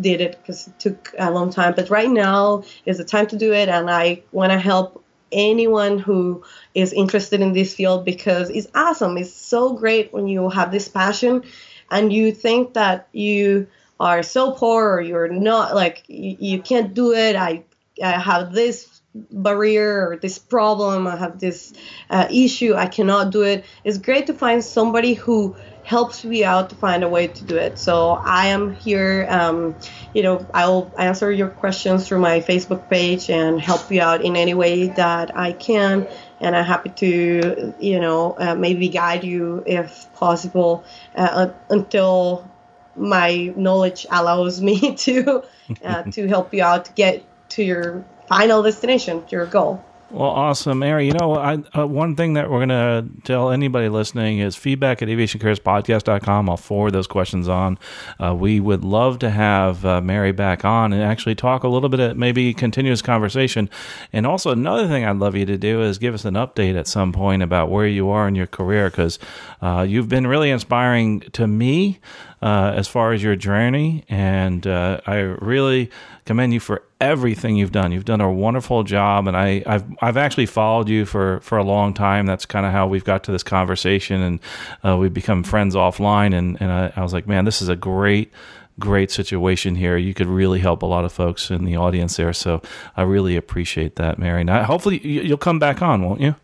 did 0.00 0.20
it 0.20 0.38
because 0.40 0.68
it 0.68 0.78
took 0.78 1.14
a 1.18 1.30
long 1.30 1.50
time. 1.50 1.74
But 1.74 1.90
right 1.90 2.10
now 2.10 2.64
is 2.86 2.98
the 2.98 3.04
time 3.04 3.26
to 3.28 3.36
do 3.36 3.52
it, 3.52 3.68
and 3.68 3.90
I 3.90 4.22
want 4.32 4.52
to 4.52 4.58
help 4.58 5.04
anyone 5.32 5.98
who 5.98 6.44
is 6.74 6.92
interested 6.92 7.40
in 7.40 7.52
this 7.52 7.74
field 7.74 8.04
because 8.04 8.50
it's 8.50 8.68
awesome. 8.74 9.18
It's 9.18 9.32
so 9.32 9.74
great 9.74 10.12
when 10.12 10.28
you 10.28 10.48
have 10.48 10.70
this 10.70 10.88
passion 10.88 11.42
and 11.90 12.12
you 12.12 12.32
think 12.32 12.74
that 12.74 13.08
you 13.12 13.66
are 14.00 14.22
so 14.22 14.52
poor 14.52 14.94
or 14.94 15.00
you're 15.00 15.28
not 15.28 15.74
like 15.74 16.04
you, 16.06 16.36
you 16.38 16.62
can't 16.62 16.94
do 16.94 17.12
it. 17.12 17.36
I, 17.36 17.64
I 18.02 18.12
have 18.12 18.52
this 18.52 18.93
barrier 19.14 20.08
or 20.08 20.16
this 20.16 20.38
problem. 20.38 21.06
I 21.06 21.16
have 21.16 21.38
this 21.38 21.72
uh, 22.10 22.26
issue. 22.30 22.74
I 22.74 22.86
cannot 22.86 23.30
do 23.30 23.42
it. 23.42 23.64
It's 23.84 23.98
great 23.98 24.26
to 24.26 24.34
find 24.34 24.64
somebody 24.64 25.14
who 25.14 25.56
helps 25.84 26.24
me 26.24 26.42
out 26.42 26.70
to 26.70 26.76
find 26.76 27.04
a 27.04 27.08
way 27.08 27.26
to 27.26 27.44
do 27.44 27.56
it. 27.56 27.78
So 27.78 28.12
I 28.12 28.46
am 28.46 28.74
here. 28.74 29.26
Um, 29.28 29.76
you 30.14 30.22
know, 30.22 30.46
I'll 30.54 30.90
answer 30.98 31.30
your 31.30 31.48
questions 31.48 32.08
through 32.08 32.20
my 32.20 32.40
Facebook 32.40 32.88
page 32.88 33.28
and 33.28 33.60
help 33.60 33.92
you 33.92 34.00
out 34.00 34.24
in 34.24 34.34
any 34.34 34.54
way 34.54 34.88
that 34.88 35.36
I 35.36 35.52
can. 35.52 36.08
And 36.40 36.56
I'm 36.56 36.64
happy 36.64 36.90
to, 36.90 37.74
you 37.78 38.00
know, 38.00 38.34
uh, 38.38 38.54
maybe 38.54 38.88
guide 38.88 39.24
you 39.24 39.62
if 39.66 40.12
possible 40.14 40.84
uh, 41.14 41.50
until 41.68 42.50
my 42.96 43.52
knowledge 43.56 44.06
allows 44.10 44.62
me 44.62 44.94
to 44.96 45.42
uh, 45.84 46.02
to 46.04 46.26
help 46.28 46.54
you 46.54 46.62
out 46.62 46.86
to 46.86 46.92
get 46.92 47.24
to 47.50 47.62
your 47.62 48.04
final 48.28 48.62
destination, 48.62 49.24
to 49.26 49.30
your 49.36 49.46
goal. 49.46 49.84
Well, 50.14 50.30
awesome, 50.30 50.78
Mary. 50.78 51.06
You 51.06 51.14
know, 51.14 51.34
I, 51.34 51.58
uh, 51.76 51.88
one 51.88 52.14
thing 52.14 52.34
that 52.34 52.48
we're 52.48 52.64
going 52.64 52.68
to 52.68 53.04
tell 53.24 53.50
anybody 53.50 53.88
listening 53.88 54.38
is 54.38 54.54
feedback 54.54 55.02
at 55.02 55.08
aviationcareerspodcast.com. 55.08 56.48
I'll 56.48 56.56
forward 56.56 56.92
those 56.92 57.08
questions 57.08 57.48
on. 57.48 57.80
Uh, 58.22 58.32
we 58.32 58.60
would 58.60 58.84
love 58.84 59.18
to 59.20 59.30
have 59.30 59.84
uh, 59.84 60.00
Mary 60.00 60.30
back 60.30 60.64
on 60.64 60.92
and 60.92 61.02
actually 61.02 61.34
talk 61.34 61.64
a 61.64 61.68
little 61.68 61.88
bit 61.88 61.98
of 61.98 62.16
maybe 62.16 62.54
continuous 62.54 63.02
conversation. 63.02 63.68
And 64.12 64.24
also, 64.24 64.52
another 64.52 64.86
thing 64.86 65.04
I'd 65.04 65.16
love 65.16 65.34
you 65.34 65.46
to 65.46 65.58
do 65.58 65.82
is 65.82 65.98
give 65.98 66.14
us 66.14 66.24
an 66.24 66.34
update 66.34 66.78
at 66.78 66.86
some 66.86 67.12
point 67.12 67.42
about 67.42 67.68
where 67.68 67.88
you 67.88 68.10
are 68.10 68.28
in 68.28 68.36
your 68.36 68.46
career 68.46 68.90
because 68.90 69.18
uh, 69.62 69.84
you've 69.88 70.08
been 70.08 70.28
really 70.28 70.50
inspiring 70.50 71.22
to 71.32 71.48
me 71.48 71.98
uh, 72.40 72.72
as 72.76 72.86
far 72.86 73.14
as 73.14 73.22
your 73.22 73.34
journey. 73.34 74.04
And 74.08 74.64
uh, 74.64 75.00
I 75.06 75.16
really 75.16 75.90
commend 76.24 76.52
you 76.52 76.60
for 76.60 76.84
everything 77.04 77.56
you've 77.56 77.72
done. 77.72 77.92
You've 77.92 78.04
done 78.04 78.20
a 78.20 78.32
wonderful 78.32 78.82
job, 78.82 79.28
and 79.28 79.36
I, 79.36 79.62
have 79.66 79.86
I've 80.00 80.16
actually 80.16 80.46
followed 80.46 80.88
you 80.88 81.04
for, 81.04 81.40
for 81.40 81.58
a 81.58 81.64
long 81.64 81.94
time. 81.94 82.26
That's 82.26 82.46
kind 82.46 82.66
of 82.66 82.72
how 82.72 82.86
we've 82.86 83.04
got 83.04 83.24
to 83.24 83.32
this 83.32 83.42
conversation, 83.42 84.22
and 84.22 84.40
uh, 84.82 84.96
we've 84.96 85.14
become 85.14 85.42
friends 85.44 85.74
offline. 85.74 86.34
And, 86.34 86.60
and 86.60 86.72
I, 86.72 86.92
I 86.96 87.02
was 87.02 87.12
like, 87.12 87.26
man, 87.26 87.44
this 87.44 87.62
is 87.62 87.68
a 87.68 87.76
great 87.76 88.32
great 88.80 89.10
situation 89.10 89.76
here. 89.76 89.96
You 89.96 90.14
could 90.14 90.26
really 90.26 90.58
help 90.58 90.82
a 90.82 90.86
lot 90.86 91.04
of 91.04 91.12
folks 91.12 91.48
in 91.50 91.64
the 91.64 91.76
audience 91.76 92.16
there. 92.16 92.32
So 92.32 92.60
I 92.96 93.02
really 93.02 93.36
appreciate 93.36 93.94
that, 93.96 94.18
Mary. 94.18 94.42
Now, 94.42 94.64
hopefully 94.64 94.98
you'll 95.06 95.38
come 95.38 95.60
back 95.60 95.80
on, 95.80 96.02
won't 96.02 96.20
you? 96.20 96.34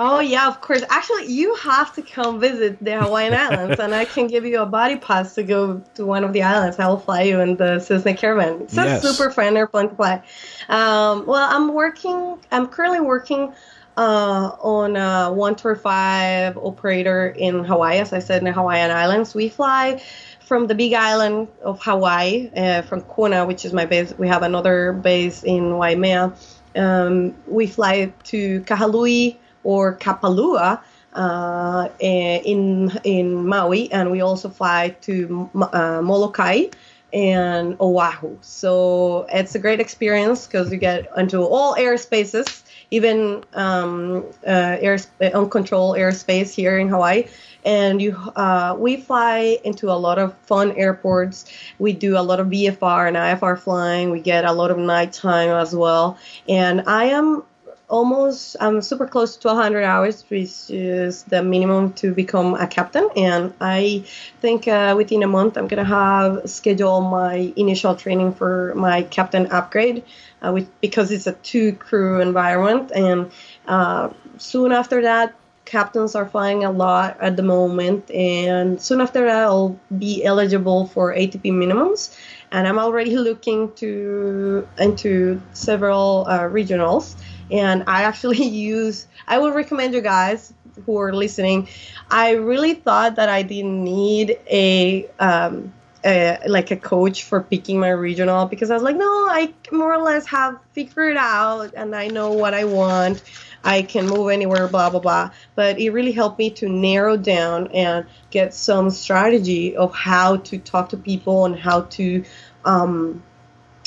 Oh 0.00 0.20
yeah, 0.20 0.46
of 0.46 0.60
course. 0.60 0.84
Actually, 0.90 1.26
you 1.26 1.56
have 1.56 1.92
to 1.96 2.02
come 2.02 2.38
visit 2.38 2.82
the 2.82 3.02
Hawaiian 3.02 3.34
Islands, 3.34 3.80
and 3.80 3.92
I 3.92 4.04
can 4.04 4.28
give 4.28 4.44
you 4.44 4.62
a 4.62 4.66
buddy 4.66 4.94
pass 4.94 5.34
to 5.34 5.42
go 5.42 5.82
to 5.96 6.06
one 6.06 6.22
of 6.22 6.32
the 6.32 6.44
islands. 6.44 6.78
I 6.78 6.86
will 6.86 7.00
fly 7.00 7.22
you 7.22 7.40
in 7.40 7.56
the 7.56 7.80
Cessna 7.80 8.14
Caravan. 8.14 8.62
It's 8.62 8.76
yes. 8.76 9.02
a 9.02 9.12
super 9.12 9.32
fun 9.32 9.56
airplane 9.56 9.88
to 9.88 9.96
fly. 9.96 10.22
Um, 10.68 11.26
well, 11.26 11.48
I'm 11.50 11.74
working. 11.74 12.38
I'm 12.52 12.68
currently 12.68 13.00
working 13.00 13.52
uh, 13.96 14.52
on 14.60 14.94
a 14.94 15.32
135 15.32 16.56
operator 16.58 17.30
in 17.36 17.64
Hawaii. 17.64 17.98
As 17.98 18.12
I 18.12 18.20
said, 18.20 18.38
in 18.38 18.44
the 18.44 18.52
Hawaiian 18.52 18.92
Islands, 18.92 19.34
we 19.34 19.48
fly 19.48 20.00
from 20.46 20.68
the 20.68 20.76
big 20.76 20.94
island 20.94 21.48
of 21.64 21.82
Hawaii, 21.82 22.50
uh, 22.56 22.82
from 22.82 23.00
Kona, 23.00 23.44
which 23.44 23.64
is 23.64 23.72
my 23.72 23.84
base. 23.84 24.14
We 24.16 24.28
have 24.28 24.44
another 24.44 24.92
base 24.92 25.42
in 25.42 25.72
Waimea. 25.72 26.32
Um, 26.76 27.34
we 27.48 27.66
fly 27.66 28.12
to 28.24 28.60
Kahului 28.60 29.36
or 29.64 29.96
Kapalua 29.96 30.80
uh, 31.14 31.88
in 32.00 32.92
in 33.04 33.46
Maui, 33.46 33.90
and 33.92 34.10
we 34.10 34.20
also 34.20 34.48
fly 34.48 34.90
to 35.02 35.50
uh, 35.72 36.00
Molokai 36.02 36.66
and 37.12 37.76
Oahu. 37.80 38.36
So 38.42 39.26
it's 39.32 39.54
a 39.54 39.58
great 39.58 39.80
experience 39.80 40.46
because 40.46 40.70
you 40.70 40.78
get 40.78 41.08
into 41.16 41.42
all 41.42 41.74
airspaces, 41.74 42.62
even 42.90 43.44
um, 43.54 44.26
uh, 44.46 44.76
air 44.80 44.98
uncontrolled 45.34 45.96
airspace 45.96 46.54
here 46.54 46.78
in 46.78 46.88
Hawaii. 46.88 47.26
And 47.64 48.00
you, 48.00 48.16
uh, 48.36 48.76
we 48.78 48.98
fly 48.98 49.58
into 49.64 49.90
a 49.90 49.98
lot 49.98 50.18
of 50.18 50.36
fun 50.38 50.72
airports. 50.72 51.52
We 51.78 51.92
do 51.92 52.16
a 52.16 52.22
lot 52.22 52.40
of 52.40 52.46
VFR 52.46 53.08
and 53.08 53.16
IFR 53.16 53.58
flying. 53.58 54.10
We 54.10 54.20
get 54.20 54.44
a 54.44 54.52
lot 54.52 54.70
of 54.70 54.78
nighttime 54.78 55.50
as 55.50 55.74
well. 55.74 56.18
And 56.48 56.82
I 56.86 57.06
am 57.06 57.42
almost 57.88 58.56
I'm 58.60 58.82
super 58.82 59.06
close 59.06 59.36
to 59.38 59.48
100 59.48 59.82
hours, 59.82 60.24
which 60.28 60.70
is 60.70 61.22
the 61.24 61.42
minimum 61.42 61.92
to 61.94 62.12
become 62.12 62.54
a 62.54 62.66
captain. 62.66 63.08
And 63.16 63.54
I 63.60 64.04
think 64.40 64.68
uh, 64.68 64.94
within 64.96 65.22
a 65.22 65.26
month 65.26 65.56
I'm 65.56 65.68
gonna 65.68 65.84
have 65.84 66.48
scheduled 66.50 67.04
my 67.04 67.52
initial 67.56 67.96
training 67.96 68.34
for 68.34 68.74
my 68.76 69.02
captain 69.02 69.46
upgrade, 69.46 70.04
uh, 70.42 70.52
with, 70.52 70.68
because 70.80 71.10
it's 71.10 71.26
a 71.26 71.32
two 71.32 71.72
crew 71.72 72.20
environment. 72.20 72.92
And 72.94 73.30
uh, 73.66 74.10
soon 74.36 74.72
after 74.72 75.02
that, 75.02 75.34
captains 75.64 76.14
are 76.14 76.26
flying 76.26 76.64
a 76.64 76.70
lot 76.70 77.18
at 77.20 77.36
the 77.36 77.42
moment, 77.42 78.10
and 78.10 78.80
soon 78.80 79.02
after 79.02 79.26
that 79.26 79.44
I'll 79.44 79.78
be 79.98 80.24
eligible 80.24 80.86
for 80.86 81.14
ATP 81.14 81.52
minimums. 81.52 82.16
And 82.50 82.66
I'm 82.66 82.78
already 82.78 83.16
looking 83.18 83.72
to 83.74 84.66
into 84.78 85.42
several 85.52 86.24
uh, 86.26 86.48
regionals 86.48 87.14
and 87.50 87.84
I 87.86 88.02
actually 88.02 88.44
use. 88.48 89.06
I 89.26 89.38
would 89.38 89.54
recommend 89.54 89.94
you 89.94 90.00
guys 90.00 90.52
who 90.86 90.98
are 90.98 91.12
listening. 91.12 91.68
I 92.10 92.32
really 92.32 92.74
thought 92.74 93.16
that 93.16 93.28
I 93.28 93.42
didn't 93.42 93.82
need 93.84 94.38
a. 94.50 95.08
Um, 95.18 95.72
a, 96.04 96.38
like 96.46 96.70
a 96.70 96.76
coach 96.76 97.24
for 97.24 97.42
picking 97.42 97.80
my 97.80 97.90
regional 97.90 98.46
because 98.46 98.70
I 98.70 98.74
was 98.74 98.82
like, 98.82 98.96
no, 98.96 99.06
I 99.06 99.52
more 99.72 99.92
or 99.92 100.02
less 100.02 100.26
have 100.26 100.58
figured 100.72 101.12
it 101.12 101.16
out 101.16 101.74
and 101.74 101.94
I 101.94 102.06
know 102.06 102.30
what 102.30 102.54
I 102.54 102.64
want. 102.64 103.22
I 103.64 103.82
can 103.82 104.06
move 104.06 104.30
anywhere, 104.30 104.68
blah, 104.68 104.90
blah, 104.90 105.00
blah. 105.00 105.30
But 105.54 105.80
it 105.80 105.90
really 105.90 106.12
helped 106.12 106.38
me 106.38 106.50
to 106.50 106.68
narrow 106.68 107.16
down 107.16 107.68
and 107.68 108.06
get 108.30 108.54
some 108.54 108.90
strategy 108.90 109.76
of 109.76 109.94
how 109.94 110.36
to 110.36 110.58
talk 110.58 110.90
to 110.90 110.96
people 110.96 111.44
and 111.44 111.58
how 111.58 111.82
to 111.82 112.24
um, 112.64 113.22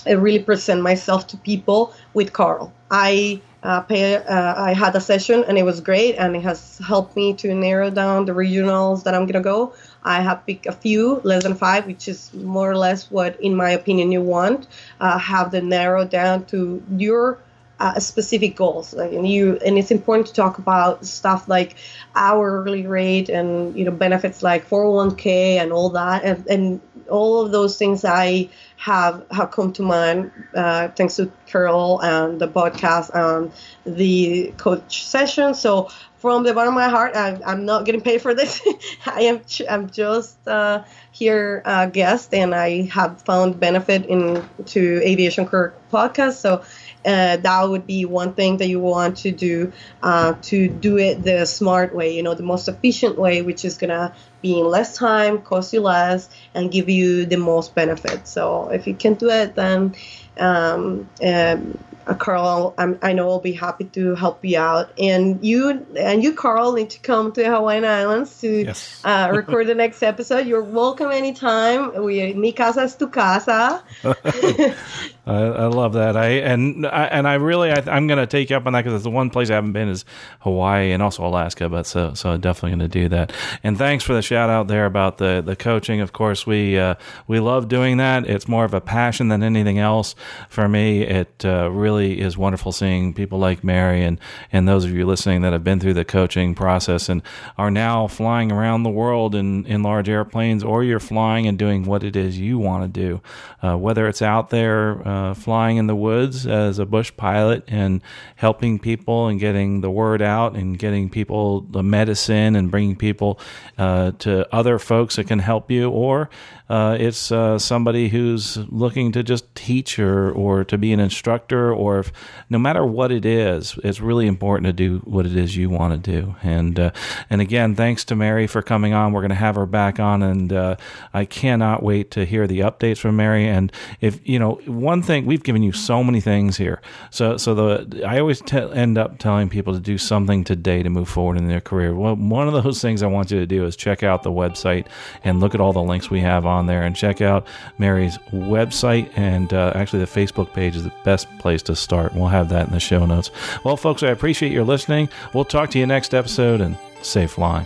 really 0.05 0.39
present 0.39 0.81
myself 0.81 1.27
to 1.27 1.37
people 1.37 1.93
with 2.13 2.33
Carl. 2.33 2.73
I 2.89 3.41
uh, 3.63 3.81
pay, 3.81 4.15
uh, 4.15 4.53
I 4.61 4.73
had 4.73 4.95
a 4.95 5.01
session 5.01 5.43
and 5.47 5.57
it 5.57 5.63
was 5.63 5.81
great 5.81 6.15
and 6.15 6.35
it 6.35 6.41
has 6.41 6.79
helped 6.79 7.15
me 7.15 7.33
to 7.35 7.53
narrow 7.53 7.89
down 7.89 8.25
the 8.25 8.31
regionals 8.31 9.03
that 9.03 9.13
I'm 9.13 9.25
gonna 9.25 9.41
go. 9.43 9.73
I 10.03 10.21
have 10.21 10.45
picked 10.45 10.65
a 10.65 10.71
few, 10.71 11.21
less 11.23 11.43
than 11.43 11.53
five, 11.53 11.85
which 11.85 12.07
is 12.07 12.33
more 12.33 12.71
or 12.71 12.77
less 12.77 13.11
what, 13.11 13.39
in 13.39 13.55
my 13.55 13.69
opinion, 13.71 14.11
you 14.11 14.21
want. 14.21 14.67
Uh, 14.99 15.17
have 15.19 15.51
them 15.51 15.69
narrowed 15.69 16.09
down 16.09 16.45
to 16.45 16.81
your 16.97 17.37
uh, 17.81 17.99
specific 17.99 18.55
goals. 18.55 18.93
Like, 18.93 19.11
and 19.11 19.27
you, 19.27 19.57
and 19.65 19.77
it's 19.77 19.89
important 19.89 20.27
to 20.27 20.33
talk 20.33 20.59
about 20.59 21.03
stuff 21.03 21.47
like 21.47 21.75
hourly 22.15 22.85
rate 22.85 23.29
and 23.29 23.75
you 23.75 23.85
know 23.85 23.91
benefits 23.91 24.43
like 24.43 24.69
401k 24.69 25.57
and 25.59 25.73
all 25.73 25.89
that, 25.89 26.23
and, 26.23 26.47
and 26.47 26.81
all 27.09 27.41
of 27.41 27.51
those 27.51 27.77
things 27.79 28.05
I 28.05 28.49
have 28.77 29.25
have 29.31 29.49
come 29.49 29.73
to 29.73 29.81
mind 29.81 30.31
uh, 30.53 30.89
thanks 30.89 31.15
to 31.15 31.31
Carol 31.47 31.99
and 32.01 32.39
the 32.39 32.47
podcast 32.47 33.09
and 33.15 33.51
the 33.83 34.53
coach 34.57 35.03
session. 35.03 35.55
So 35.55 35.89
from 36.17 36.43
the 36.43 36.53
bottom 36.53 36.75
of 36.75 36.75
my 36.75 36.87
heart, 36.87 37.15
I, 37.15 37.39
am 37.51 37.65
not 37.65 37.85
getting 37.85 38.01
paid 38.01 38.21
for 38.21 38.35
this. 38.35 38.61
I 39.07 39.21
am 39.21 39.41
I'm 39.67 39.89
just 39.89 40.47
uh, 40.47 40.83
here 41.11 41.63
uh, 41.65 41.87
guest, 41.87 42.31
and 42.35 42.53
I 42.53 42.83
have 42.83 43.23
found 43.23 43.59
benefit 43.59 44.05
in 44.05 44.47
to 44.67 45.01
Aviation 45.03 45.47
Career 45.47 45.73
podcast. 45.91 46.33
So 46.33 46.63
uh, 47.05 47.37
that 47.37 47.63
would 47.69 47.87
be 47.87 48.05
one 48.05 48.33
thing 48.33 48.57
that 48.57 48.67
you 48.67 48.79
want 48.79 49.17
to 49.17 49.31
do 49.31 49.71
uh, 50.03 50.33
to 50.43 50.67
do 50.67 50.97
it 50.97 51.23
the 51.23 51.45
smart 51.45 51.95
way, 51.95 52.15
you 52.15 52.23
know, 52.23 52.33
the 52.33 52.43
most 52.43 52.67
efficient 52.67 53.17
way, 53.17 53.41
which 53.41 53.65
is 53.65 53.77
gonna 53.77 54.13
be 54.41 54.59
in 54.59 54.65
less 54.65 54.95
time, 54.97 55.41
cost 55.41 55.73
you 55.73 55.81
less, 55.81 56.29
and 56.53 56.71
give 56.71 56.89
you 56.89 57.25
the 57.25 57.37
most 57.37 57.75
benefit. 57.75 58.27
So 58.27 58.69
if 58.69 58.87
you 58.87 58.95
can 58.95 59.15
do 59.15 59.29
it, 59.29 59.55
then 59.55 59.95
um, 60.37 61.09
um, 61.23 61.77
uh, 62.07 62.15
Carl, 62.15 62.73
I'm, 62.77 62.97
i 63.01 63.13
know 63.13 63.29
I'll 63.29 63.39
be 63.39 63.51
happy 63.51 63.85
to 63.85 64.15
help 64.15 64.43
you 64.43 64.57
out. 64.57 64.91
And 64.99 65.43
you 65.45 65.85
and 65.97 66.23
you, 66.23 66.33
Carl, 66.33 66.73
need 66.73 66.89
to 66.91 66.99
come 66.99 67.31
to 67.33 67.43
the 67.43 67.49
Hawaiian 67.49 67.85
Islands 67.85 68.39
to 68.41 68.63
yes. 68.65 69.01
uh, 69.03 69.31
record 69.31 69.67
the 69.67 69.75
next 69.75 70.01
episode. 70.01 70.47
You're 70.47 70.63
welcome 70.63 71.11
anytime. 71.11 72.03
We 72.03 72.33
mi 72.33 72.53
casa 72.53 72.81
es 72.81 72.95
tu 72.95 73.07
casa. 73.07 73.83
I, 75.31 75.63
I, 75.63 75.65
love 75.67 75.93
that. 75.93 76.17
I 76.17 76.27
and 76.27 76.85
I, 76.85 77.05
and 77.05 77.27
I 77.27 77.35
really 77.35 77.71
I, 77.71 77.97
am 77.97 78.07
going 78.07 78.19
to 78.19 78.27
take 78.27 78.49
you 78.49 78.57
up 78.57 78.65
on 78.65 78.73
that 78.73 78.83
because 78.83 78.95
it's 78.95 79.03
the 79.03 79.09
one 79.09 79.29
place 79.29 79.49
I 79.49 79.55
haven't 79.55 79.71
been 79.71 79.87
is 79.87 80.03
Hawaii 80.41 80.91
and 80.91 81.01
also 81.01 81.25
Alaska. 81.25 81.69
But 81.69 81.87
so 81.87 82.13
so 82.13 82.31
I'm 82.31 82.41
definitely 82.41 82.71
going 82.71 82.91
to 82.91 82.99
do 82.99 83.09
that. 83.09 83.33
And 83.63 83.77
thanks 83.77 84.03
for 84.03 84.13
the 84.13 84.21
shout 84.21 84.49
out 84.49 84.67
there 84.67 84.85
about 84.85 85.17
the 85.17 85.41
the 85.45 85.55
coaching. 85.55 86.01
Of 86.01 86.11
course, 86.13 86.45
we 86.45 86.77
uh, 86.77 86.95
we 87.27 87.39
love 87.39 87.67
doing 87.67 87.97
that. 87.97 88.29
It's 88.29 88.47
more 88.47 88.65
of 88.65 88.73
a 88.73 88.81
passion 88.81 89.29
than 89.29 89.43
anything 89.43 89.79
else 89.79 90.15
for 90.49 90.67
me. 90.67 91.03
It 91.03 91.45
uh, 91.45 91.69
really 91.71 92.19
is 92.19 92.37
wonderful 92.37 92.71
seeing 92.71 93.13
people 93.13 93.39
like 93.39 93.63
Mary 93.63 94.03
and 94.03 94.19
and 94.51 94.67
those 94.67 94.85
of 94.85 94.91
you 94.91 95.05
listening 95.05 95.41
that 95.41 95.53
have 95.53 95.63
been 95.63 95.79
through 95.79 95.93
the 95.93 96.05
coaching 96.05 96.55
process 96.55 97.09
and 97.09 97.21
are 97.57 97.71
now 97.71 98.07
flying 98.07 98.51
around 98.51 98.83
the 98.83 98.89
world 98.89 99.35
in 99.35 99.65
in 99.65 99.83
large 99.83 100.09
airplanes, 100.09 100.63
or 100.63 100.83
you're 100.83 100.99
flying 100.99 101.47
and 101.47 101.57
doing 101.57 101.83
what 101.83 102.03
it 102.03 102.15
is 102.15 102.37
you 102.37 102.59
want 102.59 102.83
to 102.83 102.99
do, 102.99 103.21
uh, 103.61 103.77
whether 103.77 104.07
it's 104.07 104.21
out 104.21 104.49
there 104.49 105.07
uh, 105.21 105.33
flying 105.35 105.77
in 105.77 105.87
the 105.87 105.95
woods 105.95 106.47
as 106.47 106.79
a 106.79 106.85
bush 106.85 107.11
pilot 107.15 107.63
and 107.67 108.01
helping 108.35 108.79
people 108.79 109.27
and 109.27 109.39
getting 109.39 109.81
the 109.81 109.91
word 109.91 110.21
out 110.21 110.55
and 110.55 110.79
getting 110.79 111.09
people 111.09 111.61
the 111.61 111.83
medicine 111.83 112.55
and 112.55 112.71
bringing 112.71 112.95
people 112.95 113.39
uh, 113.77 114.11
to 114.11 114.47
other 114.53 114.79
folks 114.79 115.17
that 115.17 115.27
can 115.27 115.39
help 115.39 115.69
you, 115.69 115.89
or 115.89 116.29
uh, 116.71 116.95
it's 116.97 117.33
uh, 117.33 117.59
somebody 117.59 118.07
who's 118.07 118.55
looking 118.69 119.11
to 119.11 119.23
just 119.23 119.53
teach 119.55 119.99
or, 119.99 120.31
or 120.31 120.63
to 120.63 120.77
be 120.77 120.93
an 120.93 121.01
instructor, 121.01 121.73
or 121.73 121.99
if, 121.99 122.13
no 122.49 122.57
matter 122.57 122.85
what 122.85 123.11
it 123.11 123.25
is, 123.25 123.77
it's 123.83 123.99
really 123.99 124.25
important 124.25 124.67
to 124.67 124.71
do 124.71 124.99
what 124.99 125.25
it 125.25 125.35
is 125.35 125.57
you 125.57 125.69
want 125.69 126.01
to 126.01 126.11
do. 126.11 126.33
And 126.41 126.79
uh, 126.79 126.91
and 127.29 127.41
again, 127.41 127.75
thanks 127.75 128.05
to 128.05 128.15
Mary 128.15 128.47
for 128.47 128.61
coming 128.61 128.93
on. 128.93 129.11
We're 129.11 129.19
going 129.19 129.31
to 129.31 129.35
have 129.35 129.55
her 129.55 129.65
back 129.65 129.99
on, 129.99 130.23
and 130.23 130.53
uh, 130.53 130.77
I 131.13 131.25
cannot 131.25 131.83
wait 131.83 132.09
to 132.11 132.23
hear 132.25 132.47
the 132.47 132.61
updates 132.61 132.99
from 132.99 133.17
Mary. 133.17 133.49
And 133.49 133.69
if 133.99 134.25
you 134.25 134.39
know 134.39 134.53
one 134.65 135.01
thing 135.01 135.25
we've 135.25 135.43
given 135.43 135.63
you 135.63 135.73
so 135.73 136.01
many 136.05 136.21
things 136.21 136.55
here. 136.55 136.81
So, 137.09 137.35
so 137.35 137.53
the 137.53 138.05
I 138.07 138.17
always 138.19 138.39
te- 138.39 138.71
end 138.71 138.97
up 138.97 139.19
telling 139.19 139.49
people 139.49 139.73
to 139.73 139.79
do 139.81 139.97
something 139.97 140.45
today 140.45 140.83
to 140.83 140.89
move 140.89 141.09
forward 141.09 141.37
in 141.37 141.49
their 141.49 141.59
career. 141.59 141.93
Well, 141.93 142.15
one 142.15 142.47
of 142.47 142.63
those 142.63 142.81
things 142.81 143.03
I 143.03 143.07
want 143.07 143.29
you 143.29 143.39
to 143.39 143.45
do 143.45 143.65
is 143.65 143.75
check 143.75 144.03
out 144.03 144.23
the 144.23 144.31
website 144.31 144.87
and 145.25 145.41
look 145.41 145.53
at 145.53 145.59
all 145.59 145.73
the 145.73 145.83
links 145.83 146.09
we 146.09 146.21
have 146.21 146.45
on 146.45 146.60
there, 146.65 146.83
and 146.83 146.95
check 146.95 147.21
out 147.21 147.47
Mary's 147.77 148.17
website 148.31 149.09
and 149.15 149.53
uh, 149.53 149.71
actually 149.75 149.99
the 149.99 150.05
Facebook 150.05 150.53
page 150.53 150.75
is 150.75 150.83
the 150.83 150.93
best 151.03 151.27
place 151.39 151.61
to 151.63 151.75
start. 151.75 152.13
We'll 152.13 152.27
have 152.27 152.49
that 152.49 152.67
in 152.67 152.73
the 152.73 152.79
show 152.79 153.05
notes. 153.05 153.31
Well, 153.63 153.77
folks, 153.77 154.03
I 154.03 154.09
appreciate 154.09 154.51
your 154.51 154.63
listening. 154.63 155.09
We'll 155.33 155.45
talk 155.45 155.69
to 155.71 155.79
you 155.79 155.85
next 155.85 156.13
episode 156.13 156.61
and 156.61 156.77
safe 157.01 157.31
flying. 157.31 157.65